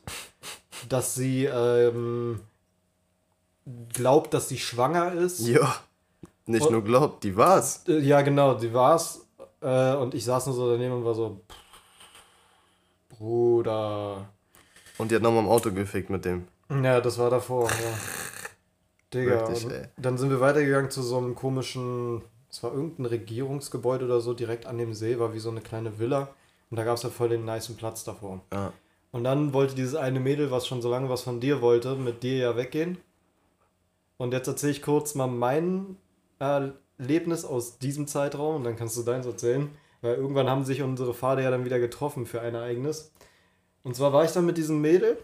Dass 0.89 1.15
sie 1.15 1.45
ähm, 1.45 2.41
glaubt, 3.93 4.35
dass 4.35 4.49
sie 4.49 4.59
schwanger 4.59 5.13
ist. 5.13 5.41
Ja. 5.47 5.77
Nicht 6.47 6.67
Und- 6.67 6.73
nur 6.73 6.83
glaubt, 6.85 7.23
die 7.25 7.37
war's. 7.37 7.85
Äh, 7.89 7.99
Ja, 8.01 8.21
genau, 8.23 8.59
sie 8.59 8.73
war's. 8.75 9.27
Äh, 9.61 9.95
und 9.95 10.15
ich 10.15 10.25
saß 10.25 10.47
nur 10.47 10.55
so 10.55 10.71
daneben 10.71 10.95
und 10.95 11.05
war 11.05 11.15
so, 11.15 11.41
Bruder. 13.19 14.29
Und 14.99 15.11
die 15.11 15.15
hat 15.17 15.23
nochmal 15.23 15.43
im 15.43 15.49
Auto 15.49 15.71
gefickt 15.73 16.11
mit 16.11 16.25
dem. 16.25 16.47
Ja, 16.71 17.01
das 17.01 17.19
war 17.19 17.31
davor, 17.31 17.69
ja. 17.71 17.99
Digga, 19.15 19.49
Wirklich, 19.49 19.67
ey. 19.71 19.87
dann 19.97 20.19
sind 20.19 20.31
wir 20.31 20.41
weitergegangen 20.41 20.91
zu 20.91 21.03
so 21.03 21.17
einem 21.17 21.35
komischen, 21.35 22.23
es 22.51 22.63
war 22.63 22.73
irgendein 22.73 23.07
Regierungsgebäude 23.07 24.05
oder 24.05 24.21
so, 24.21 24.35
direkt 24.35 24.67
an 24.67 24.79
dem 24.79 24.95
See, 24.95 25.19
war 25.19 25.33
wie 25.33 25.39
so 25.39 25.51
eine 25.51 25.61
kleine 25.61 25.99
Villa. 25.99 26.29
Und 26.71 26.77
da 26.77 26.85
gab 26.85 26.97
es 26.97 27.05
halt 27.05 27.15
voll 27.15 27.31
den 27.31 27.45
nicen 27.45 27.77
Platz 27.77 28.05
davor. 28.05 28.43
Ja. 28.53 28.73
Und 29.11 29.25
dann 29.25 29.55
wollte 29.55 29.75
dieses 29.75 29.95
eine 29.95 30.21
Mädel, 30.21 30.51
was 30.51 30.67
schon 30.67 30.83
so 30.83 30.91
lange 30.91 31.09
was 31.09 31.23
von 31.23 31.41
dir 31.41 31.63
wollte, 31.63 31.95
mit 31.97 32.23
dir 32.23 32.37
ja 32.37 32.57
weggehen. 32.57 32.99
Und 34.19 34.33
jetzt 34.33 34.49
erzähle 34.49 34.73
ich 34.73 34.83
kurz 34.83 35.15
mal 35.15 35.29
mein 35.29 35.97
Erlebnis 36.39 37.45
aus 37.45 37.79
diesem 37.79 38.07
Zeitraum 38.07 38.57
und 38.57 38.65
dann 38.65 38.77
kannst 38.77 38.99
du 38.99 39.03
deins 39.03 39.25
erzählen. 39.25 39.71
Weil 40.03 40.17
irgendwann 40.17 40.51
haben 40.51 40.65
sich 40.65 40.83
unsere 40.83 41.15
Pfade 41.15 41.43
ja 41.43 41.51
dann 41.51 41.65
wieder 41.65 41.79
getroffen 41.79 42.27
für 42.27 42.41
ein 42.41 42.55
Ereignis. 42.55 43.13
Und 43.83 43.97
zwar 43.97 44.13
war 44.13 44.25
ich 44.25 44.33
dann 44.33 44.47
mit 44.47 44.59
diesem 44.59 44.81
Mädel, 44.81 45.17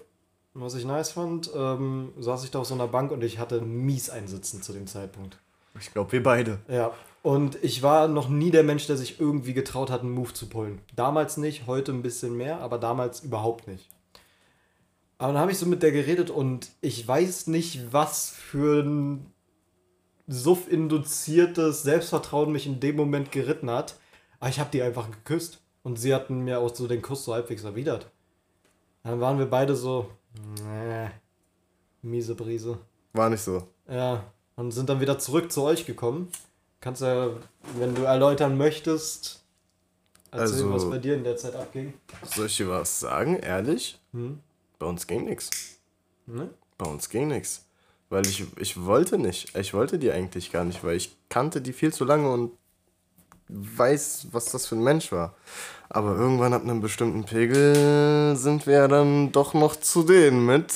was 0.54 0.74
ich 0.74 0.84
nice 0.84 1.10
fand, 1.10 1.50
ähm, 1.54 2.12
saß 2.18 2.44
ich 2.44 2.50
da 2.50 2.60
auf 2.60 2.66
so 2.66 2.74
einer 2.74 2.88
Bank 2.88 3.10
und 3.10 3.22
ich 3.24 3.38
hatte 3.38 3.60
mies 3.60 4.08
einsitzen 4.10 4.62
zu 4.62 4.72
dem 4.72 4.86
Zeitpunkt. 4.86 5.38
Ich 5.80 5.92
glaube, 5.92 6.12
wir 6.12 6.22
beide. 6.22 6.60
Ja. 6.68 6.92
Und 7.22 7.58
ich 7.62 7.82
war 7.82 8.06
noch 8.06 8.28
nie 8.28 8.50
der 8.50 8.62
Mensch, 8.62 8.86
der 8.86 8.96
sich 8.96 9.18
irgendwie 9.18 9.54
getraut 9.54 9.90
hat, 9.90 10.02
einen 10.02 10.12
Move 10.12 10.32
zu 10.32 10.48
pullen. 10.48 10.80
Damals 10.94 11.36
nicht, 11.36 11.66
heute 11.66 11.90
ein 11.92 12.02
bisschen 12.02 12.36
mehr, 12.36 12.60
aber 12.60 12.78
damals 12.78 13.20
überhaupt 13.20 13.66
nicht. 13.66 13.88
Aber 15.18 15.32
dann 15.32 15.40
habe 15.40 15.52
ich 15.52 15.58
so 15.58 15.66
mit 15.66 15.82
der 15.82 15.90
geredet 15.90 16.30
und 16.30 16.70
ich 16.80 17.06
weiß 17.06 17.46
nicht, 17.46 17.92
was 17.92 18.30
für 18.30 18.82
ein 18.82 19.32
suff-induziertes 20.26 21.82
Selbstvertrauen 21.82 22.52
mich 22.52 22.66
in 22.66 22.80
dem 22.80 22.96
Moment 22.96 23.32
geritten 23.32 23.70
hat. 23.70 23.96
Aber 24.40 24.50
ich 24.50 24.60
habe 24.60 24.70
die 24.70 24.82
einfach 24.82 25.10
geküsst. 25.10 25.60
Und 25.82 25.98
sie 25.98 26.14
hatten 26.14 26.40
mir 26.40 26.60
auch 26.60 26.74
so 26.74 26.88
den 26.88 27.02
Kuss 27.02 27.24
so 27.24 27.34
halbwegs 27.34 27.62
erwidert. 27.62 28.10
Dann 29.02 29.20
waren 29.20 29.38
wir 29.38 29.46
beide 29.46 29.76
so, 29.76 30.10
nee, 30.62 31.08
miese 32.02 32.34
Brise. 32.34 32.78
War 33.12 33.30
nicht 33.30 33.42
so. 33.42 33.68
Ja, 33.88 34.24
und 34.56 34.70
sind 34.72 34.88
dann 34.88 35.00
wieder 35.00 35.18
zurück 35.18 35.50
zu 35.52 35.62
euch 35.62 35.86
gekommen. 35.86 36.28
Kannst 36.80 37.02
ja, 37.02 37.30
wenn 37.78 37.94
du 37.94 38.02
erläutern 38.02 38.56
möchtest, 38.58 39.42
erzählen, 40.30 40.42
Also- 40.52 40.72
was 40.72 40.90
bei 40.90 40.98
dir 40.98 41.14
in 41.14 41.24
der 41.24 41.36
Zeit 41.36 41.54
abging. 41.54 41.94
Soll 42.24 42.46
ich 42.46 42.56
dir 42.56 42.68
was 42.68 43.00
sagen? 43.00 43.36
Ehrlich? 43.36 43.98
Hm? 44.12 44.40
Bei 44.78 44.86
uns 44.86 45.06
ging 45.06 45.24
nichts. 45.24 45.78
Ne? 46.26 46.50
Bei 46.78 46.86
uns 46.86 47.08
ging 47.08 47.28
nichts. 47.28 47.64
Weil 48.10 48.26
ich, 48.26 48.44
ich 48.58 48.84
wollte 48.84 49.18
nicht. 49.18 49.56
Ich 49.56 49.72
wollte 49.74 49.98
die 49.98 50.10
eigentlich 50.12 50.52
gar 50.52 50.64
nicht, 50.64 50.84
weil 50.84 50.96
ich 50.96 51.16
kannte 51.28 51.60
die 51.62 51.72
viel 51.72 51.92
zu 51.92 52.04
lange 52.04 52.30
und 52.30 52.52
weiß, 53.48 54.28
was 54.32 54.46
das 54.46 54.66
für 54.66 54.76
ein 54.76 54.82
Mensch 54.82 55.12
war. 55.12 55.34
Aber 55.88 56.16
irgendwann 56.16 56.54
ab 56.54 56.62
einem 56.62 56.80
bestimmten 56.80 57.24
Pegel 57.24 58.36
sind 58.36 58.66
wir 58.66 58.74
ja 58.74 58.88
dann 58.88 59.32
doch 59.32 59.54
noch 59.54 59.76
zu 59.76 60.02
denen 60.02 60.44
mit. 60.44 60.72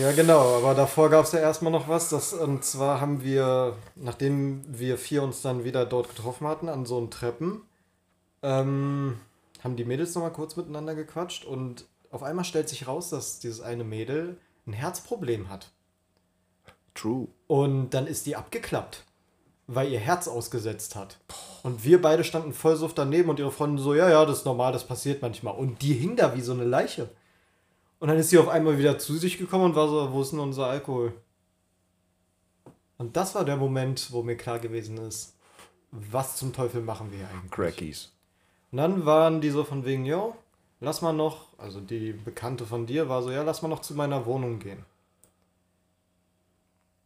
Ja, 0.00 0.12
genau, 0.12 0.56
aber 0.56 0.74
davor 0.74 1.08
gab 1.08 1.24
es 1.24 1.32
ja 1.32 1.38
erstmal 1.38 1.72
noch 1.72 1.88
was. 1.88 2.10
Das, 2.10 2.34
und 2.34 2.64
zwar 2.64 3.00
haben 3.00 3.22
wir, 3.22 3.74
nachdem 3.96 4.62
wir 4.68 4.98
vier 4.98 5.22
uns 5.22 5.40
dann 5.40 5.64
wieder 5.64 5.86
dort 5.86 6.14
getroffen 6.14 6.46
hatten, 6.46 6.68
an 6.68 6.84
so 6.84 6.98
einen 6.98 7.10
Treppen, 7.10 7.62
ähm, 8.42 9.18
haben 9.64 9.76
die 9.76 9.84
Mädels 9.84 10.14
nochmal 10.14 10.32
kurz 10.32 10.56
miteinander 10.56 10.94
gequatscht 10.94 11.44
und 11.44 11.86
auf 12.10 12.22
einmal 12.22 12.44
stellt 12.44 12.68
sich 12.68 12.86
raus, 12.86 13.10
dass 13.10 13.38
dieses 13.38 13.60
eine 13.60 13.84
Mädel 13.84 14.38
ein 14.66 14.72
Herzproblem 14.72 15.48
hat. 15.48 15.70
True. 16.94 17.28
Und 17.46 17.90
dann 17.90 18.06
ist 18.06 18.26
die 18.26 18.36
abgeklappt, 18.36 19.04
weil 19.68 19.92
ihr 19.92 20.00
Herz 20.00 20.26
ausgesetzt 20.26 20.96
hat. 20.96 21.18
Und 21.62 21.84
wir 21.84 22.00
beide 22.00 22.24
standen 22.24 22.54
voll 22.54 22.74
so 22.74 22.88
daneben 22.88 23.28
und 23.28 23.38
ihre 23.38 23.52
Freundin 23.52 23.78
so, 23.78 23.94
ja, 23.94 24.08
ja, 24.08 24.24
das 24.24 24.38
ist 24.38 24.46
normal, 24.46 24.72
das 24.72 24.86
passiert 24.86 25.22
manchmal. 25.22 25.54
Und 25.54 25.82
die 25.82 25.92
hing 25.92 26.16
da 26.16 26.34
wie 26.34 26.40
so 26.40 26.52
eine 26.52 26.64
Leiche. 26.64 27.10
Und 28.00 28.08
dann 28.08 28.16
ist 28.16 28.30
sie 28.30 28.38
auf 28.38 28.48
einmal 28.48 28.78
wieder 28.78 28.98
zu 28.98 29.16
sich 29.18 29.36
gekommen 29.38 29.66
und 29.66 29.76
war 29.76 29.88
so, 29.88 30.12
wo 30.12 30.22
ist 30.22 30.32
denn 30.32 30.40
unser 30.40 30.66
Alkohol? 30.66 31.12
Und 32.96 33.16
das 33.16 33.34
war 33.34 33.44
der 33.44 33.56
Moment, 33.56 34.10
wo 34.10 34.22
mir 34.22 34.36
klar 34.36 34.58
gewesen 34.58 34.96
ist, 34.98 35.34
was 35.92 36.36
zum 36.36 36.52
Teufel 36.52 36.80
machen 36.80 37.10
wir 37.10 37.18
hier 37.18 37.28
eigentlich? 37.28 37.50
Crackies. 37.50 38.12
Und 38.72 38.78
dann 38.78 39.04
waren 39.04 39.40
die 39.40 39.50
so 39.50 39.64
von 39.64 39.84
wegen, 39.84 40.06
yo, 40.06 40.34
lass 40.80 41.02
mal 41.02 41.12
noch, 41.12 41.46
also 41.58 41.80
die 41.80 42.12
Bekannte 42.12 42.64
von 42.64 42.86
dir 42.86 43.08
war 43.08 43.22
so, 43.22 43.30
ja, 43.30 43.42
lass 43.42 43.62
mal 43.62 43.68
noch 43.68 43.80
zu 43.80 43.94
meiner 43.94 44.24
Wohnung 44.24 44.58
gehen. 44.58 44.84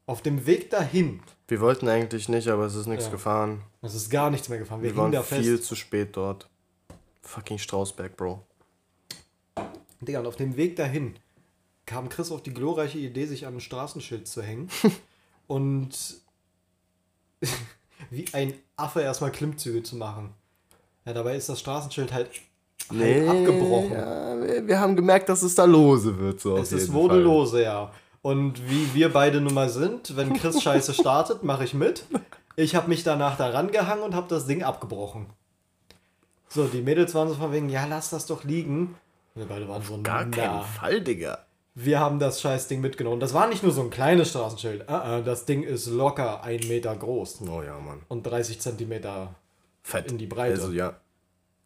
Auf 0.06 0.22
dem 0.22 0.46
Weg 0.46 0.70
dahin, 0.70 1.20
Wir 1.48 1.60
wollten 1.60 1.86
eigentlich 1.88 2.28
nicht, 2.28 2.48
aber 2.48 2.64
es 2.66 2.74
ist 2.74 2.86
nichts 2.86 3.06
Ja. 3.06 3.10
gefahren. 3.10 3.62
es 3.82 3.94
ist 3.94 4.10
gar 4.10 4.30
nichts 4.30 4.48
mehr 4.48 4.58
gefahren, 4.58 4.82
wir, 4.82 4.90
Wir 4.90 4.96
waren 4.96 5.12
da 5.12 5.22
viel 5.22 5.60
zu 5.60 5.74
spät 5.74 6.16
dort. 6.16 6.48
Fucking 7.22 7.58
Strausberg, 7.58 8.16
Bro. 8.16 8.44
Digga, 10.00 10.20
und 10.20 10.26
auf 10.26 10.36
dem 10.36 10.56
Weg 10.56 10.76
dahin 10.76 11.14
kam 11.86 12.08
Chris 12.08 12.32
auf 12.32 12.42
die 12.42 12.52
glorreiche 12.54 12.98
Idee, 12.98 13.26
sich 13.26 13.46
an 13.46 13.54
ein 13.54 13.60
Straßenschild 13.60 14.26
zu 14.26 14.42
hängen 14.42 14.68
und 15.46 15.90
wie 18.10 18.24
ein 18.32 18.54
Affe 18.76 19.00
erstmal 19.02 19.30
Klimmzüge 19.30 19.82
zu 19.82 19.96
machen. 19.96 20.30
Ja, 21.04 21.12
dabei 21.12 21.36
ist 21.36 21.48
das 21.48 21.60
Straßenschild 21.60 22.12
halt, 22.12 22.30
halt 22.90 23.28
abgebrochen. 23.28 23.92
Ja, 23.92 24.66
wir, 24.66 24.80
haben 24.80 24.96
gemerkt, 24.96 25.28
dass 25.28 25.42
es 25.42 25.54
da 25.54 25.64
lose 25.64 26.18
wird. 26.18 26.40
So 26.40 26.56
Es 26.56 26.72
ist 26.72 26.92
wurde 26.92 27.14
Fall. 27.14 27.22
lose, 27.22 27.62
ja. 27.62 27.92
Und 28.22 28.68
wie 28.70 28.94
wir 28.94 29.12
beide 29.12 29.40
nun 29.40 29.54
mal 29.54 29.68
sind, 29.68 30.16
wenn 30.16 30.32
Chris 30.34 30.62
Scheiße 30.62 30.94
startet, 30.94 31.42
mache 31.42 31.64
ich 31.64 31.74
mit. 31.74 32.04
Ich 32.56 32.74
habe 32.76 32.88
mich 32.88 33.02
danach 33.02 33.36
daran 33.36 33.70
gehangen 33.72 34.02
und 34.02 34.14
habe 34.14 34.28
das 34.28 34.46
Ding 34.46 34.62
abgebrochen. 34.62 35.26
So, 36.48 36.66
die 36.66 36.82
Mädels 36.82 37.14
waren 37.14 37.28
so 37.28 37.34
von 37.34 37.50
wegen, 37.52 37.68
ja, 37.68 37.86
lass 37.86 38.10
das 38.10 38.26
doch 38.26 38.44
liegen. 38.44 38.94
Wir 39.34 39.46
beide 39.46 39.66
waren 39.68 39.82
so, 39.82 40.00
Gar 40.02 40.26
na, 40.26 40.36
keinen 40.36 40.62
Fall, 40.62 41.00
Digga. 41.00 41.38
wir 41.74 41.98
haben 41.98 42.18
das 42.18 42.40
Scheißding 42.42 42.80
mitgenommen. 42.82 43.18
Das 43.20 43.32
war 43.32 43.48
nicht 43.48 43.62
nur 43.62 43.72
so 43.72 43.80
ein 43.80 43.88
kleines 43.90 44.28
Straßenschild. 44.30 44.88
Ah, 44.88 45.00
ah, 45.16 45.20
das 45.22 45.46
Ding 45.46 45.62
ist 45.62 45.86
locker 45.86 46.42
ein 46.44 46.60
Meter 46.68 46.94
groß 46.94 47.40
Oh 47.48 47.62
ja, 47.62 47.78
Mann. 47.78 48.02
und 48.08 48.24
30 48.24 48.60
Zentimeter. 48.60 49.34
Fett. 49.82 50.12
In 50.12 50.18
die 50.18 50.26
Breite. 50.26 50.60
Also 50.60 50.72
ja. 50.72 50.94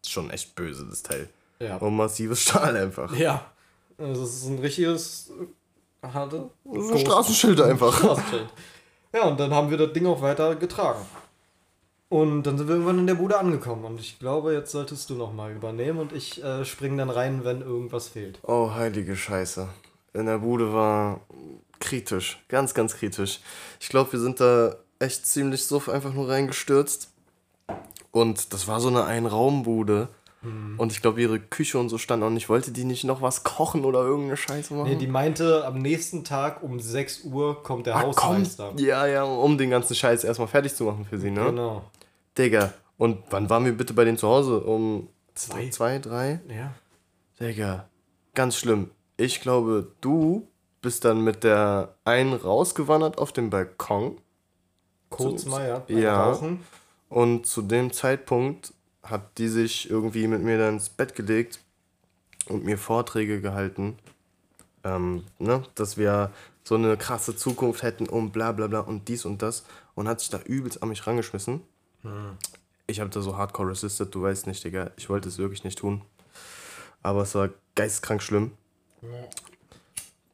Ist 0.01 0.11
schon 0.11 0.29
echt 0.31 0.55
böse, 0.55 0.85
das 0.89 1.03
Teil. 1.03 1.27
Ja. 1.59 1.75
Und 1.77 1.95
massives 1.97 2.41
Stahl 2.43 2.75
einfach. 2.77 3.13
Ja. 3.15 3.45
Also, 3.97 4.21
Das 4.21 4.33
ist 4.35 4.45
ein 4.45 4.59
richtiges 4.59 5.31
harte 6.01 6.49
Das 6.65 6.85
ist 6.85 6.91
ein 6.91 6.99
Straßenschild 6.99 7.61
einfach. 7.61 7.97
Straßenschild. 7.97 8.49
Ja, 9.13 9.27
und 9.27 9.39
dann 9.39 9.53
haben 9.53 9.69
wir 9.69 9.77
das 9.77 9.93
Ding 9.93 10.05
auch 10.05 10.21
weiter 10.21 10.55
getragen. 10.55 11.05
Und 12.09 12.43
dann 12.43 12.57
sind 12.57 12.67
wir 12.67 12.75
irgendwann 12.75 12.99
in 12.99 13.07
der 13.07 13.15
Bude 13.15 13.37
angekommen. 13.37 13.83
Und 13.83 13.99
ich 13.99 14.19
glaube, 14.19 14.53
jetzt 14.53 14.71
solltest 14.71 15.09
du 15.09 15.15
nochmal 15.15 15.51
übernehmen 15.51 15.99
und 15.99 16.13
ich 16.13 16.41
äh, 16.43 16.63
springe 16.63 16.97
dann 16.97 17.09
rein, 17.09 17.43
wenn 17.43 17.61
irgendwas 17.61 18.07
fehlt. 18.07 18.39
Oh, 18.43 18.71
heilige 18.73 19.15
Scheiße. 19.15 19.67
In 20.13 20.25
der 20.25 20.37
Bude 20.39 20.73
war 20.73 21.21
kritisch. 21.79 22.43
Ganz, 22.47 22.73
ganz 22.73 22.95
kritisch. 22.95 23.39
Ich 23.79 23.89
glaube, 23.89 24.13
wir 24.13 24.19
sind 24.19 24.39
da 24.39 24.75
echt 24.99 25.25
ziemlich 25.25 25.65
suff 25.65 25.89
einfach 25.89 26.13
nur 26.13 26.29
reingestürzt. 26.29 27.11
Und 28.11 28.53
das 28.53 28.67
war 28.67 28.79
so 28.79 28.87
eine 28.87 29.03
Einraumbude. 29.03 30.07
Und 30.77 30.91
ich 30.91 31.01
glaube, 31.01 31.21
ihre 31.21 31.39
Küche 31.39 31.77
und 31.79 31.89
so 31.89 31.97
stand 31.97 32.23
auch 32.23 32.29
nicht. 32.29 32.49
Wollte 32.49 32.71
die 32.71 32.83
nicht 32.83 33.03
noch 33.03 33.21
was 33.21 33.43
kochen 33.43 33.85
oder 33.85 34.01
irgendeine 34.01 34.37
Scheiße 34.37 34.73
machen? 34.73 34.89
Nee, 34.89 34.95
die 34.95 35.07
meinte, 35.07 35.65
am 35.65 35.79
nächsten 35.79 36.23
Tag 36.23 36.61
um 36.63 36.79
6 36.79 37.23
Uhr 37.25 37.63
kommt 37.63 37.85
der 37.87 37.95
Ah, 37.95 38.01
Hausmeister. 38.03 38.69
komm. 38.75 38.77
Ja, 38.85 39.05
ja, 39.07 39.23
um 39.23 39.57
den 39.57 39.69
ganzen 39.69 39.95
Scheiß 39.95 40.23
erstmal 40.23 40.47
fertig 40.47 40.75
zu 40.75 40.83
machen 40.83 41.05
für 41.05 41.17
sie, 41.17 41.31
ne? 41.31 41.45
Genau. 41.45 41.83
Digga. 42.37 42.73
Und 42.97 43.19
wann 43.29 43.49
waren 43.49 43.65
wir 43.65 43.73
bitte 43.77 43.93
bei 43.93 44.03
denen 44.05 44.17
zu 44.17 44.27
Hause? 44.27 44.59
Um 44.61 45.09
Zwei. 45.35 45.69
zwei 45.69 45.99
drei? 45.99 46.39
Ja. 46.49 46.73
Digga. 47.39 47.87
Ganz 48.33 48.55
schlimm. 48.57 48.91
Ich 49.17 49.41
glaube, 49.41 49.91
du 50.01 50.47
bist 50.81 51.05
dann 51.05 51.23
mit 51.23 51.43
der 51.43 51.95
einen 52.05 52.33
rausgewandert 52.33 53.17
auf 53.17 53.31
den 53.31 53.49
Balkon. 53.49 54.17
Kurz 55.09 55.45
mal, 55.45 55.83
ja. 55.89 55.95
ja. 55.95 56.23
Rauchen. 56.31 56.63
Und 57.09 57.45
zu 57.47 57.61
dem 57.61 57.93
Zeitpunkt 57.93 58.73
hat 59.09 59.37
die 59.37 59.47
sich 59.47 59.89
irgendwie 59.89 60.27
mit 60.27 60.41
mir 60.41 60.57
dann 60.57 60.75
ins 60.75 60.89
Bett 60.89 61.15
gelegt 61.15 61.59
und 62.47 62.63
mir 62.63 62.77
Vorträge 62.77 63.41
gehalten, 63.41 63.97
ähm, 64.83 65.23
ne, 65.39 65.63
dass 65.75 65.97
wir 65.97 66.31
so 66.63 66.75
eine 66.75 66.97
krasse 66.97 67.35
Zukunft 67.35 67.83
hätten 67.83 68.07
und 68.07 68.31
bla 68.31 68.51
bla 68.51 68.67
bla 68.67 68.79
und 68.81 69.07
dies 69.07 69.25
und 69.25 69.41
das 69.41 69.63
und 69.95 70.07
hat 70.07 70.19
sich 70.19 70.29
da 70.29 70.39
übelst 70.39 70.83
an 70.83 70.89
mich 70.89 71.05
rangeschmissen. 71.07 71.61
Ich 72.87 72.99
habe 72.99 73.09
da 73.09 73.21
so 73.21 73.35
hardcore 73.37 73.69
resisted, 73.71 74.13
du 74.13 74.21
weißt 74.21 74.47
nicht, 74.47 74.63
Digga, 74.63 74.91
ich 74.97 75.09
wollte 75.09 75.27
es 75.29 75.37
wirklich 75.37 75.63
nicht 75.63 75.79
tun. 75.79 76.01
Aber 77.03 77.23
es 77.23 77.35
war 77.35 77.49
geisteskrank 77.75 78.21
schlimm. 78.21 78.51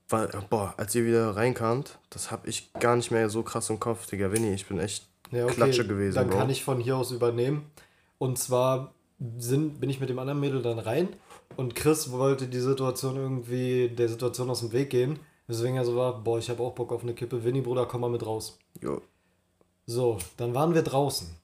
Weil, 0.09 0.27
boah, 0.49 0.73
als 0.77 0.93
ihr 0.93 1.05
wieder 1.05 1.35
reinkamt, 1.35 1.97
das 2.09 2.29
hab 2.31 2.47
ich 2.47 2.71
gar 2.73 2.95
nicht 2.95 3.09
mehr 3.09 3.29
so 3.29 3.41
krass 3.41 3.69
im 3.69 3.79
Kopf, 3.79 4.05
Digga. 4.07 4.31
Winnie, 4.31 4.53
ich 4.53 4.67
bin 4.67 4.79
echt 4.79 5.07
Ja, 5.31 5.45
okay. 5.45 5.55
Klatsche 5.55 5.87
gewesen, 5.87 6.15
Dann 6.15 6.29
Bro. 6.29 6.37
kann 6.37 6.49
ich 6.49 6.63
von 6.63 6.79
hier 6.79 6.97
aus 6.97 7.11
übernehmen. 7.11 7.65
Und 8.23 8.37
zwar 8.37 8.93
sind, 9.37 9.81
bin 9.81 9.89
ich 9.89 9.99
mit 9.99 10.07
dem 10.07 10.17
anderen 10.17 10.39
Mädel 10.39 10.61
dann 10.61 10.79
rein 10.79 11.09
und 11.57 11.75
Chris 11.75 12.09
wollte 12.09 12.47
die 12.47 12.61
Situation 12.61 13.17
irgendwie, 13.17 13.89
der 13.89 14.07
Situation 14.07 14.49
aus 14.49 14.61
dem 14.61 14.71
Weg 14.71 14.91
gehen. 14.91 15.19
Deswegen 15.45 15.75
er 15.75 15.83
so 15.83 15.97
war, 15.97 16.23
boah, 16.23 16.39
ich 16.39 16.49
habe 16.49 16.63
auch 16.63 16.73
Bock 16.73 16.93
auf 16.93 17.03
eine 17.03 17.15
Kippe. 17.15 17.43
Winnie, 17.43 17.59
Bruder, 17.59 17.85
komm 17.85 17.99
mal 17.99 18.09
mit 18.09 18.25
raus. 18.25 18.57
Jo, 18.81 19.01
So, 19.85 20.19
dann 20.37 20.53
waren 20.53 20.73
wir 20.73 20.83
draußen, 20.83 21.35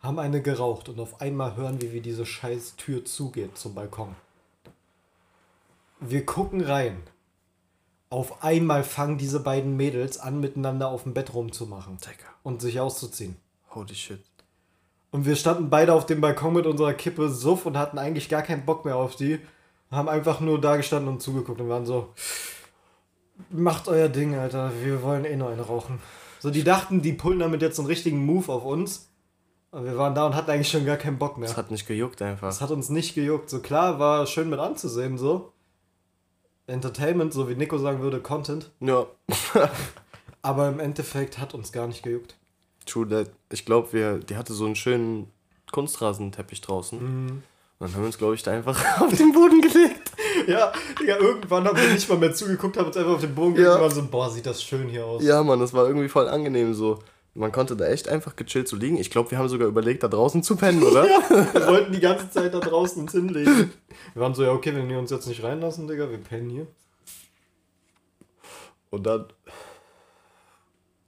haben 0.00 0.18
eine 0.18 0.42
geraucht 0.42 0.90
und 0.90 1.00
auf 1.00 1.22
einmal 1.22 1.56
hören 1.56 1.80
wir, 1.80 1.94
wie 1.94 2.02
diese 2.02 2.26
scheiß 2.26 2.76
Tür 2.76 3.06
zugeht 3.06 3.56
zum 3.56 3.74
Balkon. 3.74 4.14
Wir 6.00 6.26
gucken 6.26 6.60
rein. 6.60 7.02
Auf 8.10 8.42
einmal 8.44 8.84
fangen 8.84 9.16
diese 9.16 9.40
beiden 9.40 9.74
Mädels 9.78 10.18
an, 10.18 10.38
miteinander 10.38 10.90
auf 10.90 11.04
dem 11.04 11.14
Bett 11.14 11.32
rumzumachen 11.32 11.96
Digga. 11.96 12.28
und 12.42 12.60
sich 12.60 12.78
auszuziehen. 12.78 13.36
Holy 13.70 13.94
shit. 13.94 14.20
Und 15.14 15.26
wir 15.26 15.36
standen 15.36 15.70
beide 15.70 15.92
auf 15.92 16.06
dem 16.06 16.20
Balkon 16.20 16.54
mit 16.54 16.66
unserer 16.66 16.92
Kippe 16.92 17.28
Suff 17.28 17.66
und 17.66 17.78
hatten 17.78 17.98
eigentlich 17.98 18.28
gar 18.28 18.42
keinen 18.42 18.66
Bock 18.66 18.84
mehr 18.84 18.96
auf 18.96 19.14
die. 19.14 19.38
Haben 19.92 20.08
einfach 20.08 20.40
nur 20.40 20.60
da 20.60 20.74
gestanden 20.76 21.08
und 21.08 21.22
zugeguckt 21.22 21.60
und 21.60 21.68
waren 21.68 21.86
so, 21.86 22.08
macht 23.48 23.86
euer 23.86 24.08
Ding, 24.08 24.34
Alter, 24.34 24.72
wir 24.82 25.04
wollen 25.04 25.24
eh 25.24 25.36
nur 25.36 25.50
eine 25.50 25.62
rauchen. 25.62 26.00
So, 26.40 26.50
die 26.50 26.64
dachten, 26.64 27.00
die 27.00 27.12
pullen 27.12 27.38
damit 27.38 27.62
jetzt 27.62 27.78
einen 27.78 27.86
richtigen 27.86 28.26
Move 28.26 28.50
auf 28.52 28.64
uns. 28.64 29.08
Und 29.70 29.84
wir 29.84 29.96
waren 29.96 30.16
da 30.16 30.26
und 30.26 30.34
hatten 30.34 30.50
eigentlich 30.50 30.70
schon 30.70 30.84
gar 30.84 30.96
keinen 30.96 31.18
Bock 31.18 31.38
mehr. 31.38 31.48
Es 31.48 31.56
hat 31.56 31.70
nicht 31.70 31.86
gejuckt 31.86 32.20
einfach. 32.20 32.48
Das 32.48 32.60
hat 32.60 32.72
uns 32.72 32.88
nicht 32.88 33.14
gejuckt. 33.14 33.48
So 33.48 33.60
klar, 33.60 34.00
war 34.00 34.26
schön 34.26 34.50
mit 34.50 34.58
anzusehen, 34.58 35.16
so. 35.16 35.52
Entertainment, 36.66 37.32
so 37.32 37.48
wie 37.48 37.54
Nico 37.54 37.78
sagen 37.78 38.00
würde, 38.00 38.18
Content. 38.18 38.72
Ja, 38.80 39.06
Aber 40.42 40.68
im 40.68 40.80
Endeffekt 40.80 41.38
hat 41.38 41.54
uns 41.54 41.70
gar 41.70 41.86
nicht 41.86 42.02
gejuckt. 42.02 42.34
True 42.84 43.08
that. 43.08 43.30
Ich 43.52 43.64
glaube, 43.64 43.92
wir, 43.92 44.18
die 44.18 44.36
hatte 44.36 44.52
so 44.52 44.64
einen 44.66 44.76
schönen 44.76 45.30
Kunstrasenteppich 45.72 46.60
draußen. 46.60 46.98
Und 46.98 47.42
dann 47.80 47.92
haben 47.92 48.02
wir 48.02 48.06
uns, 48.06 48.18
glaube 48.18 48.34
ich, 48.34 48.42
da 48.42 48.52
einfach 48.52 49.00
auf 49.00 49.14
den 49.14 49.32
Boden 49.32 49.60
gelegt. 49.60 50.12
Ja, 50.46 50.72
Digga, 51.00 51.16
irgendwann 51.16 51.64
haben 51.66 51.76
wir 51.76 51.88
nicht 51.92 52.08
mal 52.08 52.18
mehr 52.18 52.34
zugeguckt, 52.34 52.76
haben 52.76 52.86
uns 52.86 52.96
einfach 52.96 53.12
auf 53.14 53.20
den 53.20 53.34
Boden 53.34 53.54
gelegt 53.54 53.68
Ja. 53.70 53.76
und 53.76 53.82
waren 53.82 53.90
so, 53.94 54.06
boah, 54.06 54.30
sieht 54.30 54.46
das 54.46 54.62
schön 54.62 54.88
hier 54.88 55.04
aus. 55.06 55.22
Ja, 55.24 55.42
Mann, 55.42 55.58
das 55.60 55.72
war 55.72 55.86
irgendwie 55.86 56.08
voll 56.08 56.28
angenehm 56.28 56.74
so. 56.74 56.98
Man 57.36 57.50
konnte 57.50 57.74
da 57.76 57.86
echt 57.86 58.08
einfach 58.08 58.36
gechillt 58.36 58.68
so 58.68 58.76
liegen. 58.76 58.96
Ich 58.96 59.10
glaube, 59.10 59.32
wir 59.32 59.38
haben 59.38 59.48
sogar 59.48 59.66
überlegt, 59.66 60.04
da 60.04 60.08
draußen 60.08 60.44
zu 60.44 60.54
pennen, 60.54 60.82
oder? 60.84 61.04
Wir 61.04 61.66
wollten 61.66 61.92
die 61.92 61.98
ganze 62.00 62.30
Zeit 62.30 62.54
da 62.54 62.60
draußen 62.60 63.02
uns 63.02 63.10
hinlegen. 63.12 63.72
Wir 64.12 64.22
waren 64.22 64.34
so, 64.34 64.44
ja, 64.44 64.52
okay, 64.52 64.72
wenn 64.74 64.88
die 64.88 64.94
uns 64.94 65.10
jetzt 65.10 65.26
nicht 65.26 65.42
reinlassen, 65.42 65.88
Digga, 65.88 66.08
wir 66.10 66.18
pennen 66.18 66.50
hier. 66.50 66.66
Und 68.90 69.04
dann 69.04 69.26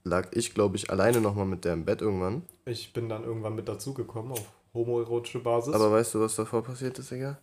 lag 0.07 0.27
ich, 0.31 0.53
glaube 0.53 0.75
ich, 0.75 0.89
alleine 0.89 1.21
nochmal 1.21 1.45
mit 1.45 1.65
der 1.65 1.73
im 1.73 1.85
Bett 1.85 2.01
irgendwann. 2.01 2.43
Ich 2.65 2.93
bin 2.93 3.09
dann 3.09 3.23
irgendwann 3.23 3.55
mit 3.55 3.67
dazugekommen 3.67 4.31
auf 4.31 4.45
homoerotische 4.73 5.39
Basis. 5.39 5.73
Aber 5.73 5.91
weißt 5.91 6.15
du, 6.15 6.21
was 6.21 6.35
davor 6.35 6.63
passiert 6.63 6.97
ist, 6.99 7.11
Digga? 7.11 7.37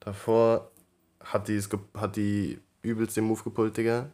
Davor 0.00 0.70
hat 1.20 1.48
die, 1.48 1.56
es 1.56 1.68
hat 1.94 2.16
die 2.16 2.60
übelst 2.82 3.16
den 3.16 3.24
Move 3.24 3.42
gepullt, 3.42 3.76
Digga. 3.76 4.10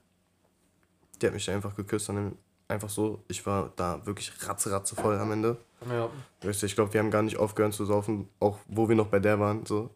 Die 1.20 1.26
hat 1.26 1.34
mich 1.34 1.50
einfach 1.50 1.74
geküsst 1.76 2.10
an 2.10 2.16
dem, 2.16 2.32
einfach 2.68 2.88
so. 2.88 3.22
Ich 3.28 3.44
war 3.46 3.72
da 3.76 4.04
wirklich 4.04 4.32
ratze, 4.46 4.70
ratze 4.70 4.96
voll 4.96 5.18
am 5.18 5.32
Ende. 5.32 5.56
ja, 5.88 6.10
Weißt 6.42 6.62
du, 6.62 6.66
ich 6.66 6.74
glaube, 6.74 6.92
wir 6.92 7.00
haben 7.00 7.10
gar 7.10 7.22
nicht 7.22 7.36
aufgehört 7.36 7.74
zu 7.74 7.84
saufen, 7.84 8.28
auch 8.40 8.58
wo 8.66 8.88
wir 8.88 8.96
noch 8.96 9.08
bei 9.08 9.20
der 9.20 9.38
waren, 9.38 9.64
so. 9.66 9.90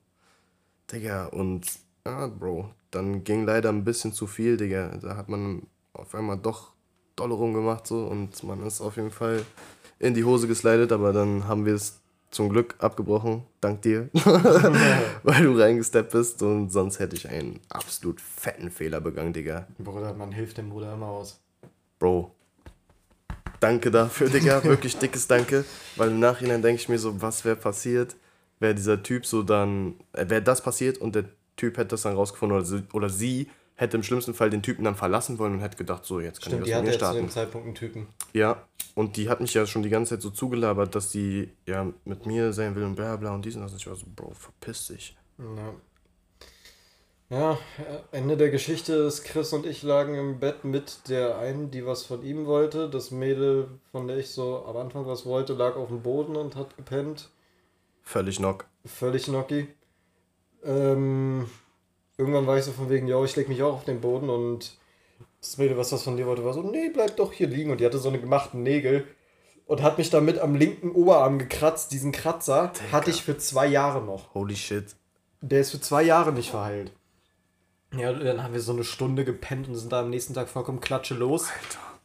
Digga, 0.93 1.27
und, 1.27 1.67
ah, 2.05 2.29
Bro, 2.29 2.71
dann 2.91 3.25
ging 3.25 3.45
leider 3.45 3.69
ein 3.71 3.85
bisschen 3.85 4.13
zu 4.13 4.27
viel, 4.27 4.57
Digga. 4.57 4.97
Da 4.99 5.17
hat 5.17 5.29
man 5.29 5.67
auf 5.93 6.15
einmal 6.15 6.39
doch 6.39 6.73
dolle 7.19 7.35
rumgemacht, 7.35 7.87
so, 7.87 8.05
und 8.05 8.43
man 8.45 8.64
ist 8.66 8.81
auf 8.81 8.97
jeden 8.97 9.11
Fall 9.11 9.45
in 9.99 10.14
die 10.14 10.25
Hose 10.25 10.47
geslidet, 10.47 10.93
aber 10.93 11.12
dann 11.12 11.47
haben 11.49 11.66
wir 11.66 11.75
es 11.75 12.01
zum 12.31 12.51
Glück 12.51 12.75
abgebrochen, 12.79 13.43
dank 13.61 13.83
dir, 13.83 14.11
weil 15.23 15.43
du 15.43 15.59
reingesteppt 15.59 16.12
bist 16.12 16.43
und 16.43 16.71
sonst 16.71 16.99
hätte 16.99 17.16
ich 17.16 17.29
einen 17.29 17.61
absolut 17.71 18.21
fetten 18.21 18.71
Fehler 18.71 19.01
begangen, 19.01 19.33
Digga. 19.33 19.66
Bruder, 19.79 20.12
man 20.12 20.33
hilft 20.33 20.59
dem 20.59 20.69
Bruder 20.69 20.95
immer 20.95 21.07
aus. 21.07 21.41
Bro, 21.99 22.31
danke 23.61 23.91
dafür, 23.91 24.29
Digga. 24.29 24.62
Wirklich 24.64 24.99
dickes 24.99 25.27
Danke. 25.27 25.64
Weil 25.97 26.11
im 26.11 26.21
Nachhinein 26.21 26.62
denke 26.62 26.81
ich 26.81 26.89
mir 26.89 26.99
so, 26.99 27.21
was 27.21 27.45
wäre 27.45 27.57
passiert, 27.57 28.14
wäre 28.61 28.75
dieser 28.75 29.03
Typ 29.03 29.25
so 29.25 29.43
dann, 29.43 29.95
äh, 30.12 30.29
wäre 30.29 30.43
das 30.43 30.62
passiert 30.62 30.99
und 30.99 31.14
der 31.14 31.25
Typ 31.57 31.77
hätte 31.77 31.89
das 31.89 32.03
dann 32.03 32.14
rausgefunden 32.14 32.59
oder 32.59 32.66
sie, 32.66 32.83
oder 32.93 33.09
sie 33.09 33.49
hätte 33.79 33.97
im 33.97 34.03
schlimmsten 34.03 34.35
Fall 34.35 34.51
den 34.51 34.61
Typen 34.61 34.85
dann 34.85 34.97
verlassen 34.97 35.39
wollen 35.39 35.55
und 35.55 35.61
hätte 35.61 35.76
gedacht, 35.76 36.05
so, 36.05 36.18
jetzt 36.18 36.43
kann 36.43 36.51
Stimmt, 36.51 36.66
ich 36.66 36.74
was 36.74 36.83
mit 36.83 36.91
mir 36.91 36.93
ja 36.93 36.99
zu 36.99 37.12
dem 37.12 37.12
starten. 37.12 37.31
Zeitpunkt 37.31 37.66
einen 37.66 37.74
Typen. 37.76 38.07
Ja, 38.33 38.64
und 38.97 39.16
die 39.16 39.29
hat 39.29 39.41
mich 39.41 39.55
ja 39.55 39.66
schon 39.66 39.85
die 39.85 39.89
ganze 39.89 40.14
Zeit 40.16 40.22
so 40.22 40.31
zugelabert, 40.31 40.97
dass 40.97 41.12
die 41.12 41.49
ja 41.64 41.87
mit 42.05 42.26
mir 42.26 42.53
sein 42.53 42.74
will 42.74 42.83
und 42.83 42.97
bla 42.97 43.14
bla 43.14 43.33
und 43.33 43.45
dies 43.45 43.55
und 43.55 43.62
das. 43.62 43.70
Und 43.70 43.79
ich 43.79 43.87
war 43.87 43.95
so, 43.95 44.07
Bro, 44.14 44.33
verpiss 44.35 44.89
dich. 44.89 45.16
Ja. 45.39 45.74
Ja, 47.31 47.59
Ende 48.11 48.37
der 48.39 48.51
Geschichte 48.51 48.95
ist, 48.95 49.22
Chris 49.22 49.53
und 49.53 49.66
ich 49.66 49.83
lagen 49.83 50.14
im 50.14 50.41
Bett 50.41 50.64
mit 50.64 51.09
der 51.09 51.39
einen, 51.39 51.70
die 51.70 51.85
was 51.87 52.03
von 52.03 52.24
ihm 52.24 52.47
wollte. 52.47 52.89
Das 52.89 53.11
Mädel, 53.11 53.68
von 53.93 54.09
der 54.09 54.16
ich 54.16 54.31
so 54.31 54.64
am 54.64 54.76
Anfang 54.79 55.07
was 55.07 55.26
wollte, 55.26 55.53
lag 55.53 55.76
auf 55.76 55.89
dem 55.89 56.03
Boden 56.03 56.37
und 56.37 56.57
hat 56.57 56.76
gepennt. 56.76 57.29
Völlig 58.03 58.39
knock. 58.39 58.64
Völlig 58.87 59.24
knocki. 59.24 59.68
Ähm, 60.64 61.47
irgendwann 62.19 62.47
war 62.47 62.59
ich 62.59 62.64
so 62.64 62.73
von 62.73 62.91
wegen, 62.91 63.07
ja, 63.07 63.23
ich 63.25 63.37
leg 63.37 63.49
mich 63.49 63.62
auch 63.62 63.75
auf 63.75 63.85
den 63.85 64.01
Boden 64.01 64.29
und 64.29 64.77
das 65.41 65.57
Mädel, 65.57 65.79
was 65.79 65.91
das 65.91 66.03
von 66.03 66.16
dir 66.16 66.27
wollte, 66.27 66.45
war 66.45 66.53
so, 66.53 66.62
nee, 66.62 66.91
bleib 66.93 67.16
doch 67.16 67.33
hier 67.33 67.47
liegen. 67.47 67.71
Und 67.71 67.81
die 67.81 67.87
hatte 67.87 67.99
so 67.99 68.09
eine 68.09 68.21
gemachten 68.21 68.62
Nägel 68.62 69.07
und 69.66 69.83
hat 69.83 69.99
mich 69.99 70.11
damit 70.11 70.39
am 70.39 70.57
linken 70.57 70.91
Oberarm 70.91 71.39
gekratzt. 71.39 71.93
Diesen 71.93 72.12
Kratzer 72.12 72.73
hatte 72.91 73.11
ich 73.11 73.23
für 73.23 73.39
zwei 73.39 73.66
Jahre 73.66 74.03
noch. 74.03 74.35
Holy 74.35 74.57
shit. 74.57 74.97
Der 75.41 75.61
ist 75.61 75.71
für 75.71 75.81
zwei 75.81 76.03
Jahre 76.03 76.33
nicht 76.33 76.51
verheilt. 76.51 76.93
Ja, 77.97 78.12
dann 78.12 78.43
haben 78.43 78.53
wir 78.53 78.61
so 78.61 78.73
eine 78.73 78.85
Stunde 78.85 79.25
gepennt 79.25 79.69
und 79.69 79.77
sind 79.77 79.93
da 79.93 80.01
am 80.01 80.11
nächsten 80.11 80.35
Tag 80.35 80.49
vollkommen 80.49 80.81
klatsche 80.81 81.14
los. 81.14 81.47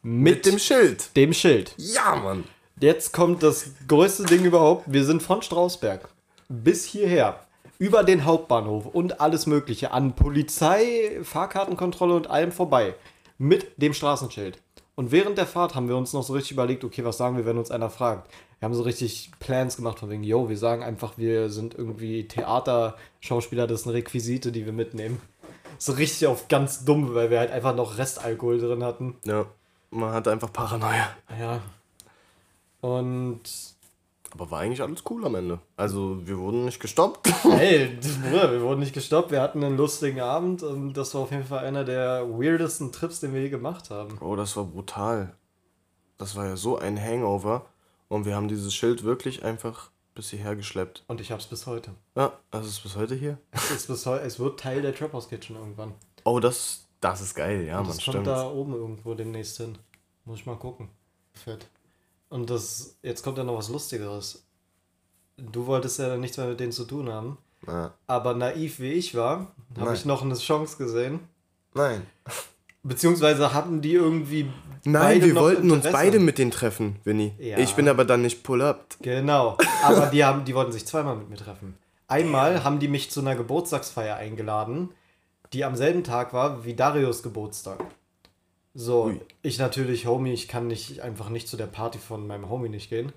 Mit 0.02 0.46
dem 0.46 0.58
Schild. 0.58 1.14
dem 1.16 1.32
Schild. 1.32 1.74
Ja, 1.76 2.14
Mann. 2.14 2.44
Jetzt 2.80 3.12
kommt 3.12 3.42
das 3.42 3.70
größte 3.88 4.24
Ding 4.24 4.44
überhaupt. 4.44 4.84
Wir 4.86 5.04
sind 5.04 5.22
von 5.22 5.42
Strausberg 5.42 6.08
bis 6.48 6.84
hierher. 6.84 7.40
Über 7.84 8.02
den 8.02 8.24
Hauptbahnhof 8.24 8.86
und 8.86 9.20
alles 9.20 9.44
Mögliche 9.44 9.90
an 9.90 10.16
Polizei, 10.16 11.20
Fahrkartenkontrolle 11.22 12.14
und 12.14 12.30
allem 12.30 12.50
vorbei. 12.50 12.94
Mit 13.36 13.66
dem 13.76 13.92
Straßenschild. 13.92 14.58
Und 14.94 15.12
während 15.12 15.36
der 15.36 15.44
Fahrt 15.44 15.74
haben 15.74 15.86
wir 15.88 15.96
uns 15.98 16.14
noch 16.14 16.22
so 16.22 16.32
richtig 16.32 16.52
überlegt, 16.52 16.82
okay, 16.82 17.04
was 17.04 17.18
sagen 17.18 17.36
wir, 17.36 17.44
wenn 17.44 17.58
uns 17.58 17.70
einer 17.70 17.90
fragt. 17.90 18.32
Wir 18.58 18.64
haben 18.64 18.74
so 18.74 18.84
richtig 18.84 19.32
Plans 19.38 19.76
gemacht 19.76 19.98
von 19.98 20.08
wegen, 20.08 20.24
yo, 20.24 20.48
wir 20.48 20.56
sagen 20.56 20.82
einfach, 20.82 21.18
wir 21.18 21.50
sind 21.50 21.74
irgendwie 21.74 22.26
Theaterschauspieler, 22.26 23.66
das 23.66 23.82
sind 23.82 23.92
Requisite, 23.92 24.50
die 24.50 24.64
wir 24.64 24.72
mitnehmen. 24.72 25.20
So 25.76 25.92
richtig 25.92 26.26
auf 26.26 26.48
ganz 26.48 26.86
dumm, 26.86 27.14
weil 27.14 27.28
wir 27.28 27.38
halt 27.38 27.50
einfach 27.50 27.76
noch 27.76 27.98
Restalkohol 27.98 28.60
drin 28.60 28.82
hatten. 28.82 29.14
Ja, 29.26 29.44
man 29.90 30.14
hat 30.14 30.26
einfach 30.26 30.50
Paranoia. 30.50 31.10
Ja. 31.38 31.60
Und 32.80 33.73
Aber 34.34 34.50
war 34.50 34.60
eigentlich 34.60 34.82
alles 34.82 35.04
cool 35.08 35.24
am 35.24 35.36
Ende. 35.36 35.60
Also, 35.76 36.26
wir 36.26 36.38
wurden 36.38 36.64
nicht 36.64 36.80
gestoppt. 36.80 37.32
Hey, 37.44 37.96
Bruder, 38.22 38.50
wir 38.52 38.60
wurden 38.62 38.80
nicht 38.80 38.92
gestoppt. 38.92 39.30
Wir 39.30 39.40
hatten 39.40 39.62
einen 39.62 39.76
lustigen 39.76 40.20
Abend 40.20 40.62
und 40.62 40.94
das 40.94 41.14
war 41.14 41.22
auf 41.22 41.30
jeden 41.30 41.44
Fall 41.44 41.64
einer 41.64 41.84
der 41.84 42.28
weirdesten 42.28 42.90
Trips, 42.90 43.20
den 43.20 43.32
wir 43.32 43.42
je 43.42 43.48
gemacht 43.48 43.90
haben. 43.90 44.18
Oh, 44.20 44.34
das 44.34 44.56
war 44.56 44.64
brutal. 44.64 45.34
Das 46.18 46.34
war 46.36 46.46
ja 46.46 46.56
so 46.56 46.76
ein 46.78 47.00
Hangover. 47.00 47.66
Und 48.08 48.26
wir 48.26 48.34
haben 48.34 48.48
dieses 48.48 48.74
Schild 48.74 49.04
wirklich 49.04 49.44
einfach 49.44 49.90
bis 50.14 50.30
hierher 50.30 50.56
geschleppt. 50.56 51.04
Und 51.06 51.20
ich 51.20 51.30
hab's 51.32 51.46
bis 51.46 51.66
heute. 51.66 51.92
Ja, 52.16 52.32
also 52.50 52.68
ist 52.68 52.82
bis 52.82 52.96
heute 52.96 53.14
hier. 53.14 53.38
Es, 53.52 53.70
ist 53.70 53.86
bis 53.86 54.04
heu 54.06 54.16
es 54.18 54.38
wird 54.38 54.58
Teil 54.60 54.82
der 54.82 54.94
Trap 54.94 55.12
House 55.12 55.28
Kitchen 55.28 55.56
irgendwann. 55.56 55.94
Oh, 56.24 56.40
das, 56.40 56.86
das 57.00 57.20
ist 57.20 57.34
geil, 57.34 57.64
ja, 57.66 57.78
Und 57.78 57.88
man, 57.88 57.96
das 57.96 58.04
kommt 58.04 58.14
stimmt. 58.14 58.26
da 58.26 58.48
oben 58.50 58.74
irgendwo 58.74 59.14
demnächst 59.14 59.56
hin. 59.58 59.78
Muss 60.24 60.40
ich 60.40 60.46
mal 60.46 60.56
gucken. 60.56 60.88
Fett. 61.32 61.68
Und 62.28 62.50
das, 62.50 62.98
jetzt 63.02 63.22
kommt 63.22 63.38
ja 63.38 63.44
noch 63.44 63.56
was 63.56 63.68
Lustigeres. 63.68 64.46
Du 65.36 65.66
wolltest 65.66 65.98
ja 65.98 66.08
dann 66.08 66.20
nichts 66.20 66.36
mehr 66.36 66.46
mit 66.46 66.60
denen 66.60 66.72
zu 66.72 66.84
tun 66.84 67.10
haben. 67.10 67.38
Ja. 67.66 67.94
Aber 68.06 68.34
naiv 68.34 68.80
wie 68.80 68.92
ich 68.92 69.14
war, 69.14 69.54
habe 69.78 69.94
ich 69.94 70.04
noch 70.04 70.22
eine 70.22 70.34
Chance 70.34 70.76
gesehen. 70.76 71.20
Nein. 71.74 72.06
Beziehungsweise 72.82 73.54
hatten 73.54 73.80
die 73.80 73.94
irgendwie. 73.94 74.50
Nein, 74.84 75.22
wir 75.22 75.34
wollten 75.34 75.70
uns 75.70 75.86
Interesse. 75.86 75.92
beide 75.92 76.18
mit 76.18 76.38
denen 76.38 76.50
treffen, 76.50 76.96
Winnie. 77.04 77.32
Ja. 77.38 77.58
Ich 77.58 77.74
bin 77.74 77.88
aber 77.88 78.04
dann 78.04 78.22
nicht 78.22 78.42
pull-up. 78.42 78.96
Genau. 79.00 79.56
Aber 79.82 80.06
die, 80.06 80.24
haben, 80.24 80.44
die 80.44 80.54
wollten 80.54 80.72
sich 80.72 80.86
zweimal 80.86 81.16
mit 81.16 81.30
mir 81.30 81.36
treffen. 81.36 81.76
Einmal 82.06 82.62
haben 82.62 82.80
die 82.80 82.88
mich 82.88 83.10
zu 83.10 83.20
einer 83.20 83.34
Geburtstagsfeier 83.34 84.16
eingeladen, 84.16 84.90
die 85.54 85.64
am 85.64 85.74
selben 85.74 86.04
Tag 86.04 86.34
war 86.34 86.64
wie 86.64 86.74
Darius 86.74 87.22
Geburtstag. 87.22 87.82
So, 88.74 89.04
Ui. 89.04 89.20
ich 89.42 89.58
natürlich, 89.58 90.06
Homie, 90.06 90.32
ich 90.32 90.48
kann 90.48 90.66
nicht 90.66 91.00
einfach 91.00 91.28
nicht 91.28 91.48
zu 91.48 91.56
der 91.56 91.66
Party 91.66 91.98
von 91.98 92.26
meinem 92.26 92.48
Homie 92.48 92.68
nicht 92.68 92.90
gehen. 92.90 93.12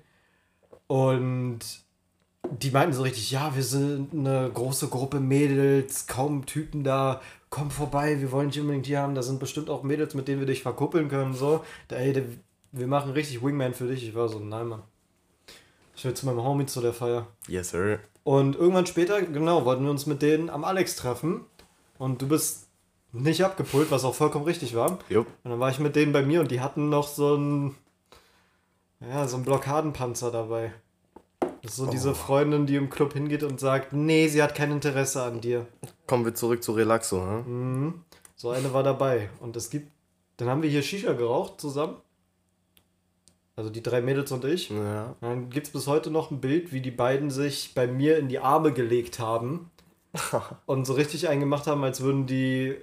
Und 0.86 1.60
die 2.50 2.70
meinten 2.70 2.94
so 2.94 3.02
richtig, 3.02 3.30
ja, 3.30 3.54
wir 3.54 3.64
sind 3.64 4.14
eine 4.14 4.50
große 4.52 4.88
Gruppe 4.88 5.20
Mädels, 5.20 6.06
kaum 6.06 6.46
Typen 6.46 6.84
da, 6.84 7.20
komm 7.50 7.70
vorbei, 7.70 8.20
wir 8.20 8.32
wollen 8.32 8.50
dich 8.50 8.60
unbedingt 8.60 8.86
hier 8.86 9.00
haben, 9.00 9.14
da 9.14 9.22
sind 9.22 9.40
bestimmt 9.40 9.68
auch 9.68 9.82
Mädels, 9.82 10.14
mit 10.14 10.28
denen 10.28 10.40
wir 10.40 10.46
dich 10.46 10.62
verkuppeln 10.62 11.08
können, 11.08 11.34
so. 11.34 11.64
Ey, 11.88 12.22
wir 12.72 12.86
machen 12.86 13.12
richtig 13.12 13.42
Wingman 13.42 13.74
für 13.74 13.88
dich. 13.88 14.06
Ich 14.06 14.14
war 14.14 14.28
so, 14.28 14.38
nein, 14.38 14.68
Mann. 14.68 14.82
Ich 15.96 16.04
will 16.04 16.14
zu 16.14 16.26
meinem 16.26 16.42
Homie 16.42 16.66
zu 16.66 16.80
der 16.80 16.92
Feier. 16.92 17.26
Yes, 17.48 17.70
sir. 17.70 17.98
Und 18.22 18.54
irgendwann 18.56 18.86
später, 18.86 19.20
genau, 19.20 19.64
wollten 19.64 19.82
wir 19.82 19.90
uns 19.90 20.06
mit 20.06 20.22
denen 20.22 20.48
am 20.48 20.62
Alex 20.62 20.94
treffen. 20.94 21.44
Und 21.98 22.22
du 22.22 22.28
bist 22.28 22.67
nicht 23.12 23.44
abgepult, 23.44 23.90
was 23.90 24.04
auch 24.04 24.14
vollkommen 24.14 24.44
richtig 24.44 24.74
war. 24.74 24.98
Jupp. 25.08 25.26
Und 25.44 25.50
dann 25.50 25.60
war 25.60 25.70
ich 25.70 25.78
mit 25.78 25.96
denen 25.96 26.12
bei 26.12 26.22
mir 26.22 26.40
und 26.40 26.50
die 26.50 26.60
hatten 26.60 26.88
noch 26.88 27.08
so 27.08 27.36
ein, 27.36 27.74
ja, 29.00 29.26
so 29.26 29.36
ein 29.36 29.44
Blockadenpanzer 29.44 30.30
dabei. 30.30 30.72
Das 31.62 31.72
ist 31.72 31.76
so 31.76 31.86
diese 31.86 32.14
Freundin, 32.14 32.66
die 32.66 32.76
im 32.76 32.90
Club 32.90 33.14
hingeht 33.14 33.42
und 33.42 33.58
sagt, 33.58 33.92
nee, 33.92 34.28
sie 34.28 34.42
hat 34.42 34.54
kein 34.54 34.70
Interesse 34.70 35.22
an 35.22 35.40
dir. 35.40 35.66
Kommen 36.06 36.24
wir 36.24 36.34
zurück 36.34 36.62
zu 36.62 36.72
Relaxo, 36.72 37.20
hm? 37.20 37.44
Mhm. 37.46 37.94
So 38.36 38.50
eine 38.50 38.72
war 38.72 38.84
dabei. 38.84 39.30
Und 39.40 39.56
es 39.56 39.68
gibt, 39.68 39.90
dann 40.36 40.48
haben 40.48 40.62
wir 40.62 40.70
hier 40.70 40.82
Shisha 40.82 41.12
geraucht 41.14 41.60
zusammen. 41.60 41.96
Also 43.56 43.70
die 43.70 43.82
drei 43.82 44.00
Mädels 44.00 44.30
und 44.30 44.44
ich. 44.44 44.70
Ja. 44.70 45.16
Dann 45.20 45.50
gibt 45.50 45.66
es 45.66 45.72
bis 45.72 45.88
heute 45.88 46.12
noch 46.12 46.30
ein 46.30 46.40
Bild, 46.40 46.72
wie 46.72 46.80
die 46.80 46.92
beiden 46.92 47.30
sich 47.30 47.74
bei 47.74 47.88
mir 47.88 48.16
in 48.18 48.28
die 48.28 48.38
Arme 48.38 48.72
gelegt 48.72 49.18
haben 49.18 49.72
und 50.66 50.86
so 50.86 50.92
richtig 50.92 51.28
eingemacht 51.28 51.66
haben, 51.66 51.82
als 51.82 52.00
würden 52.00 52.26
die 52.26 52.76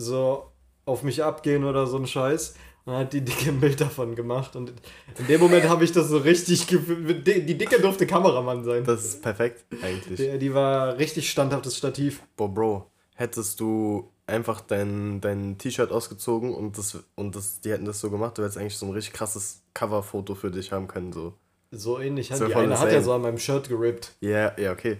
so 0.00 0.50
auf 0.84 1.02
mich 1.02 1.22
abgehen 1.22 1.64
oder 1.64 1.86
so 1.86 1.96
ein 1.96 2.06
Scheiß. 2.06 2.54
Und 2.86 2.94
hat 2.94 3.12
die 3.12 3.20
Dicke 3.20 3.50
ein 3.50 3.60
Bild 3.60 3.80
davon 3.80 4.16
gemacht. 4.16 4.56
Und 4.56 4.72
in 5.18 5.26
dem 5.26 5.40
Moment 5.40 5.68
habe 5.68 5.84
ich 5.84 5.92
das 5.92 6.08
so 6.08 6.16
richtig 6.16 6.66
gefühlt. 6.66 7.26
Die 7.26 7.58
Dicke 7.58 7.78
durfte 7.80 8.06
Kameramann 8.06 8.64
sein. 8.64 8.84
Das 8.84 9.04
ist 9.04 9.22
perfekt, 9.22 9.64
eigentlich. 9.82 10.16
Die, 10.16 10.38
die 10.38 10.54
war 10.54 10.96
richtig 10.96 11.30
standhaftes 11.30 11.76
Stativ. 11.76 12.22
Boah, 12.36 12.48
Bro, 12.48 12.90
hättest 13.14 13.60
du 13.60 14.10
einfach 14.26 14.62
dein, 14.62 15.20
dein 15.20 15.58
T-Shirt 15.58 15.92
ausgezogen 15.92 16.54
und 16.54 16.78
das 16.78 16.98
und 17.16 17.36
das, 17.36 17.60
die 17.60 17.70
hätten 17.70 17.84
das 17.84 18.00
so 18.00 18.10
gemacht, 18.10 18.38
du 18.38 18.42
hättest 18.42 18.58
eigentlich 18.58 18.78
so 18.78 18.86
ein 18.86 18.92
richtig 18.92 19.12
krasses 19.12 19.62
Coverfoto 19.74 20.34
für 20.34 20.50
dich 20.50 20.72
haben 20.72 20.88
können. 20.88 21.12
So. 21.12 21.34
So 21.70 22.00
ähnlich. 22.00 22.28
Das 22.28 22.38
Die 22.38 22.54
eine 22.54 22.78
hat 22.78 22.92
ja 22.92 23.02
so 23.02 23.12
an 23.12 23.22
meinem 23.22 23.38
Shirt 23.38 23.68
gerippt. 23.68 24.12
Ja, 24.20 24.58
ja, 24.58 24.72
okay. 24.72 24.98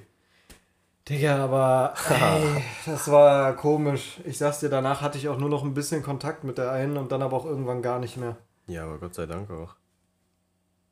Digga, 1.08 1.44
aber 1.44 1.94
ey, 2.10 2.64
das 2.86 3.10
war 3.10 3.56
komisch. 3.56 4.20
Ich 4.24 4.38
sag's 4.38 4.60
dir, 4.60 4.68
danach 4.68 5.00
hatte 5.00 5.18
ich 5.18 5.28
auch 5.28 5.38
nur 5.38 5.48
noch 5.48 5.64
ein 5.64 5.74
bisschen 5.74 6.02
Kontakt 6.02 6.44
mit 6.44 6.58
der 6.58 6.70
einen 6.72 6.96
und 6.96 7.10
dann 7.10 7.22
aber 7.22 7.36
auch 7.36 7.46
irgendwann 7.46 7.82
gar 7.82 7.98
nicht 7.98 8.16
mehr. 8.16 8.36
Ja, 8.66 8.84
aber 8.84 8.98
Gott 8.98 9.14
sei 9.14 9.26
Dank 9.26 9.50
auch. 9.50 9.74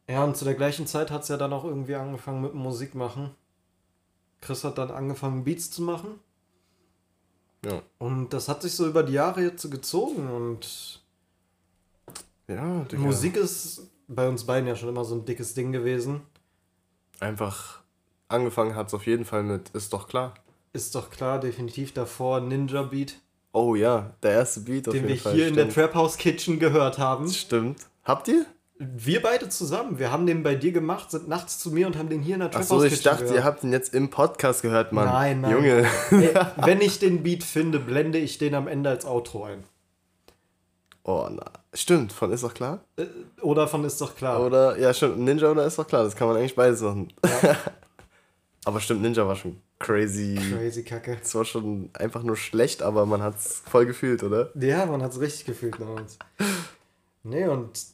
Ja, 0.09 0.25
und 0.25 0.37
zu 0.37 0.45
der 0.45 0.55
gleichen 0.55 0.87
Zeit 0.87 1.11
hat's 1.11 1.29
ja 1.29 1.37
dann 1.37 1.53
auch 1.53 1.65
irgendwie 1.65 1.95
angefangen 1.95 2.41
mit 2.41 2.55
Musik 2.55 2.95
machen. 2.95 3.31
Chris 4.41 4.65
hat 4.65 4.79
dann 4.79 4.91
angefangen, 4.91 5.45
Beats 5.45 5.71
zu 5.71 5.83
machen. 5.83 6.19
Ja. 7.65 7.83
Und 7.99 8.31
das 8.33 8.49
hat 8.49 8.63
sich 8.63 8.73
so 8.73 8.87
über 8.87 9.03
die 9.03 9.13
Jahre 9.13 9.43
jetzt 9.43 9.63
so 9.63 9.69
gezogen. 9.69 10.31
Und 10.31 11.03
Ja, 12.49 12.81
Digga. 12.85 13.03
Musik 13.03 13.37
ist 13.37 13.91
bei 14.09 14.27
uns 14.29 14.45
beiden 14.45 14.67
ja 14.67 14.75
schon 14.75 14.89
immer 14.89 15.05
so 15.05 15.15
ein 15.15 15.25
dickes 15.27 15.55
Ding 15.55 15.73
gewesen. 15.73 16.23
Einfach 17.21 17.83
angefangen 18.29 18.75
hat 18.75 18.89
es 18.89 18.95
auf 18.95 19.07
jeden 19.07 19.25
Fall 19.25 19.43
mit 19.43 19.71
Ist 19.71 19.93
doch 19.93 20.09
klar. 20.09 20.35
Ist 20.73 20.95
doch 20.95 21.11
klar, 21.11 21.41
definitiv 21.41 21.93
davor 21.93 22.41
Ninja 22.41 22.83
Beat, 22.83 23.15
Oh 23.53 23.75
ja, 23.75 24.11
der 24.23 24.33
erste 24.33 24.61
Beat 24.61 24.87
auf 24.89 24.93
den 24.95 25.05
wir 25.05 25.11
jeden 25.11 25.23
Fall. 25.23 25.33
hier 25.35 25.49
in 25.49 25.55
der 25.55 25.71
stimmt. 25.71 25.75
Trap 25.89 25.95
House 25.95 26.17
Kitchen 26.19 26.59
gehört 26.59 26.99
haben. 26.99 27.29
Stimmt. 27.31 27.79
Habt 28.05 28.29
ihr? 28.29 28.45
Wir 28.79 29.21
beide 29.23 29.49
zusammen. 29.49 29.99
Wir 29.99 30.13
haben 30.13 30.27
den 30.27 30.43
bei 30.45 30.55
dir 30.55 30.71
gemacht, 30.71 31.11
sind 31.11 31.27
nachts 31.29 31.59
zu 31.59 31.71
mir 31.73 31.87
und 31.89 31.97
haben 31.97 32.09
den 32.11 32.21
hier 32.21 32.35
in 32.35 32.41
der 32.41 32.51
Trap 32.51 32.61
Achso, 32.61 32.77
House 32.77 32.85
ich 32.85 32.91
Kitchen 32.93 33.05
dachte, 33.05 33.25
ihr 33.25 33.29
gehört. 33.31 33.45
habt 33.45 33.65
ihn 33.65 33.73
jetzt 33.73 33.93
im 33.95 34.11
Podcast 34.11 34.63
gehört, 34.63 34.93
Mann. 34.93 35.07
Nein, 35.07 35.41
nein. 35.41 35.51
Junge. 35.51 35.87
Ey, 36.11 36.35
wenn 36.65 36.81
ich 36.81 36.99
den 37.01 37.23
Beat 37.25 37.43
finde, 37.43 37.81
blende 37.81 38.19
ich 38.19 38.39
den 38.39 38.55
am 38.55 38.69
Ende 38.69 38.91
als 38.91 39.05
Outro 39.05 39.45
ein. 39.45 39.65
Oh, 41.03 41.27
na. 41.31 41.45
Stimmt, 41.73 42.13
von 42.13 42.31
Ist 42.31 42.45
doch 42.45 42.55
klar? 42.55 42.81
Äh, 42.97 43.07
Oder 43.41 43.67
von 43.67 43.83
ist 43.85 44.01
doch 44.01 44.15
klar. 44.15 44.45
Oder, 44.45 44.79
ja, 44.79 44.93
stimmt, 44.93 45.19
Ninja 45.19 45.51
oder 45.51 45.65
Ist 45.65 45.79
doch 45.79 45.87
klar, 45.87 46.05
das 46.05 46.15
kann 46.15 46.29
man 46.29 46.37
eigentlich 46.37 46.55
beides 46.55 46.83
machen. 46.83 47.09
aber 48.65 48.81
stimmt, 48.81 49.03
Ninja 49.03 49.27
war 49.27 49.37
schon 49.37 49.61
crazy. 49.79 50.39
Crazy 50.53 50.83
Kacke. 50.85 51.19
Es 51.23 51.35
war 51.35 51.45
schon 51.45 51.91
einfach 51.95 52.23
nur 52.23 52.37
schlecht, 52.37 52.83
aber 52.83 53.07
man 53.07 53.23
hat 53.23 53.39
es 53.39 53.63
voll 53.67 53.87
gefühlt, 53.87 54.23
oder? 54.23 54.51
Ja, 54.57 54.87
man 54.87 55.03
hat 55.03 55.13
es 55.13 55.21
richtig 55.21 55.47
gefühlt 55.47 55.79
uns. 55.81 56.19
Nee, 57.25 57.47
und 57.47 57.85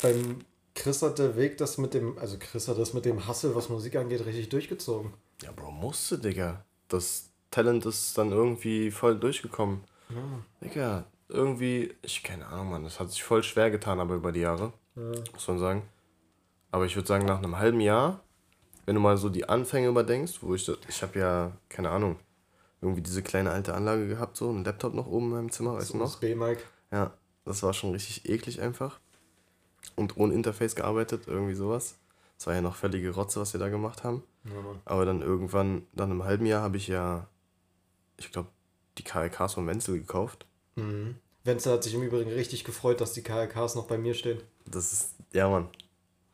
beim 0.00 0.38
Chris 0.74 1.02
hat 1.02 1.18
der 1.18 1.36
Weg 1.36 1.58
das 1.58 1.78
mit 1.78 1.94
dem, 1.94 2.18
also 2.18 2.36
Chris 2.40 2.66
hat 2.66 2.78
das 2.78 2.94
mit 2.94 3.04
dem 3.04 3.28
Hustle, 3.28 3.54
was 3.54 3.68
Musik 3.68 3.94
angeht, 3.96 4.24
richtig 4.24 4.48
durchgezogen. 4.48 5.12
Ja, 5.42 5.52
Bro, 5.52 5.70
musste, 5.70 6.18
Digga. 6.18 6.64
Das 6.88 7.30
Talent 7.50 7.86
ist 7.86 8.16
dann 8.16 8.32
irgendwie 8.32 8.90
voll 8.90 9.18
durchgekommen. 9.18 9.84
Digga, 10.62 11.04
irgendwie, 11.28 11.94
ich 12.02 12.22
keine 12.22 12.46
Ahnung, 12.46 12.70
Mann, 12.70 12.84
das 12.84 12.98
hat 12.98 13.10
sich 13.10 13.22
voll 13.22 13.42
schwer 13.42 13.70
getan, 13.70 14.00
aber 14.00 14.14
über 14.14 14.32
die 14.32 14.40
Jahre, 14.40 14.72
muss 14.94 15.48
man 15.48 15.58
sagen. 15.58 15.82
Aber 16.70 16.86
ich 16.86 16.96
würde 16.96 17.08
sagen, 17.08 17.26
nach 17.26 17.38
einem 17.38 17.58
halben 17.58 17.80
Jahr, 17.80 18.20
wenn 18.92 18.96
du 18.96 19.00
mal 19.00 19.16
so 19.16 19.30
die 19.30 19.48
Anfänge 19.48 19.88
überdenkst, 19.88 20.42
wo 20.42 20.54
ich, 20.54 20.70
ich 20.86 21.02
habe 21.02 21.18
ja, 21.18 21.52
keine 21.70 21.88
Ahnung, 21.88 22.16
irgendwie 22.82 23.00
diese 23.00 23.22
kleine 23.22 23.50
alte 23.50 23.72
Anlage 23.72 24.06
gehabt, 24.06 24.36
so 24.36 24.50
einen 24.50 24.64
Laptop 24.64 24.92
noch 24.92 25.06
oben 25.06 25.28
in 25.28 25.30
meinem 25.30 25.50
Zimmer, 25.50 25.76
weißt 25.76 25.94
du 25.94 25.96
noch? 25.96 26.20
B-Mike. 26.20 26.60
Ja, 26.90 27.14
das 27.46 27.62
war 27.62 27.72
schon 27.72 27.92
richtig 27.92 28.28
eklig 28.28 28.60
einfach. 28.60 29.00
Und 29.96 30.18
ohne 30.18 30.34
Interface 30.34 30.74
gearbeitet, 30.74 31.22
irgendwie 31.26 31.54
sowas. 31.54 31.94
Das 32.36 32.48
war 32.48 32.54
ja 32.54 32.60
noch 32.60 32.76
völlige 32.76 33.14
Rotze, 33.14 33.40
was 33.40 33.54
wir 33.54 33.60
da 33.60 33.70
gemacht 33.70 34.04
haben. 34.04 34.24
Ja. 34.44 34.52
Aber 34.84 35.06
dann 35.06 35.22
irgendwann, 35.22 35.86
nach 35.94 36.04
einem 36.04 36.24
halben 36.24 36.44
Jahr, 36.44 36.60
habe 36.60 36.76
ich 36.76 36.88
ja, 36.88 37.26
ich 38.18 38.30
glaube, 38.30 38.50
die 38.98 39.04
KLKs 39.04 39.54
von 39.54 39.66
Wenzel 39.66 39.98
gekauft. 39.98 40.44
Mhm. 40.76 41.14
Wenzel 41.44 41.72
hat 41.72 41.82
sich 41.82 41.94
im 41.94 42.02
Übrigen 42.02 42.30
richtig 42.30 42.64
gefreut, 42.64 43.00
dass 43.00 43.14
die 43.14 43.22
KLKs 43.22 43.74
noch 43.74 43.86
bei 43.86 43.96
mir 43.96 44.12
stehen. 44.12 44.42
Das 44.66 44.92
ist, 44.92 45.14
ja, 45.32 45.48
Mann. 45.48 45.68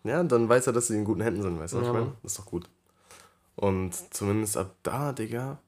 Ja, 0.04 0.22
dann 0.22 0.48
weiß 0.48 0.66
er, 0.68 0.72
dass 0.72 0.86
sie 0.88 0.96
in 0.96 1.04
guten 1.04 1.20
Händen 1.20 1.42
sind, 1.42 1.58
weißt 1.58 1.74
du, 1.74 1.78
was 1.78 1.86
Ja, 1.86 1.92
ich 1.92 1.98
meine? 1.98 2.12
Das 2.22 2.32
ist 2.32 2.38
doch 2.38 2.46
gut. 2.46 2.68
Und 3.56 3.92
zumindest 4.14 4.56
ab 4.56 4.76
da, 4.82 5.12
Digga, 5.12 5.58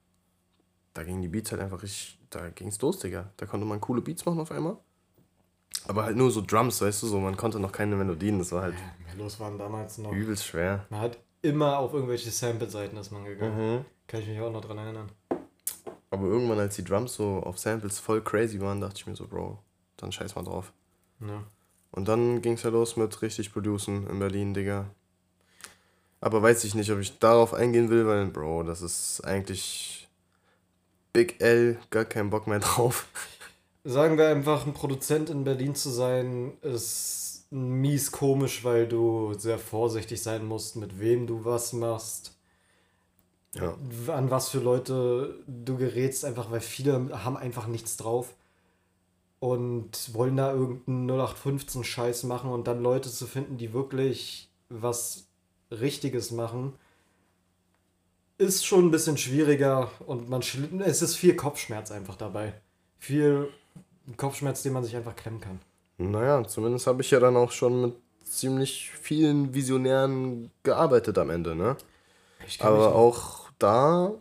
da 0.94 1.02
gingen 1.02 1.22
die 1.22 1.28
Beats 1.28 1.50
halt 1.50 1.60
einfach 1.60 1.82
richtig, 1.82 2.18
da 2.30 2.48
ging's 2.50 2.80
los, 2.80 3.00
Digga. 3.00 3.32
Da 3.36 3.46
konnte 3.46 3.66
man 3.66 3.80
coole 3.80 4.00
Beats 4.00 4.24
machen 4.24 4.40
auf 4.40 4.52
einmal. 4.52 4.76
Aber 5.88 6.04
halt 6.04 6.16
nur 6.16 6.30
so 6.30 6.40
Drums, 6.40 6.80
weißt 6.80 7.02
du, 7.02 7.06
so, 7.06 7.18
man 7.20 7.36
konnte 7.36 7.58
noch 7.58 7.72
keine 7.72 7.96
Melodien, 7.96 8.38
das 8.38 8.52
war 8.52 8.62
halt 8.62 8.74
Melos 9.08 9.40
waren 9.40 9.58
damals 9.58 9.98
noch. 9.98 10.12
übelst 10.12 10.46
schwer. 10.46 10.86
Man 10.90 11.00
hat 11.00 11.18
immer 11.42 11.78
auf 11.78 11.92
irgendwelche 11.94 12.30
Sample-Seiten 12.30 12.96
ist 12.96 13.10
man 13.10 13.24
gegangen. 13.24 13.76
Mhm. 13.78 13.84
Kann 14.06 14.20
ich 14.20 14.28
mich 14.28 14.40
auch 14.40 14.52
noch 14.52 14.60
dran 14.60 14.78
erinnern. 14.78 15.10
Aber 16.10 16.26
irgendwann, 16.26 16.58
als 16.58 16.76
die 16.76 16.84
Drums 16.84 17.14
so 17.14 17.40
auf 17.44 17.58
Samples 17.58 17.98
voll 17.98 18.22
crazy 18.22 18.60
waren, 18.60 18.80
dachte 18.80 18.96
ich 18.96 19.06
mir 19.06 19.14
so, 19.16 19.26
Bro, 19.26 19.58
dann 19.96 20.12
scheiß 20.12 20.34
mal 20.34 20.44
drauf. 20.44 20.72
Ja. 21.20 21.44
Und 21.92 22.08
dann 22.08 22.40
ging's 22.42 22.62
ja 22.62 22.70
los 22.70 22.96
mit 22.96 23.20
richtig 23.22 23.52
Producen 23.52 24.06
in 24.08 24.18
Berlin, 24.18 24.54
Digga. 24.54 24.86
Aber 26.20 26.42
weiß 26.42 26.64
ich 26.64 26.74
nicht, 26.74 26.90
ob 26.92 26.98
ich 26.98 27.18
darauf 27.18 27.54
eingehen 27.54 27.88
will, 27.90 28.06
weil, 28.06 28.26
Bro, 28.26 28.64
das 28.64 28.82
ist 28.82 29.22
eigentlich 29.24 30.08
Big 31.12 31.40
L, 31.40 31.78
gar 31.90 32.04
keinen 32.04 32.30
Bock 32.30 32.46
mehr 32.46 32.58
drauf. 32.60 33.06
Sagen 33.84 34.18
wir 34.18 34.28
einfach, 34.28 34.66
ein 34.66 34.74
Produzent 34.74 35.30
in 35.30 35.44
Berlin 35.44 35.74
zu 35.74 35.88
sein, 35.90 36.52
ist 36.62 37.46
mies 37.50 38.12
komisch, 38.12 38.62
weil 38.62 38.86
du 38.86 39.34
sehr 39.34 39.58
vorsichtig 39.58 40.22
sein 40.22 40.44
musst, 40.44 40.76
mit 40.76 41.00
wem 41.00 41.26
du 41.26 41.44
was 41.44 41.72
machst, 41.72 42.36
Ja. 43.54 43.74
an 44.08 44.30
was 44.30 44.50
für 44.50 44.60
Leute 44.60 45.42
du 45.48 45.76
gerätst, 45.76 46.24
einfach 46.24 46.50
weil 46.52 46.60
viele 46.60 47.24
haben 47.24 47.36
einfach 47.36 47.66
nichts 47.66 47.96
drauf 47.96 48.34
und 49.40 50.14
wollen 50.14 50.36
da 50.36 50.52
irgendeinen 50.52 51.06
0815 51.10 51.82
Scheiß 51.82 52.24
machen 52.24 52.50
und 52.50 52.66
dann 52.66 52.82
Leute 52.82 53.10
zu 53.10 53.26
finden, 53.26 53.56
die 53.56 53.72
wirklich 53.72 54.48
was 54.68 55.26
Richtiges 55.70 56.30
machen, 56.30 56.74
ist 58.38 58.64
schon 58.64 58.86
ein 58.86 58.90
bisschen 58.90 59.16
schwieriger 59.16 59.90
und 60.06 60.28
man 60.28 60.42
es 60.80 61.02
ist 61.02 61.16
viel 61.16 61.34
Kopfschmerz 61.36 61.90
einfach 61.90 62.16
dabei. 62.16 62.54
Viel 62.98 63.48
Kopfschmerz, 64.16 64.62
den 64.62 64.72
man 64.72 64.84
sich 64.84 64.96
einfach 64.96 65.16
klemmen 65.16 65.40
kann. 65.40 65.60
Naja, 65.98 66.46
zumindest 66.46 66.86
habe 66.86 67.02
ich 67.02 67.10
ja 67.10 67.20
dann 67.20 67.36
auch 67.36 67.52
schon 67.52 67.80
mit 67.82 67.94
ziemlich 68.24 68.90
vielen 68.90 69.52
Visionären 69.54 70.50
gearbeitet 70.62 71.18
am 71.18 71.30
Ende, 71.30 71.54
ne? 71.54 71.76
Aber 72.60 72.94
auch 72.94 73.50
da 73.58 74.12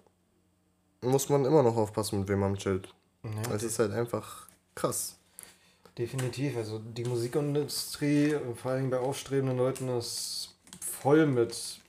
muss 1.02 1.30
man 1.30 1.46
immer 1.46 1.64
noch 1.64 1.78
aufpassen, 1.78 2.20
mit 2.20 2.28
wem 2.28 2.40
man 2.40 2.56
chillt. 2.56 2.94
Ja, 3.24 3.54
Es 3.56 3.64
ist 3.64 3.80
halt 3.80 3.92
einfach 3.92 4.49
krass. 4.76 5.18
Definitiv. 5.98 6.56
Also 6.56 6.80
die 6.80 7.04
Musikindustrie, 7.04 8.36
vor 8.56 8.72
allem 8.72 8.90
bei 8.90 9.00
aufstrebenden 9.00 9.58
Leuten, 9.58 9.90
ist 9.90 10.56
voll 10.80 11.26
mit. 11.26 11.82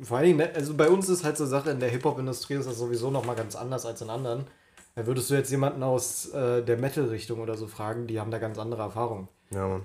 Vor 0.00 0.16
allen 0.16 0.38
Dingen, 0.38 0.54
also 0.54 0.74
bei 0.74 0.88
uns 0.88 1.08
ist 1.08 1.22
halt 1.22 1.36
so 1.36 1.46
Sache, 1.46 1.70
in 1.70 1.78
der 1.78 1.90
Hip-Hop-Industrie 1.90 2.54
ist 2.54 2.66
das 2.66 2.78
sowieso 2.78 3.10
nochmal 3.10 3.36
ganz 3.36 3.54
anders 3.54 3.86
als 3.86 4.00
in 4.00 4.10
anderen. 4.10 4.46
Da 4.94 5.06
würdest 5.06 5.30
du 5.30 5.34
jetzt 5.34 5.50
jemanden 5.50 5.82
aus 5.82 6.30
äh, 6.30 6.62
der 6.62 6.76
Metal-Richtung 6.76 7.40
oder 7.40 7.56
so 7.56 7.66
fragen, 7.66 8.06
die 8.06 8.20
haben 8.20 8.30
da 8.30 8.38
ganz 8.38 8.58
andere 8.58 8.82
Erfahrungen. 8.82 9.28
Ja, 9.50 9.68
Mann. 9.68 9.82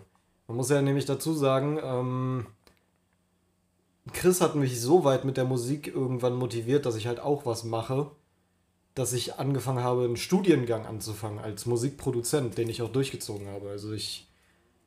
Man 0.47 0.57
muss 0.57 0.69
ja 0.69 0.81
nämlich 0.81 1.05
dazu 1.05 1.33
sagen, 1.33 1.77
ähm, 1.83 2.47
Chris 4.13 4.39
hat 4.41 4.55
mich 4.55 4.79
so 4.79 5.03
weit 5.03 5.25
mit 5.25 5.37
der 5.37 5.45
Musik 5.45 5.87
irgendwann 5.87 6.35
motiviert, 6.35 6.85
dass 6.85 6.95
ich 6.95 7.07
halt 7.07 7.19
auch 7.19 7.45
was 7.45 7.65
mache, 7.65 8.11
dass 8.97 9.13
ich 9.13 9.35
angefangen 9.35 9.83
habe, 9.83 10.05
einen 10.05 10.17
Studiengang 10.17 10.85
anzufangen 10.85 11.39
als 11.39 11.65
Musikproduzent, 11.65 12.57
den 12.57 12.69
ich 12.69 12.81
auch 12.81 12.91
durchgezogen 12.91 13.47
habe. 13.47 13.69
Also 13.69 13.91
ich 13.93 14.27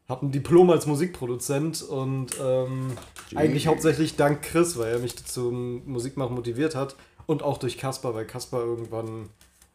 habe 0.08 0.26
ein 0.26 0.32
Diplom 0.32 0.70
als 0.70 0.86
Musikproduzent 0.86 1.82
und 1.82 2.30
ähm, 2.42 2.92
eigentlich 3.36 3.68
hauptsächlich 3.68 4.16
dank 4.16 4.42
Chris, 4.42 4.76
weil 4.76 4.92
er 4.92 4.98
mich 4.98 5.24
zum 5.24 5.86
Musikmachen 5.86 6.34
motiviert 6.34 6.74
hat 6.74 6.96
und 7.26 7.44
auch 7.44 7.58
durch 7.58 7.78
Kasper, 7.78 8.14
weil 8.14 8.24
Kasper 8.24 8.58
irgendwann 8.58 9.28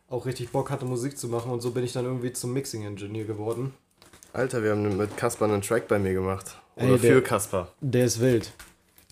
auch 0.09 0.25
richtig 0.25 0.49
Bock 0.51 0.69
hatte, 0.69 0.85
Musik 0.85 1.17
zu 1.17 1.29
machen 1.29 1.51
und 1.51 1.61
so 1.61 1.71
bin 1.71 1.85
ich 1.85 1.93
dann 1.93 2.03
irgendwie 2.03 2.33
zum 2.33 2.51
Mixing-Engineer 2.51 3.23
geworden. 3.23 3.73
Alter, 4.33 4.61
wir 4.61 4.71
haben 4.71 4.97
mit 4.97 5.15
Kasper 5.15 5.45
einen 5.45 5.61
Track 5.61 5.87
bei 5.87 5.97
mir 5.97 6.13
gemacht. 6.13 6.57
Ey, 6.75 6.89
Oder 6.89 6.97
der- 6.97 7.13
für 7.13 7.21
Kasper. 7.21 7.69
Der 7.79 8.05
ist 8.05 8.19
wild. 8.19 8.51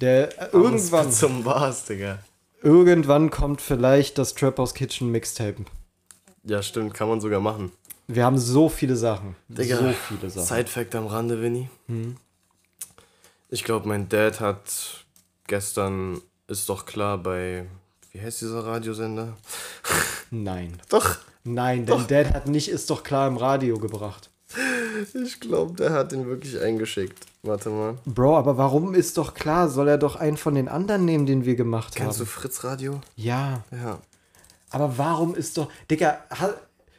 Der 0.01 0.37
äh, 0.41 0.49
irgendwann, 0.51 1.09
Zum 1.11 1.43
Bars, 1.45 1.85
Digga. 1.85 2.19
Irgendwann 2.63 3.29
kommt 3.29 3.61
vielleicht 3.61 4.17
das 4.17 4.33
Trap 4.33 4.57
House 4.57 4.73
Kitchen 4.73 5.11
Mixtape. 5.11 5.65
Ja, 6.43 6.63
stimmt, 6.63 6.93
kann 6.93 7.07
man 7.07 7.21
sogar 7.21 7.39
machen. 7.39 7.71
Wir 8.07 8.25
haben 8.25 8.37
so 8.37 8.67
viele 8.69 8.95
Sachen. 8.95 9.35
Digga, 9.47 9.77
so 9.77 9.91
viele 9.91 10.29
Sachen. 10.29 10.47
Side-Fact 10.47 10.95
am 10.95 11.07
Rande, 11.07 11.41
Winnie. 11.41 11.69
Hm. 11.87 12.17
Ich 13.49 13.63
glaube, 13.63 13.87
mein 13.87 14.09
Dad 14.09 14.39
hat 14.39 15.05
gestern, 15.47 16.21
ist 16.47 16.67
doch 16.67 16.85
klar, 16.85 17.17
bei, 17.17 17.65
wie 18.11 18.21
heißt 18.21 18.41
dieser 18.41 18.65
Radiosender? 18.65 19.37
Nein. 20.31 20.77
Doch, 20.89 21.17
Nein, 21.43 21.85
denn 21.85 22.07
Dad 22.07 22.33
hat 22.33 22.47
nicht 22.47 22.69
ist 22.69 22.89
doch 22.89 23.03
klar 23.03 23.27
im 23.27 23.37
Radio 23.37 23.77
gebracht. 23.77 24.29
Ich 25.13 25.39
glaube, 25.39 25.73
der 25.75 25.91
hat 25.91 26.11
den 26.11 26.27
wirklich 26.27 26.59
eingeschickt. 26.59 27.25
Warte 27.43 27.69
mal. 27.69 27.97
Bro, 28.05 28.37
aber 28.37 28.57
warum 28.57 28.93
ist 28.93 29.17
doch 29.17 29.33
klar? 29.33 29.69
Soll 29.69 29.87
er 29.87 29.97
doch 29.97 30.15
einen 30.15 30.37
von 30.37 30.55
den 30.55 30.67
anderen 30.67 31.05
nehmen, 31.05 31.25
den 31.25 31.45
wir 31.45 31.55
gemacht 31.55 31.95
Kennst 31.95 32.19
du 32.19 32.23
haben? 32.23 32.29
Fritz 32.29 32.63
Radio? 32.63 33.01
Ja. 33.15 33.63
Ja. 33.71 33.99
Aber 34.69 34.97
warum 34.97 35.35
ist 35.35 35.57
doch. 35.57 35.69
Digga, 35.91 36.17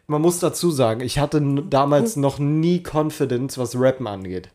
man 0.07 0.21
muss 0.21 0.39
dazu 0.39 0.71
sagen, 0.71 1.01
ich 1.01 1.19
hatte 1.19 1.41
damals 1.71 2.17
noch 2.17 2.39
nie 2.39 2.83
Confidence, 2.83 3.59
was 3.59 3.79
Rappen 3.79 4.07
angeht. 4.07 4.51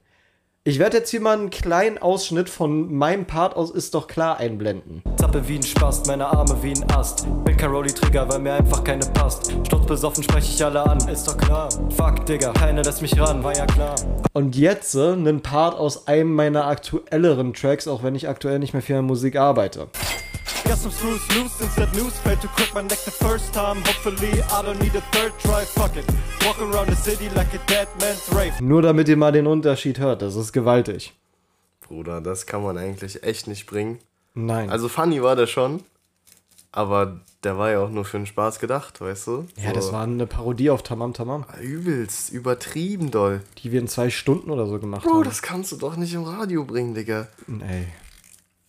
Ich 0.70 0.78
werde 0.78 0.98
jetzt 0.98 1.10
hier 1.10 1.20
mal 1.20 1.36
einen 1.36 1.50
kleinen 1.50 1.98
Ausschnitt 1.98 2.48
von 2.48 2.94
meinem 2.94 3.26
Part 3.26 3.56
aus 3.56 3.72
Ist 3.72 3.96
doch 3.96 4.06
klar 4.06 4.38
einblenden. 4.38 5.02
Zappe 5.16 5.48
wie 5.48 5.56
ein 5.56 5.64
Spast, 5.64 6.06
meine 6.06 6.28
Arme 6.28 6.56
wie 6.62 6.74
ein 6.74 6.92
Ast. 6.92 7.26
Bin 7.44 7.58
Caroli 7.58 7.92
Trigger, 7.92 8.30
weil 8.30 8.38
mir 8.38 8.54
einfach 8.54 8.84
keine 8.84 9.04
passt. 9.08 9.52
Sturzbesoffen 9.66 10.22
spreche 10.22 10.54
ich 10.54 10.64
alle 10.64 10.84
an, 10.84 11.00
ist 11.10 11.28
doch 11.28 11.36
klar. 11.36 11.70
Fuck, 11.98 12.24
Digga, 12.28 12.52
keine 12.54 12.84
lässt 12.84 13.02
mich 13.02 13.20
ran, 13.20 13.44
war 13.44 13.58
ja 13.58 13.66
klar. 13.66 13.96
Und 14.34 14.56
jetzt 14.56 14.94
äh, 14.94 15.14
einen 15.14 15.42
Part 15.42 15.76
aus 15.76 16.08
einem 16.08 16.36
meiner 16.36 16.68
aktuelleren 16.68 17.56
Tracks, 17.56 17.88
auch 17.88 18.04
wenn 18.04 18.14
ich 18.14 18.30
aktuell 18.30 18.60
nicht 18.60 18.74
mehr 18.74 18.84
viel 18.84 18.98
an 18.98 19.06
Musik 19.06 19.38
arbeite. 19.38 19.88
Got 20.66 20.78
some 20.78 20.92
screws 20.92 21.22
loose 21.36 21.62
instead 21.62 21.94
news 21.96 22.14
failed 22.20 22.42
to 22.42 22.48
crack 22.50 22.74
my 22.74 22.82
neck 22.82 23.00
the 23.06 23.12
first 23.12 23.54
time. 23.54 23.78
Hopefully 23.86 24.42
I 24.44 24.62
don't 24.64 24.80
need 24.80 24.96
a 24.96 25.02
third 25.12 25.34
try. 25.40 25.64
Fuck 25.66 25.96
it. 25.98 26.06
Walk 26.46 26.60
around 26.62 26.88
the 26.90 26.96
city 26.96 27.30
like 27.36 27.54
a 27.54 27.60
dead 27.68 27.88
man's 28.00 28.30
rave. 28.34 28.54
Nur 28.62 28.82
damit 28.82 29.08
ihr 29.10 29.18
mal 29.18 29.32
den 29.32 29.48
Unterschied 29.48 30.00
hört, 30.00 30.22
das 30.22 30.36
ist 30.36 30.52
gewaltig. 30.54 31.14
Bruder, 31.88 32.22
das 32.22 32.46
kann 32.46 32.62
man 32.64 32.78
eigentlich 32.78 33.24
echt 33.24 33.48
nicht 33.48 33.66
bringen. 33.66 34.00
Nein. 34.36 34.70
Also 34.70 34.90
funny 34.90 35.22
war 35.24 35.36
der 35.36 35.48
schon, 35.48 35.82
aber 36.72 37.20
der 37.44 37.58
war 37.58 37.72
ja 37.72 37.80
auch 37.80 37.90
nur 37.90 38.06
für 38.06 38.18
den 38.18 38.28
Spaß 38.28 38.60
gedacht, 38.60 39.02
weißt 39.02 39.28
du? 39.28 39.48
ja, 39.58 39.74
das 39.74 39.92
war 39.92 40.04
eine 40.04 40.28
Parodie 40.28 40.70
auf 40.70 40.84
Tamam 40.84 41.14
Tamam, 41.14 41.46
übelst, 41.62 42.32
übertrieben 42.32 43.10
doll. 43.12 43.42
die 43.64 43.72
wir 43.72 43.80
in 43.80 43.88
zwei 43.88 44.10
Stunden 44.12 44.52
oder 44.52 44.68
so 44.68 44.78
gemacht 44.78 45.04
Bro, 45.04 45.16
haben. 45.16 45.24
das 45.24 45.42
kannst 45.42 45.72
du 45.72 45.78
doch 45.78 45.96
nicht 45.96 46.14
im 46.14 46.24
Radio 46.26 46.64
bringen, 46.64 46.94
Digga. 46.94 47.28
Ey. 47.68 47.88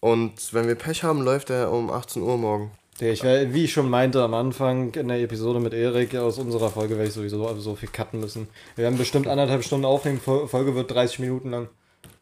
Und 0.00 0.52
wenn 0.54 0.66
wir 0.66 0.74
Pech 0.74 1.02
haben, 1.02 1.22
läuft 1.22 1.50
er 1.50 1.70
um 1.70 1.90
18 1.90 2.22
Uhr 2.22 2.38
morgen. 2.38 2.70
Ich 3.00 3.22
wie 3.22 3.64
ich 3.64 3.72
schon 3.72 3.88
meinte 3.88 4.22
am 4.22 4.34
Anfang 4.34 4.92
in 4.94 5.08
der 5.08 5.20
Episode 5.22 5.58
mit 5.58 5.72
Erik, 5.72 6.14
aus 6.16 6.38
unserer 6.38 6.68
Folge 6.70 6.96
werde 6.96 7.08
ich 7.08 7.14
sowieso 7.14 7.54
so 7.58 7.74
viel 7.74 7.88
cutten 7.88 8.20
müssen. 8.20 8.48
Wir 8.76 8.84
werden 8.84 8.98
bestimmt 8.98 9.26
anderthalb 9.26 9.64
Stunden 9.64 9.86
aufnehmen, 9.86 10.20
Fol- 10.20 10.46
Folge 10.46 10.74
wird 10.74 10.90
30 10.90 11.18
Minuten 11.20 11.50
lang. 11.50 11.68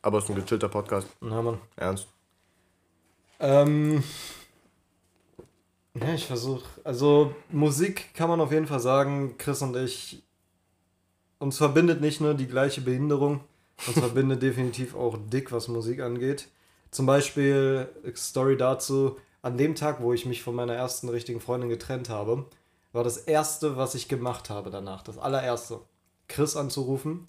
Aber 0.03 0.19
es 0.19 0.25
ist 0.25 0.31
ein 0.31 0.37
gechillter 0.37 0.69
Podcast. 0.69 1.09
Na, 1.21 1.43
Mann. 1.43 1.59
Ernst. 1.77 2.07
Ähm. 3.41 4.05
Ja, 5.95 6.15
ich 6.15 6.27
versuche. 6.27 6.63
Also, 6.85 7.35
Musik 7.51 8.15
kann 8.15 8.29
man 8.29 8.41
auf 8.41 8.53
jeden 8.53 8.67
Fall 8.69 8.81
sagen, 8.81 9.35
Chris 9.39 9.63
und 9.63 9.77
ich. 9.77 10.23
Uns 11.41 11.57
verbindet 11.57 12.01
nicht 12.01 12.21
nur 12.21 12.35
die 12.35 12.47
gleiche 12.49 12.81
Behinderung, 12.81 13.41
uns 13.87 13.99
verbindet 13.99 14.43
definitiv 14.43 14.95
auch 14.97 15.17
dick, 15.33 15.51
was 15.53 15.69
Musik 15.69 16.01
angeht. 16.01 16.49
Zum 16.91 17.07
Beispiel, 17.07 17.89
Story 18.15 18.57
dazu: 18.57 19.17
An 19.43 19.59
dem 19.59 19.75
Tag, 19.75 20.01
wo 20.01 20.13
ich 20.13 20.27
mich 20.27 20.43
von 20.43 20.55
meiner 20.55 20.75
ersten 20.75 21.09
richtigen 21.09 21.41
Freundin 21.41 21.69
getrennt 21.69 22.09
habe, 22.09 22.47
war 22.93 23.05
das 23.05 23.19
erste, 23.19 23.77
was 23.77 23.95
ich 23.95 24.09
gemacht 24.09 24.51
habe 24.51 24.71
danach. 24.71 25.03
Das 25.03 25.19
allererste. 25.19 25.81
Chris 26.29 26.57
anzurufen, 26.57 27.29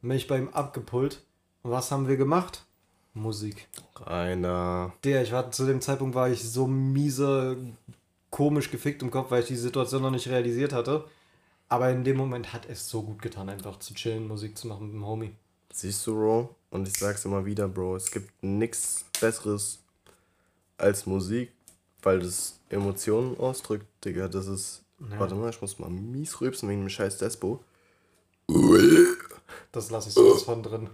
mich 0.00 0.26
bei 0.26 0.38
ihm 0.38 0.48
abgepult. 0.48 1.22
Und 1.62 1.70
was 1.70 1.90
haben 1.90 2.08
wir 2.08 2.16
gemacht? 2.16 2.64
Musik. 3.12 3.68
Rainer. 3.96 4.94
Der, 5.04 5.22
ich 5.22 5.32
war 5.32 5.50
zu 5.50 5.66
dem 5.66 5.80
Zeitpunkt 5.80 6.14
war 6.14 6.30
ich 6.30 6.42
so 6.48 6.66
miese, 6.66 7.56
komisch 8.30 8.70
gefickt 8.70 9.02
im 9.02 9.10
Kopf, 9.10 9.30
weil 9.30 9.42
ich 9.42 9.48
die 9.48 9.56
Situation 9.56 10.02
noch 10.02 10.10
nicht 10.10 10.28
realisiert 10.28 10.72
hatte. 10.72 11.04
Aber 11.68 11.90
in 11.90 12.04
dem 12.04 12.16
Moment 12.16 12.52
hat 12.52 12.68
es 12.68 12.88
so 12.88 13.02
gut 13.02 13.20
getan, 13.22 13.48
einfach 13.48 13.78
zu 13.78 13.94
chillen, 13.94 14.26
Musik 14.26 14.56
zu 14.56 14.68
machen 14.68 14.86
mit 14.86 14.94
dem 14.94 15.06
Homie. 15.06 15.34
Siehst 15.72 16.06
du, 16.06 16.14
Bro? 16.14 16.54
Und 16.70 16.88
ich 16.88 16.96
sag's 16.96 17.24
immer 17.24 17.44
wieder, 17.44 17.68
Bro. 17.68 17.96
Es 17.96 18.10
gibt 18.10 18.42
nichts 18.42 19.04
Besseres 19.20 19.80
als 20.78 21.06
Musik, 21.06 21.52
weil 22.02 22.20
das 22.20 22.58
Emotionen 22.68 23.38
ausdrückt, 23.38 23.86
Digga. 24.04 24.28
Das 24.28 24.46
ist. 24.46 24.82
Warte 24.98 25.34
mal, 25.34 25.48
ich 25.48 25.60
muss 25.62 25.78
mal 25.78 25.88
mies 25.88 26.40
rübsen 26.42 26.68
wegen 26.68 26.82
dem 26.82 26.90
scheiß 26.90 27.16
Despo. 27.18 27.64
Das 29.72 29.90
lasse 29.90 30.08
ich 30.08 30.14
sowas 30.14 30.42
von 30.42 30.62
drin. 30.62 30.90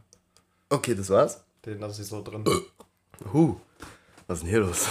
Okay, 0.68 0.94
das 0.94 1.10
war's? 1.10 1.42
Den 1.64 1.80
lasse 1.80 2.02
ich 2.02 2.08
so 2.08 2.22
drin. 2.22 2.44
Huh. 3.32 3.56
Was 4.28 4.38
ist 4.38 4.42
denn 4.42 4.50
hier 4.50 4.60
los? 4.60 4.86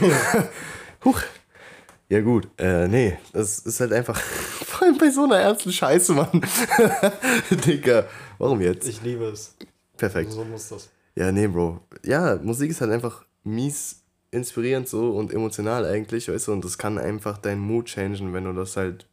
Huch. 1.04 1.20
Ja 2.08 2.20
gut, 2.20 2.48
äh, 2.58 2.86
nee, 2.86 3.18
das 3.32 3.60
ist 3.60 3.80
halt 3.80 3.92
einfach, 3.92 4.16
vor 4.20 4.86
allem 4.86 4.98
bei 4.98 5.10
so 5.10 5.24
einer 5.24 5.38
ernsten 5.38 5.72
Scheiße, 5.72 6.12
Mann. 6.12 6.42
Digga, 7.50 8.06
warum 8.38 8.60
jetzt? 8.60 8.86
Ich 8.86 9.02
liebe 9.02 9.24
es. 9.24 9.56
Perfekt. 9.96 10.32
So 10.32 10.44
muss 10.44 10.68
das. 10.68 10.90
Ja, 11.14 11.30
nee, 11.30 11.46
Bro. 11.46 11.80
Ja, 12.04 12.36
Musik 12.42 12.70
ist 12.70 12.80
halt 12.80 12.90
einfach 12.90 13.24
mies 13.44 14.02
inspirierend 14.30 14.88
so 14.88 15.12
und 15.16 15.32
emotional 15.32 15.84
eigentlich, 15.84 16.28
weißt 16.28 16.48
du, 16.48 16.52
und 16.52 16.64
das 16.64 16.76
kann 16.76 16.98
einfach 16.98 17.38
deinen 17.38 17.60
Mood 17.60 17.86
changen, 17.86 18.32
wenn 18.32 18.44
du 18.44 18.52
das 18.52 18.76
halt 18.76 19.06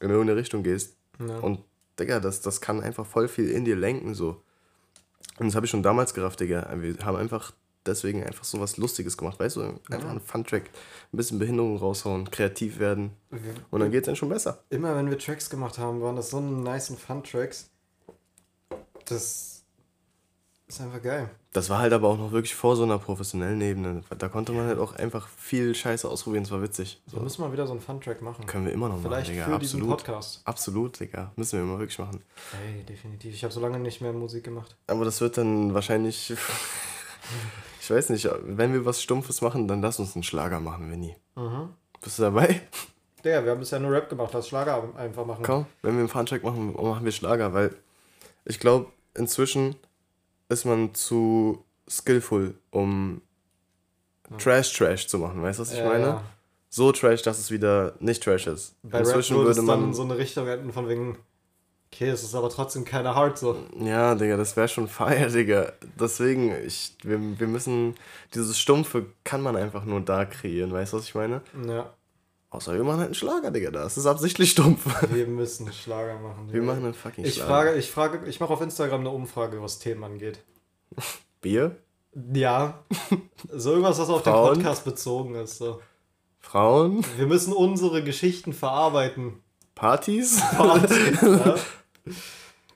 in 0.00 0.10
irgendeine 0.10 0.38
Richtung 0.38 0.62
gehst. 0.62 0.96
Ja. 1.20 1.38
Und, 1.38 1.60
Digga, 1.98 2.20
das, 2.20 2.40
das 2.40 2.60
kann 2.60 2.82
einfach 2.82 3.06
voll 3.06 3.28
viel 3.28 3.50
in 3.50 3.64
dir 3.64 3.76
lenken, 3.76 4.14
so. 4.14 4.42
Und 5.38 5.46
das 5.46 5.54
habe 5.54 5.66
ich 5.66 5.70
schon 5.70 5.82
damals 5.82 6.14
gerafft, 6.14 6.40
Digga. 6.40 6.68
Wir 6.76 6.96
haben 7.04 7.16
einfach 7.16 7.52
deswegen 7.86 8.24
einfach 8.24 8.44
so 8.44 8.60
was 8.60 8.76
Lustiges 8.76 9.16
gemacht, 9.16 9.38
weißt 9.38 9.56
du? 9.56 9.62
Einfach 9.90 10.10
einen 10.10 10.20
Fun-Track, 10.20 10.64
ein 11.12 11.16
bisschen 11.16 11.38
Behinderung 11.38 11.76
raushauen, 11.76 12.30
kreativ 12.30 12.78
werden. 12.78 13.12
Und 13.70 13.80
dann 13.80 13.90
geht's 13.90 14.06
dann 14.06 14.16
schon 14.16 14.28
besser. 14.28 14.62
Immer 14.70 14.96
wenn 14.96 15.08
wir 15.08 15.18
Tracks 15.18 15.48
gemacht 15.48 15.78
haben, 15.78 16.00
waren 16.00 16.16
das 16.16 16.30
so 16.30 16.40
nice 16.40 16.90
und 16.90 16.98
fun 16.98 17.22
Tracks. 17.22 17.70
Das 19.06 19.57
ist 20.68 20.80
einfach 20.80 21.02
geil. 21.02 21.30
Das 21.52 21.70
war 21.70 21.78
halt 21.78 21.92
aber 21.92 22.08
auch 22.08 22.18
noch 22.18 22.30
wirklich 22.30 22.54
vor 22.54 22.76
so 22.76 22.82
einer 22.82 22.98
professionellen 22.98 23.60
Ebene. 23.60 24.02
Da 24.18 24.28
konnte 24.28 24.52
man 24.52 24.66
halt 24.66 24.78
auch 24.78 24.94
einfach 24.94 25.26
viel 25.28 25.74
Scheiße 25.74 26.08
ausprobieren, 26.08 26.44
es 26.44 26.50
war 26.50 26.62
witzig. 26.62 27.00
Wir 27.06 27.20
müssen 27.20 27.40
mal 27.42 27.52
wieder 27.52 27.66
so 27.66 27.72
einen 27.72 27.80
Fun-Track 27.80 28.20
machen. 28.22 28.46
Können 28.46 28.66
wir 28.66 28.72
immer 28.72 28.88
noch 28.88 29.00
Vielleicht 29.00 29.28
machen, 29.30 29.34
Digga. 29.34 29.54
für 29.54 29.58
diesen 29.58 29.80
Absolut. 29.80 29.98
Podcast. 29.98 30.40
Absolut, 30.44 31.00
Digga. 31.00 31.32
Müssen 31.36 31.58
wir 31.58 31.64
immer 31.64 31.78
wirklich 31.78 31.98
machen. 31.98 32.22
Ey, 32.52 32.82
definitiv. 32.84 33.34
Ich 33.34 33.42
habe 33.44 33.52
so 33.52 33.60
lange 33.60 33.78
nicht 33.78 34.00
mehr 34.00 34.12
Musik 34.12 34.44
gemacht. 34.44 34.76
Aber 34.86 35.04
das 35.04 35.20
wird 35.20 35.38
dann 35.38 35.72
wahrscheinlich 35.74 36.34
Ich 37.80 37.90
weiß 37.90 38.10
nicht, 38.10 38.28
wenn 38.42 38.72
wir 38.72 38.84
was 38.84 39.02
Stumpfes 39.02 39.40
machen, 39.40 39.66
dann 39.66 39.80
lass 39.80 39.98
uns 39.98 40.14
einen 40.14 40.22
Schlager 40.22 40.60
machen, 40.60 40.90
Winnie. 40.90 41.16
Bist 42.02 42.18
du 42.18 42.22
dabei? 42.24 42.60
Der, 43.24 43.44
wir 43.44 43.52
haben 43.52 43.60
bisher 43.60 43.80
nur 43.80 43.92
Rap 43.92 44.08
gemacht, 44.08 44.30
lass 44.34 44.48
Schlager 44.48 44.94
einfach 44.96 45.24
machen. 45.24 45.42
Komm, 45.42 45.66
wenn 45.82 45.94
wir 45.94 46.00
einen 46.00 46.08
Funcheck 46.08 46.44
machen, 46.44 46.74
machen 46.74 47.04
wir 47.04 47.12
Schlager, 47.12 47.52
weil 47.54 47.74
ich 48.44 48.60
glaube, 48.60 48.86
inzwischen 49.14 49.74
ist 50.48 50.64
man 50.64 50.94
zu 50.94 51.64
skillful, 51.88 52.54
um 52.70 53.22
Trash-Trash 54.38 55.06
zu 55.08 55.18
machen. 55.18 55.42
Weißt 55.42 55.58
du, 55.58 55.62
was 55.62 55.72
ich 55.72 55.78
Ja, 55.78 55.86
meine? 55.88 56.04
ja. 56.06 56.22
So 56.70 56.92
Trash, 56.92 57.22
dass 57.22 57.38
es 57.38 57.50
wieder 57.50 57.94
nicht 57.98 58.22
Trash 58.22 58.46
ist. 58.46 58.74
Bei 58.82 58.98
inzwischen 58.98 59.36
Rap 59.38 59.46
würde 59.46 59.62
man. 59.62 59.80
dann 59.80 59.94
so 59.94 60.02
eine 60.02 60.18
Richtung 60.18 60.46
enden 60.46 60.70
von 60.72 60.86
wegen, 60.86 61.16
okay, 61.90 62.10
es 62.10 62.22
ist 62.22 62.34
aber 62.34 62.50
trotzdem 62.50 62.84
keine 62.84 63.14
Hard 63.14 63.38
so. 63.38 63.56
Ja, 63.80 64.14
Digga, 64.14 64.36
das 64.36 64.54
wäre 64.56 64.68
schon 64.68 64.86
fire, 64.86 65.28
Digga. 65.32 65.72
Deswegen, 65.98 66.54
ich, 66.66 66.94
wir, 67.02 67.18
wir 67.40 67.46
müssen, 67.46 67.94
dieses 68.34 68.58
Stumpfe 68.58 69.06
kann 69.24 69.40
man 69.40 69.56
einfach 69.56 69.84
nur 69.86 70.02
da 70.02 70.26
kreieren, 70.26 70.70
weißt 70.70 70.92
du, 70.92 70.98
was 70.98 71.04
ich 71.04 71.14
meine? 71.14 71.40
Ja, 71.66 71.90
Außer 72.50 72.72
wir 72.74 72.82
machen 72.82 72.98
halt 72.98 73.06
einen 73.08 73.14
Schlager, 73.14 73.50
Digga, 73.50 73.70
das 73.70 73.98
ist 73.98 74.06
absichtlich 74.06 74.50
stumpf. 74.52 74.86
wir 75.12 75.26
müssen 75.26 75.70
Schlager 75.72 76.18
machen. 76.18 76.50
Wir 76.50 76.62
machen 76.62 76.84
einen 76.84 76.94
fucking 76.94 77.24
ich 77.26 77.34
Schlager. 77.34 77.48
frage, 77.48 77.74
ich 77.74 77.90
frage, 77.90 78.26
ich 78.26 78.40
mache 78.40 78.52
auf 78.54 78.60
Instagram 78.62 79.00
eine 79.00 79.10
Umfrage, 79.10 79.62
was 79.62 79.78
Themen 79.78 80.02
angeht. 80.04 80.38
Bier? 81.42 81.76
Ja, 82.32 82.82
so 83.52 83.70
irgendwas, 83.72 83.98
was 83.98 84.08
auf 84.08 84.22
den 84.22 84.32
Frauen? 84.32 84.54
Podcast 84.54 84.84
bezogen 84.84 85.34
ist. 85.34 85.58
So. 85.58 85.80
Frauen? 86.40 87.04
Wir 87.18 87.26
müssen 87.26 87.52
unsere 87.52 88.02
Geschichten 88.02 88.52
verarbeiten. 88.54 89.34
Partys? 89.74 90.40
ja. 90.58 91.54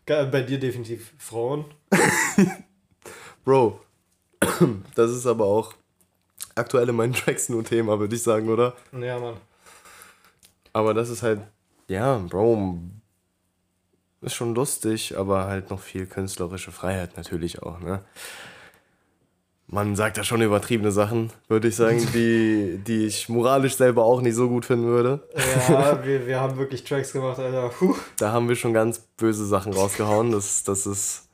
Ge- 0.07 0.27
Bei 0.31 0.43
dir 0.43 0.61
definitiv 0.61 1.15
Frauen. 1.19 1.65
Bro, 3.45 3.81
das 4.95 5.11
ist 5.11 5.27
aber 5.27 5.47
auch 5.47 5.73
aktuell 6.55 6.89
in 6.89 6.95
meinen 6.97 7.15
Tracks 7.15 7.49
nur 7.49 7.65
Thema, 7.65 7.99
würde 7.99 8.15
ich 8.15 8.23
sagen, 8.23 8.49
oder? 8.51 8.75
Ja, 8.93 9.19
Mann. 9.19 9.37
Aber 10.73 10.95
das 10.95 11.11
ist 11.11 11.23
halt, 11.23 11.41
ja, 11.89 12.17
Bro, 12.19 12.79
ist 14.23 14.35
schon 14.35 14.55
lustig, 14.55 15.17
aber 15.19 15.47
halt 15.47 15.71
noch 15.71 15.81
viel 15.81 16.07
künstlerische 16.07 16.73
Freiheit 16.73 17.17
natürlich 17.17 17.63
auch, 17.63 17.81
ne? 17.81 18.03
Man 19.67 19.97
sagt 19.97 20.19
da 20.19 20.25
schon 20.25 20.43
übertriebene 20.43 20.93
Sachen, 20.93 21.33
würde 21.49 21.69
ich 21.69 21.77
sagen, 21.77 22.07
die, 22.13 22.79
die 22.87 23.07
ich 23.07 23.31
moralisch 23.31 23.77
selber 23.77 24.05
auch 24.05 24.21
nicht 24.21 24.35
so 24.35 24.47
gut 24.49 24.67
finden 24.67 24.85
würde. 24.85 25.27
Ja, 25.69 25.99
wir, 26.05 26.27
wir 26.27 26.41
haben 26.41 26.59
wirklich 26.59 26.85
Tracks 26.85 27.13
gemacht, 27.13 27.39
Alter. 27.39 27.71
Puh. 27.71 27.97
Da 28.19 28.33
haben 28.33 28.51
wir 28.51 28.57
schon 28.57 28.75
ganz 28.75 28.99
böse 28.99 29.47
Sachen 29.47 29.73
rausgehauen. 29.73 30.31
Das, 30.31 30.63
das 30.65 30.85
ist, 30.85 31.31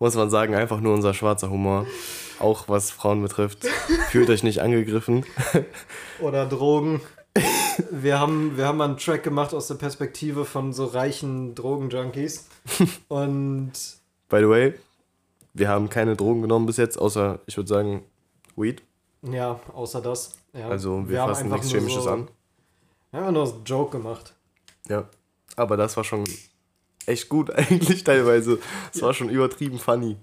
muss 0.00 0.16
man 0.16 0.30
sagen, 0.30 0.56
einfach 0.56 0.80
nur 0.80 0.94
unser 0.94 1.14
schwarzer 1.14 1.48
Humor. 1.48 1.86
Auch 2.40 2.68
was 2.68 2.90
Frauen 2.90 3.22
betrifft. 3.22 3.66
Fühlt 4.10 4.30
euch 4.30 4.42
nicht 4.42 4.60
angegriffen. 4.62 5.24
Oder 6.20 6.44
Drogen. 6.46 7.00
Wir 7.90 8.18
haben, 8.20 8.56
wir 8.56 8.66
haben 8.66 8.78
mal 8.78 8.86
einen 8.86 8.96
Track 8.96 9.22
gemacht 9.22 9.52
aus 9.52 9.68
der 9.68 9.74
Perspektive 9.74 10.44
von 10.44 10.72
so 10.72 10.86
reichen 10.86 11.54
Drogenjunkies. 11.54 12.48
Und 13.08 13.72
By 14.28 14.38
the 14.38 14.48
way, 14.48 14.74
wir 15.54 15.68
haben 15.68 15.88
keine 15.88 16.16
Drogen 16.16 16.42
genommen 16.42 16.66
bis 16.66 16.76
jetzt, 16.76 16.98
außer, 16.98 17.40
ich 17.46 17.56
würde 17.56 17.68
sagen, 17.68 18.04
Weed. 18.56 18.82
ja, 19.22 19.60
außer 19.72 20.00
das. 20.00 20.34
Ja. 20.52 20.68
Also 20.68 21.08
wir, 21.08 21.22
haben 21.22 21.28
fassen 21.28 21.50
nichts 21.50 21.70
Chemisches 21.70 22.04
so, 22.04 22.10
an. 22.10 22.28
Wir 23.10 23.20
haben 23.20 23.34
nur 23.34 23.44
einen 23.44 23.64
Joke 23.64 23.96
gemacht. 23.96 24.34
Ja. 24.88 25.08
Aber 25.56 25.76
das 25.76 25.96
war 25.96 26.04
schon 26.04 26.24
echt 27.06 27.28
gut 27.28 27.50
eigentlich 27.54 28.04
teilweise. 28.04 28.58
Es 28.92 29.00
war 29.02 29.14
schon 29.14 29.28
übertrieben 29.28 29.78
funny. 29.78 30.16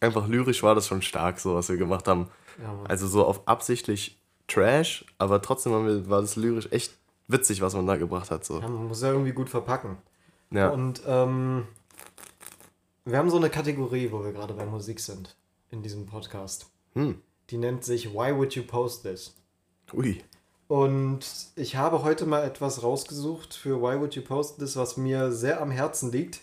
Einfach 0.00 0.26
lyrisch 0.26 0.62
war 0.62 0.74
das 0.74 0.86
schon 0.86 1.02
stark, 1.02 1.38
so 1.38 1.54
was 1.54 1.68
wir 1.68 1.76
gemacht 1.76 2.08
haben. 2.08 2.28
Ja. 2.60 2.74
Also 2.88 3.06
so 3.06 3.24
auf 3.24 3.46
absichtlich 3.46 4.18
Trash, 4.48 5.04
aber 5.18 5.42
trotzdem 5.42 5.72
wir, 5.72 6.08
war 6.08 6.20
das 6.20 6.36
lyrisch 6.36 6.68
echt 6.70 6.92
witzig, 7.28 7.60
was 7.60 7.74
man 7.74 7.86
da 7.86 7.96
gebracht 7.96 8.30
hat. 8.30 8.44
So. 8.44 8.60
Ja, 8.60 8.68
man 8.68 8.86
muss 8.88 9.02
ja 9.02 9.10
irgendwie 9.10 9.32
gut 9.32 9.48
verpacken. 9.48 9.98
Ja. 10.50 10.70
Und 10.70 11.02
ähm, 11.06 11.66
wir 13.04 13.18
haben 13.18 13.30
so 13.30 13.36
eine 13.36 13.50
Kategorie, 13.50 14.10
wo 14.12 14.24
wir 14.24 14.32
gerade 14.32 14.54
bei 14.54 14.66
Musik 14.66 15.00
sind, 15.00 15.36
in 15.70 15.82
diesem 15.82 16.06
Podcast. 16.06 16.66
Hm. 16.94 17.20
Die 17.50 17.58
nennt 17.58 17.84
sich 17.84 18.12
Why 18.12 18.36
Would 18.36 18.54
You 18.54 18.62
Post 18.62 19.02
This? 19.02 19.34
Ui. 19.92 20.22
Und 20.68 21.24
ich 21.54 21.76
habe 21.76 22.02
heute 22.02 22.26
mal 22.26 22.42
etwas 22.42 22.82
rausgesucht 22.82 23.54
für 23.54 23.80
Why 23.80 24.00
Would 24.00 24.16
You 24.16 24.22
Post 24.22 24.58
This, 24.58 24.76
was 24.76 24.96
mir 24.96 25.30
sehr 25.30 25.60
am 25.60 25.70
Herzen 25.70 26.10
liegt, 26.10 26.40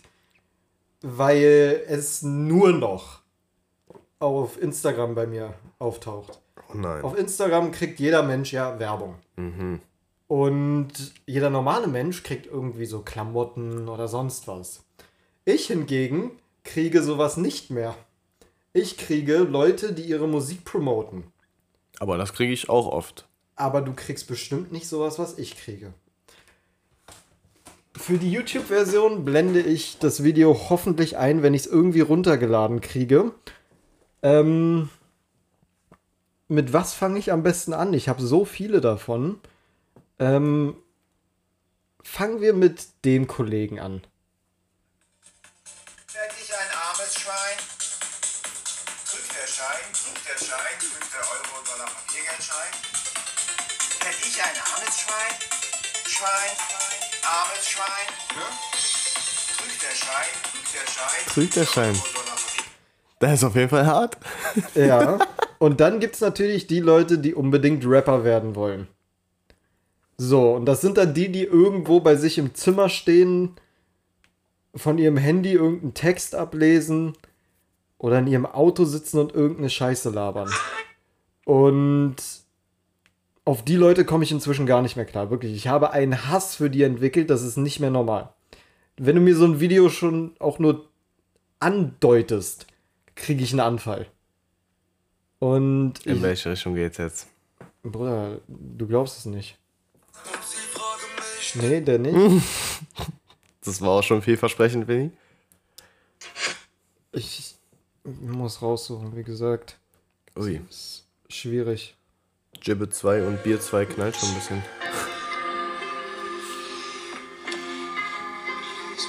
weil 1.02 1.82
es 1.86 2.22
nur 2.22 2.72
noch 2.72 3.20
auf 4.18 4.60
Instagram 4.60 5.14
bei 5.14 5.26
mir 5.26 5.54
auftaucht. 5.78 6.40
Nein. 6.74 7.02
Auf 7.02 7.16
Instagram 7.16 7.72
kriegt 7.72 8.00
jeder 8.00 8.22
Mensch 8.22 8.52
ja 8.52 8.78
Werbung. 8.78 9.16
Mhm. 9.36 9.80
Und 10.26 10.92
jeder 11.26 11.50
normale 11.50 11.86
Mensch 11.86 12.22
kriegt 12.22 12.46
irgendwie 12.46 12.86
so 12.86 13.00
Klamotten 13.00 13.88
oder 13.88 14.08
sonst 14.08 14.48
was. 14.48 14.82
Ich 15.44 15.66
hingegen 15.66 16.32
kriege 16.64 17.02
sowas 17.02 17.36
nicht 17.36 17.70
mehr. 17.70 17.94
Ich 18.72 18.96
kriege 18.96 19.38
Leute, 19.38 19.92
die 19.92 20.02
ihre 20.02 20.26
Musik 20.26 20.64
promoten. 20.64 21.24
Aber 22.00 22.16
das 22.16 22.32
kriege 22.32 22.52
ich 22.52 22.68
auch 22.68 22.88
oft. 22.88 23.28
Aber 23.54 23.82
du 23.82 23.92
kriegst 23.92 24.26
bestimmt 24.26 24.72
nicht 24.72 24.88
sowas, 24.88 25.18
was 25.18 25.38
ich 25.38 25.56
kriege. 25.56 25.92
Für 27.96 28.18
die 28.18 28.32
YouTube-Version 28.32 29.24
blende 29.24 29.60
ich 29.60 29.98
das 29.98 30.24
Video 30.24 30.68
hoffentlich 30.68 31.16
ein, 31.16 31.44
wenn 31.44 31.54
ich 31.54 31.62
es 31.62 31.66
irgendwie 31.68 32.00
runtergeladen 32.00 32.80
kriege. 32.80 33.30
Ähm, 34.22 34.88
mit 36.54 36.72
was 36.72 36.94
fange 36.94 37.18
ich 37.18 37.32
am 37.32 37.42
besten 37.42 37.74
an? 37.74 37.92
Ich 37.92 38.08
habe 38.08 38.22
so 38.22 38.44
viele 38.44 38.80
davon. 38.80 39.40
Ähm, 40.18 40.76
fangen 42.02 42.40
wir 42.40 42.54
mit 42.54 43.04
dem 43.04 43.26
Kollegen 43.26 43.80
an. 43.80 44.06
Werd 46.12 46.32
ich 46.40 46.54
ein 46.54 46.70
armes 46.88 47.14
Schwein? 47.18 47.58
Trügt 49.04 49.30
der 49.34 49.46
Schein, 49.48 49.86
trügt 49.92 50.28
der 50.28 50.38
Schein, 50.44 50.78
trügt 50.78 51.12
der 51.12 51.20
Euro, 51.20 51.64
Dollar, 51.66 51.90
Papiergeldschein? 51.90 52.72
Werd 54.00 54.18
ich 54.24 54.42
ein 54.42 54.56
armes 54.72 55.00
Schwein? 55.00 55.34
Schwein, 56.06 56.54
armes 57.24 57.68
Schwein? 57.68 58.08
Ne? 58.36 58.46
Trügt 59.58 59.82
der 59.82 59.96
Schein, 59.96 60.32
trügt 60.52 60.74
der 60.74 60.86
Schein, 60.90 61.26
Trügt 61.26 61.56
der 61.56 61.66
Schein. 61.66 62.02
Das 63.18 63.32
ist 63.32 63.44
auf 63.44 63.56
jeden 63.56 63.70
Fall 63.70 63.86
hart. 63.86 64.16
Ja. 64.74 65.18
Und 65.58 65.80
dann 65.80 66.00
gibt 66.00 66.14
es 66.14 66.20
natürlich 66.20 66.66
die 66.66 66.80
Leute, 66.80 67.18
die 67.18 67.34
unbedingt 67.34 67.86
Rapper 67.86 68.24
werden 68.24 68.54
wollen. 68.54 68.88
So, 70.16 70.52
und 70.52 70.66
das 70.66 70.80
sind 70.80 70.96
dann 70.96 71.14
die, 71.14 71.30
die 71.30 71.44
irgendwo 71.44 72.00
bei 72.00 72.16
sich 72.16 72.38
im 72.38 72.54
Zimmer 72.54 72.88
stehen, 72.88 73.56
von 74.74 74.98
ihrem 74.98 75.16
Handy 75.16 75.52
irgendeinen 75.52 75.94
Text 75.94 76.34
ablesen 76.34 77.14
oder 77.98 78.18
in 78.18 78.26
ihrem 78.26 78.46
Auto 78.46 78.84
sitzen 78.84 79.18
und 79.18 79.34
irgendeine 79.34 79.70
Scheiße 79.70 80.10
labern. 80.10 80.50
Und 81.44 82.16
auf 83.44 83.64
die 83.64 83.76
Leute 83.76 84.04
komme 84.04 84.24
ich 84.24 84.32
inzwischen 84.32 84.66
gar 84.66 84.82
nicht 84.82 84.96
mehr 84.96 85.04
klar. 85.04 85.30
Wirklich, 85.30 85.54
ich 85.54 85.68
habe 85.68 85.90
einen 85.92 86.28
Hass 86.28 86.56
für 86.56 86.70
die 86.70 86.82
entwickelt, 86.82 87.30
das 87.30 87.42
ist 87.42 87.56
nicht 87.56 87.80
mehr 87.80 87.90
normal. 87.90 88.32
Wenn 88.96 89.16
du 89.16 89.20
mir 89.20 89.36
so 89.36 89.44
ein 89.44 89.60
Video 89.60 89.88
schon 89.88 90.34
auch 90.38 90.58
nur 90.58 90.88
andeutest, 91.60 92.66
kriege 93.14 93.42
ich 93.42 93.52
einen 93.52 93.60
Anfall. 93.60 94.06
Und 95.44 96.06
In 96.06 96.16
ich, 96.16 96.22
welche 96.22 96.50
Richtung 96.50 96.74
geht's 96.74 96.96
jetzt? 96.96 97.26
Bruder, 97.82 98.40
du 98.48 98.86
glaubst 98.86 99.18
es 99.18 99.26
nicht. 99.26 99.58
Nee, 101.54 101.82
der 101.82 101.98
nicht. 101.98 102.16
Das 103.62 103.80
war 103.80 103.90
auch 103.90 104.02
schon 104.02 104.20
vielversprechend, 104.20 104.86
Winnie. 104.88 105.10
Ich 107.12 107.54
muss 108.04 108.60
raussuchen, 108.60 109.16
wie 109.16 109.22
gesagt. 109.22 109.78
Ui. 110.36 110.60
Ist 110.68 111.06
schwierig. 111.30 111.94
Gibbet 112.60 112.94
2 112.94 113.26
und 113.26 113.42
Bier 113.42 113.58
2 113.58 113.86
knallt 113.86 114.16
schon 114.16 114.28
ein 114.28 114.34
bisschen. 114.34 114.62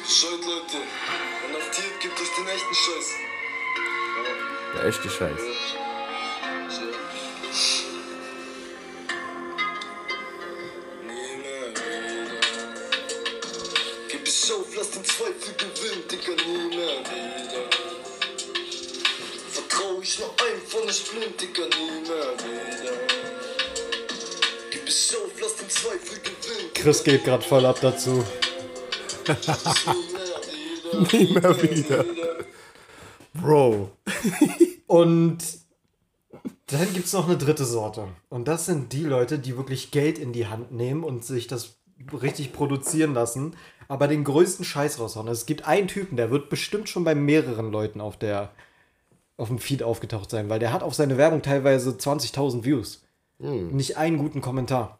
Bescheid, 0.03 0.39
Leute. 0.39 0.77
Inhaftiert 1.49 1.99
gibt 2.01 2.19
es 2.19 2.35
den 2.37 2.47
echten 2.47 2.75
Scheiß. 2.75 3.13
Der 4.73 4.85
echte 4.85 5.09
Scheiß. 5.09 5.54
Zweifel 15.17 15.53
gewinnen, 15.55 16.03
Digga, 16.11 16.33
nie 16.43 16.75
mehr 16.75 16.99
wieder. 16.99 17.69
Vertrau 19.49 20.01
ich 20.01 20.19
nur 20.19 20.29
einfach 20.29 20.85
nicht 20.85 21.09
blind, 21.09 21.41
Digga, 21.41 21.63
nie 21.67 22.01
mehr 22.01 22.33
wieder. 22.43 22.97
Gib 24.71 24.87
es 24.89 25.15
auf, 25.15 25.31
lass 25.39 25.55
den 25.55 25.69
Zweifel 25.69 26.19
gewinnen. 26.19 26.73
Chris 26.73 27.01
geht 27.01 27.23
gerade 27.23 27.43
voll 27.43 27.65
ab 27.65 27.77
dazu. 27.81 28.25
Nie 31.11 31.33
mehr 31.33 31.61
wieder. 31.61 32.05
Bro. 33.33 33.91
Und 34.87 35.37
Dann 36.67 36.93
gibt 36.93 37.05
es 37.05 37.13
noch 37.13 37.27
eine 37.27 37.37
dritte 37.37 37.63
Sorte. 37.63 38.09
Und 38.27 38.47
das 38.49 38.65
sind 38.65 38.91
die 38.91 39.03
Leute, 39.03 39.39
die 39.39 39.55
wirklich 39.55 39.91
Geld 39.91 40.19
in 40.19 40.33
die 40.33 40.47
Hand 40.47 40.71
nehmen 40.71 41.03
und 41.05 41.23
sich 41.23 41.47
das 41.47 41.77
richtig 42.21 42.53
produzieren 42.53 43.13
lassen, 43.13 43.55
aber 43.87 44.07
den 44.07 44.23
größten 44.23 44.65
Scheiß 44.65 44.99
raushauen. 44.99 45.27
Also 45.27 45.39
es 45.39 45.45
gibt 45.45 45.67
einen 45.67 45.87
Typen, 45.87 46.17
der 46.17 46.31
wird 46.31 46.49
bestimmt 46.49 46.89
schon 46.89 47.03
bei 47.03 47.15
mehreren 47.15 47.71
Leuten 47.71 48.01
auf 48.01 48.17
der 48.17 48.51
auf 49.37 49.49
dem 49.49 49.59
Feed 49.59 49.83
aufgetaucht 49.83 50.29
sein, 50.31 50.49
weil 50.49 50.59
der 50.59 50.71
hat 50.71 50.81
auf 50.81 50.95
seine 50.95 51.17
Werbung 51.17 51.41
teilweise 51.41 51.91
20.000 51.91 52.63
Views. 52.63 53.03
Nicht 53.71 53.97
einen 53.97 54.17
guten 54.17 54.39
Kommentar. 54.39 54.99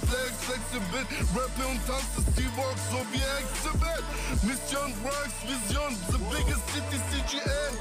Beste 0.00 0.06
Flex, 0.06 0.56
Exhibit, 0.56 1.06
Rappe 1.34 1.66
und 1.68 1.86
Tanz 1.86 2.18
ist 2.18 2.38
die 2.38 2.48
Box, 2.56 2.80
so 2.90 2.98
wie 3.12 3.22
Exhibit, 3.40 4.04
Mission 4.42 4.92
Rocks, 5.04 5.38
Vision, 5.44 5.92
the 6.10 6.18
biggest 6.30 6.62
city, 6.70 6.98
CGN, 7.10 7.72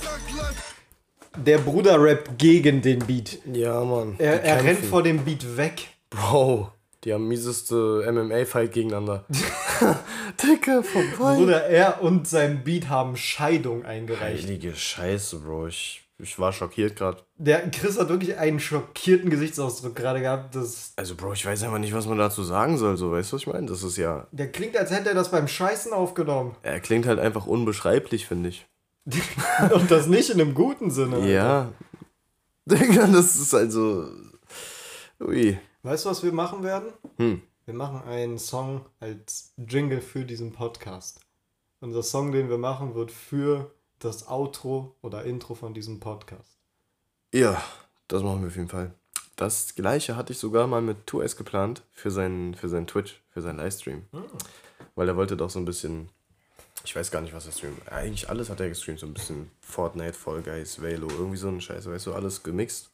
Fuck 0.00 0.36
life. 0.36 0.62
Der 1.36 1.58
Bruder 1.58 2.00
rappt 2.00 2.38
gegen 2.38 2.80
den 2.80 3.00
Beat. 3.00 3.38
Ja, 3.52 3.82
Mann. 3.82 4.14
Er, 4.18 4.42
er 4.44 4.62
rennt 4.62 4.84
vor 4.84 5.02
dem 5.02 5.24
Beat 5.24 5.56
weg. 5.56 5.88
Bro, 6.10 6.70
die 7.02 7.12
haben 7.12 7.26
mieseste 7.26 8.08
MMA-Fight 8.10 8.72
gegeneinander. 8.72 9.24
Dicker, 10.42 10.84
vorbei. 10.84 11.36
Bruder, 11.36 11.64
er 11.66 12.02
und 12.02 12.28
sein 12.28 12.62
Beat 12.62 12.88
haben 12.88 13.16
Scheidung 13.16 13.84
eingereicht. 13.84 14.44
Heilige 14.44 14.76
Scheiße, 14.76 15.40
Bro. 15.40 15.66
Ich, 15.68 16.03
ich 16.18 16.38
war 16.38 16.52
schockiert 16.52 16.96
gerade. 16.96 17.22
Der 17.36 17.70
Chris 17.70 17.98
hat 17.98 18.08
wirklich 18.08 18.38
einen 18.38 18.60
schockierten 18.60 19.30
Gesichtsausdruck 19.30 19.96
gerade 19.96 20.20
gehabt. 20.20 20.54
Das, 20.54 20.92
Also, 20.96 21.16
Bro, 21.16 21.32
ich 21.32 21.44
weiß 21.44 21.62
einfach 21.64 21.78
nicht, 21.78 21.92
was 21.92 22.06
man 22.06 22.18
dazu 22.18 22.44
sagen 22.44 22.78
soll. 22.78 22.96
So, 22.96 23.10
weißt 23.10 23.32
du, 23.32 23.36
was 23.36 23.42
ich 23.42 23.48
meine? 23.48 23.66
Das 23.66 23.82
ist 23.82 23.96
ja. 23.96 24.26
der 24.30 24.50
klingt, 24.52 24.76
als 24.76 24.90
hätte 24.92 25.08
er 25.08 25.14
das 25.14 25.30
beim 25.30 25.48
Scheißen 25.48 25.92
aufgenommen. 25.92 26.54
Er 26.62 26.80
klingt 26.80 27.06
halt 27.06 27.18
einfach 27.18 27.46
unbeschreiblich, 27.46 28.26
finde 28.26 28.50
ich. 28.50 28.66
Und 29.72 29.90
das 29.90 30.06
nicht 30.06 30.30
in 30.30 30.40
einem 30.40 30.54
guten 30.54 30.90
Sinne. 30.90 31.28
Ja. 31.30 31.72
Digga, 32.64 33.06
das 33.08 33.36
ist 33.36 33.54
also. 33.54 34.08
Ui. 35.20 35.58
Weißt 35.82 36.04
du, 36.04 36.10
was 36.10 36.22
wir 36.22 36.32
machen 36.32 36.62
werden? 36.62 36.92
Hm. 37.18 37.42
Wir 37.66 37.74
machen 37.74 38.02
einen 38.08 38.38
Song 38.38 38.86
als 39.00 39.52
Jingle 39.56 40.00
für 40.00 40.24
diesen 40.24 40.52
Podcast. 40.52 41.20
Unser 41.80 42.02
Song, 42.02 42.32
den 42.32 42.48
wir 42.48 42.56
machen, 42.56 42.94
wird 42.94 43.10
für 43.12 43.73
das 44.04 44.28
Outro 44.28 44.94
oder 45.02 45.24
Intro 45.24 45.54
von 45.54 45.74
diesem 45.74 46.00
Podcast. 46.00 46.58
Ja, 47.32 47.62
das 48.08 48.22
machen 48.22 48.42
wir 48.42 48.48
auf 48.48 48.56
jeden 48.56 48.68
Fall. 48.68 48.92
Das 49.36 49.74
gleiche 49.74 50.16
hatte 50.16 50.32
ich 50.32 50.38
sogar 50.38 50.66
mal 50.66 50.82
mit 50.82 51.08
2S 51.08 51.36
geplant 51.36 51.82
für 51.90 52.10
seinen, 52.10 52.54
für 52.54 52.68
seinen 52.68 52.86
Twitch, 52.86 53.20
für 53.30 53.42
seinen 53.42 53.58
Livestream. 53.58 54.04
Weil 54.94 55.08
er 55.08 55.16
wollte 55.16 55.36
doch 55.36 55.50
so 55.50 55.58
ein 55.58 55.64
bisschen. 55.64 56.08
Ich 56.84 56.94
weiß 56.94 57.10
gar 57.10 57.22
nicht, 57.22 57.32
was 57.32 57.46
er 57.46 57.52
streamt. 57.52 57.88
Eigentlich 57.90 58.28
alles 58.28 58.50
hat 58.50 58.60
er 58.60 58.68
gestreamt. 58.68 59.00
So 59.00 59.06
ein 59.06 59.14
bisschen 59.14 59.50
Fortnite, 59.60 60.12
Fall 60.12 60.42
Guys, 60.42 60.80
Velo, 60.82 61.08
irgendwie 61.08 61.38
so 61.38 61.48
ein 61.48 61.60
Scheiß, 61.60 61.86
weißt 61.86 62.06
du, 62.06 62.14
alles 62.14 62.42
gemixt. 62.42 62.90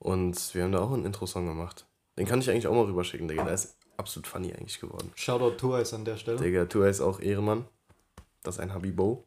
Und 0.00 0.54
wir 0.54 0.64
haben 0.64 0.72
da 0.72 0.80
auch 0.80 0.92
einen 0.92 1.06
Intro-Song 1.06 1.46
gemacht. 1.46 1.86
Den 2.18 2.26
kann 2.26 2.40
ich 2.40 2.50
eigentlich 2.50 2.66
auch 2.66 2.74
mal 2.74 2.84
rüberschicken, 2.84 3.28
Digga. 3.28 3.44
Der 3.44 3.54
ist 3.54 3.76
absolut 3.96 4.26
funny 4.26 4.52
eigentlich 4.52 4.80
geworden. 4.80 5.12
Shoutout 5.14 5.56
Tours 5.56 5.94
an 5.94 6.04
der 6.04 6.16
Stelle. 6.16 6.38
Digga, 6.38 6.62
2S 6.62 7.02
auch 7.02 7.20
Ehremann. 7.20 7.66
Das 8.42 8.56
ist 8.56 8.60
ein 8.60 8.74
Habibo. 8.74 9.24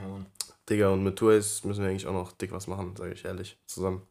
Ja, 0.00 0.08
Mann. 0.08 0.26
Digga, 0.68 0.88
und 0.90 1.02
mit 1.02 1.18
2S 1.20 1.66
müssen 1.66 1.82
wir 1.82 1.90
eigentlich 1.90 2.06
auch 2.06 2.12
noch 2.12 2.32
dick 2.32 2.52
was 2.52 2.66
machen, 2.66 2.94
sage 2.96 3.12
ich 3.12 3.24
ehrlich. 3.24 3.58
Zusammen. 3.66 4.02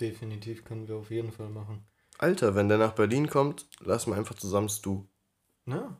Definitiv 0.00 0.64
können 0.64 0.86
wir 0.88 0.96
auf 0.96 1.10
jeden 1.10 1.32
Fall 1.32 1.48
machen. 1.48 1.84
Alter, 2.18 2.54
wenn 2.54 2.68
der 2.68 2.78
nach 2.78 2.92
Berlin 2.92 3.28
kommt, 3.28 3.66
lass 3.80 4.06
mal 4.06 4.18
einfach 4.18 4.34
zusammen 4.34 4.68
Stu. 4.68 5.04
Ja, 5.66 5.96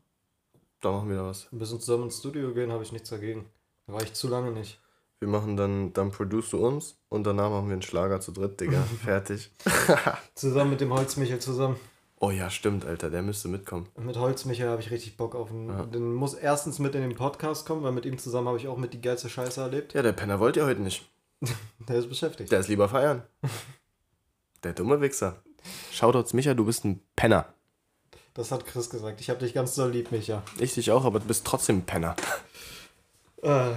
Da 0.81 0.93
machen 0.93 1.09
wir 1.09 1.16
da 1.16 1.24
was. 1.24 1.51
ein 1.53 1.59
bisschen 1.59 1.81
zusammen 1.81 2.05
ins 2.05 2.18
Studio 2.18 2.53
gehen, 2.55 2.70
habe 2.72 2.83
ich 2.83 2.93
nichts 2.93 3.09
dagegen. 3.11 3.47
Da 3.87 3.95
war 3.95 4.03
ich 4.03 4.12
zu 4.12 4.29
lange 4.29 4.51
nicht. 4.53 4.81
Wir 5.18 5.29
machen 5.29 5.57
dann, 5.57 5.93
dann 5.95 6.11
produce 6.11 6.51
du 6.51 6.59
uns 6.66 6.99
und 7.09 7.24
danach 7.24 7.49
machen 7.49 7.68
wir 7.68 7.72
einen 7.72 7.83
Schlager 7.83 8.20
zu 8.20 8.33
dritt, 8.33 8.61
Digga. 8.61 8.83
Fertig. 9.03 9.51
Zusammen 10.35 10.70
mit 10.72 10.81
dem 10.83 10.93
Holzmichel 10.93 11.39
zusammen. 11.39 11.77
Oh 12.19 12.31
ja, 12.31 12.49
stimmt, 12.49 12.87
Alter, 12.87 13.11
der 13.11 13.23
müsste 13.23 13.49
mitkommen. 13.49 13.89
Mit 13.99 14.17
Holzmichel 14.17 14.69
habe 14.71 14.81
ich 14.81 14.91
richtig 14.91 15.19
Bock 15.19 15.35
auf 15.35 15.51
ihn. 15.51 15.91
Den 15.93 16.14
muss 16.14 16.33
erstens 16.33 16.79
mit 16.79 16.95
in 16.95 17.03
den 17.03 17.14
Podcast 17.14 17.67
kommen, 17.67 17.83
weil 17.83 17.93
mit 17.93 18.07
ihm 18.07 18.19
zusammen 18.19 18.49
habe 18.49 18.57
ich 18.59 18.69
auch 18.69 18.79
mit 18.79 18.95
die 18.95 19.01
geilste 19.03 19.29
Scheiße 19.29 19.61
erlebt. 19.61 19.93
Ja, 19.93 20.03
der 20.03 20.12
Penner 20.12 20.41
wollte 20.41 20.61
ja 20.61 20.67
heute 20.67 20.81
nicht. 20.81 21.07
Der 21.89 21.97
ist 21.97 22.09
beschäftigt. 22.09 22.51
Der 22.51 22.61
ist 22.61 22.69
lieber 22.69 22.89
feiern. 22.89 23.23
Der 24.62 24.73
dumme 24.73 25.01
Wichser. 25.03 25.43
Shoutouts 25.93 26.33
Micha, 26.33 26.55
du 26.55 26.64
bist 26.64 26.85
ein 26.87 27.03
Penner. 27.14 27.53
Das 28.33 28.51
hat 28.51 28.67
Chris 28.67 28.89
gesagt. 28.89 29.21
Ich 29.21 29.29
habe 29.29 29.41
dich 29.41 29.53
ganz 29.53 29.75
doll 29.75 29.91
lieb, 29.91 30.11
Micha. 30.12 30.43
Ich 30.59 30.75
dich 30.75 30.91
auch, 30.91 31.05
aber 31.05 31.21
du 31.21 31.27
bist 31.27 31.47
trotzdem 31.47 31.79
ein 31.79 31.85
Penner. 31.85 32.17
Äh, 33.43 33.73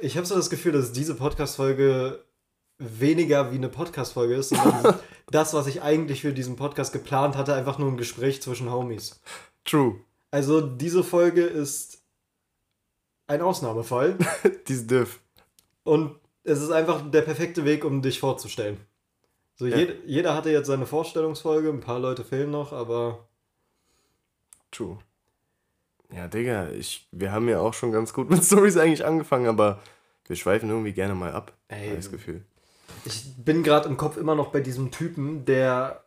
ich 0.00 0.16
habe 0.16 0.26
so 0.26 0.34
das 0.34 0.50
Gefühl, 0.50 0.72
dass 0.72 0.92
diese 0.92 1.14
Podcast-Folge 1.14 2.22
weniger 2.80 3.52
wie 3.52 3.56
eine 3.56 3.68
Podcast-Folge 3.68 4.34
ist, 4.36 4.48
sondern 4.48 4.98
das, 5.30 5.54
was 5.54 5.66
ich 5.66 5.82
eigentlich 5.82 6.22
für 6.22 6.32
diesen 6.32 6.56
Podcast 6.56 6.92
geplant 6.92 7.36
hatte, 7.36 7.54
einfach 7.54 7.78
nur 7.78 7.88
ein 7.88 7.96
Gespräch 7.98 8.42
zwischen 8.42 8.70
Homies. 8.72 9.20
True. 9.64 10.00
Also 10.30 10.60
diese 10.60 11.04
Folge 11.04 11.42
ist 11.44 12.02
ein 13.26 13.42
Ausnahmefall 13.42 14.16
Dies 14.68 14.86
Diff. 14.86 15.20
und 15.84 16.16
es 16.42 16.60
ist 16.60 16.70
einfach 16.70 17.08
der 17.10 17.22
perfekte 17.22 17.64
Weg, 17.64 17.84
um 17.84 18.00
dich 18.02 18.18
vorzustellen. 18.18 18.78
So, 19.56 19.66
Ja. 19.66 19.76
jed, 19.76 19.98
jeder 20.06 20.34
hatte 20.34 20.50
jetzt 20.50 20.66
seine 20.68 20.86
Vorstellungsfolge, 20.86 21.68
ein 21.68 21.80
paar 21.80 22.00
Leute 22.00 22.24
fehlen 22.24 22.50
noch, 22.50 22.72
aber 22.72 23.28
True. 24.70 24.98
Ja, 26.12 26.26
Digga, 26.28 26.70
ich, 26.70 27.06
wir 27.12 27.30
haben 27.32 27.48
ja 27.48 27.60
auch 27.60 27.74
schon 27.74 27.92
ganz 27.92 28.12
gut 28.12 28.30
mit 28.30 28.42
Stories 28.44 28.76
eigentlich 28.76 29.04
angefangen, 29.04 29.46
aber 29.46 29.80
wir 30.26 30.36
schweifen 30.36 30.70
irgendwie 30.70 30.92
gerne 30.92 31.14
mal 31.14 31.32
ab. 31.32 31.52
Ey. 31.68 31.90
Ey. 31.90 31.96
Das 31.96 32.10
Gefühl. 32.10 32.44
Ich 33.04 33.24
bin 33.36 33.62
gerade 33.62 33.88
im 33.88 33.96
Kopf 33.96 34.16
immer 34.16 34.34
noch 34.34 34.48
bei 34.48 34.60
diesem 34.60 34.90
Typen, 34.90 35.44
der 35.44 36.04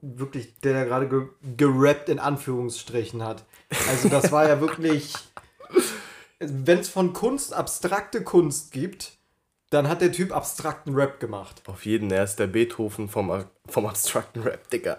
wirklich, 0.00 0.60
der 0.60 0.74
da 0.74 0.84
gerade 0.84 1.08
ge 1.08 1.28
gerappt 1.56 2.08
in 2.08 2.18
Anführungsstrichen 2.18 3.22
hat. 3.22 3.44
Also 3.88 4.08
das 4.08 4.32
war 4.32 4.48
ja 4.48 4.60
wirklich, 4.60 5.14
wenn 6.38 6.78
es 6.78 6.88
von 6.88 7.12
Kunst 7.12 7.54
abstrakte 7.54 8.22
Kunst 8.22 8.72
gibt, 8.72 9.12
dann 9.70 9.88
hat 9.88 10.00
der 10.00 10.12
Typ 10.12 10.34
abstrakten 10.34 10.94
Rap 10.94 11.20
gemacht. 11.20 11.62
Auf 11.66 11.86
jeden, 11.86 12.10
er 12.10 12.24
ist 12.24 12.36
der 12.36 12.46
Beethoven 12.46 13.08
vom, 13.08 13.44
vom 13.66 13.86
abstrakten 13.86 14.42
Rap, 14.42 14.70
Digga. 14.70 14.98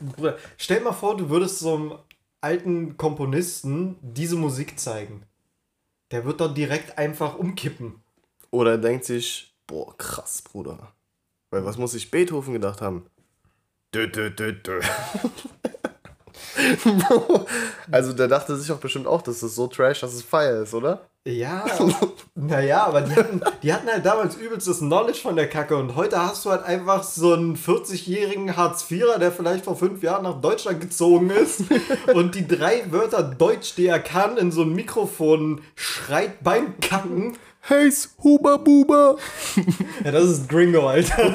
Bruder, 0.00 0.38
stell 0.56 0.80
mal 0.80 0.92
vor, 0.92 1.16
du 1.16 1.28
würdest 1.28 1.58
so 1.58 1.74
einem 1.74 1.98
alten 2.40 2.96
Komponisten 2.96 3.96
diese 4.02 4.36
Musik 4.36 4.78
zeigen. 4.78 5.24
Der 6.12 6.24
wird 6.24 6.40
doch 6.40 6.54
direkt 6.54 6.98
einfach 6.98 7.36
umkippen. 7.36 8.00
Oder 8.50 8.72
er 8.72 8.78
denkt 8.78 9.04
sich, 9.04 9.55
boah, 9.66 9.96
krass, 9.96 10.42
Bruder. 10.42 10.92
Weil 11.50 11.64
was 11.64 11.78
muss 11.78 11.92
sich 11.92 12.10
Beethoven 12.10 12.52
gedacht 12.52 12.80
haben? 12.80 13.06
Dö, 13.94 14.08
dö, 14.08 14.30
dö, 14.30 14.52
dö. 14.52 14.80
also 17.90 18.12
der 18.12 18.28
dachte 18.28 18.56
sich 18.56 18.70
auch 18.72 18.78
bestimmt 18.78 19.06
auch, 19.06 19.22
dass 19.22 19.40
das 19.40 19.54
so 19.54 19.66
trash, 19.66 20.00
dass 20.00 20.12
es 20.14 20.22
fire 20.22 20.62
ist, 20.62 20.74
oder? 20.74 21.08
Ja, 21.26 21.64
naja, 22.36 22.84
aber 22.84 23.00
die 23.00 23.16
hatten, 23.16 23.40
die 23.60 23.72
hatten 23.72 23.88
halt 23.88 24.06
damals 24.06 24.36
übelstes 24.36 24.78
Knowledge 24.78 25.18
von 25.18 25.34
der 25.34 25.48
Kacke 25.48 25.76
und 25.76 25.96
heute 25.96 26.20
hast 26.20 26.44
du 26.44 26.50
halt 26.50 26.62
einfach 26.62 27.02
so 27.02 27.32
einen 27.32 27.56
40-jährigen 27.56 28.56
Hartz-IVer, 28.56 29.18
der 29.18 29.32
vielleicht 29.32 29.64
vor 29.64 29.74
fünf 29.74 30.04
Jahren 30.04 30.22
nach 30.22 30.40
Deutschland 30.40 30.80
gezogen 30.80 31.30
ist 31.30 31.64
und 32.14 32.36
die 32.36 32.46
drei 32.46 32.84
Wörter 32.92 33.24
Deutsch, 33.24 33.74
die 33.74 33.86
er 33.86 33.98
kann, 33.98 34.36
in 34.36 34.52
so 34.52 34.62
ein 34.62 34.72
Mikrofon 34.72 35.62
schreit 35.74 36.44
beim 36.44 36.78
Kacken. 36.78 37.36
Heys, 37.62 38.14
Huba 38.22 38.58
Buba. 38.58 39.16
Ja, 40.04 40.12
das 40.12 40.26
ist 40.26 40.48
Gringo, 40.48 40.88
Alter. 40.88 41.34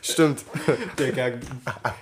Stimmt. 0.00 0.44
Digga, 0.98 1.32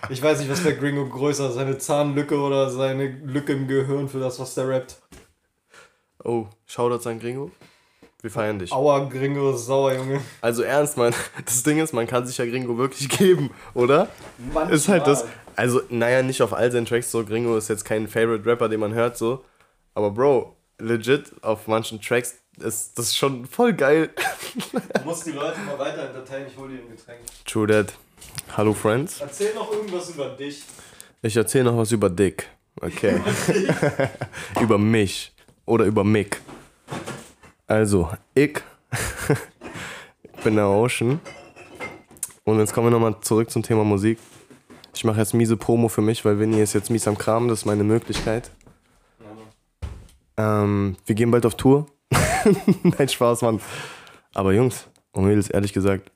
ich 0.09 0.23
weiß 0.23 0.39
nicht, 0.39 0.53
was 0.53 0.63
der 0.63 0.75
Gringo 0.75 1.09
größer 1.09 1.49
ist, 1.49 1.55
seine 1.55 1.79
Zahnlücke 1.79 2.39
oder 2.39 2.71
seine 2.71 3.09
Lücke 3.25 3.55
im 3.55 3.67
Gehirn 3.67 4.09
für 4.09 4.21
das, 4.21 4.39
was 4.39 4.55
der 4.55 4.69
rappt. 4.69 4.99
Oh, 6.25 6.47
Shoutouts 6.67 7.07
an 7.07 7.21
Gringo. 7.21 7.51
Wir 8.23 8.31
feiern 8.31 8.59
dich. 8.59 8.73
Aua, 8.73 9.01
Gringo 9.01 9.53
ist 9.53 9.67
sauer, 9.67 9.93
Junge. 9.93 10.23
Also 10.41 10.63
ernst, 10.63 10.97
man. 10.97 11.15
Das 11.45 11.63
Ding 11.63 11.79
ist, 11.79 11.93
man 11.93 12.07
kann 12.07 12.27
sich 12.27 12.39
ja 12.39 12.47
Gringo 12.47 12.79
wirklich 12.79 13.09
geben, 13.19 13.51
oder? 13.75 14.09
Manchmal. 14.39 14.73
Ist 14.73 14.89
halt 14.89 15.07
das. 15.07 15.27
Also, 15.57 15.83
naja, 15.91 16.23
nicht 16.23 16.41
auf 16.41 16.55
all 16.55 16.73
seinen 16.73 16.87
Tracks 16.87 17.11
so. 17.11 17.25
Gringo 17.25 17.57
ist 17.59 17.69
jetzt 17.69 17.85
kein 17.85 18.09
Favorite 18.09 18.47
Rapper, 18.47 18.71
den 18.71 18.81
man 18.81 18.95
hört, 18.95 19.19
so. 19.19 19.45
Aber 19.93 20.11
Bro, 20.11 20.57
legit, 20.79 21.33
auf 21.43 21.67
manchen 21.67 22.01
Tracks 22.01 22.37
ist 22.59 22.99
das 22.99 23.15
schon 23.15 23.45
voll 23.45 23.75
geil. 23.75 24.09
Du 24.55 25.05
musst 25.05 25.27
die 25.27 25.33
Leute 25.33 25.61
mal 25.61 25.79
weiter 25.79 26.07
entertainen, 26.07 26.47
ich 26.49 26.57
hol 26.57 26.71
dir 26.71 26.79
ein 26.79 26.89
Getränk. 26.89 27.21
True 27.45 27.67
that. 27.67 27.93
Hallo 28.57 28.73
Friends. 28.73 29.21
Erzähl 29.21 29.55
noch 29.55 29.71
irgendwas 29.71 30.09
über 30.09 30.31
dich. 30.31 30.63
Ich 31.21 31.37
erzähle 31.37 31.65
noch 31.65 31.77
was 31.77 31.93
über 31.93 32.09
Dick. 32.09 32.49
Okay. 32.81 33.21
über 34.61 34.79
mich. 34.79 35.34
Oder 35.67 35.85
über 35.85 36.05
Mick. 36.05 36.41
Also, 37.67 38.11
ich 38.35 38.61
bin 40.45 40.57
der 40.57 40.69
Ocean. 40.69 41.21
Und 42.45 42.59
jetzt 42.59 42.75
kommen 42.75 42.87
wir 42.87 42.91
nochmal 42.91 43.17
zurück 43.23 43.51
zum 43.51 43.63
Thema 43.63 43.85
Musik. 43.85 44.19
Ich 44.95 45.05
mache 45.05 45.19
jetzt 45.19 45.35
miese 45.35 45.57
Promo 45.57 45.89
für 45.89 46.03
mich, 46.03 46.25
weil 46.25 46.39
Winnie 46.39 46.61
ist 46.61 46.75
jetzt 46.75 46.91
mies 46.91 47.09
am 47.09 47.19
Kram, 47.19 47.49
das 47.49 47.61
ist 47.61 47.65
meine 47.65 47.85
Möglichkeit. 47.85 48.51
Ähm, 50.37 50.97
wir 51.07 51.15
gehen 51.15 51.31
bald 51.31 51.47
auf 51.47 51.57
Tour. 51.57 51.87
Nein, 52.83 53.09
Spaß, 53.09 53.43
Mann. 53.43 53.61
Aber 54.35 54.53
Jungs 54.53 54.87
und 55.13 55.25
Mädels, 55.25 55.49
ehrlich 55.49 55.73
gesagt, 55.73 56.11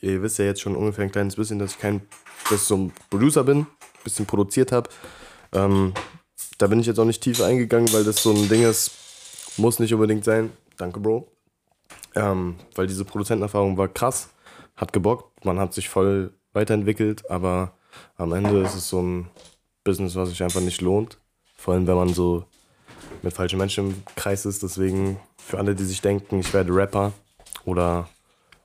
ihr 0.00 0.22
wisst 0.22 0.38
ja 0.38 0.44
jetzt 0.46 0.60
schon 0.60 0.76
ungefähr 0.76 1.04
ein 1.04 1.12
kleines 1.12 1.36
bisschen, 1.36 1.58
dass 1.58 1.72
ich 1.72 1.78
kein 1.78 2.02
dass 2.50 2.62
ich 2.62 2.66
so 2.66 2.76
ein 2.76 2.92
Producer 3.10 3.44
bin, 3.44 3.66
bisschen 4.02 4.26
produziert 4.26 4.72
habe. 4.72 4.90
Ähm, 5.52 5.92
da 6.58 6.66
bin 6.66 6.80
ich 6.80 6.86
jetzt 6.86 6.98
auch 6.98 7.04
nicht 7.04 7.22
tief 7.22 7.40
eingegangen, 7.40 7.92
weil 7.92 8.04
das 8.04 8.22
so 8.22 8.30
ein 8.32 8.48
Ding 8.48 8.62
ist, 8.62 8.92
muss 9.56 9.78
nicht 9.78 9.92
unbedingt 9.94 10.24
sein. 10.24 10.52
Danke, 10.76 11.00
Bro. 11.00 11.28
Ähm, 12.14 12.56
weil 12.74 12.86
diese 12.86 13.04
Produzentenerfahrung 13.04 13.76
war 13.76 13.88
krass, 13.88 14.30
hat 14.76 14.92
gebockt, 14.92 15.44
man 15.44 15.58
hat 15.58 15.74
sich 15.74 15.88
voll 15.88 16.32
weiterentwickelt, 16.52 17.28
aber 17.30 17.74
am 18.16 18.32
Ende 18.32 18.62
ist 18.62 18.74
es 18.74 18.88
so 18.88 19.02
ein 19.02 19.30
Business, 19.82 20.14
was 20.14 20.30
sich 20.30 20.42
einfach 20.42 20.60
nicht 20.60 20.80
lohnt. 20.80 21.18
Vor 21.56 21.74
allem, 21.74 21.86
wenn 21.86 21.96
man 21.96 22.14
so 22.14 22.44
mit 23.22 23.32
falschen 23.32 23.58
Menschen 23.58 23.90
im 23.90 24.02
Kreis 24.16 24.46
ist. 24.46 24.62
Deswegen 24.62 25.18
für 25.36 25.58
alle, 25.58 25.74
die 25.74 25.84
sich 25.84 26.00
denken, 26.00 26.40
ich 26.40 26.52
werde 26.52 26.74
Rapper 26.74 27.12
oder 27.64 28.08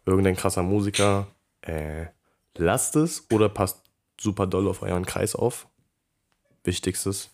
irgendein 0.06 0.36
krasser 0.36 0.64
Musiker, 0.64 1.28
äh, 1.62 2.08
lasst 2.56 2.96
es 2.96 3.26
oder 3.32 3.50
passt 3.50 3.82
super 4.20 4.48
doll 4.48 4.68
auf 4.68 4.82
euren 4.82 5.06
Kreis 5.06 5.36
auf. 5.36 5.68
Wichtigstes. 6.64 7.30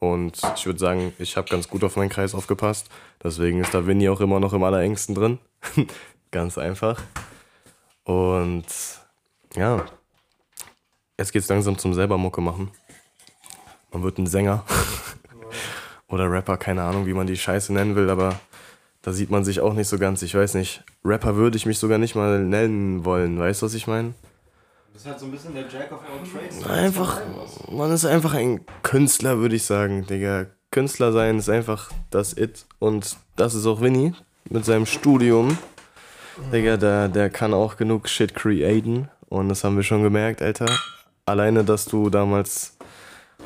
Und 0.00 0.40
ich 0.54 0.66
würde 0.66 0.78
sagen, 0.78 1.12
ich 1.18 1.36
habe 1.36 1.48
ganz 1.48 1.68
gut 1.68 1.82
auf 1.82 1.96
meinen 1.96 2.08
Kreis 2.08 2.34
aufgepasst. 2.34 2.88
Deswegen 3.22 3.60
ist 3.60 3.74
da 3.74 3.86
Winnie 3.86 4.08
auch 4.08 4.20
immer 4.20 4.38
noch 4.38 4.52
im 4.52 4.62
allerengsten 4.62 5.14
drin. 5.14 5.38
ganz 6.30 6.56
einfach. 6.56 7.02
Und 8.04 8.66
ja, 9.56 9.84
jetzt 11.18 11.32
geht's 11.32 11.48
langsam 11.48 11.78
zum 11.78 11.94
selber 11.94 12.16
Mucke 12.16 12.40
machen. 12.40 12.70
Man 13.92 14.02
wird 14.02 14.18
ein 14.18 14.26
Sänger 14.26 14.64
oder 16.08 16.30
Rapper, 16.30 16.56
keine 16.58 16.82
Ahnung, 16.82 17.06
wie 17.06 17.14
man 17.14 17.26
die 17.26 17.36
Scheiße 17.36 17.72
nennen 17.72 17.96
will, 17.96 18.10
aber 18.10 18.38
da 19.02 19.12
sieht 19.12 19.30
man 19.30 19.44
sich 19.44 19.60
auch 19.60 19.74
nicht 19.74 19.88
so 19.88 19.98
ganz. 19.98 20.22
Ich 20.22 20.34
weiß 20.34 20.54
nicht. 20.54 20.84
Rapper 21.04 21.36
würde 21.36 21.56
ich 21.56 21.66
mich 21.66 21.78
sogar 21.78 21.98
nicht 21.98 22.14
mal 22.14 22.44
nennen 22.44 23.04
wollen. 23.04 23.38
Weißt 23.38 23.62
du, 23.62 23.66
was 23.66 23.74
ich 23.74 23.86
meine? 23.86 24.14
Du 24.98 25.04
bist 25.04 25.10
halt 25.12 25.20
so 25.20 25.26
ein 25.26 25.30
bisschen 25.30 25.54
der 25.54 25.68
Jack 25.68 25.92
of 25.92 26.00
all 26.02 26.26
trades. 26.28 26.66
Einfach, 26.66 27.20
man 27.70 27.92
ist 27.92 28.04
einfach 28.04 28.34
ein 28.34 28.62
Künstler, 28.82 29.38
würde 29.38 29.54
ich 29.54 29.62
sagen, 29.62 30.04
Digga. 30.04 30.46
Künstler 30.72 31.12
sein 31.12 31.38
ist 31.38 31.48
einfach 31.48 31.92
das 32.10 32.36
It. 32.36 32.66
Und 32.80 33.16
das 33.36 33.54
ist 33.54 33.64
auch 33.64 33.80
Winnie 33.80 34.12
mit 34.50 34.64
seinem 34.64 34.86
Studium. 34.86 35.56
Digga, 36.52 36.76
der, 36.76 37.08
der 37.08 37.30
kann 37.30 37.54
auch 37.54 37.76
genug 37.76 38.08
Shit 38.08 38.34
createn. 38.34 39.08
Und 39.28 39.48
das 39.50 39.62
haben 39.62 39.76
wir 39.76 39.84
schon 39.84 40.02
gemerkt, 40.02 40.42
Alter. 40.42 40.66
Alleine, 41.26 41.62
dass 41.62 41.84
du 41.84 42.10
damals 42.10 42.76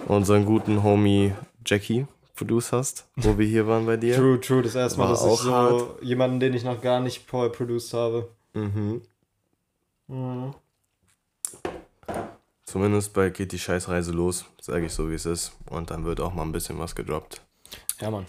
unseren 0.09 0.47
guten 0.47 0.83
Homie 0.83 1.35
Jackie 1.67 2.07
produced 2.35 2.73
hast, 2.73 3.07
wo 3.17 3.37
wir 3.37 3.47
hier 3.47 3.67
waren 3.67 3.85
bei 3.85 3.99
dir. 3.99 4.17
True, 4.17 4.41
true. 4.41 4.63
Das 4.63 4.75
erste 4.75 5.01
Mal, 5.01 5.05
War 5.05 5.11
dass 5.11 5.23
ich 5.23 5.31
auch 5.31 5.43
so 5.43 5.53
hart. 5.53 6.03
jemanden, 6.03 6.41
den 6.41 6.55
ich 6.55 6.65
noch 6.65 6.81
gar 6.81 7.01
nicht 7.01 7.29
vorher 7.29 7.53
produced 7.53 7.93
habe. 7.93 8.31
Mhm. 8.55 9.03
Zumindest 12.73 13.13
bald 13.13 13.35
geht 13.35 13.53
die 13.53 13.59
Scheißreise 13.59 14.13
los, 14.13 14.47
sage 14.59 14.87
ich 14.87 14.95
so 14.95 15.11
wie 15.11 15.15
es 15.15 15.27
ist. 15.27 15.53
Und 15.69 15.91
dann 15.91 16.07
wird 16.07 16.21
auch 16.21 16.33
mal 16.33 16.41
ein 16.41 16.53
bisschen 16.53 16.79
was 16.79 16.95
gedroppt. 16.95 17.43
Ja, 18.01 18.11
Mann. 18.11 18.25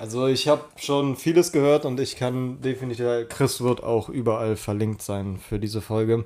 Also 0.00 0.28
ich 0.28 0.48
habe 0.48 0.64
schon 0.76 1.14
vieles 1.14 1.52
gehört 1.52 1.84
und 1.84 2.00
ich 2.00 2.16
kann 2.16 2.62
definitiv, 2.62 3.28
Chris 3.28 3.60
wird 3.60 3.82
auch 3.82 4.08
überall 4.08 4.56
verlinkt 4.56 5.02
sein 5.02 5.36
für 5.36 5.58
diese 5.58 5.82
Folge. 5.82 6.24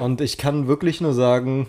Und 0.00 0.20
ich 0.20 0.36
kann 0.36 0.66
wirklich 0.66 1.00
nur 1.00 1.14
sagen, 1.14 1.68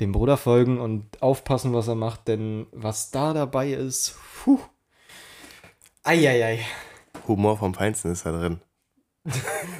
dem 0.00 0.10
Bruder 0.10 0.36
folgen 0.36 0.80
und 0.80 1.22
aufpassen, 1.22 1.72
was 1.72 1.86
er 1.86 1.94
macht, 1.94 2.26
denn 2.26 2.66
was 2.72 3.12
da 3.12 3.32
dabei 3.32 3.70
ist, 3.70 4.16
puh. 4.42 4.58
Eieiei. 6.02 6.58
Humor 7.28 7.56
vom 7.56 7.72
Feinsten 7.72 8.10
ist 8.10 8.26
da 8.26 8.32
drin. 8.32 8.60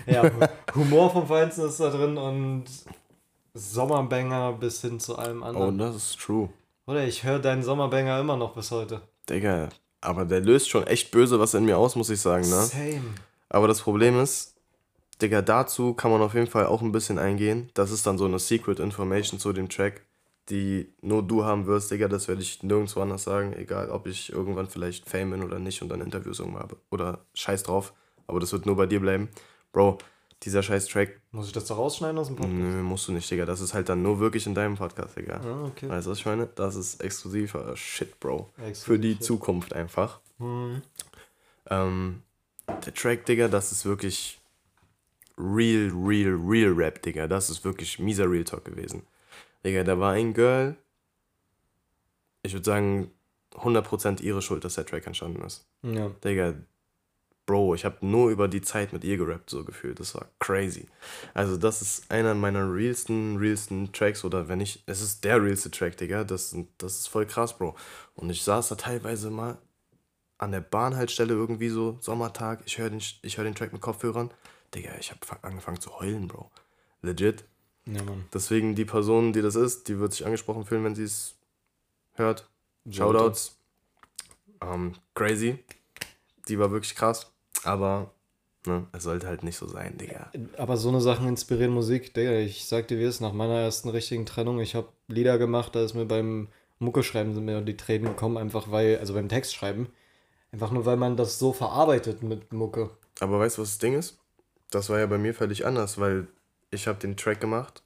Ja, 0.07 0.31
Humor 0.77 1.11
vom 1.11 1.27
Feinsten 1.27 1.67
ist 1.67 1.81
da 1.81 1.91
drin 1.91 2.17
und 2.17 2.67
Sommerbanger 3.59 4.53
bis 4.53 4.81
hin 4.81 5.01
zu 5.01 5.17
allem 5.17 5.43
Oh, 5.43 5.47
anderen. 5.47 5.79
das 5.79 5.97
ist 5.97 6.19
true. 6.21 6.49
Oder 6.87 7.05
ich 7.07 7.25
höre 7.25 7.39
deinen 7.39 7.63
Sommerbanger 7.63 8.19
immer 8.21 8.37
noch 8.37 8.55
bis 8.55 8.71
heute. 8.71 9.03
Digga, 9.29 9.69
aber 10.01 10.25
der 10.25 10.41
löst 10.41 10.71
schon 10.71 10.87
echt 10.87 11.11
böse 11.11 11.39
was 11.39 11.55
in 11.55 11.65
mir 11.65 11.77
aus, 11.77 11.97
muss 11.97 12.09
ich 12.11 12.21
sagen, 12.21 12.49
ne? 12.49 12.63
Same. 12.63 13.03
Aber 13.51 13.69
das 13.69 13.81
Problem 13.81 14.19
ist, 14.21 14.55
Digga, 15.21 15.43
dazu 15.43 15.95
kann 15.95 16.11
man 16.11 16.23
auf 16.23 16.35
jeden 16.35 16.47
Fall 16.47 16.67
auch 16.67 16.81
ein 16.81 16.93
bisschen 16.93 17.19
eingehen. 17.19 17.71
Das 17.75 17.91
ist 17.91 18.07
dann 18.07 18.17
so 18.19 18.25
eine 18.25 18.39
Secret 18.39 18.79
Information 18.79 19.41
zu 19.41 19.53
dem 19.53 19.69
Track, 19.69 20.03
die 20.49 20.95
nur 21.03 21.23
du 21.23 21.45
haben 21.45 21.67
wirst, 21.67 21.91
Digga. 21.91 22.09
Das 22.09 22.29
werde 22.29 22.41
ich 22.43 22.63
nirgendwo 22.63 23.01
anders 23.01 23.25
sagen. 23.25 23.53
Egal, 23.55 23.91
ob 23.91 24.07
ich 24.07 24.33
irgendwann 24.33 24.69
vielleicht 24.69 25.09
Fame 25.11 25.31
bin 25.33 25.43
oder 25.43 25.59
nicht 25.59 25.83
und 25.83 25.89
dann 25.89 26.01
Interviews 26.01 26.39
irgendwann 26.39 26.63
habe. 26.63 26.77
Oder 26.91 27.27
scheiß 27.35 27.65
drauf. 27.65 27.93
Aber 28.27 28.39
das 28.41 28.53
wird 28.53 28.65
nur 28.67 28.77
bei 28.77 28.87
dir 28.87 29.01
bleiben. 29.01 29.29
Bro, 29.73 29.99
dieser 30.43 30.63
scheiß 30.63 30.87
Track, 30.87 31.21
Muss 31.33 31.47
ich 31.49 31.53
das 31.53 31.65
da 31.67 31.75
rausschneiden 31.75 32.17
aus 32.19 32.29
dem 32.29 32.37
Podcast? 32.37 32.55
nö, 32.57 32.83
musst 32.83 33.09
du 33.09 33.13
nicht, 33.13 33.29
Digga. 33.31 33.45
Das 33.45 33.61
ist 33.61 33.75
halt 33.75 33.89
dann 33.89 34.03
nur 34.03 34.21
wirklich 34.21 34.47
in 34.47 34.55
deinem 34.55 34.77
Podcast, 34.77 35.17
Digga. 35.17 35.41
Ah, 35.41 35.65
okay. 35.67 35.89
Weißt 35.89 36.07
du, 36.07 36.11
was 36.13 36.19
ich 36.19 36.27
meine? 36.27 36.47
Das 36.55 36.77
ist 36.77 37.03
exklusiver 37.03 37.77
Shit, 37.77 38.21
Bro. 38.21 38.51
Exklusiv 38.59 38.85
Für 38.85 38.99
die 38.99 39.13
Shit. 39.15 39.25
Zukunft 39.25 39.73
einfach. 39.73 40.21
Mhm. 40.39 40.83
Ähm, 41.71 42.23
der 42.69 42.95
Track, 42.95 43.27
Digga, 43.27 43.49
das 43.49 43.73
ist 43.73 43.85
wirklich 43.85 44.41
real, 45.37 45.91
real, 45.95 46.35
real 46.41 46.73
Rap, 46.73 47.03
Digga. 47.03 47.27
Das 47.27 47.51
ist 47.51 47.65
wirklich 47.65 47.99
mieser 47.99 48.31
Real 48.31 48.45
Talk 48.45 48.65
gewesen. 48.65 49.03
Digga, 49.65 49.83
da 49.85 49.99
war 49.99 50.13
ein 50.13 50.35
Girl, 50.35 50.77
ich 52.43 52.53
würde 52.53 52.65
sagen, 52.65 53.11
100% 53.55 54.23
ihre 54.23 54.41
Schuld, 54.41 54.65
dass 54.65 54.75
der 54.77 54.87
Track 54.87 55.07
entstanden 55.07 55.43
ist. 55.43 55.67
Ja. 55.83 56.11
Digga, 56.25 56.55
Bro, 57.49 57.75
ich 57.75 57.87
habe 57.87 57.97
nur 58.05 58.29
über 58.29 58.47
die 58.47 58.61
Zeit 58.61 58.93
mit 58.93 59.05
ihr 59.05 59.17
gerappt, 59.17 59.49
so 59.49 59.65
gefühlt. 59.65 59.99
Das 60.01 60.15
war 60.15 60.27
crazy. 60.39 60.87
Also, 61.33 61.57
das 61.57 61.81
ist 61.81 62.11
einer 62.11 62.35
meiner 62.35 62.71
realsten, 62.71 63.39
realsten 63.39 63.91
Tracks. 63.91 64.23
Oder 64.23 64.49
wenn 64.51 64.61
ich, 64.61 64.83
es 64.85 65.01
ist 65.01 65.25
der 65.25 65.43
realste 65.43 65.71
Track, 65.71 65.97
Digga. 65.97 66.25
Das, 66.25 66.55
das 66.77 66.99
ist 66.99 67.07
voll 67.07 67.25
krass, 67.25 67.57
Bro. 67.57 67.75
Und 68.17 68.29
ich 68.29 68.43
saß 68.43 68.69
da 68.69 68.75
teilweise 68.75 69.31
mal 69.31 69.57
an 70.37 70.53
der 70.53 70.61
Bahnhaltestelle 70.61 71.33
irgendwie 71.33 71.71
so, 71.71 71.97
Sommertag. 72.03 72.61
Ich 72.67 72.77
höre 72.77 72.91
den, 72.91 73.01
ich 73.23 73.39
hör 73.39 73.45
den 73.45 73.55
Track 73.55 73.73
mit 73.73 73.81
Kopfhörern. 73.81 74.31
Digga, 74.75 74.91
ich 75.01 75.11
habe 75.11 75.21
angefangen 75.41 75.81
zu 75.81 75.99
heulen, 75.99 76.29
Bro. 76.29 76.51
Legit. 77.01 77.45
Ja, 77.87 78.03
Mann. 78.03 78.27
Deswegen 78.31 78.75
die 78.75 78.85
Person, 78.85 79.33
die 79.33 79.41
das 79.41 79.55
ist, 79.55 79.89
die 79.89 79.99
wird 79.99 80.13
sich 80.13 80.27
angesprochen 80.27 80.67
fühlen, 80.67 80.85
wenn 80.85 80.95
sie 80.95 81.05
es 81.05 81.35
hört. 82.13 82.47
Shoutouts. 82.91 83.57
Ähm, 84.61 84.93
crazy. 85.15 85.65
Die 86.49 86.59
war 86.59 86.71
wirklich 86.71 86.95
krass. 86.95 87.33
Aber 87.65 88.13
ne, 88.67 88.87
es 88.93 89.03
sollte 89.03 89.27
halt 89.27 89.43
nicht 89.43 89.57
so 89.57 89.67
sein, 89.67 89.99
Digga. 89.99 90.31
Aber 90.57 90.77
so 90.77 90.89
eine 90.89 91.01
Sachen 91.01 91.29
inspirieren 91.29 91.73
Musik, 91.73 92.15
Digga. 92.15 92.33
Ich 92.33 92.67
sag 92.67 92.89
dir, 92.89 92.99
wie 92.99 93.05
es 93.05 93.17
ist, 93.17 93.21
nach 93.21 93.33
meiner 93.33 93.59
ersten 93.59 93.89
richtigen 93.89 94.27
Trennung, 94.27 94.61
ich 94.61 94.75
habe 94.75 94.89
Lieder 95.09 95.39
gemacht, 95.39 95.75
da 95.75 95.83
ist 95.83 95.95
mir 95.95 96.07
beim 96.07 96.49
Mucke-Schreiben 96.79 97.35
sind 97.35 97.45
mir 97.45 97.61
die 97.61 97.77
Tränen 97.77 98.09
gekommen, 98.09 98.37
einfach 98.37 98.71
weil, 98.71 98.99
also 98.99 99.15
beim 99.15 99.29
Textschreiben, 99.29 99.89
einfach 100.53 100.71
nur 100.71 100.87
weil 100.87 100.97
man 100.97 101.17
das 101.17 101.39
so 101.39 101.53
verarbeitet 101.53 102.23
mit 102.23 102.53
Mucke. 102.53 102.91
Aber 103.21 103.41
weißt 103.41 103.59
du, 103.59 103.63
was 103.63 103.71
das 103.71 103.79
Ding 103.79 103.95
ist? 103.95 104.19
Das 104.71 104.89
war 104.91 104.99
ja 104.99 105.07
bei 105.07 105.19
mir 105.19 105.35
völlig 105.35 105.67
anders, 105.67 105.99
weil 105.99 106.29
ich 106.71 106.87
habe 106.87 106.99
den 106.99 107.17
Track 107.17 107.41
gemacht 107.41 107.83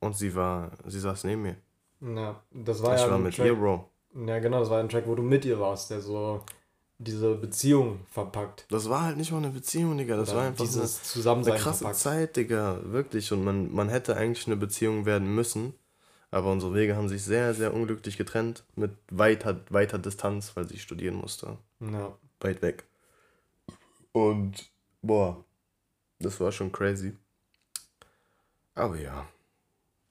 und 0.00 0.16
sie 0.16 0.34
war, 0.34 0.72
sie 0.86 1.00
saß 1.00 1.24
neben 1.24 1.42
mir. 1.42 1.56
Ja, 2.00 2.40
das 2.52 2.82
war 2.82 2.94
ich 2.94 3.00
ja 3.00 3.08
war 3.08 3.16
ein 3.16 3.22
mit 3.24 3.36
Track, 3.36 3.46
ihr, 3.46 3.54
Bro. 3.54 3.88
Ja, 4.26 4.38
genau, 4.38 4.60
das 4.60 4.70
war 4.70 4.80
ein 4.80 4.88
Track, 4.88 5.06
wo 5.06 5.14
du 5.14 5.22
mit 5.22 5.44
ihr 5.44 5.58
warst, 5.58 5.90
der 5.90 6.00
so 6.00 6.42
diese 6.98 7.34
Beziehung 7.34 8.00
verpackt. 8.10 8.66
Das 8.70 8.88
war 8.88 9.02
halt 9.02 9.16
nicht 9.16 9.30
mal 9.30 9.38
eine 9.38 9.50
Beziehung, 9.50 9.96
Digga. 9.98 10.16
Das 10.16 10.30
Oder 10.30 10.38
war 10.38 10.46
einfach 10.46 10.64
dieses 10.64 10.96
eine, 10.98 11.02
Zusammensein 11.04 11.54
eine 11.54 11.62
krasse 11.62 11.78
verpackt. 11.80 11.98
Zeit, 12.00 12.36
Digga. 12.36 12.80
Wirklich. 12.84 13.32
Und 13.32 13.44
man, 13.44 13.72
man 13.72 13.88
hätte 13.88 14.16
eigentlich 14.16 14.46
eine 14.46 14.56
Beziehung 14.56 15.04
werden 15.06 15.34
müssen. 15.34 15.74
Aber 16.30 16.50
unsere 16.50 16.74
Wege 16.74 16.96
haben 16.96 17.08
sich 17.08 17.22
sehr, 17.22 17.54
sehr 17.54 17.72
unglücklich 17.72 18.16
getrennt. 18.16 18.64
Mit 18.74 18.90
weiter, 19.10 19.60
weiter 19.70 19.98
Distanz, 19.98 20.56
weil 20.56 20.66
sie 20.68 20.78
studieren 20.78 21.14
musste. 21.16 21.58
Ja. 21.80 22.16
Weit 22.40 22.62
weg. 22.62 22.84
Und, 24.12 24.70
boah, 25.02 25.44
das 26.18 26.40
war 26.40 26.50
schon 26.50 26.72
crazy. 26.72 27.16
Aber 28.74 28.96
ja, 28.98 29.26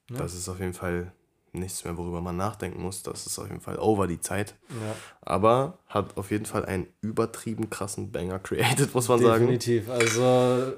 Ja. 0.10 0.18
das 0.18 0.34
ist 0.34 0.48
auf 0.50 0.60
jeden 0.60 0.74
Fall 0.74 1.12
nichts 1.60 1.84
mehr, 1.84 1.97
worüber 1.97 2.22
man 2.22 2.38
nachdenken 2.38 2.82
muss. 2.82 3.03
Das 3.03 3.26
ist 3.26 3.38
auf 3.39 3.47
jeden 3.47 3.62
Fall 3.62 3.78
over 3.80 4.08
die 4.08 4.20
Zeit. 4.20 4.56
ja. 4.70 4.95
Aber 5.22 5.80
hat 5.88 6.18
auf 6.18 6.32
jeden 6.32 6.45
Fall 6.45 6.66
einen 6.66 6.88
übertrieben 7.01 7.70
krassen 7.70 8.12
Banger 8.12 8.39
created, 8.39 8.93
muss 8.93 9.08
man 9.08 9.20
sagen. 9.22 9.41
Definitiv. 9.47 9.89
Also 9.89 10.74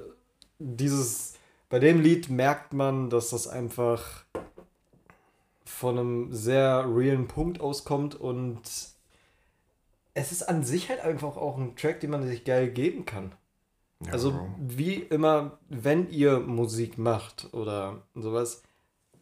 dieses, 0.58 1.34
bei 1.68 1.78
dem 1.78 2.00
Lied 2.00 2.30
merkt 2.30 2.72
man, 2.72 3.10
dass 3.10 3.30
das 3.30 3.46
einfach 3.48 4.24
von 5.64 5.98
einem 5.98 6.34
sehr 6.34 6.84
realen 6.88 7.28
Punkt 7.28 7.60
auskommt 7.60 8.14
und 8.14 8.60
es 10.14 10.32
ist 10.32 10.42
an 10.48 10.64
sich 10.64 10.88
halt 10.88 11.00
einfach 11.00 11.36
auch 11.36 11.56
ein 11.58 11.76
Track, 11.76 12.00
den 12.00 12.10
man 12.10 12.26
sich 12.26 12.44
geil 12.44 12.68
geben 12.70 13.04
kann. 13.06 13.32
Ja, 14.04 14.12
Also 14.12 14.32
Bro. 14.32 14.48
wie 14.58 14.94
immer, 14.94 15.58
wenn 15.68 16.10
ihr 16.10 16.40
Musik 16.40 16.98
macht 16.98 17.52
oder 17.52 18.02
sowas, 18.14 18.62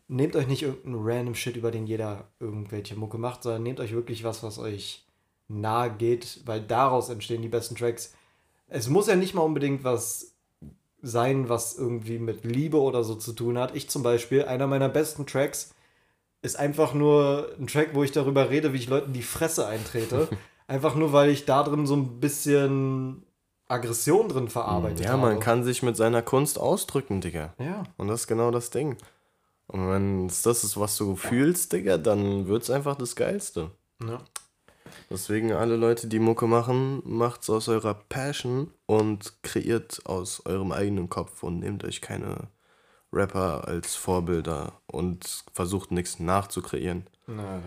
nehmt 0.08 0.36
euch 0.36 0.46
nicht 0.46 0.62
irgendeinen 0.62 0.96
random 1.06 1.34
Shit, 1.34 1.56
über 1.56 1.70
den 1.70 1.86
jeder 1.86 2.28
irgendwelche 2.40 2.96
Mucke 2.96 3.18
macht, 3.18 3.42
sondern 3.42 3.62
nehmt 3.62 3.80
euch 3.80 3.92
wirklich 3.92 4.24
was, 4.24 4.42
was 4.42 4.58
euch 4.58 5.04
nahe 5.48 5.90
geht, 5.90 6.40
weil 6.44 6.60
daraus 6.60 7.08
entstehen 7.08 7.42
die 7.42 7.48
besten 7.48 7.76
Tracks. 7.76 8.14
Es 8.68 8.88
muss 8.88 9.06
ja 9.06 9.16
nicht 9.16 9.34
mal 9.34 9.42
unbedingt 9.42 9.84
was 9.84 10.32
sein, 11.02 11.48
was 11.48 11.76
irgendwie 11.78 12.18
mit 12.18 12.44
Liebe 12.44 12.80
oder 12.80 13.04
so 13.04 13.14
zu 13.14 13.32
tun 13.32 13.58
hat. 13.58 13.76
Ich 13.76 13.88
zum 13.88 14.02
Beispiel, 14.02 14.44
einer 14.44 14.66
meiner 14.66 14.88
besten 14.88 15.26
Tracks 15.26 15.72
ist 16.42 16.58
einfach 16.58 16.94
nur 16.94 17.50
ein 17.58 17.66
Track, 17.66 17.90
wo 17.94 18.02
ich 18.02 18.12
darüber 18.12 18.50
rede, 18.50 18.72
wie 18.72 18.78
ich 18.78 18.88
Leuten 18.88 19.12
die 19.12 19.22
Fresse 19.22 19.66
eintrete. 19.66 20.28
einfach 20.66 20.94
nur, 20.94 21.12
weil 21.12 21.30
ich 21.30 21.44
da 21.44 21.62
drin 21.62 21.86
so 21.86 21.94
ein 21.94 22.18
bisschen 22.20 23.22
Aggression 23.68 24.28
drin 24.28 24.48
verarbeitet 24.48 25.00
Ja, 25.00 25.12
habe. 25.12 25.22
man 25.22 25.40
kann 25.40 25.64
sich 25.64 25.82
mit 25.82 25.96
seiner 25.96 26.22
Kunst 26.22 26.58
ausdrücken, 26.58 27.20
Digga. 27.20 27.54
Ja. 27.58 27.84
Und 27.96 28.08
das 28.08 28.22
ist 28.22 28.26
genau 28.26 28.50
das 28.50 28.70
Ding. 28.70 28.96
Und 29.68 29.88
wenn 29.90 30.26
es 30.26 30.42
das 30.42 30.64
ist, 30.64 30.78
was 30.78 30.96
du 30.96 31.16
fühlst, 31.16 31.72
Digga, 31.72 31.98
dann 31.98 32.46
wird's 32.46 32.70
einfach 32.70 32.96
das 32.96 33.16
Geilste. 33.16 33.70
ja. 34.02 34.20
Deswegen 35.10 35.52
alle 35.52 35.76
Leute, 35.76 36.06
die 36.08 36.18
Mucke 36.18 36.46
machen, 36.46 37.02
macht's 37.04 37.50
aus 37.50 37.68
eurer 37.68 37.94
Passion 37.94 38.72
und 38.86 39.42
kreiert 39.42 40.00
aus 40.04 40.44
eurem 40.46 40.72
eigenen 40.72 41.08
Kopf 41.08 41.42
und 41.42 41.58
nehmt 41.60 41.84
euch 41.84 42.00
keine 42.00 42.48
Rapper 43.12 43.66
als 43.68 43.94
Vorbilder 43.94 44.80
und 44.86 45.44
versucht 45.52 45.90
nichts 45.90 46.18
nachzukreieren. 46.18 47.06
Na, 47.26 47.60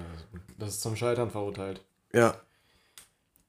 das 0.57 0.69
ist 0.75 0.81
zum 0.81 0.95
Scheitern 0.95 1.29
verurteilt. 1.29 1.81
Ja, 2.13 2.35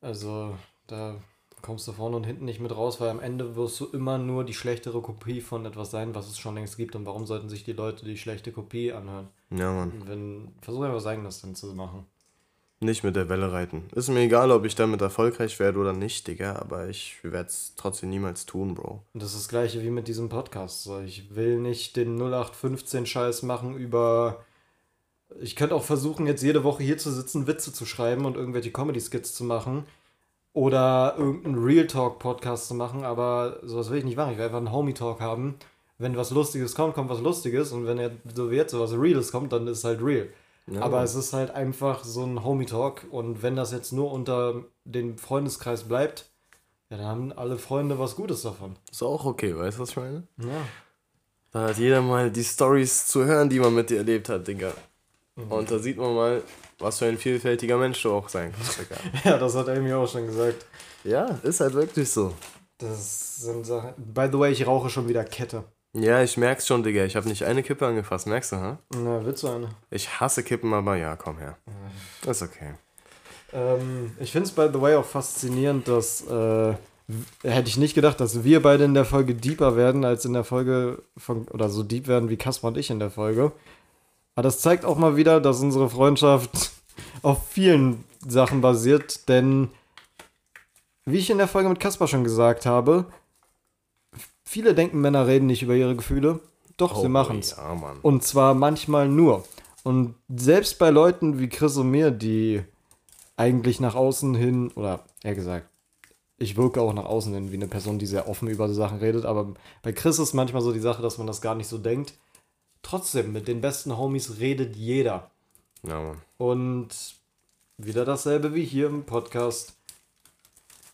Also, 0.01 0.57
da 0.87 1.17
kommst 1.63 1.87
du 1.89 1.93
vorne 1.93 2.17
und 2.17 2.25
hinten 2.25 2.45
nicht 2.45 2.61
mit 2.61 2.75
raus, 2.75 3.01
weil 3.01 3.09
am 3.09 3.21
Ende 3.21 3.57
wirst 3.57 3.81
du 3.81 3.87
immer 3.87 4.19
nur 4.19 4.45
die 4.45 4.55
schlechtere 4.55 5.01
Kopie 5.01 5.41
von 5.41 5.67
etwas 5.67 5.91
sein, 5.91 6.15
was 6.15 6.29
es 6.29 6.39
schon 6.39 6.55
längst 6.55 6.77
gibt. 6.77 6.97
Und 6.97 7.07
warum 7.07 7.27
sollten 7.27 7.49
sich 7.49 7.65
die 7.65 7.73
Leute 7.73 8.05
die 8.05 8.17
schlechte 8.17 8.53
Kopie 8.53 8.93
anhören? 8.93 9.29
ja, 9.51 9.73
Mann. 9.73 10.03
Wenn, 10.07 10.53
versuch 10.61 10.83
einfach 10.83 10.97
was 10.97 11.07
eigenes 11.07 11.41
dann 11.41 11.55
zu 11.55 11.67
machen. 11.75 12.07
Nicht 12.83 13.05
mit 13.05 13.15
der 13.15 13.29
Welle 13.29 13.53
reiten. 13.53 13.85
Ist 13.95 14.09
mir 14.09 14.21
egal, 14.21 14.51
ob 14.51 14.65
ich 14.65 14.75
damit 14.75 15.03
erfolgreich 15.03 15.59
werde 15.61 15.79
oder 15.79 15.93
nicht, 15.93 16.27
Digga, 16.27 16.57
aber 16.57 16.89
ich 16.89 17.19
werde 17.23 17.49
es 17.49 17.75
trotzdem 17.77 18.09
niemals 18.09 18.47
tun, 18.47 18.75
Bro. 18.75 19.03
Und 19.13 19.23
das 19.23 19.35
ist 19.35 19.41
das 19.41 19.49
gleiche 19.51 19.83
wie 19.83 19.91
mit 19.91 20.09
diesem 20.09 20.31
Podcast. 20.31 20.89
Ich 21.05 21.35
will 21.35 21.59
nicht 21.59 21.97
den 21.97 22.19
0815-Scheiß 22.19 23.43
machen 23.43 23.77
über. 23.77 24.47
Ich 25.41 25.57
könnte 25.57 25.75
auch 25.75 25.85
versuchen, 25.85 26.27
jetzt 26.27 26.43
jede 26.43 26.65
Woche 26.65 26.83
hier 26.83 26.97
zu 26.97 27.13
sitzen, 27.13 27.47
Witze 27.47 27.71
zu 27.75 27.85
schreiben 27.85 28.25
und 28.25 28.37
irgendwelche 28.37 28.73
Comedy-Skits 28.73 29.35
zu 29.35 29.45
machen. 29.45 29.85
Oder 30.53 31.15
irgendeinen 31.17 31.63
Real 31.63 31.87
Talk-Podcast 31.87 32.69
zu 32.69 32.75
machen, 32.75 33.05
aber 33.05 33.61
sowas 33.63 33.91
will 33.91 33.99
ich 33.99 34.05
nicht 34.05 34.17
machen. 34.17 34.33
Ich 34.33 34.39
will 34.39 34.47
einfach 34.47 34.59
einen 34.59 34.73
Homie-Talk 34.73 35.21
haben. 35.21 35.55
Wenn 35.99 36.17
was 36.17 36.31
Lustiges 36.31 36.75
kommt, 36.75 36.95
kommt 36.95 37.09
was 37.09 37.21
Lustiges. 37.21 37.73
Und 37.73 37.87
wenn 37.87 37.99
er 37.99 38.11
so 38.35 38.51
wie 38.51 38.57
jetzt 38.57 38.73
sowas 38.73 38.93
Reales 38.93 39.31
kommt, 39.31 39.53
dann 39.53 39.67
ist 39.69 39.79
es 39.79 39.85
halt 39.85 40.03
real. 40.03 40.29
Ja, 40.67 40.83
aber 40.83 41.03
es 41.03 41.15
ist 41.15 41.33
halt 41.33 41.51
einfach 41.51 42.05
so 42.05 42.25
ein 42.25 42.43
Homie-Talk. 42.45 43.07
Und 43.11 43.43
wenn 43.43 43.55
das 43.55 43.71
jetzt 43.71 43.93
nur 43.93 44.11
unter 44.13 44.65
dem 44.85 45.19
Freundeskreis 45.19 45.85
bleibt, 45.85 46.31
ja, 46.91 46.97
dann 46.97 47.07
haben 47.07 47.33
alle 47.33 47.57
Freunde 47.57 47.99
was 47.99 48.17
Gutes 48.17 48.43
davon. 48.43 48.77
Ist 48.91 49.03
auch 49.03 49.25
okay, 49.25 49.57
weißt 49.57 49.79
du, 49.79 49.83
was 49.83 49.91
ich 49.91 49.97
meine? 49.97 50.25
Ja. 50.39 50.63
Da 51.53 51.69
hat 51.69 51.79
jeder 51.79 52.03
mal 52.03 52.31
die 52.31 52.45
Stories 52.45 53.07
zu 53.07 53.25
hören, 53.25 53.49
die 53.49 53.61
man 53.61 53.75
mit 53.75 53.91
dir 53.91 53.99
erlebt 53.99 54.29
hat, 54.29 54.47
Digga. 54.47 54.73
Und 55.49 55.71
da 55.71 55.79
sieht 55.79 55.97
man 55.97 56.15
mal, 56.15 56.43
was 56.81 56.99
für 56.99 57.07
ein 57.07 57.19
vielfältiger 57.19 57.77
Mensch 57.77 58.03
du 58.03 58.13
auch 58.13 58.29
sein 58.29 58.53
kannst, 58.57 58.81
Digga. 58.81 58.97
Ja, 59.31 59.39
das 59.39 59.55
hat 59.55 59.69
Amy 59.69 59.93
auch 59.93 60.09
schon 60.11 60.27
gesagt. 60.27 60.67
ja, 61.05 61.39
ist 61.43 61.61
halt 61.61 61.75
wirklich 61.75 62.11
so. 62.11 62.35
Das 62.79 63.37
sind 63.37 63.67
Sachen. 63.67 63.93
By 63.97 64.29
the 64.33 64.39
way, 64.39 64.53
ich 64.53 64.67
rauche 64.67 64.89
schon 64.91 65.09
wieder 65.09 65.25
Kette. 65.25 65.65
Ja, 65.93 66.23
ich 66.23 66.37
merk's 66.37 66.67
schon, 66.67 66.83
Digga. 66.83 67.05
Ich 67.05 67.17
habe 67.17 67.29
nicht 67.29 67.45
eine 67.45 67.63
Kippe 67.63 67.87
angefasst, 67.87 68.27
merkst 68.27 68.53
du, 68.53 68.57
ha? 68.57 68.79
Na, 68.95 69.25
willst 69.25 69.43
du 69.43 69.49
eine? 69.49 69.69
Ich 69.91 70.21
hasse 70.21 70.43
Kippen, 70.43 70.73
aber 70.73 70.97
ja, 70.97 71.17
komm 71.17 71.39
her. 71.39 71.57
Ist 72.27 72.43
okay. 72.43 72.75
Ähm, 73.53 74.13
ich 74.21 74.31
finde 74.33 74.47
es 74.47 74.53
by 74.53 74.69
the 74.73 74.81
way 74.81 74.95
auch 74.95 75.05
faszinierend, 75.05 75.89
dass 75.89 76.27
äh, 76.27 76.75
hätte 77.43 77.69
ich 77.69 77.77
nicht 77.77 77.95
gedacht, 77.95 78.21
dass 78.21 78.45
wir 78.45 78.63
beide 78.63 78.85
in 78.85 78.95
der 78.95 79.05
Folge 79.05 79.35
deeper 79.35 79.77
werden, 79.77 80.05
als 80.05 80.25
in 80.25 80.33
der 80.33 80.45
Folge 80.45 81.03
von, 81.17 81.47
oder 81.49 81.69
so 81.69 81.83
deep 81.83 82.07
werden 82.07 82.31
wie 82.31 82.37
Kaspar 82.37 82.69
und 82.69 82.79
ich 82.79 82.91
in 82.91 83.01
der 83.01 83.11
Folge. 83.11 83.53
Aber 84.35 84.43
das 84.43 84.61
zeigt 84.61 84.85
auch 84.85 84.97
mal 84.97 85.17
wieder, 85.17 85.41
dass 85.41 85.61
unsere 85.61 85.91
Freundschaft 85.91 86.73
auf 87.23 87.47
vielen 87.49 88.05
Sachen 88.27 88.61
basiert, 88.61 89.29
denn 89.29 89.71
wie 91.05 91.19
ich 91.19 91.31
in 91.31 91.39
der 91.39 91.49
Folge 91.49 91.69
mit 91.69 91.81
Kaspar 91.81 92.09
schon 92.09 92.25
gesagt 92.25 92.67
habe, 92.67 93.07
viele 94.45 94.75
denken, 94.75 95.01
Männer 95.01 95.27
reden 95.27 95.47
nicht 95.47 95.63
über 95.63 95.75
ihre 95.75 95.97
Gefühle. 95.97 96.41
Doch, 96.77 97.01
sie 97.01 97.09
machen's. 97.09 97.57
Oh, 97.59 97.61
Ja. 97.61 97.95
Und 98.03 98.23
zwar 98.25 98.55
manchmal 98.55 99.09
nur. 99.09 99.45
Und 99.83 100.15
selbst 100.29 100.79
bei 100.79 100.91
Leuten 100.91 101.39
wie 101.39 101.49
Chris 101.49 101.77
und 101.77 101.91
mir, 101.91 102.11
die 102.11 102.63
eigentlich 103.37 103.81
nach 103.81 103.95
außen 103.95 104.35
hin, 104.35 104.71
oder 104.75 105.05
eher 105.23 105.35
gesagt, 105.35 105.69
ich 106.37 106.57
wirke 106.57 106.81
auch 106.81 106.93
nach 106.93 107.05
außen 107.05 107.33
hin 107.35 107.51
wie 107.53 107.57
eine 107.57 107.69
Person, 107.69 107.99
die 107.99 108.07
sehr 108.07 108.29
offen 108.29 108.49
über 108.49 108.69
so 108.69 108.75
Sachen 108.75 108.99
redet, 108.99 109.25
aber 109.25 109.55
bei 109.83 109.93
Chris 109.93 110.19
ist 110.19 110.35
manchmal 110.35 110.63
so 110.63 110.73
die 110.73 110.81
Sache, 110.81 111.03
dass 111.03 111.19
man 111.19 111.27
das 111.27 111.41
gar 111.41 111.55
nicht 111.55 111.69
so 111.69 111.79
denkt. 111.79 112.15
Trotzdem, 112.83 113.33
mit 113.33 113.47
den 113.49 113.61
besten 113.61 113.97
Homies 113.97 114.39
redet 114.41 114.77
jeder. 114.77 115.31
Ja, 115.87 116.01
Mann. 116.01 116.19
Und 116.39 116.89
wieder 117.79 118.05
dasselbe 118.05 118.55
wie 118.55 118.65
hier 118.65 118.87
im 118.87 119.05
Podcast. 119.05 119.75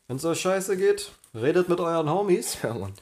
Wenn 0.08 0.16
es 0.18 0.24
euch 0.24 0.40
scheiße 0.40 0.76
geht, 0.76 1.12
redet 1.34 1.68
mit 1.68 1.80
euren 1.80 2.10
Homies. 2.10 2.58
Ja, 2.62 2.74
Mann. 2.74 2.92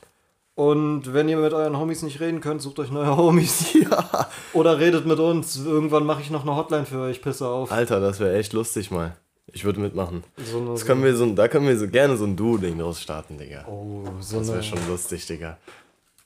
Und 0.54 1.12
wenn 1.12 1.28
ihr 1.28 1.36
mit 1.36 1.52
euren 1.52 1.76
Homies 1.78 2.02
nicht 2.02 2.20
reden 2.20 2.40
könnt, 2.40 2.62
sucht 2.62 2.78
euch 2.78 2.90
neue 2.90 3.16
Homies. 3.16 3.74
Ja. 3.74 4.28
Oder 4.52 4.78
redet 4.78 5.04
mit 5.06 5.18
uns. 5.18 5.56
Irgendwann 5.56 6.06
mache 6.06 6.22
ich 6.22 6.30
noch 6.30 6.42
eine 6.42 6.54
Hotline 6.56 6.86
für 6.86 7.00
euch, 7.00 7.20
pisse 7.20 7.46
auf. 7.48 7.70
Alter, 7.72 8.00
das 8.00 8.20
wäre 8.20 8.36
echt 8.36 8.52
lustig 8.52 8.90
mal. 8.90 9.16
Ich 9.52 9.64
würde 9.64 9.80
mitmachen. 9.80 10.24
So 10.44 10.58
eine, 10.58 10.70
Das 10.70 10.86
können 10.86 11.02
wir 11.02 11.14
so, 11.16 11.26
da 11.34 11.48
können 11.48 11.66
wir 11.66 11.76
so 11.76 11.86
gerne 11.88 12.16
so 12.16 12.24
ein 12.24 12.36
Duo-Ding 12.36 12.78
draus 12.78 13.00
starten, 13.00 13.36
Digga. 13.36 13.66
oh, 13.68 14.04
so 14.20 14.38
Das 14.38 14.48
wäre 14.48 14.62
schon 14.62 14.78
lustig, 14.88 15.26
Digga. 15.26 15.58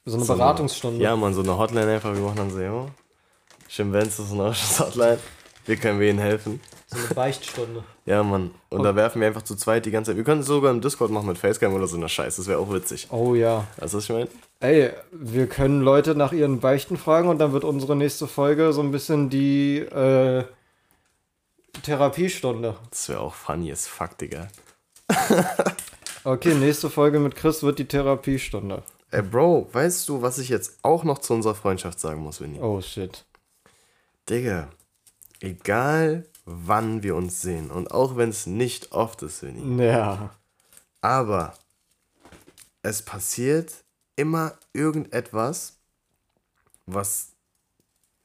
So 0.09 0.17
eine 0.17 0.25
So 0.25 0.33
eine- 0.33 0.43
Beratungsstunde. 0.43 1.03
Ja, 1.03 1.15
man, 1.17 1.35
so 1.35 1.41
eine 1.43 1.57
Hotline 1.59 1.91
einfach. 1.93 2.15
Wir 2.15 2.21
machen 2.23 2.37
dann 2.37 2.51
so, 2.51 2.61
jo, 2.61 2.89
Stim 3.69 3.93
Benz 3.93 4.19
ist 4.19 4.33
eine 4.33 4.43
Ausschuss-Hotline. 4.49 5.19
Wir 5.67 5.77
können 5.77 6.01
wir 6.01 6.09
ihnen 6.11 6.19
helfen. 6.19 6.61
So 6.87 6.97
eine 6.97 7.09
Beichtstunde. 7.15 7.85
Ja, 8.07 8.23
Mann. 8.23 8.53
Und 8.71 8.83
da 8.83 8.97
werfen 8.97 9.21
wir 9.21 9.29
einfach 9.29 9.43
zu 9.43 9.55
zweit 9.55 9.85
die 9.85 9.91
ganze 9.91 10.11
Zeit. 10.13 10.17
Wir 10.17 10.25
können 10.25 10.41
es 10.41 10.47
sogar 10.47 10.71
im 10.71 10.81
Discord 10.81 11.11
machen 11.11 11.27
mit 11.27 11.37
Facecam 11.37 11.75
oder 11.75 11.87
so 11.87 11.99
eine 11.99 12.09
Scheiße. 12.09 12.41
Das 12.41 12.49
wäre 12.49 12.59
auch 12.59 12.73
witzig. 12.73 13.09
Oh 13.11 13.35
ja. 13.35 13.67
Weißt 13.77 13.93
du, 13.93 13.99
was 13.99 14.05
ich 14.05 14.11
meine? 14.11 14.29
Ey, 14.61 14.91
wir 15.13 15.47
können 15.47 15.83
Leute 15.83 16.15
nach 16.15 16.33
ihren 16.33 16.61
Beichten 16.61 16.97
fragen 16.97 17.29
und 17.29 17.39
dann 17.39 17.53
wird 17.53 17.65
unsere 17.65 17.95
nächste 17.95 18.27
Folge 18.27 18.73
so 18.73 18.81
ein 18.81 18.91
bisschen 18.91 19.29
die 19.29 19.81
äh, 19.81 20.45
Therapiestunde. 21.83 22.77
Das 22.91 23.09
wäre 23.11 23.21
auch 23.21 23.35
funny 23.35 23.71
as 23.71 23.87
fuck, 23.87 24.17
Digga. 24.19 24.49
Okay, 26.25 26.55
nächste 26.55 26.91
Folge 26.91 27.19
mit 27.21 27.37
Chris 27.37 27.63
wird 27.63 27.79
die 27.79 27.87
Therapiestunde. 27.87 28.83
Ey, 29.11 29.23
Bro, 29.23 29.69
weißt 29.73 30.09
du, 30.09 30.21
was 30.23 30.39
ich 30.39 30.49
jetzt 30.51 30.79
auch 30.83 31.03
noch 31.05 31.19
zu 31.19 31.33
unserer 31.35 31.55
Freundschaft 31.55 31.99
sagen 31.99 32.21
muss, 32.23 32.41
Winnie? 32.41 32.61
Oh 32.61 32.81
shit. 32.81 33.25
Digga, 34.29 34.69
egal 35.41 36.27
wann 36.45 37.03
wir 37.03 37.15
uns 37.17 37.41
sehen 37.41 37.71
und 37.71 37.91
auch 37.91 38.17
wenn 38.17 38.29
es 38.31 38.47
nicht 38.47 38.93
oft 38.93 39.23
ist, 39.23 39.43
Winnie, 39.43 39.83
Ja. 39.85 40.35
aber 41.01 41.55
es 42.83 43.03
passiert 43.03 43.73
immer 44.17 44.55
irgendetwas, 44.73 45.75
was 46.87 47.29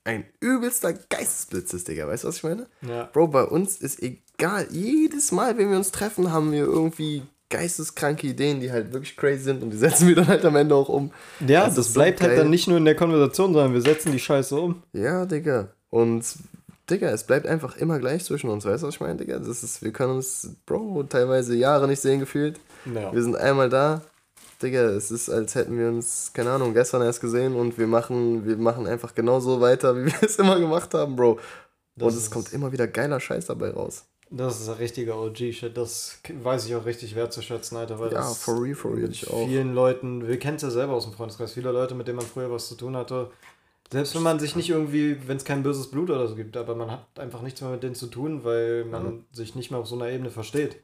ein 0.06 0.26
übelster 0.42 0.92
Geistesblitz 0.94 1.74
ist, 1.74 1.88
Digga. 1.88 2.08
Weißt 2.08 2.24
du, 2.26 2.28
was 2.28 2.38
ich 2.38 2.44
meine? 2.44 2.68
Ja. 2.82 3.06
Bro, 3.06 3.28
bei 3.30 3.44
uns 3.44 3.78
ist 3.78 4.02
egal, 4.04 4.68
jedes 4.72 5.32
Mal, 5.32 5.58
wenn 5.58 5.70
wir 5.70 5.78
uns 5.78 5.92
treffen, 5.92 6.32
haben 6.32 6.52
wir 6.52 6.64
irgendwie 6.64 7.24
geisteskranke 7.54 8.26
Ideen, 8.26 8.60
die 8.60 8.72
halt 8.72 8.92
wirklich 8.92 9.16
crazy 9.16 9.44
sind 9.44 9.62
und 9.62 9.70
die 9.70 9.78
setzen 9.78 10.08
wir 10.08 10.16
dann 10.16 10.28
halt 10.28 10.44
am 10.44 10.56
Ende 10.56 10.74
auch 10.74 10.90
um. 10.90 11.12
Ja, 11.40 11.66
Das 11.66 11.76
das, 11.76 11.88
ist 11.88 11.94
so 11.94 12.00
bleibt 12.00 12.22
halt 12.22 12.38
dann 12.38 12.50
nicht 12.50 12.68
nur 12.68 12.78
in 12.78 12.86
der 12.86 12.96
Konversation, 12.96 13.54
sondern 13.54 13.74
wir 13.74 13.82
setzen 13.82 14.12
die 14.12 14.20
Scheiße 14.20 14.60
um. 14.60 14.82
Ja, 14.92 15.26
Digga. 15.26 15.70
Und, 15.92 16.26
Digga, 16.90 17.10
es 17.12 17.24
bleibt 17.24 17.46
einfach 17.46 17.78
immer 17.78 18.00
gleich 18.00 18.26
zwischen 18.26 18.50
uns. 18.50 18.66
Weißt 18.66 18.82
du, 18.82 18.88
was 18.88 18.96
ich 18.96 19.02
meine, 19.02 19.18
Digga? 19.18 19.38
Das 19.38 19.64
ist, 19.64 19.84
wir 19.84 19.92
können 19.92 20.16
uns, 20.16 20.50
Bro, 20.66 21.04
teilweise 21.04 21.56
Jahre 21.56 21.88
nicht 21.88 22.02
sehen 22.02 22.20
gefühlt. 22.20 22.60
Ja. 22.92 23.14
Wir 23.14 23.22
sind 23.22 23.36
einmal 23.36 23.70
da. 23.70 24.02
Digga, 24.64 24.86
es 24.86 25.12
ist, 25.12 25.30
als 25.30 25.54
hätten 25.54 25.78
wir 25.78 25.90
uns, 25.90 26.32
keine 26.34 26.50
Ahnung, 26.50 26.74
gestern 26.74 27.04
erst 27.04 27.22
gesehen 27.22 27.56
und 27.56 27.78
wir 27.78 27.86
machen, 27.86 28.48
wir 28.48 28.58
machen 28.58 28.88
einfach 28.88 29.14
genauso 29.14 29.62
weiter, 29.62 29.96
wie 29.98 30.06
wir 30.06 30.24
es 30.24 30.38
immer 30.38 30.60
gemacht 30.60 30.94
haben, 30.96 31.16
Bro. 31.16 31.40
Das 31.96 32.14
und 32.14 32.20
es 32.20 32.32
kommt 32.32 32.52
immer 32.52 32.72
wieder 32.72 32.88
geiler 32.88 33.20
Scheiß 33.20 33.46
dabei 33.46 33.70
raus. 33.70 34.06
Das 34.36 34.60
ist 34.60 34.68
ein 34.68 34.78
richtiger 34.78 35.16
OG-Shit. 35.22 35.78
Das 35.78 36.18
weiß 36.28 36.66
ich 36.66 36.76
auch 36.76 36.86
richtig 36.86 37.14
wertzuschätzen, 37.14 37.78
Alter. 37.78 38.00
Weil 38.00 38.12
Ja, 38.12 38.18
das 38.18 38.40
for 38.44 38.60
real, 38.64 38.74
for 38.74 38.96
real, 38.96 39.12
ich 39.12 39.30
auch. 39.30 39.46
vielen 39.46 39.76
Leuten, 39.76 40.28
wir 40.28 40.40
kennen 40.40 40.56
es 40.56 40.64
ja 40.64 40.72
selber 40.72 40.94
aus 40.94 41.04
dem 41.04 41.14
Freundeskreis, 41.14 41.54
viele 41.54 41.72
Leute, 41.72 41.94
mit 41.94 42.08
denen 42.08 42.18
man 42.18 42.26
früher 42.26 42.50
was 42.50 42.68
zu 42.68 42.74
tun 42.74 42.96
hatte, 42.98 43.32
Selbst 43.92 44.16
wenn 44.16 44.24
man 44.24 44.40
sich 44.40 44.56
nicht 44.56 44.70
irgendwie, 44.72 45.18
wenn 45.28 45.38
es 45.38 45.46
kein 45.46 45.62
böses 45.62 45.92
Blut 45.92 46.10
oder 46.10 46.28
so 46.28 46.34
gibt, 46.34 46.58
aber 46.58 46.74
man 46.74 46.90
hat 46.90 47.06
einfach 47.20 47.44
nichts 47.44 47.62
mehr 47.62 47.70
mit 47.70 47.84
denen 47.84 47.94
zu 47.94 48.08
tun, 48.08 48.44
weil 48.44 48.86
man 48.86 49.24
sich 49.32 49.54
nicht 49.54 49.70
mehr 49.70 49.80
auf 49.80 49.86
so 49.88 49.94
einer 49.96 50.10
Ebene 50.10 50.32
versteht. 50.32 50.82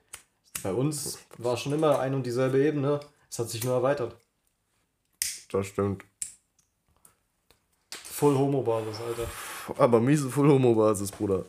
Bei 0.62 0.72
uns 0.72 1.18
war 1.40 1.58
schon 1.58 1.74
immer 1.74 1.98
ein 1.98 2.14
und 2.14 2.28
dieselbe 2.28 2.64
Ebene, 2.64 3.00
es 3.32 3.40
hat 3.40 3.50
sich 3.50 3.64
nur 3.64 3.74
erweitert. 3.74 4.16
Das 5.52 5.66
stimmt. 5.66 6.04
Full 8.04 8.38
Homo-Basis, 8.38 8.98
Alter. 9.02 9.28
Aber 9.82 10.00
miese 10.00 10.30
Full 10.30 10.50
Homo 10.50 10.76
Basis, 10.76 11.12
Bruder. 11.12 11.46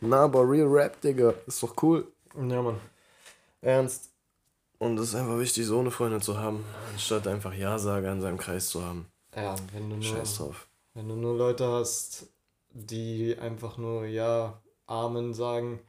Na, 0.00 0.24
aber 0.24 0.48
Real 0.48 0.66
Rap, 0.68 1.00
Digga. 1.00 1.34
Ist 1.46 1.62
doch 1.62 1.74
cool. 1.82 2.06
Ja, 2.36 2.62
Mann. 2.62 2.80
Ernst. 3.62 4.10
Und 4.78 4.98
es 4.98 5.08
ist 5.08 5.14
einfach 5.14 5.38
wichtig, 5.38 5.64
so 5.64 5.80
eine 5.80 5.90
Freundin 5.90 6.20
zu 6.20 6.38
haben, 6.38 6.62
anstatt 6.92 7.26
einfach 7.26 7.54
Ja-Sager 7.54 8.12
in 8.12 8.20
seinem 8.20 8.36
Kreis 8.36 8.68
zu 8.68 8.84
haben. 8.84 9.06
Ja, 9.34 9.54
wenn 9.72 9.88
du 9.88 9.96
nur, 9.96 10.04
Scheiß 10.04 10.36
drauf. 10.36 10.66
wenn 10.92 11.08
du 11.08 11.14
nur 11.14 11.36
Leute 11.36 11.66
hast, 11.66 12.26
die 12.70 13.36
einfach 13.38 13.78
nur 13.78 14.04
Ja, 14.04 14.60
Amen 14.86 15.32
sagen, 15.32 15.80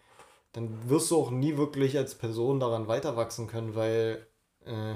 dann 0.54 0.90
wirst 0.90 1.12
du 1.12 1.18
auch 1.18 1.32
nie 1.32 1.58
wirklich 1.58 1.98
als 1.98 2.16
Person 2.16 2.60
daran 2.62 2.88
weiter 2.88 3.18
wachsen 3.18 3.48
können, 3.48 3.76
weil 3.76 4.26
äh, 4.66 4.96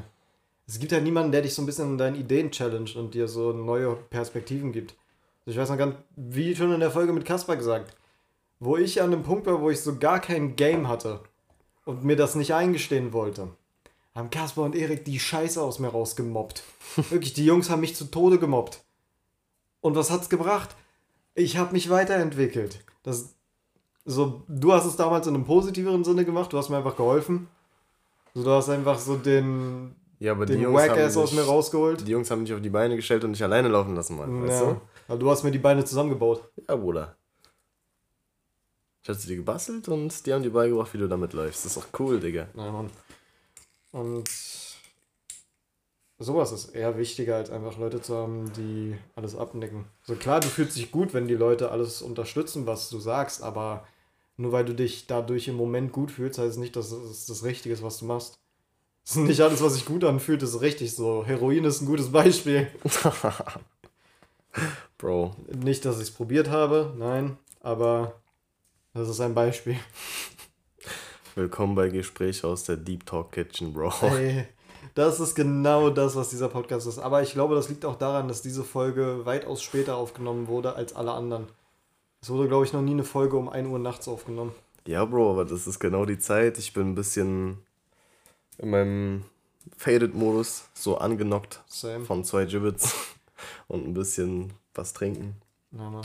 es 0.67 0.79
gibt 0.79 0.93
ja 0.93 1.01
niemanden, 1.01 1.33
der 1.33 1.41
dich 1.41 1.53
so 1.53 1.61
ein 1.61 1.65
bisschen 1.65 1.91
in 1.91 1.97
deinen 1.97 2.15
Ideen 2.15 2.49
challenge 2.49 2.91
und 2.95 3.13
dir 3.13 3.27
so 3.27 3.51
neue 3.51 3.95
Perspektiven 3.95 4.71
gibt. 4.71 4.95
Also 5.45 5.51
ich 5.51 5.57
weiß 5.57 5.69
noch 5.69 5.77
ganz, 5.77 5.95
wie 6.15 6.55
schon 6.55 6.73
in 6.73 6.79
der 6.79 6.91
Folge 6.91 7.11
mit 7.11 7.25
Kasper 7.25 7.57
gesagt, 7.57 7.93
wo 8.61 8.77
ich 8.77 9.01
an 9.01 9.09
dem 9.11 9.23
Punkt 9.23 9.47
war, 9.47 9.59
wo 9.59 9.71
ich 9.71 9.81
so 9.81 9.97
gar 9.97 10.19
kein 10.19 10.55
Game 10.55 10.87
hatte 10.87 11.19
und 11.83 12.05
mir 12.05 12.15
das 12.15 12.35
nicht 12.35 12.53
eingestehen 12.53 13.11
wollte, 13.11 13.49
haben 14.13 14.29
Kasper 14.29 14.61
und 14.61 14.75
Erik 14.75 15.03
die 15.03 15.19
Scheiße 15.19 15.59
aus 15.61 15.79
mir 15.79 15.87
rausgemobbt. 15.89 16.63
Wirklich, 17.09 17.33
die 17.33 17.45
Jungs 17.45 17.69
haben 17.71 17.81
mich 17.81 17.95
zu 17.95 18.05
Tode 18.05 18.37
gemobbt. 18.37 18.83
Und 19.81 19.95
was 19.95 20.11
hat's 20.11 20.29
gebracht? 20.29 20.75
Ich 21.33 21.57
habe 21.57 21.73
mich 21.73 21.89
weiterentwickelt. 21.89 22.83
Das, 23.01 23.33
so, 24.05 24.43
du 24.47 24.73
hast 24.73 24.85
es 24.85 24.95
damals 24.95 25.25
in 25.25 25.33
einem 25.33 25.45
positiveren 25.45 26.03
Sinne 26.03 26.23
gemacht, 26.23 26.53
du 26.53 26.57
hast 26.59 26.69
mir 26.69 26.77
einfach 26.77 26.95
geholfen. 26.95 27.47
So, 28.35 28.43
du 28.43 28.51
hast 28.51 28.69
einfach 28.69 28.99
so 28.99 29.17
den, 29.17 29.95
Ja, 30.19 30.33
aber 30.33 30.45
die 30.45 30.53
den 30.53 30.61
Jungs, 30.61 30.79
haben 30.83 30.89
Whack-Ass 30.91 31.17
aus 31.17 31.31
dich, 31.31 31.39
mir 31.39 31.45
rausgeholt. 31.45 32.07
die 32.07 32.11
Jungs 32.11 32.29
haben 32.29 32.45
dich 32.45 32.53
auf 32.53 32.61
die 32.61 32.69
Beine 32.69 32.95
gestellt 32.95 33.23
und 33.23 33.33
dich 33.33 33.43
alleine 33.43 33.69
laufen 33.69 33.95
lassen, 33.95 34.17
Mann. 34.17 34.43
Weißt 34.43 34.61
Ja, 34.61 34.81
weil 35.07 35.17
du 35.17 35.31
hast 35.31 35.43
mir 35.43 35.51
die 35.51 35.57
Beine 35.57 35.83
zusammengebaut. 35.83 36.43
du? 36.57 36.63
Ja, 36.67 36.75
Bruder. 36.75 37.15
Ich 39.03 39.09
hatte 39.09 39.27
dir 39.27 39.35
gebastelt 39.35 39.87
und 39.87 40.25
die 40.25 40.33
haben 40.33 40.43
dir 40.43 40.51
beigebracht, 40.51 40.93
wie 40.93 40.99
du 40.99 41.07
damit 41.07 41.33
läufst. 41.33 41.65
Das 41.65 41.75
ist 41.75 41.83
doch 41.83 41.99
cool, 41.99 42.19
Digga. 42.19 42.47
Nein, 42.53 42.71
Mann. 42.71 42.89
Und 43.91 44.29
sowas 46.19 46.51
ist 46.51 46.75
eher 46.75 46.97
wichtiger, 46.97 47.37
als 47.37 47.49
einfach 47.49 47.77
Leute 47.77 48.01
zu 48.01 48.15
haben, 48.15 48.53
die 48.53 48.95
alles 49.15 49.35
abnicken. 49.35 49.85
So 50.03 50.15
klar, 50.15 50.39
du 50.39 50.47
fühlst 50.47 50.77
dich 50.77 50.91
gut, 50.91 51.13
wenn 51.13 51.27
die 51.27 51.35
Leute 51.35 51.71
alles 51.71 52.01
unterstützen, 52.01 52.67
was 52.67 52.89
du 52.89 52.99
sagst, 52.99 53.41
aber 53.41 53.87
nur 54.37 54.51
weil 54.51 54.65
du 54.65 54.75
dich 54.75 55.07
dadurch 55.07 55.47
im 55.47 55.55
Moment 55.55 55.91
gut 55.91 56.11
fühlst, 56.11 56.37
heißt 56.37 56.51
es 56.51 56.57
nicht, 56.57 56.75
dass 56.75 56.91
es 56.91 57.25
das 57.25 57.43
Richtige 57.43 57.73
ist, 57.73 57.83
was 57.83 57.97
du 57.97 58.05
machst. 58.05 58.39
Das 59.03 59.15
ist 59.15 59.23
nicht 59.23 59.41
alles, 59.41 59.63
was 59.63 59.73
sich 59.73 59.85
gut 59.85 60.03
anfühlt, 60.03 60.43
ist 60.43 60.61
richtig 60.61 60.95
so. 60.95 61.25
Heroin 61.25 61.63
ist 61.63 61.81
ein 61.81 61.87
gutes 61.87 62.11
Beispiel. 62.11 62.67
Bro. 64.99 65.35
Nicht, 65.63 65.85
dass 65.85 65.97
ich 65.97 66.03
es 66.03 66.11
probiert 66.11 66.49
habe, 66.49 66.93
nein, 66.97 67.37
aber 67.61 68.20
das 68.93 69.09
ist 69.09 69.21
ein 69.21 69.33
Beispiel. 69.33 69.77
Willkommen 71.35 71.75
bei 71.75 71.89
Gespräch 71.89 72.43
aus 72.43 72.65
der 72.65 72.77
Deep 72.77 73.05
Talk 73.05 73.31
Kitchen, 73.31 73.73
Bro. 73.73 73.93
Ey, 74.01 74.45
das 74.95 75.19
ist 75.19 75.35
genau 75.35 75.89
das, 75.89 76.15
was 76.15 76.29
dieser 76.29 76.49
Podcast 76.49 76.87
ist. 76.87 76.99
Aber 76.99 77.21
ich 77.21 77.31
glaube, 77.31 77.55
das 77.55 77.69
liegt 77.69 77.85
auch 77.85 77.97
daran, 77.97 78.27
dass 78.27 78.41
diese 78.41 78.63
Folge 78.63 79.25
weitaus 79.25 79.61
später 79.61 79.95
aufgenommen 79.95 80.47
wurde 80.47 80.75
als 80.75 80.93
alle 80.93 81.13
anderen. 81.13 81.47
Es 82.21 82.29
wurde, 82.29 82.49
glaube 82.49 82.65
ich, 82.65 82.73
noch 82.73 82.81
nie 82.81 82.91
eine 82.91 83.05
Folge 83.05 83.37
um 83.37 83.47
1 83.47 83.67
Uhr 83.69 83.79
nachts 83.79 84.07
aufgenommen. 84.07 84.53
Ja, 84.85 85.05
Bro, 85.05 85.31
aber 85.31 85.45
das 85.45 85.67
ist 85.67 85.79
genau 85.79 86.05
die 86.05 86.19
Zeit. 86.19 86.57
Ich 86.57 86.73
bin 86.73 86.91
ein 86.91 86.95
bisschen 86.95 87.59
in 88.57 88.69
meinem 88.71 89.23
Faded-Modus 89.77 90.65
so 90.73 90.97
angenockt 90.97 91.61
Same. 91.67 92.03
von 92.03 92.25
zwei 92.25 92.45
Gibbets 92.45 92.93
und 93.67 93.87
ein 93.87 93.93
bisschen 93.93 94.53
was 94.73 94.91
trinken. 94.93 95.35
Ja. 95.71 96.01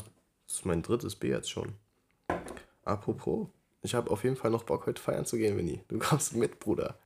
Das 0.46 0.58
ist 0.58 0.66
mein 0.66 0.82
drittes 0.82 1.16
Bier 1.16 1.36
jetzt 1.36 1.50
schon. 1.50 1.74
Apropos, 2.86 3.48
ich 3.82 3.94
habe 3.94 4.10
auf 4.10 4.22
jeden 4.24 4.36
Fall 4.36 4.50
noch 4.50 4.62
Bock, 4.62 4.86
heute 4.86 5.02
feiern 5.02 5.26
zu 5.26 5.36
gehen, 5.36 5.56
Winnie. 5.56 5.82
Du 5.88 5.98
kommst 5.98 6.34
mit, 6.36 6.60
Bruder. 6.60 6.96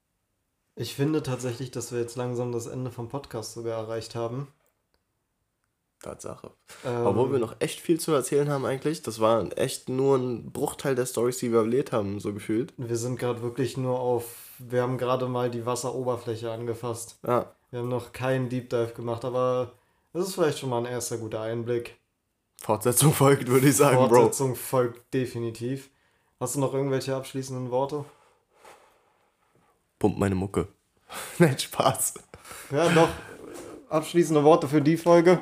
Ich 0.76 0.94
finde 0.94 1.22
tatsächlich, 1.22 1.70
dass 1.70 1.90
wir 1.90 2.00
jetzt 2.00 2.16
langsam 2.16 2.52
das 2.52 2.66
Ende 2.66 2.90
vom 2.90 3.08
Podcast 3.08 3.54
sogar 3.54 3.78
erreicht 3.78 4.14
haben. 4.14 4.48
Tatsache. 6.02 6.50
Ähm, 6.84 7.06
Obwohl 7.06 7.32
wir 7.32 7.38
noch 7.38 7.56
echt 7.60 7.80
viel 7.80 7.98
zu 7.98 8.12
erzählen 8.12 8.48
haben 8.50 8.64
eigentlich. 8.64 9.02
Das 9.02 9.20
war 9.20 9.46
echt 9.58 9.88
nur 9.88 10.16
ein 10.16 10.52
Bruchteil 10.52 10.94
der 10.94 11.06
Stories, 11.06 11.38
die 11.38 11.50
wir 11.52 11.60
erlebt 11.60 11.92
haben, 11.92 12.20
so 12.20 12.32
gefühlt. 12.32 12.72
Wir 12.76 12.96
sind 12.96 13.18
gerade 13.18 13.42
wirklich 13.42 13.76
nur 13.76 14.00
auf. 14.00 14.50
Wir 14.58 14.82
haben 14.82 14.98
gerade 14.98 15.26
mal 15.28 15.50
die 15.50 15.66
Wasseroberfläche 15.66 16.50
angefasst. 16.50 17.18
Ja, 17.26 17.54
Wir 17.70 17.80
haben 17.80 17.88
noch 17.88 18.12
keinen 18.12 18.48
Deep 18.50 18.68
Dive 18.70 18.92
gemacht, 18.94 19.24
aber 19.24 19.72
das 20.12 20.28
ist 20.28 20.34
vielleicht 20.34 20.58
schon 20.58 20.70
mal 20.70 20.78
ein 20.78 20.92
erster 20.92 21.18
guter 21.18 21.40
Einblick. 21.40 21.99
Fortsetzung 22.60 23.12
folgt, 23.12 23.48
würde 23.48 23.68
ich 23.68 23.76
sagen, 23.76 23.96
Bro. 23.96 24.08
Fortsetzung 24.08 24.54
folgt 24.54 25.12
definitiv. 25.12 25.90
Hast 26.38 26.54
du 26.54 26.60
noch 26.60 26.74
irgendwelche 26.74 27.16
abschließenden 27.16 27.70
Worte? 27.70 28.04
Pump 29.98 30.18
meine 30.18 30.34
Mucke. 30.34 30.68
Nein, 31.38 31.58
Spaß. 31.58 32.14
Ja, 32.70 32.90
noch 32.90 33.08
abschließende 33.88 34.44
Worte 34.44 34.68
für 34.68 34.80
die 34.80 34.96
Folge. 34.96 35.40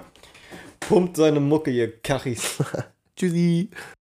Pumpt 0.80 1.16
seine 1.16 1.40
Mucke, 1.40 1.70
ihr 1.70 2.00
Kachis. 2.00 2.58
Tschüssi. 3.16 3.68